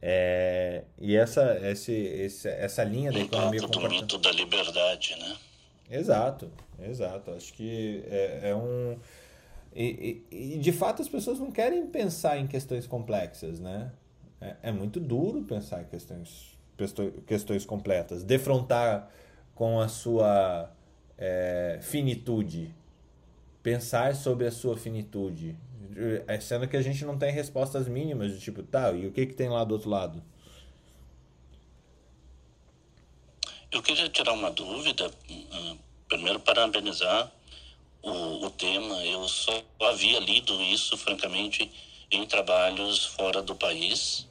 É, 0.00 0.82
e 0.98 1.16
essa, 1.16 1.58
esse, 1.62 1.92
esse, 1.92 2.48
essa 2.48 2.82
linha 2.82 3.12
da 3.12 3.20
economia 3.20 3.60
comportamental. 3.60 4.00
do 4.00 4.02
mito 4.02 4.18
da 4.18 4.32
liberdade, 4.32 5.16
né? 5.18 5.36
Exato, 5.88 6.50
exato. 6.82 7.30
Acho 7.30 7.54
que 7.54 8.04
é, 8.10 8.50
é 8.50 8.54
um 8.54 8.98
e, 9.74 10.24
e, 10.30 10.54
e, 10.54 10.58
de 10.58 10.72
fato 10.72 11.00
as 11.00 11.08
pessoas 11.08 11.38
não 11.38 11.50
querem 11.50 11.86
pensar 11.86 12.38
em 12.38 12.46
questões 12.46 12.86
complexas, 12.86 13.58
né? 13.58 13.92
É, 14.40 14.56
é 14.64 14.72
muito 14.72 15.00
duro 15.00 15.42
pensar 15.42 15.82
em 15.82 15.84
questões, 15.84 16.58
questões 17.26 17.64
completas, 17.64 18.22
defrontar 18.24 19.10
com 19.54 19.80
a 19.80 19.88
sua 19.88 20.70
é, 21.16 21.78
finitude, 21.80 22.74
pensar 23.62 24.14
sobre 24.14 24.46
a 24.46 24.50
sua 24.50 24.76
finitude, 24.76 25.56
é, 26.26 26.40
sendo 26.40 26.66
que 26.66 26.76
a 26.76 26.82
gente 26.82 27.04
não 27.04 27.16
tem 27.16 27.32
respostas 27.32 27.86
mínimas 27.86 28.32
de 28.32 28.40
tipo, 28.40 28.62
tá, 28.62 28.92
e 28.92 29.06
o 29.06 29.12
que, 29.12 29.26
que 29.26 29.34
tem 29.34 29.48
lá 29.48 29.62
do 29.64 29.74
outro 29.74 29.88
lado? 29.88 30.22
Eu 33.70 33.82
queria 33.82 34.08
tirar 34.08 34.32
uma 34.32 34.50
dúvida, 34.50 35.10
hum, 35.30 35.78
primeiro 36.08 36.40
parabenizar 36.40 37.32
o, 38.02 38.46
o 38.46 38.50
tema. 38.50 39.04
Eu 39.04 39.28
só 39.28 39.62
havia 39.80 40.18
lido 40.20 40.60
isso, 40.62 40.96
francamente, 40.96 41.70
em 42.10 42.26
trabalhos 42.26 43.06
fora 43.06 43.42
do 43.42 43.54
país 43.54 44.26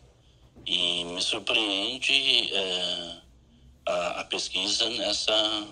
e 0.65 1.03
me 1.05 1.21
surpreende 1.21 2.53
é, 2.53 3.15
a, 3.87 4.21
a, 4.21 4.23
pesquisa 4.25 4.89
nessa, 4.89 5.67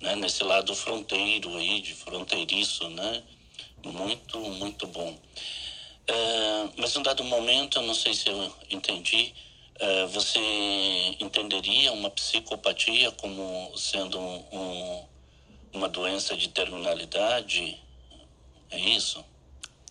né, 0.00 0.16
nesse 0.16 0.42
lado 0.44 0.74
fronteiro 0.74 1.54
aí, 1.56 1.80
de 1.80 1.94
fronteiriço, 1.94 2.88
né? 2.90 3.22
Muito, 3.84 4.38
muito 4.38 4.86
bom. 4.86 5.18
É, 6.06 6.68
mas 6.76 6.96
em 6.96 7.02
dado 7.02 7.22
momento, 7.24 7.78
eu 7.78 7.82
não 7.82 7.94
sei 7.94 8.14
se 8.14 8.28
eu 8.28 8.52
entendi, 8.70 9.34
é, 9.78 10.06
você 10.06 10.38
entenderia 11.20 11.92
uma 11.92 12.10
psicopatia 12.10 13.10
como 13.12 13.72
sendo 13.76 14.18
um, 14.18 15.04
uma 15.72 15.88
doença 15.88 16.36
de 16.36 16.48
terminalidade? 16.48 17.82
É 18.70 18.78
isso? 18.78 19.24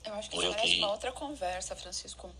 Eu 0.04 0.14
acho 0.16 0.30
que 0.30 0.38
isso 0.38 0.50
merece 0.50 0.68
que... 0.68 0.80
uma 0.80 0.92
outra 0.92 1.12
conversa, 1.12 1.76
Francisco. 1.76 2.34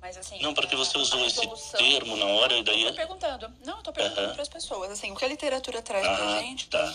Mas 0.00 0.16
assim. 0.16 0.40
Não, 0.40 0.54
porque 0.54 0.74
você 0.74 0.96
usou 0.96 1.24
esse 1.26 1.42
termo 1.76 2.16
na 2.16 2.26
hora 2.26 2.56
e 2.56 2.62
daí. 2.62 2.82
Eu 2.82 2.90
tô 2.90 2.96
perguntando. 2.96 3.54
Não, 3.64 3.76
eu 3.76 3.82
tô 3.82 3.92
perguntando 3.92 4.28
uhum. 4.28 4.32
para 4.32 4.42
as 4.42 4.48
pessoas. 4.48 4.90
Assim, 4.90 5.12
o 5.12 5.16
que 5.16 5.24
a 5.24 5.28
literatura 5.28 5.82
traz 5.82 6.06
ah, 6.06 6.16
pra 6.16 6.40
gente. 6.40 6.68
Tá. 6.68 6.94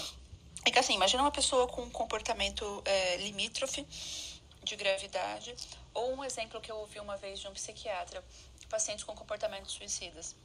É 0.66 0.72
que 0.72 0.80
assim, 0.80 0.96
imagina 0.96 1.22
uma 1.22 1.32
pessoa 1.32 1.68
com 1.68 1.84
um 1.84 1.90
comportamento 1.90 2.82
é, 2.86 3.18
limítrofe 3.18 3.86
de 4.64 4.76
gravidade, 4.76 5.56
ou 5.94 6.16
um 6.16 6.24
exemplo 6.24 6.60
que 6.60 6.72
eu 6.72 6.78
ouvi 6.78 7.00
uma 7.00 7.16
vez 7.16 7.40
de 7.40 7.48
um 7.48 7.54
psiquiatra, 7.54 8.24
pacientes 8.68 9.04
com 9.04 9.14
comportamentos 9.14 9.74
suicidas. 9.74 10.36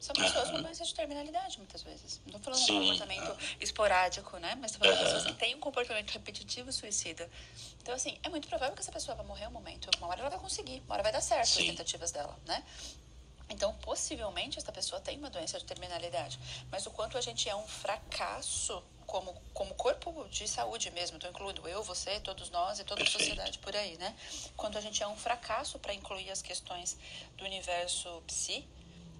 São 0.00 0.14
pessoas 0.14 0.50
com 0.50 0.62
doença 0.62 0.84
de 0.84 0.94
terminalidade, 0.94 1.58
muitas 1.58 1.82
vezes. 1.82 2.20
Não 2.26 2.36
estou 2.36 2.52
falando 2.52 2.64
de 2.64 2.72
um 2.72 2.80
comportamento 2.80 3.38
esporádico, 3.60 4.36
né? 4.38 4.54
Mas 4.60 4.72
estou 4.72 4.86
falando 4.86 4.98
de 4.98 5.04
pessoas 5.04 5.26
que 5.26 5.38
têm 5.38 5.54
um 5.54 5.60
comportamento 5.60 6.10
repetitivo 6.10 6.72
suicida. 6.72 7.28
Então, 7.82 7.94
assim, 7.94 8.18
é 8.22 8.28
muito 8.28 8.48
provável 8.48 8.74
que 8.74 8.80
essa 8.80 8.92
pessoa 8.92 9.16
vai 9.16 9.26
morrer 9.26 9.46
um 9.48 9.50
momento. 9.50 9.90
Uma 9.98 10.08
hora 10.08 10.20
ela 10.20 10.30
vai 10.30 10.38
conseguir, 10.38 10.82
uma 10.86 10.94
hora 10.94 11.02
vai 11.02 11.12
dar 11.12 11.20
certo 11.20 11.48
Sim. 11.48 11.62
as 11.62 11.66
tentativas 11.66 12.12
dela, 12.12 12.38
né? 12.46 12.64
Então, 13.50 13.72
possivelmente, 13.76 14.58
essa 14.58 14.70
pessoa 14.70 15.00
tem 15.00 15.18
uma 15.18 15.30
doença 15.30 15.58
de 15.58 15.64
terminalidade. 15.64 16.38
Mas 16.70 16.86
o 16.86 16.90
quanto 16.90 17.16
a 17.16 17.20
gente 17.20 17.48
é 17.48 17.56
um 17.56 17.66
fracasso 17.66 18.82
como, 19.06 19.34
como 19.54 19.74
corpo 19.74 20.28
de 20.28 20.46
saúde 20.46 20.90
mesmo, 20.90 21.16
estou 21.16 21.30
incluindo 21.30 21.66
eu, 21.66 21.82
você, 21.82 22.20
todos 22.20 22.50
nós 22.50 22.78
e 22.78 22.84
toda 22.84 23.00
Perfeito. 23.00 23.16
a 23.16 23.20
sociedade 23.20 23.58
por 23.58 23.74
aí, 23.74 23.96
né? 23.96 24.14
Quanto 24.54 24.76
a 24.76 24.82
gente 24.82 25.02
é 25.02 25.08
um 25.08 25.16
fracasso 25.16 25.78
para 25.78 25.94
incluir 25.94 26.30
as 26.30 26.42
questões 26.42 26.96
do 27.38 27.44
universo 27.46 28.22
psi, 28.26 28.68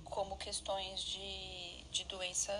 como 0.08 0.36
questões 0.36 1.00
de, 1.00 1.82
de 1.90 2.04
doença 2.04 2.52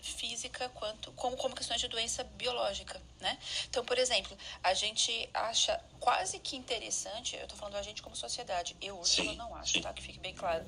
física 0.00 0.68
quanto 0.70 1.10
como, 1.12 1.36
como 1.36 1.54
questões 1.54 1.80
de 1.80 1.88
doença 1.88 2.24
biológica, 2.24 3.00
né? 3.20 3.38
Então, 3.68 3.84
por 3.84 3.98
exemplo, 3.98 4.36
a 4.62 4.72
gente 4.74 5.28
acha 5.34 5.80
quase 5.98 6.38
que 6.38 6.56
interessante, 6.56 7.36
eu 7.36 7.42
estou 7.42 7.58
falando 7.58 7.76
a 7.76 7.82
gente 7.82 8.02
como 8.02 8.14
sociedade, 8.14 8.76
eu 8.80 8.98
Ursula 8.98 9.34
não 9.34 9.54
acho, 9.56 9.80
tá? 9.80 9.92
Que 9.92 10.02
fique 10.02 10.18
bem 10.20 10.34
claro, 10.34 10.64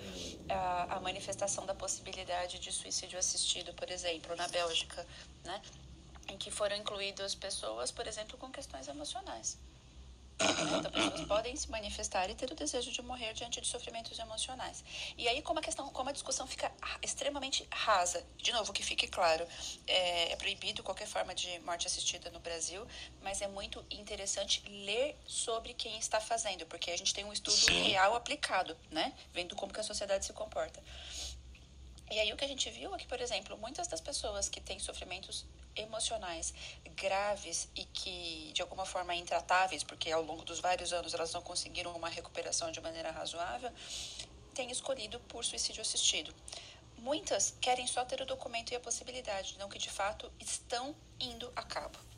a, 0.48 0.96
a 0.96 1.00
manifestação 1.00 1.64
da 1.64 1.74
possibilidade 1.74 2.58
de 2.58 2.72
suicídio 2.72 3.18
assistido, 3.18 3.72
por 3.74 3.90
exemplo, 3.90 4.34
na 4.36 4.48
Bélgica, 4.48 5.06
né? 5.44 5.60
Em 6.28 6.36
que 6.36 6.50
foram 6.50 6.76
incluídas 6.76 7.34
pessoas, 7.34 7.90
por 7.90 8.06
exemplo, 8.06 8.36
com 8.38 8.50
questões 8.50 8.88
emocionais. 8.88 9.58
Então, 10.78 10.90
pessoas 10.90 11.20
podem 11.22 11.54
se 11.56 11.70
manifestar 11.70 12.28
e 12.30 12.34
ter 12.34 12.50
o 12.50 12.54
desejo 12.54 12.90
de 12.90 13.02
morrer 13.02 13.32
diante 13.34 13.60
de 13.60 13.66
sofrimentos 13.66 14.18
emocionais. 14.18 14.84
E 15.16 15.28
aí, 15.28 15.42
como 15.42 15.58
a 15.58 15.62
questão, 15.62 15.88
como 15.90 16.08
a 16.10 16.12
discussão 16.12 16.46
fica 16.46 16.70
extremamente 17.02 17.66
rasa, 17.70 18.24
de 18.38 18.52
novo, 18.52 18.72
que 18.72 18.82
fique 18.82 19.06
claro, 19.06 19.46
é, 19.86 20.32
é 20.32 20.36
proibido 20.36 20.82
qualquer 20.82 21.06
forma 21.06 21.34
de 21.34 21.58
morte 21.60 21.86
assistida 21.86 22.30
no 22.30 22.40
Brasil, 22.40 22.86
mas 23.22 23.40
é 23.42 23.48
muito 23.48 23.84
interessante 23.90 24.62
ler 24.68 25.16
sobre 25.26 25.74
quem 25.74 25.98
está 25.98 26.20
fazendo, 26.20 26.66
porque 26.66 26.90
a 26.90 26.96
gente 26.96 27.12
tem 27.12 27.24
um 27.24 27.32
estudo 27.32 27.56
Sim. 27.56 27.82
real 27.82 28.14
aplicado, 28.14 28.76
né? 28.90 29.12
Vendo 29.32 29.54
como 29.56 29.72
que 29.72 29.80
a 29.80 29.84
sociedade 29.84 30.24
se 30.24 30.32
comporta. 30.32 30.82
E 32.10 32.18
aí 32.18 32.32
o 32.32 32.36
que 32.36 32.44
a 32.44 32.48
gente 32.48 32.68
viu 32.70 32.92
é 32.92 32.98
que, 32.98 33.06
por 33.06 33.20
exemplo, 33.20 33.56
muitas 33.56 33.86
das 33.86 34.00
pessoas 34.00 34.48
que 34.48 34.60
têm 34.60 34.80
sofrimentos 34.80 35.46
emocionais 35.76 36.52
graves 36.96 37.68
e 37.76 37.84
que 37.84 38.50
de 38.52 38.60
alguma 38.60 38.84
forma 38.84 39.14
intratáveis, 39.14 39.84
porque 39.84 40.10
ao 40.10 40.22
longo 40.22 40.44
dos 40.44 40.58
vários 40.58 40.92
anos 40.92 41.14
elas 41.14 41.32
não 41.32 41.40
conseguiram 41.40 41.94
uma 41.94 42.08
recuperação 42.08 42.72
de 42.72 42.80
maneira 42.80 43.12
razoável, 43.12 43.70
têm 44.52 44.72
escolhido 44.72 45.20
por 45.20 45.44
suicídio 45.44 45.80
assistido. 45.80 46.34
Muitas 46.98 47.54
querem 47.60 47.86
só 47.86 48.04
ter 48.04 48.20
o 48.20 48.26
documento 48.26 48.72
e 48.72 48.76
a 48.76 48.80
possibilidade, 48.80 49.56
não 49.56 49.68
que 49.68 49.78
de 49.78 49.88
fato 49.88 50.30
estão 50.40 50.94
indo 51.20 51.50
a 51.54 51.62
cabo. 51.62 52.09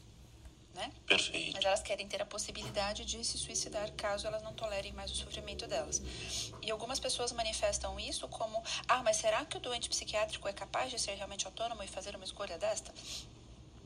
Né? 0.74 0.90
Perfeito. 1.06 1.52
Mas 1.52 1.64
elas 1.64 1.82
querem 1.82 2.08
ter 2.08 2.22
a 2.22 2.26
possibilidade 2.26 3.04
de 3.04 3.22
se 3.22 3.36
suicidar 3.36 3.92
caso 3.92 4.26
elas 4.26 4.42
não 4.42 4.54
tolerem 4.54 4.92
mais 4.92 5.10
o 5.10 5.14
sofrimento 5.14 5.66
delas. 5.66 6.00
E 6.62 6.70
algumas 6.70 6.98
pessoas 6.98 7.30
manifestam 7.32 8.00
isso 8.00 8.26
como: 8.28 8.62
ah, 8.88 9.02
mas 9.02 9.18
será 9.18 9.44
que 9.44 9.58
o 9.58 9.60
doente 9.60 9.90
psiquiátrico 9.90 10.48
é 10.48 10.52
capaz 10.52 10.90
de 10.90 10.98
ser 10.98 11.14
realmente 11.14 11.44
autônomo 11.44 11.82
e 11.82 11.86
fazer 11.88 12.16
uma 12.16 12.24
escolha 12.24 12.56
desta? 12.56 12.92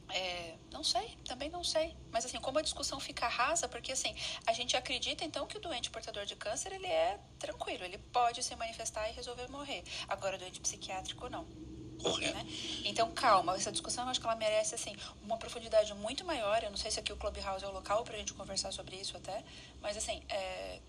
É, 0.08 0.54
não 0.72 0.84
sei, 0.84 1.16
também 1.24 1.50
não 1.50 1.64
sei. 1.64 1.96
Mas 2.12 2.24
assim, 2.24 2.38
como 2.40 2.58
a 2.58 2.62
discussão 2.62 3.00
fica 3.00 3.26
rasa, 3.26 3.68
porque 3.68 3.92
assim, 3.92 4.14
a 4.46 4.52
gente 4.52 4.76
acredita 4.76 5.24
então 5.24 5.46
que 5.46 5.56
o 5.56 5.60
doente 5.60 5.90
portador 5.90 6.24
de 6.24 6.36
câncer, 6.36 6.72
ele 6.72 6.86
é 6.86 7.18
tranquilo, 7.38 7.84
ele 7.84 7.98
pode 7.98 8.42
se 8.42 8.54
manifestar 8.54 9.08
e 9.10 9.12
resolver 9.12 9.48
morrer. 9.48 9.82
Agora, 10.08 10.36
o 10.36 10.38
doente 10.38 10.60
psiquiátrico, 10.60 11.28
não. 11.28 11.46
Né? 12.32 12.46
Então, 12.84 13.10
calma, 13.12 13.56
essa 13.56 13.72
discussão 13.72 14.04
eu 14.04 14.10
acho 14.10 14.20
que 14.20 14.26
ela 14.26 14.36
merece 14.36 14.74
assim, 14.74 14.96
uma 15.22 15.36
profundidade 15.36 15.92
muito 15.94 16.24
maior. 16.24 16.62
Eu 16.62 16.70
não 16.70 16.76
sei 16.76 16.90
se 16.90 17.00
aqui 17.00 17.12
o 17.12 17.16
Clubhouse 17.16 17.64
é 17.64 17.68
o 17.68 17.72
local 17.72 18.04
para 18.04 18.14
a 18.14 18.18
gente 18.18 18.32
conversar 18.34 18.72
sobre 18.72 18.96
isso 18.96 19.16
até, 19.16 19.42
mas 19.80 19.96
assim, 19.96 20.22
é, 20.28 20.80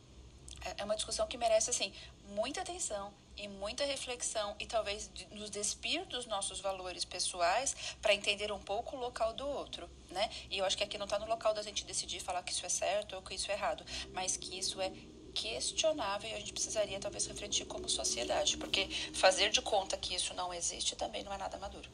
é 0.78 0.84
uma 0.84 0.96
discussão 0.96 1.28
que 1.28 1.38
merece 1.38 1.70
assim, 1.70 1.94
muita 2.30 2.62
atenção 2.62 3.14
e 3.38 3.48
muita 3.48 3.86
reflexão 3.86 4.56
e 4.60 4.66
talvez 4.66 5.10
nos 5.32 5.50
despir 5.50 6.06
dos 6.08 6.26
nossos 6.26 6.60
valores 6.60 7.06
pessoais 7.06 7.76
para 8.02 8.14
entender 8.14 8.52
um 8.52 8.60
pouco 8.60 8.96
o 8.96 9.00
local 9.00 9.34
do 9.34 9.48
outro, 9.48 9.90
né? 10.10 10.30
E 10.50 10.58
eu 10.58 10.66
acho 10.66 10.76
que 10.76 10.84
aqui 10.84 10.98
não 10.98 11.06
está 11.06 11.20
no 11.20 11.28
local 11.28 11.54
da 11.54 11.62
gente 11.62 11.86
decidir 11.86 12.20
falar 12.20 12.42
que 12.42 12.52
isso 12.52 12.66
é 12.66 12.70
certo 12.70 13.16
ou 13.16 13.22
que 13.22 13.36
isso 13.36 13.50
é 13.52 13.54
errado, 13.54 13.86
mas 14.12 14.36
que 14.36 14.58
isso 14.58 14.82
é 14.82 14.92
questionável 15.38 16.30
e 16.30 16.34
a 16.34 16.40
gente 16.40 16.52
precisaria 16.52 17.00
talvez 17.00 17.28
refletir 17.28 17.66
como 17.66 17.88
sociedade, 17.88 18.58
porque 18.58 18.88
fazer 19.14 19.52
de 19.52 19.62
conta 19.62 19.96
que 19.96 20.16
isso 20.16 20.34
não 20.34 20.54
existe 20.54 20.96
também 20.96 21.24
não 21.24 21.32
é 21.32 21.38
nada 21.38 21.58
maduro. 21.58 21.88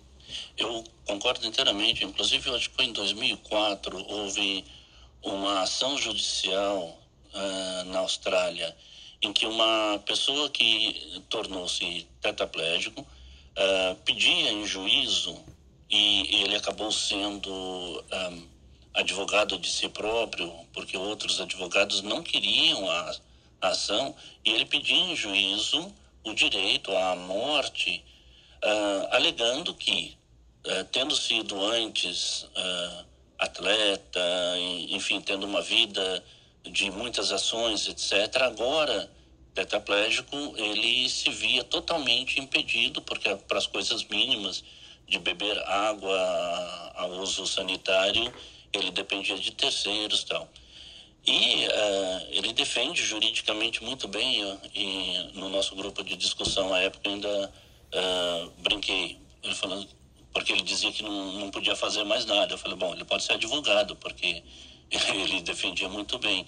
Eu 0.57 0.83
concordo 1.05 1.45
inteiramente, 1.45 2.05
inclusive 2.05 2.49
eu 2.49 2.55
acho 2.55 2.69
que 2.69 2.75
foi 2.75 2.85
em 2.85 2.93
2004 2.93 4.05
houve 4.07 4.65
uma 5.21 5.61
ação 5.61 5.97
judicial 5.97 6.97
uh, 7.33 7.83
na 7.85 7.99
Austrália 7.99 8.75
em 9.21 9.31
que 9.31 9.45
uma 9.45 10.01
pessoa 10.05 10.49
que 10.49 11.21
tornou-se 11.29 12.07
tetraplégico 12.21 13.01
uh, 13.01 13.95
pedia 14.03 14.51
em 14.51 14.65
juízo 14.65 15.37
e, 15.89 16.43
ele 16.43 16.55
acabou 16.55 16.91
sendo 16.91 17.51
um, 17.51 18.03
ah, 18.11 18.31
advogado 18.95 19.59
de 19.59 19.69
si 19.69 19.87
próprio, 19.87 20.51
porque 20.73 20.97
outros 20.97 21.39
advogados 21.39 22.01
não 22.01 22.23
queriam 22.23 22.89
a 22.89 23.15
ação, 23.69 24.15
e 24.45 24.51
ele 24.51 24.65
pedia 24.65 24.95
em 24.95 25.15
juízo 25.15 25.93
o 26.23 26.33
direito 26.33 26.95
à 26.95 27.15
morte, 27.15 28.03
uh, 28.63 29.15
alegando 29.15 29.73
que, 29.73 30.17
uh, 30.65 30.83
tendo 30.91 31.15
sido 31.15 31.61
antes 31.63 32.47
atleta, 33.39 34.21
enfim, 34.89 35.19
tendo 35.19 35.45
uma 35.45 35.61
vida 35.61 36.23
de 36.63 36.89
muitas 36.91 37.31
ações, 37.31 37.87
etc. 37.87 38.41
Agora, 38.43 39.09
tetraplégico, 39.53 40.35
ele 40.57 41.09
se 41.09 41.29
via 41.29 41.63
totalmente 41.63 42.39
impedido, 42.39 43.01
porque 43.01 43.35
para 43.35 43.57
as 43.57 43.67
coisas 43.67 44.03
mínimas 44.05 44.63
de 45.07 45.19
beber 45.19 45.57
água 45.67 46.17
a 46.95 47.05
uso 47.07 47.45
sanitário, 47.45 48.33
ele 48.71 48.91
dependia 48.91 49.37
de 49.37 49.51
terceiros 49.51 50.23
tal. 50.23 50.47
E 51.25 51.67
uh, 51.67 52.27
ele 52.31 52.51
defende 52.51 53.01
juridicamente 53.01 53.81
muito 53.81 54.07
bem, 54.09 54.41
e 54.75 55.31
no 55.33 55.47
nosso 55.47 55.73
grupo 55.75 56.03
de 56.03 56.17
discussão 56.17 56.73
à 56.73 56.79
época 56.79 57.09
ainda 57.09 57.53
uh, 57.93 58.51
brinquei, 58.57 59.17
ele 59.41 59.55
falando, 59.55 59.87
porque 60.33 60.51
ele 60.51 60.63
dizia 60.63 60.91
que 60.91 61.01
não, 61.01 61.31
não 61.33 61.49
podia 61.49 61.75
fazer 61.75 62.03
mais 62.03 62.25
nada. 62.25 62.53
Eu 62.53 62.57
falei, 62.57 62.75
bom, 62.75 62.93
ele 62.93 63.05
pode 63.05 63.23
ser 63.23 63.33
advogado, 63.33 63.95
porque 63.95 64.43
ele 64.91 65.41
defendia 65.41 65.87
muito 65.87 66.17
bem. 66.19 66.45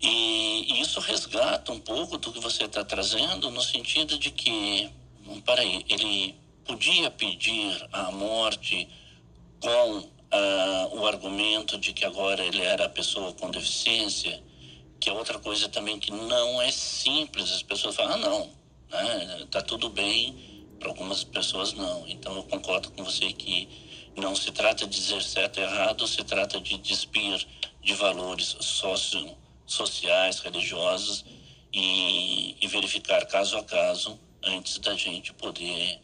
E, 0.00 0.72
e 0.72 0.80
isso 0.80 0.98
resgata 1.00 1.72
um 1.72 1.78
pouco 1.78 2.16
do 2.16 2.32
que 2.32 2.40
você 2.40 2.64
está 2.64 2.82
trazendo, 2.82 3.50
no 3.50 3.60
sentido 3.60 4.18
de 4.18 4.30
que, 4.30 4.90
peraí, 5.44 5.84
ele 5.88 6.34
podia 6.64 7.10
pedir 7.10 7.86
a 7.92 8.10
morte 8.10 8.88
com 9.60 10.08
uh, 10.32 10.98
o 10.98 11.06
argumento 11.06 11.78
de 11.78 11.92
que 11.92 12.04
agora 12.04 12.44
ele 12.44 12.62
era 12.62 12.86
a 12.86 12.88
pessoa 12.88 13.32
com 13.34 13.50
deficiência, 13.50 14.42
que 14.98 15.10
é 15.10 15.12
outra 15.12 15.38
coisa 15.38 15.68
também 15.68 15.98
que 15.98 16.10
não 16.10 16.60
é 16.62 16.70
simples. 16.70 17.52
As 17.52 17.62
pessoas 17.62 17.94
falam, 17.94 18.14
ah, 18.14 18.18
não, 18.18 18.50
né, 18.90 19.46
tá 19.50 19.60
tudo 19.60 19.88
bem, 19.90 20.34
para 20.78 20.88
algumas 20.88 21.22
pessoas 21.22 21.72
não. 21.72 22.06
Então 22.08 22.34
eu 22.34 22.42
concordo 22.44 22.90
com 22.90 23.04
você 23.04 23.32
que 23.32 23.68
não 24.16 24.34
se 24.34 24.50
trata 24.50 24.86
de 24.86 24.98
dizer 24.98 25.22
certo 25.22 25.58
ou 25.58 25.64
errado, 25.64 26.06
se 26.06 26.22
trata 26.24 26.60
de 26.60 26.76
despir 26.78 27.46
de 27.82 27.94
valores 27.94 28.56
socio, 28.60 29.36
sociais, 29.66 30.40
religiosos 30.40 31.24
e, 31.72 32.56
e, 32.60 32.66
verificar 32.66 33.26
caso 33.26 33.56
a 33.56 33.64
caso 33.64 34.18
antes 34.44 34.78
da 34.78 34.94
gente 34.94 35.32
poder 35.32 36.00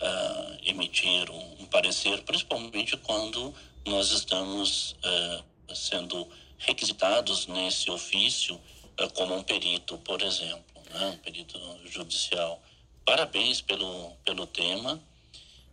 uh, 0.00 0.58
emitir 0.64 1.30
um, 1.30 1.62
um, 1.62 1.66
parecer, 1.66 2.22
principalmente 2.22 2.96
quando 2.96 3.54
nós 3.86 4.10
estamos 4.10 4.92
uh, 4.92 5.74
sendo 5.74 6.28
requisitados 6.58 7.46
nesse 7.46 7.90
ofício 7.90 8.54
uh, 9.00 9.12
como 9.14 9.34
um 9.34 9.42
perito, 9.42 9.98
por 9.98 10.20
exemplo, 10.22 10.82
né? 10.90 11.06
um 11.06 11.18
perito 11.18 11.58
judicial. 11.86 12.60
Parabéns 13.04 13.60
pelo, 13.60 14.10
pelo 14.24 14.46
tema 14.46 15.00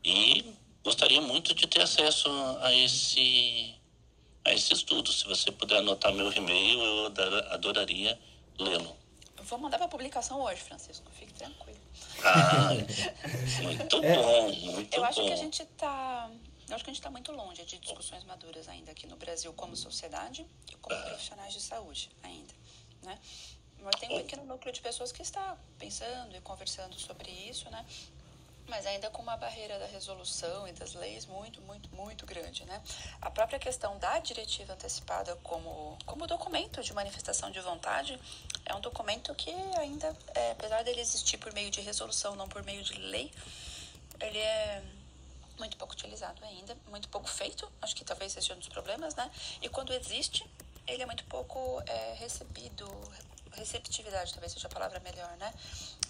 e 0.03 0.45
gostaria 0.84 1.21
muito 1.21 1.53
de 1.53 1.67
ter 1.67 1.81
acesso 1.81 2.29
a 2.61 2.73
esse, 2.73 3.75
a 4.45 4.53
esse 4.53 4.73
estudo. 4.73 5.11
Se 5.11 5.25
você 5.25 5.51
puder 5.51 5.77
anotar 5.77 6.13
meu 6.13 6.31
e-mail, 6.31 6.81
eu 6.81 7.13
adoraria 7.51 8.17
lê-lo. 8.57 8.95
Vou 9.43 9.59
mandar 9.59 9.77
para 9.77 9.88
publicação 9.88 10.41
hoje, 10.41 10.61
Francisco. 10.61 11.09
Fique 11.17 11.34
tranquilo. 11.34 11.79
Ah, 12.23 12.69
muito 13.63 13.97
é. 13.97 14.15
bom, 14.15 14.51
muito 14.73 14.95
eu 14.95 15.05
acho 15.05 15.21
bom. 15.21 15.27
que 15.27 15.34
a 15.34 15.35
gente 15.35 15.61
está 15.61 16.29
eu 16.68 16.76
acho 16.76 16.84
que 16.84 16.89
a 16.89 16.94
gente 16.94 16.99
está 16.99 17.10
muito 17.10 17.31
longe 17.31 17.64
de 17.65 17.77
discussões 17.77 18.23
maduras 18.23 18.68
ainda 18.68 18.91
aqui 18.91 19.07
no 19.07 19.15
Brasil 19.15 19.53
como 19.53 19.76
sociedade 19.76 20.45
e 20.72 20.76
como 20.77 20.99
profissionais 21.03 21.53
de 21.53 21.61
saúde 21.61 22.10
ainda, 22.23 22.53
né? 23.03 23.18
Mas 23.80 23.95
tem 23.99 24.11
um 24.11 24.18
pequeno 24.18 24.44
núcleo 24.45 24.73
de 24.73 24.81
pessoas 24.81 25.11
que 25.11 25.22
está 25.22 25.56
pensando 25.77 26.35
e 26.35 26.41
conversando 26.41 26.99
sobre 26.99 27.31
isso, 27.31 27.69
né? 27.69 27.85
mas 28.68 28.85
ainda 28.85 29.10
com 29.10 29.22
uma 29.22 29.38
barreira 29.38 29.80
da 29.80 29.85
resolução 29.85 30.68
e 30.68 30.73
das 30.73 30.94
leis 30.94 31.26
muito, 31.26 31.61
muito, 31.61 31.89
muito 31.95 32.26
grande, 32.26 32.65
né? 32.65 32.81
A 33.22 33.31
própria 33.31 33.57
questão 33.57 33.98
da 33.98 34.19
diretiva 34.19 34.73
antecipada 34.73 35.35
como, 35.38 35.98
como 36.06 36.27
documento 36.27 36.84
de 36.84 36.94
manifestação 36.94 37.49
de 37.49 37.60
vontade 37.61 38.19
é 38.65 38.76
um 38.76 38.81
documento 38.81 39.34
que 39.35 39.52
ainda, 39.77 40.15
é, 40.35 40.52
apesar 40.52 40.84
dele 40.84 40.99
existir 40.99 41.38
por 41.38 41.53
meio 41.53 41.72
de 41.72 41.81
resolução, 41.81 42.35
não 42.35 42.48
por 42.48 42.64
meio 42.64 42.84
de 42.84 42.94
lei, 42.94 43.31
ele 44.19 44.38
é 44.38 44.84
muito 45.57 45.77
pouco 45.77 45.93
utilizado 45.93 46.43
ainda, 46.43 46.77
muito 46.88 47.09
pouco 47.09 47.27
feito, 47.27 47.71
acho 47.81 47.95
que 47.95 48.03
talvez 48.03 48.34
seja 48.34 48.53
um 48.53 48.59
dos 48.59 48.69
problemas, 48.69 49.15
né? 49.15 49.29
E 49.61 49.69
quando 49.69 49.93
existe, 49.93 50.45
ele 50.88 51.03
é 51.03 51.05
muito 51.05 51.23
pouco 51.25 51.81
é, 51.85 52.13
recebido, 52.13 52.88
receptividade 53.53 54.31
talvez 54.31 54.53
seja 54.53 54.67
a 54.67 54.71
palavra 54.71 54.99
melhor, 54.99 55.35
né? 55.38 55.53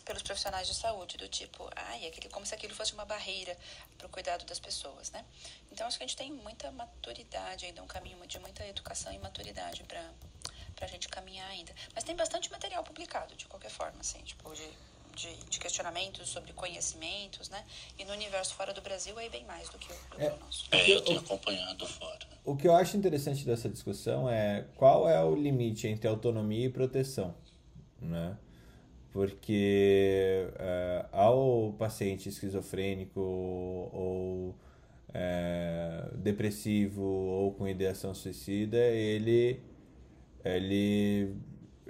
pelos 0.07 0.23
profissionais 0.23 0.65
de 0.67 0.73
saúde, 0.73 1.17
do 1.17 1.27
tipo, 1.27 1.69
ai, 1.75 2.07
aquele, 2.07 2.29
como 2.29 2.45
se 2.45 2.55
aquilo 2.55 2.73
fosse 2.73 2.93
uma 2.93 3.03
barreira 3.03 3.55
para 3.97 4.07
o 4.07 4.09
cuidado 4.09 4.45
das 4.45 4.57
pessoas, 4.57 5.11
né? 5.11 5.23
Então, 5.69 5.85
acho 5.85 5.97
que 5.97 6.03
a 6.05 6.07
gente 6.07 6.15
tem 6.15 6.31
muita 6.31 6.71
maturidade 6.71 7.65
ainda, 7.65 7.83
um 7.83 7.87
caminho 7.87 8.25
de 8.25 8.39
muita 8.39 8.65
educação 8.65 9.11
e 9.11 9.19
maturidade 9.19 9.83
para 9.83 10.01
a 10.79 10.87
gente 10.87 11.09
caminhar 11.09 11.49
ainda. 11.49 11.75
Mas 11.93 12.05
tem 12.05 12.15
bastante 12.15 12.49
material 12.49 12.85
publicado, 12.85 13.35
de 13.35 13.45
qualquer 13.47 13.69
forma, 13.69 13.99
assim, 13.99 14.19
tipo, 14.23 14.49
de, 14.55 14.69
de, 15.17 15.35
de, 15.49 15.59
questionamentos 15.59 16.29
sobre 16.29 16.53
conhecimentos, 16.53 17.49
né? 17.49 17.63
E 17.97 18.05
no 18.05 18.13
universo 18.13 18.53
fora 18.55 18.73
do 18.73 18.81
Brasil 18.81 19.19
é 19.19 19.27
bem 19.29 19.43
mais 19.45 19.67
do 19.69 19.77
que 19.77 19.91
o, 19.91 20.15
do 20.15 20.21
é, 20.21 20.31
o 20.31 20.39
nosso. 20.39 20.67
É, 20.71 20.89
eu 20.89 21.01
tenho 21.01 21.19
acompanhado 21.19 21.85
fora. 21.87 22.19
O 22.45 22.55
que 22.55 22.67
eu 22.67 22.75
acho 22.75 22.95
interessante 22.95 23.43
dessa 23.43 23.67
discussão 23.67 24.29
é 24.29 24.65
qual 24.75 25.09
é 25.09 25.21
o 25.23 25.35
limite 25.35 25.87
entre 25.87 26.07
autonomia 26.07 26.67
e 26.67 26.69
proteção, 26.69 27.35
né? 27.99 28.37
porque 29.17 30.47
uh, 30.53 31.07
ao 31.11 31.73
paciente 31.73 32.29
esquizofrênico 32.29 33.19
ou 33.19 34.55
uh, 35.09 36.17
depressivo 36.17 37.01
ou 37.01 37.51
com 37.53 37.67
ideação 37.67 38.13
suicida, 38.13 38.77
ele, 38.77 39.59
ele, 40.45 41.35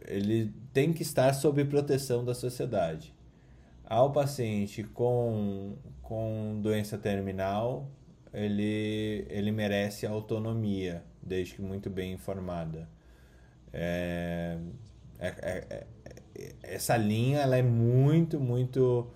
ele 0.07 0.53
tem 0.71 0.93
que 0.93 1.01
estar 1.01 1.33
sob 1.33 1.65
proteção 1.65 2.23
da 2.23 2.33
sociedade. 2.33 3.13
Ao 3.89 4.11
paciente 4.11 4.83
com, 4.83 5.75
com 6.01 6.59
doença 6.61 6.97
terminal, 6.97 7.89
ele, 8.33 9.25
ele 9.29 9.51
merece 9.51 10.05
autonomia, 10.05 11.03
desde 11.23 11.55
que 11.55 11.61
muito 11.61 11.89
bem 11.89 12.13
informada. 12.13 12.87
É, 13.71 14.57
é, 15.19 15.27
é, 15.27 15.87
é, 16.35 16.55
essa 16.63 16.97
linha 16.97 17.39
ela 17.39 17.57
é 17.57 17.63
muito, 17.63 18.39
muito. 18.39 19.07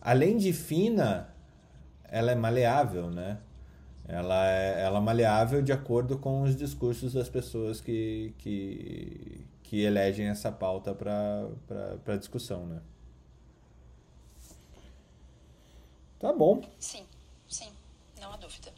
Além 0.00 0.36
de 0.36 0.52
fina, 0.52 1.32
ela 2.04 2.32
é 2.32 2.34
maleável, 2.34 3.10
né? 3.10 3.38
Ela 4.06 4.50
é, 4.50 4.82
ela 4.82 4.98
é 4.98 5.02
maleável 5.02 5.62
de 5.62 5.72
acordo 5.72 6.18
com 6.18 6.42
os 6.42 6.56
discursos 6.56 7.12
das 7.12 7.28
pessoas 7.28 7.80
que, 7.80 8.34
que, 8.38 9.46
que 9.62 9.82
elegem 9.82 10.28
essa 10.28 10.50
pauta 10.50 10.94
para 10.94 12.16
discussão, 12.16 12.66
né? 12.66 12.80
Tá 16.18 16.32
bom. 16.32 16.62
Sim, 16.80 17.06
sim, 17.48 17.72
não 18.20 18.32
há 18.32 18.36
dúvida. 18.36 18.72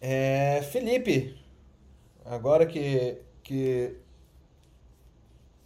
É, 0.00 0.62
Felipe, 0.70 1.38
agora 2.24 2.66
que, 2.66 3.20
que 3.42 3.96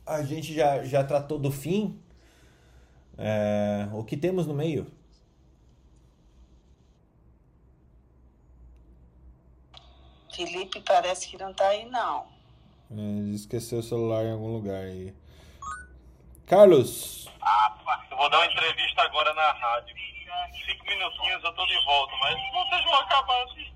a 0.07 0.23
gente 0.23 0.55
já, 0.55 0.85
já 0.85 1.03
tratou 1.03 1.39
do 1.39 1.51
fim, 1.51 2.01
é, 3.19 3.89
o 3.93 4.05
que 4.05 4.16
temos 4.16 4.47
no 4.47 4.55
meio? 4.55 4.87
Felipe 10.33 10.81
parece 10.81 11.29
que 11.29 11.39
não 11.39 11.53
tá 11.53 11.69
aí, 11.69 11.89
não. 11.89 12.27
É, 12.91 13.35
esqueceu 13.35 13.79
o 13.79 13.83
celular 13.83 14.25
em 14.25 14.33
algum 14.33 14.53
lugar 14.53 14.83
aí. 14.85 15.15
Carlos. 16.47 17.29
Ah, 17.41 18.07
eu 18.11 18.16
vou 18.16 18.29
dar 18.31 18.39
uma 18.39 18.47
entrevista 18.47 19.03
agora 19.03 19.33
na 19.35 19.53
rádio 19.53 19.95
cinco 20.65 20.85
minutinhos 20.86 21.45
eu 21.45 21.53
tô 21.55 21.66
de 21.66 21.85
volta, 21.85 22.16
mas 22.16 22.35
vocês 22.53 22.85
vão 22.85 22.95
acabar 22.95 23.45
assistindo. 23.45 23.74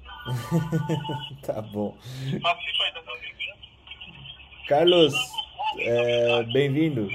tá 1.47 1.62
bom. 1.62 1.97
Participa 2.43 2.85
aí 2.85 2.93
dessa 2.94 3.19
Carlos, 4.69 5.15
é, 5.78 6.43
bem-vindo. 6.44 7.09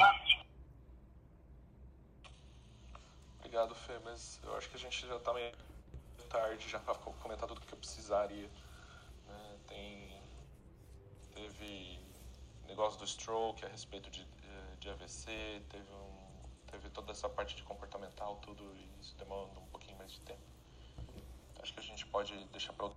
Obrigado, 3.40 3.76
Fê, 3.76 3.94
mas 4.04 4.42
eu 4.44 4.58
acho 4.58 4.70
que 4.70 4.78
a 4.78 4.80
gente 4.80 5.06
já 5.06 5.20
tá 5.20 5.32
meio 5.34 5.52
tarde 6.30 6.68
já 6.68 6.80
para 6.80 6.96
comentar 6.96 7.48
tudo 7.48 7.62
que 7.62 7.72
eu 7.72 7.78
precisaria. 7.78 8.50
Né? 9.28 9.56
Tem, 9.68 10.22
teve 11.36 12.00
negócio 12.68 13.00
do 13.00 13.06
stroke 13.06 13.64
a 13.64 13.70
respeito 13.70 14.10
de, 14.10 14.26
de 14.80 14.90
AVC, 14.90 15.62
teve 15.70 15.92
um 15.94 16.23
teve 16.74 16.90
toda 16.90 17.12
essa 17.12 17.30
parte 17.30 17.56
de 17.56 17.62
comportamental, 17.64 18.40
tudo, 18.42 18.64
e 18.76 19.02
isso 19.02 19.16
demanda 19.18 19.60
um 19.60 19.70
pouquinho 19.72 19.96
mais 19.98 20.12
de 20.12 20.20
tempo. 20.22 20.40
Acho 21.62 21.72
que 21.74 21.80
a 21.80 21.84
gente 21.84 22.06
pode 22.08 22.34
deixar 22.52 22.74
para 22.74 22.90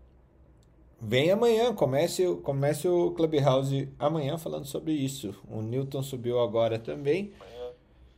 Vem 0.99 1.31
amanhã, 1.31 1.75
comece, 1.75 2.25
comece 2.43 2.89
o 2.89 3.11
Clubhouse 3.11 3.93
amanhã 3.99 4.39
falando 4.39 4.65
sobre 4.65 4.93
isso. 4.93 5.39
O 5.47 5.61
Newton 5.61 6.03
subiu 6.03 6.41
agora 6.41 6.79
também. 6.79 7.35
Amanhã 7.39 7.73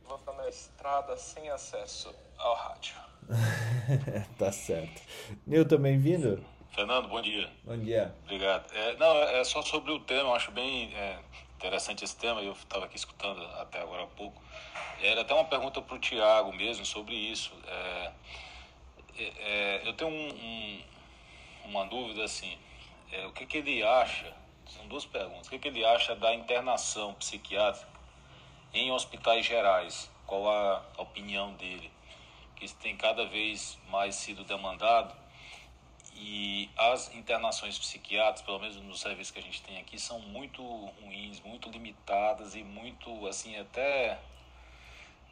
vou 0.07 0.15
estar 0.15 0.31
na 0.31 0.47
estrada 0.47 1.17
sem 1.17 1.49
acesso 1.49 2.15
ao 2.37 2.55
rádio. 2.55 2.95
tá 4.39 4.49
certo. 4.53 5.01
Newton, 5.45 5.77
bem-vindo. 5.77 6.41
Fernando, 6.73 7.09
bom 7.09 7.21
dia. 7.21 7.49
Bom 7.65 7.77
dia. 7.77 8.15
Obrigado. 8.23 8.73
É, 8.73 8.95
não, 8.95 9.13
é 9.23 9.43
só 9.43 9.61
sobre 9.61 9.91
o 9.91 9.99
tema, 9.99 10.29
eu 10.29 10.35
acho 10.35 10.49
bem 10.51 10.95
é, 10.95 11.19
interessante 11.59 12.05
esse 12.05 12.15
tema, 12.15 12.41
eu 12.41 12.53
estava 12.53 12.85
aqui 12.85 12.95
escutando 12.95 13.43
até 13.57 13.81
agora 13.81 14.03
há 14.03 14.07
pouco. 14.07 14.41
Era 15.01 15.21
até 15.21 15.33
uma 15.33 15.43
pergunta 15.43 15.81
para 15.81 15.93
o 15.93 15.99
Tiago 15.99 16.53
mesmo 16.53 16.85
sobre 16.85 17.13
isso. 17.13 17.51
É, 17.67 18.11
é, 19.17 19.23
é, 19.23 19.81
eu 19.83 19.91
tenho 19.91 20.09
um, 20.09 20.29
um, 20.29 20.83
uma 21.65 21.85
dúvida 21.85 22.23
assim, 22.23 22.57
é, 23.11 23.25
o 23.27 23.33
que, 23.33 23.45
que 23.45 23.57
ele 23.57 23.83
acha, 23.83 24.33
são 24.67 24.87
duas 24.87 25.05
perguntas, 25.05 25.47
o 25.47 25.49
que, 25.49 25.59
que 25.59 25.67
ele 25.67 25.83
acha 25.83 26.15
da 26.15 26.33
internação 26.33 27.13
psiquiátrica 27.15 27.91
em 28.73 28.89
hospitais 28.93 29.45
gerais? 29.45 30.09
Qual 30.25 30.47
a 30.47 30.81
opinião 30.97 31.53
dele? 31.55 31.91
Que 32.55 32.63
isso 32.63 32.77
tem 32.77 32.95
cada 32.95 33.25
vez 33.25 33.77
mais 33.89 34.15
sido 34.15 34.45
demandado 34.45 35.13
e 36.21 36.69
as 36.75 37.13
internações 37.15 37.79
psiquiátricas, 37.79 38.41
pelo 38.41 38.59
menos 38.59 38.75
nos 38.75 38.99
serviços 38.99 39.31
que 39.31 39.39
a 39.39 39.41
gente 39.41 39.61
tem 39.61 39.79
aqui, 39.79 39.97
são 39.97 40.19
muito 40.19 40.61
ruins, 41.01 41.39
muito 41.39 41.69
limitadas 41.69 42.55
e 42.55 42.63
muito, 42.63 43.25
assim, 43.25 43.57
até 43.57 44.19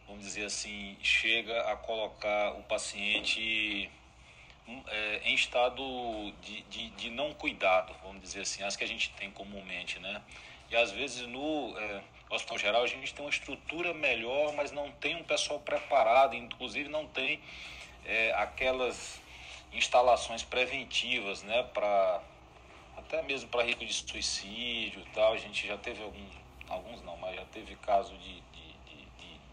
vamos 0.07 0.23
dizer 0.23 0.45
assim, 0.45 0.95
chega 1.03 1.69
a 1.69 1.75
colocar 1.75 2.53
o 2.53 2.63
paciente 2.63 3.91
hum, 4.65 4.81
é, 4.87 5.21
em 5.25 5.33
estado 5.35 5.83
de, 6.41 6.61
de, 6.63 6.89
de, 6.91 7.09
não 7.09 7.33
cuidado, 7.33 7.93
vamos 8.01 8.21
dizer 8.21 8.41
assim, 8.41 8.63
as 8.63 8.77
que 8.77 8.85
a 8.85 8.87
gente 8.87 9.11
tem 9.11 9.29
comumente, 9.29 9.99
né? 9.99 10.21
E 10.71 10.75
às 10.77 10.91
vezes 10.91 11.27
no 11.27 11.77
é, 11.77 12.01
hospital 12.29 12.57
geral 12.57 12.83
a 12.83 12.87
gente 12.87 13.13
tem 13.13 13.25
uma 13.25 13.29
estrutura 13.29 13.93
melhor, 13.93 14.53
mas 14.53 14.71
não 14.71 14.89
tem 14.93 15.17
um 15.17 15.23
pessoal 15.23 15.59
preparado, 15.59 16.33
inclusive 16.33 16.87
não 16.87 17.05
tem 17.07 17.41
é, 18.05 18.31
aquelas 18.35 19.21
instalações 19.77 20.43
preventivas, 20.43 21.43
né, 21.43 21.63
para 21.63 22.21
até 22.97 23.21
mesmo 23.21 23.47
para 23.49 23.63
risco 23.63 23.85
de 23.85 23.93
suicídio 23.93 25.01
e 25.01 25.09
tal. 25.13 25.33
A 25.33 25.37
gente 25.37 25.65
já 25.67 25.77
teve 25.77 26.03
algum, 26.03 26.25
alguns 26.67 27.01
não, 27.03 27.15
mas 27.17 27.35
já 27.35 27.45
teve 27.45 27.75
caso 27.77 28.13
de, 28.17 28.41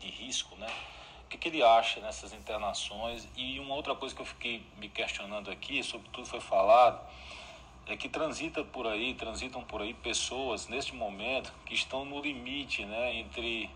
de 0.04 0.10
risco, 0.10 0.54
né? 0.56 0.66
O 1.24 1.28
que, 1.28 1.38
que 1.38 1.48
ele 1.48 1.62
acha 1.62 2.00
nessas 2.00 2.32
internações? 2.32 3.26
E 3.36 3.58
uma 3.58 3.74
outra 3.74 3.94
coisa 3.94 4.14
que 4.14 4.20
eu 4.20 4.26
fiquei 4.26 4.62
me 4.76 4.88
questionando 4.88 5.50
aqui, 5.50 5.82
sobretudo 5.82 6.26
foi 6.26 6.40
falado, 6.40 7.00
é 7.86 7.96
que 7.96 8.08
transita 8.08 8.62
por 8.62 8.86
aí, 8.86 9.14
transitam 9.14 9.62
por 9.64 9.82
aí 9.82 9.94
pessoas 9.94 10.68
neste 10.68 10.94
momento 10.94 11.52
que 11.66 11.74
estão 11.74 12.04
no 12.04 12.20
limite, 12.20 12.84
né, 12.84 13.14
entre 13.16 13.68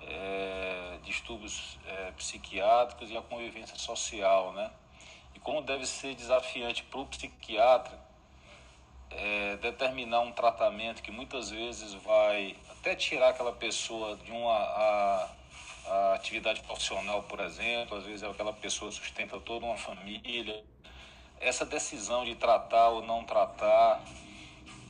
é, 0.00 0.98
distúrbios 1.02 1.78
é, 1.86 2.12
psiquiátricos 2.12 3.10
e 3.10 3.16
a 3.16 3.22
convivência 3.22 3.76
social, 3.76 4.52
né? 4.52 4.70
E 5.34 5.40
como 5.40 5.62
deve 5.62 5.86
ser 5.86 6.14
desafiante 6.14 6.82
para 6.84 7.00
o 7.00 7.06
psiquiatra 7.06 7.98
é, 9.10 9.56
determinar 9.56 10.20
um 10.20 10.32
tratamento 10.32 11.02
que 11.02 11.10
muitas 11.10 11.50
vezes 11.50 11.94
vai 11.94 12.56
até 12.70 12.94
tirar 12.94 13.30
aquela 13.30 13.52
pessoa 13.52 14.16
de 14.16 14.30
uma 14.30 14.54
a, 14.54 15.28
a 15.86 16.14
atividade 16.14 16.60
profissional, 16.62 17.22
por 17.22 17.40
exemplo, 17.40 17.96
às 17.96 18.04
vezes 18.04 18.22
é 18.22 18.28
aquela 18.28 18.52
pessoa 18.52 18.90
sustenta 18.90 19.40
toda 19.40 19.64
uma 19.64 19.76
família. 19.76 20.62
Essa 21.40 21.64
decisão 21.64 22.24
de 22.24 22.34
tratar 22.34 22.88
ou 22.88 23.02
não 23.02 23.24
tratar, 23.24 24.02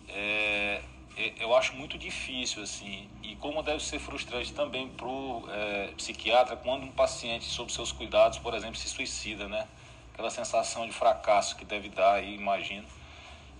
é, 0.08 0.82
é, 1.16 1.34
eu 1.38 1.54
acho 1.54 1.74
muito 1.74 1.98
difícil, 1.98 2.62
assim. 2.62 3.08
E 3.22 3.36
como 3.36 3.62
deve 3.62 3.82
ser 3.82 3.98
frustrante 3.98 4.52
também 4.52 4.88
para 4.88 5.06
o 5.06 5.44
é, 5.50 5.88
psiquiatra 5.96 6.56
quando 6.56 6.84
um 6.84 6.92
paciente, 6.92 7.44
sob 7.44 7.70
seus 7.70 7.92
cuidados, 7.92 8.38
por 8.38 8.54
exemplo, 8.54 8.76
se 8.76 8.88
suicida, 8.88 9.46
né? 9.46 9.68
Aquela 10.18 10.30
sensação 10.30 10.84
de 10.84 10.92
fracasso 10.92 11.54
que 11.54 11.64
deve 11.64 11.88
dar 11.90 12.14
aí, 12.14 12.34
imagino. 12.34 12.84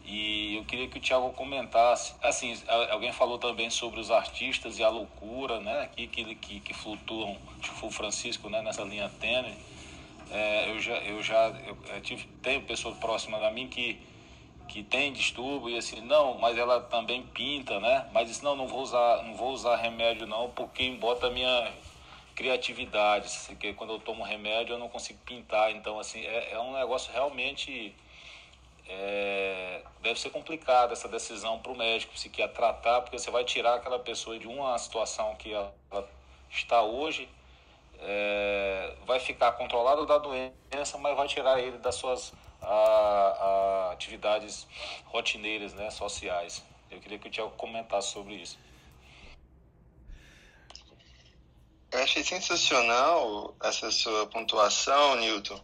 E 0.05 0.57
eu 0.57 0.65
queria 0.65 0.89
que 0.89 0.99
o 0.99 1.01
Tiago 1.01 1.31
comentasse. 1.31 2.15
Assim, 2.21 2.61
alguém 2.91 3.13
falou 3.13 3.39
também 3.39 3.71
sobre 3.71 4.01
os 4.01 4.11
artistas 4.11 4.77
e 4.77 4.83
a 4.83 4.89
loucura, 4.89 5.61
né? 5.61 5.83
Aqui 5.83 6.09
que, 6.09 6.35
que, 6.35 6.59
que 6.59 6.75
flutuam, 6.75 7.39
tipo 7.61 7.87
o 7.87 7.91
Francisco, 7.93 8.51
né? 8.51 8.61
Nessa 8.61 8.83
linha 8.83 9.09
tênue. 9.21 9.55
É, 10.33 10.71
eu 10.73 10.81
já, 10.81 10.95
eu 10.95 11.23
já 11.23 11.47
eu, 11.65 11.79
eu 11.95 12.01
tive, 12.01 12.27
tenho 12.43 12.61
pessoa 12.63 12.93
próxima 12.97 13.39
a 13.39 13.53
mim 13.53 13.69
que, 13.69 13.97
que 14.67 14.83
tem 14.83 15.13
distúrbio 15.13 15.71
e 15.71 15.79
assim, 15.79 16.01
não, 16.01 16.39
mas 16.39 16.59
ela 16.59 16.81
também 16.81 17.23
pinta, 17.23 17.79
né? 17.79 18.09
Mas 18.13 18.27
disse, 18.27 18.43
não, 18.43 18.57
não 18.57 18.67
vou 18.67 18.83
usar, 18.83 19.23
não 19.23 19.37
vou 19.37 19.53
usar 19.53 19.77
remédio 19.77 20.27
não, 20.27 20.51
porque 20.51 20.91
bota 20.97 21.29
a 21.29 21.31
minha 21.31 21.73
criatividade. 22.39 23.29
Que 23.59 23.75
quando 23.75 23.95
eu 23.95 23.99
tomo 23.99 24.23
remédio 24.23 24.75
eu 24.75 24.79
não 24.79 24.89
consigo 24.89 25.19
pintar. 25.25 25.73
Então, 25.73 25.99
assim, 25.99 26.25
é, 26.25 26.53
é 26.53 26.61
um 26.61 26.73
negócio 26.73 27.13
realmente 27.13 27.93
é, 28.89 29.83
deve 30.01 30.21
ser 30.21 30.31
complicada 30.31 30.93
essa 30.93 31.09
decisão 31.09 31.59
para 31.59 31.73
o 31.73 31.77
médico 31.77 32.13
psiquiatra 32.13 32.55
tratar, 32.55 33.01
porque 33.01 33.19
você 33.19 33.31
vai 33.31 33.45
tirar 33.45 33.75
aquela 33.75 33.99
pessoa 33.99 34.39
de 34.39 34.47
uma 34.47 34.79
situação 34.79 35.35
que 35.35 35.53
ela 35.53 35.75
está 36.49 36.81
hoje, 36.83 37.29
é, 38.01 38.95
vai 39.05 39.19
ficar 39.19 39.53
controlado 39.53 40.07
da 40.07 40.19
doença, 40.19 40.97
mas 40.99 41.17
vai 41.17 41.27
tirar 41.27 41.59
ele 41.59 41.79
das 41.79 41.97
suas 41.97 42.33
a, 42.63 43.89
a 43.89 43.93
atividades 43.93 44.67
rotineiras, 45.07 45.75
né, 45.75 45.91
sociais. 45.91 46.65
Eu 46.89 47.01
queria 47.01 47.19
que 47.19 47.27
o 47.27 47.31
Tiago 47.31 47.51
comentasse 47.57 48.13
sobre 48.13 48.35
isso. 48.35 48.59
Eu 51.91 52.03
achei 52.03 52.23
sensacional 52.23 53.57
essa 53.63 53.91
sua 53.91 54.27
pontuação, 54.27 55.17
Newton. 55.17 55.61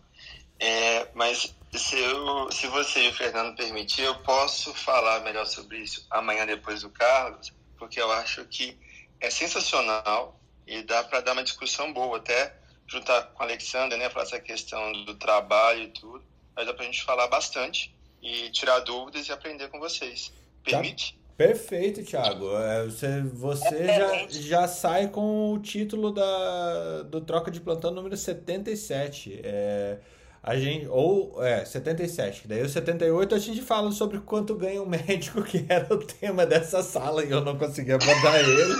É, 0.58 1.08
mas 1.14 1.54
se, 1.72 1.98
eu, 1.98 2.50
se 2.50 2.66
você 2.68 3.04
e 3.04 3.08
o 3.08 3.14
Fernando 3.14 3.56
permitir, 3.56 4.02
eu 4.02 4.14
posso 4.20 4.72
falar 4.72 5.20
melhor 5.20 5.46
sobre 5.46 5.78
isso 5.78 6.06
amanhã 6.10 6.46
depois 6.46 6.82
do 6.82 6.90
Carlos, 6.90 7.52
porque 7.76 8.00
eu 8.00 8.10
acho 8.12 8.44
que 8.46 8.78
é 9.20 9.28
sensacional 9.30 10.40
e 10.66 10.82
dá 10.82 11.02
para 11.02 11.20
dar 11.20 11.32
uma 11.32 11.42
discussão 11.42 11.92
boa 11.92 12.16
até 12.16 12.54
juntar 12.86 13.22
com 13.22 13.42
a 13.42 13.46
Alexandra, 13.46 13.96
né, 13.96 14.08
falar 14.10 14.24
essa 14.24 14.40
questão 14.40 14.92
do 15.04 15.14
trabalho 15.14 15.84
e 15.84 15.88
tudo. 15.88 16.24
Aí 16.56 16.64
dá 16.64 16.72
pra 16.72 16.84
gente 16.84 17.02
falar 17.02 17.26
bastante 17.26 17.94
e 18.22 18.50
tirar 18.50 18.80
dúvidas 18.80 19.26
e 19.26 19.32
aprender 19.32 19.68
com 19.68 19.78
vocês. 19.78 20.32
Permite? 20.62 21.14
Tá. 21.14 21.23
Perfeito, 21.36 22.04
Thiago. 22.04 22.56
É, 22.56 22.84
você 22.84 23.20
você 23.22 23.86
já, 23.86 24.26
já 24.28 24.68
sai 24.68 25.08
com 25.08 25.52
o 25.52 25.58
título 25.58 26.12
da, 26.12 27.02
do 27.02 27.20
Troca 27.20 27.50
de 27.50 27.60
Plantão 27.60 27.90
número 27.90 28.16
77. 28.16 29.40
É, 29.42 29.96
a 30.40 30.56
gente, 30.56 30.86
ou, 30.86 31.42
é, 31.42 31.64
77. 31.64 32.46
Daí 32.46 32.62
o 32.62 32.68
78 32.68 33.34
a 33.34 33.38
gente 33.38 33.62
fala 33.62 33.90
sobre 33.90 34.20
quanto 34.20 34.54
ganha 34.54 34.80
o 34.80 34.86
médico, 34.88 35.42
que 35.42 35.64
era 35.68 35.92
o 35.92 35.98
tema 35.98 36.46
dessa 36.46 36.82
sala 36.82 37.24
e 37.24 37.30
eu 37.30 37.40
não 37.40 37.58
conseguia 37.58 37.98
mandar 37.98 38.38
ele. 38.38 38.74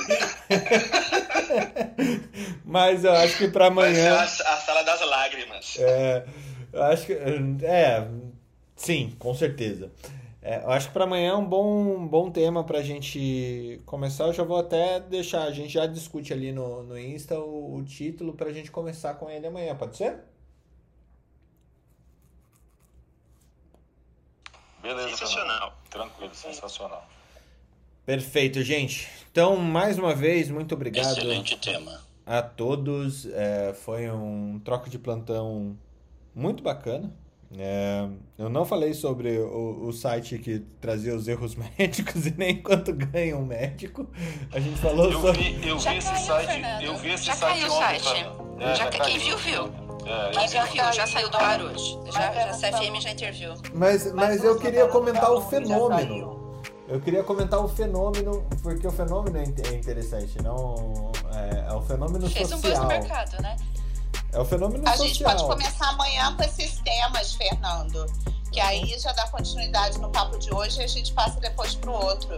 Mas 2.65 3.03
eu 3.03 3.13
acho 3.13 3.39
que 3.39 3.49
para 3.49 3.67
amanhã. 3.67 4.27
Ser 4.27 4.47
a, 4.47 4.55
a 4.55 4.57
sala 4.59 4.83
das 4.83 5.01
lágrimas. 5.01 5.77
É, 5.81 6.25
eu 6.73 6.83
acho 6.85 7.07
que. 7.07 7.15
É, 7.65 8.07
sim, 8.77 9.13
com 9.19 9.35
certeza. 9.35 9.91
É, 10.45 10.63
eu 10.63 10.71
acho 10.71 10.89
que 10.89 10.93
para 10.93 11.05
amanhã 11.05 11.31
é 11.31 11.37
um 11.37 11.47
bom, 11.47 12.07
bom 12.07 12.31
tema 12.31 12.63
para 12.63 12.79
a 12.79 12.83
gente 12.83 13.81
começar. 13.87 14.27
Eu 14.27 14.35
já 14.35 14.45
vou 14.45 14.59
até 14.59 15.01
deixar, 15.01 15.45
a 15.45 15.51
gente 15.51 15.73
já 15.73 15.87
discute 15.87 16.35
ali 16.35 16.53
no, 16.53 16.83
no 16.83 16.99
Insta 16.99 17.41
o, 17.41 17.77
o 17.77 17.83
título 17.83 18.35
para 18.35 18.51
a 18.51 18.53
gente 18.53 18.71
começar 18.71 19.15
com 19.15 19.31
ele 19.31 19.47
amanhã, 19.47 19.75
pode 19.75 19.97
ser? 19.97 20.19
Beleza, 24.83 25.09
Sensacional. 25.17 25.79
Tranquilo, 25.89 26.35
sensacional. 26.35 27.09
Perfeito, 28.05 28.63
gente. 28.63 29.09
Então, 29.33 29.57
mais 29.57 29.99
uma 29.99 30.15
vez, 30.15 30.51
muito 30.51 30.75
obrigado 30.75 31.17
Excelente 31.17 31.57
tema. 31.57 32.03
a 32.27 32.43
todos. 32.43 33.25
É, 33.33 33.73
foi 33.73 34.11
um 34.11 34.61
troca 34.63 34.91
de 34.91 34.99
plantão 34.99 35.75
muito 36.35 36.63
bacana. 36.63 37.24
É, 37.57 38.09
eu 38.37 38.49
não 38.49 38.65
falei 38.65 38.93
sobre 38.95 39.39
o, 39.39 39.87
o 39.87 39.93
site 39.93 40.39
que 40.39 40.59
trazia 40.81 41.15
os 41.15 41.29
erros 41.29 41.55
médicos 41.79 42.27
e 42.27 42.35
nem 42.37 42.61
quanto 42.63 42.93
ganha 42.93 43.37
um 43.37 43.45
médico. 43.47 44.07
A 44.53 44.59
gente 44.59 44.79
falou 44.81 45.11
Eu 45.11 45.21
sobre. 45.21 45.43
vi, 45.55 45.69
eu 45.69 45.79
vi 45.79 45.97
esse 45.97 46.09
caiu, 46.11 46.27
site, 46.27 46.85
eu 46.85 46.97
vi 46.97 47.11
esse 47.13 47.25
Já 47.25 47.35
site 47.35 47.61
caiu 47.61 47.73
o 47.73 47.77
ontem. 47.77 48.01
site. 48.01 48.25
pra- 48.25 48.45
É, 48.65 48.75
Já, 48.75 48.85
já 48.85 48.91
quem 48.91 49.19
viu, 49.19 49.39
viu. 49.39 49.65
É, 50.07 50.31
Quem 50.31 50.43
eu 50.45 50.49
viu, 50.51 50.63
vi. 50.65 50.73
viu. 50.81 50.93
Já 50.93 51.07
saiu 51.07 51.31
do 51.31 51.37
ar 51.37 51.63
hoje. 51.63 51.99
Já, 52.13 52.33
já, 52.33 52.51
a 52.51 52.53
CFM 52.73 53.01
já 53.01 53.11
interviu. 53.11 53.55
Mas, 53.75 54.13
mas 54.13 54.45
eu 54.45 54.59
queria 54.59 54.87
comentar 54.89 55.33
o 55.33 55.41
fenômeno. 55.43 56.45
Eu 56.87 57.01
queria 57.01 57.25
comentar 57.25 57.61
o 57.65 57.69
fenômeno, 57.69 58.45
porque 58.63 58.87
o 58.87 58.91
fenômeno 58.91 59.39
é 59.39 59.43
é 59.45 59.75
interessante, 59.75 60.41
não. 60.43 61.11
É, 61.33 61.71
é 61.71 61.73
o 61.73 61.81
fenômeno 61.81 62.29
Fez 62.29 62.53
um 62.53 62.57
buzz 62.61 62.63
no 62.65 62.69
social. 62.71 62.87
mercado, 62.89 63.41
né? 63.43 63.57
É 64.35 64.39
o 64.41 64.45
fenômeno 64.45 64.83
A 64.89 64.97
gente 64.97 65.19
social. 65.19 65.31
pode 65.37 65.49
começar 65.49 65.89
amanhã 65.91 66.35
com 66.37 66.43
esses 66.43 66.81
temas, 66.81 67.35
Fernando. 67.35 68.05
Que 68.53 68.61
aí 68.61 68.97
já 68.99 69.13
dá 69.13 69.27
continuidade 69.29 69.99
no 70.01 70.11
papo 70.11 70.39
de 70.39 70.53
hoje 70.53 70.81
e 70.81 70.85
a 70.85 70.87
gente 70.87 71.13
passa 71.13 71.39
depois 71.41 71.75
pro 71.77 71.93
outro. 71.93 72.37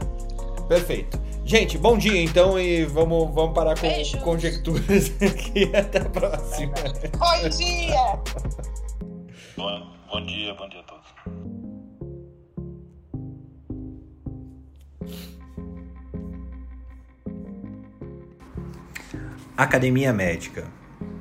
Perfeito. 0.68 1.18
Gente, 1.44 1.78
bom 1.78 1.96
dia 1.96 2.20
então 2.22 2.58
e 2.58 2.84
vamos, 2.84 3.32
vamos 3.34 3.54
parar 3.54 3.76
com 3.78 3.86
Beijo. 3.88 4.18
conjecturas 4.18 5.10
aqui. 5.22 5.70
Até 5.74 5.98
a 6.00 6.04
próxima. 6.08 6.74
Bom 7.18 7.48
dia! 7.48 8.18
Bom, 9.56 9.86
bom 10.10 10.26
dia, 10.26 10.54
bom 10.54 10.68
dia 10.68 10.80
a 10.80 10.82
todos. 10.82 11.06
Academia 19.56 20.12
Médica. 20.12 20.70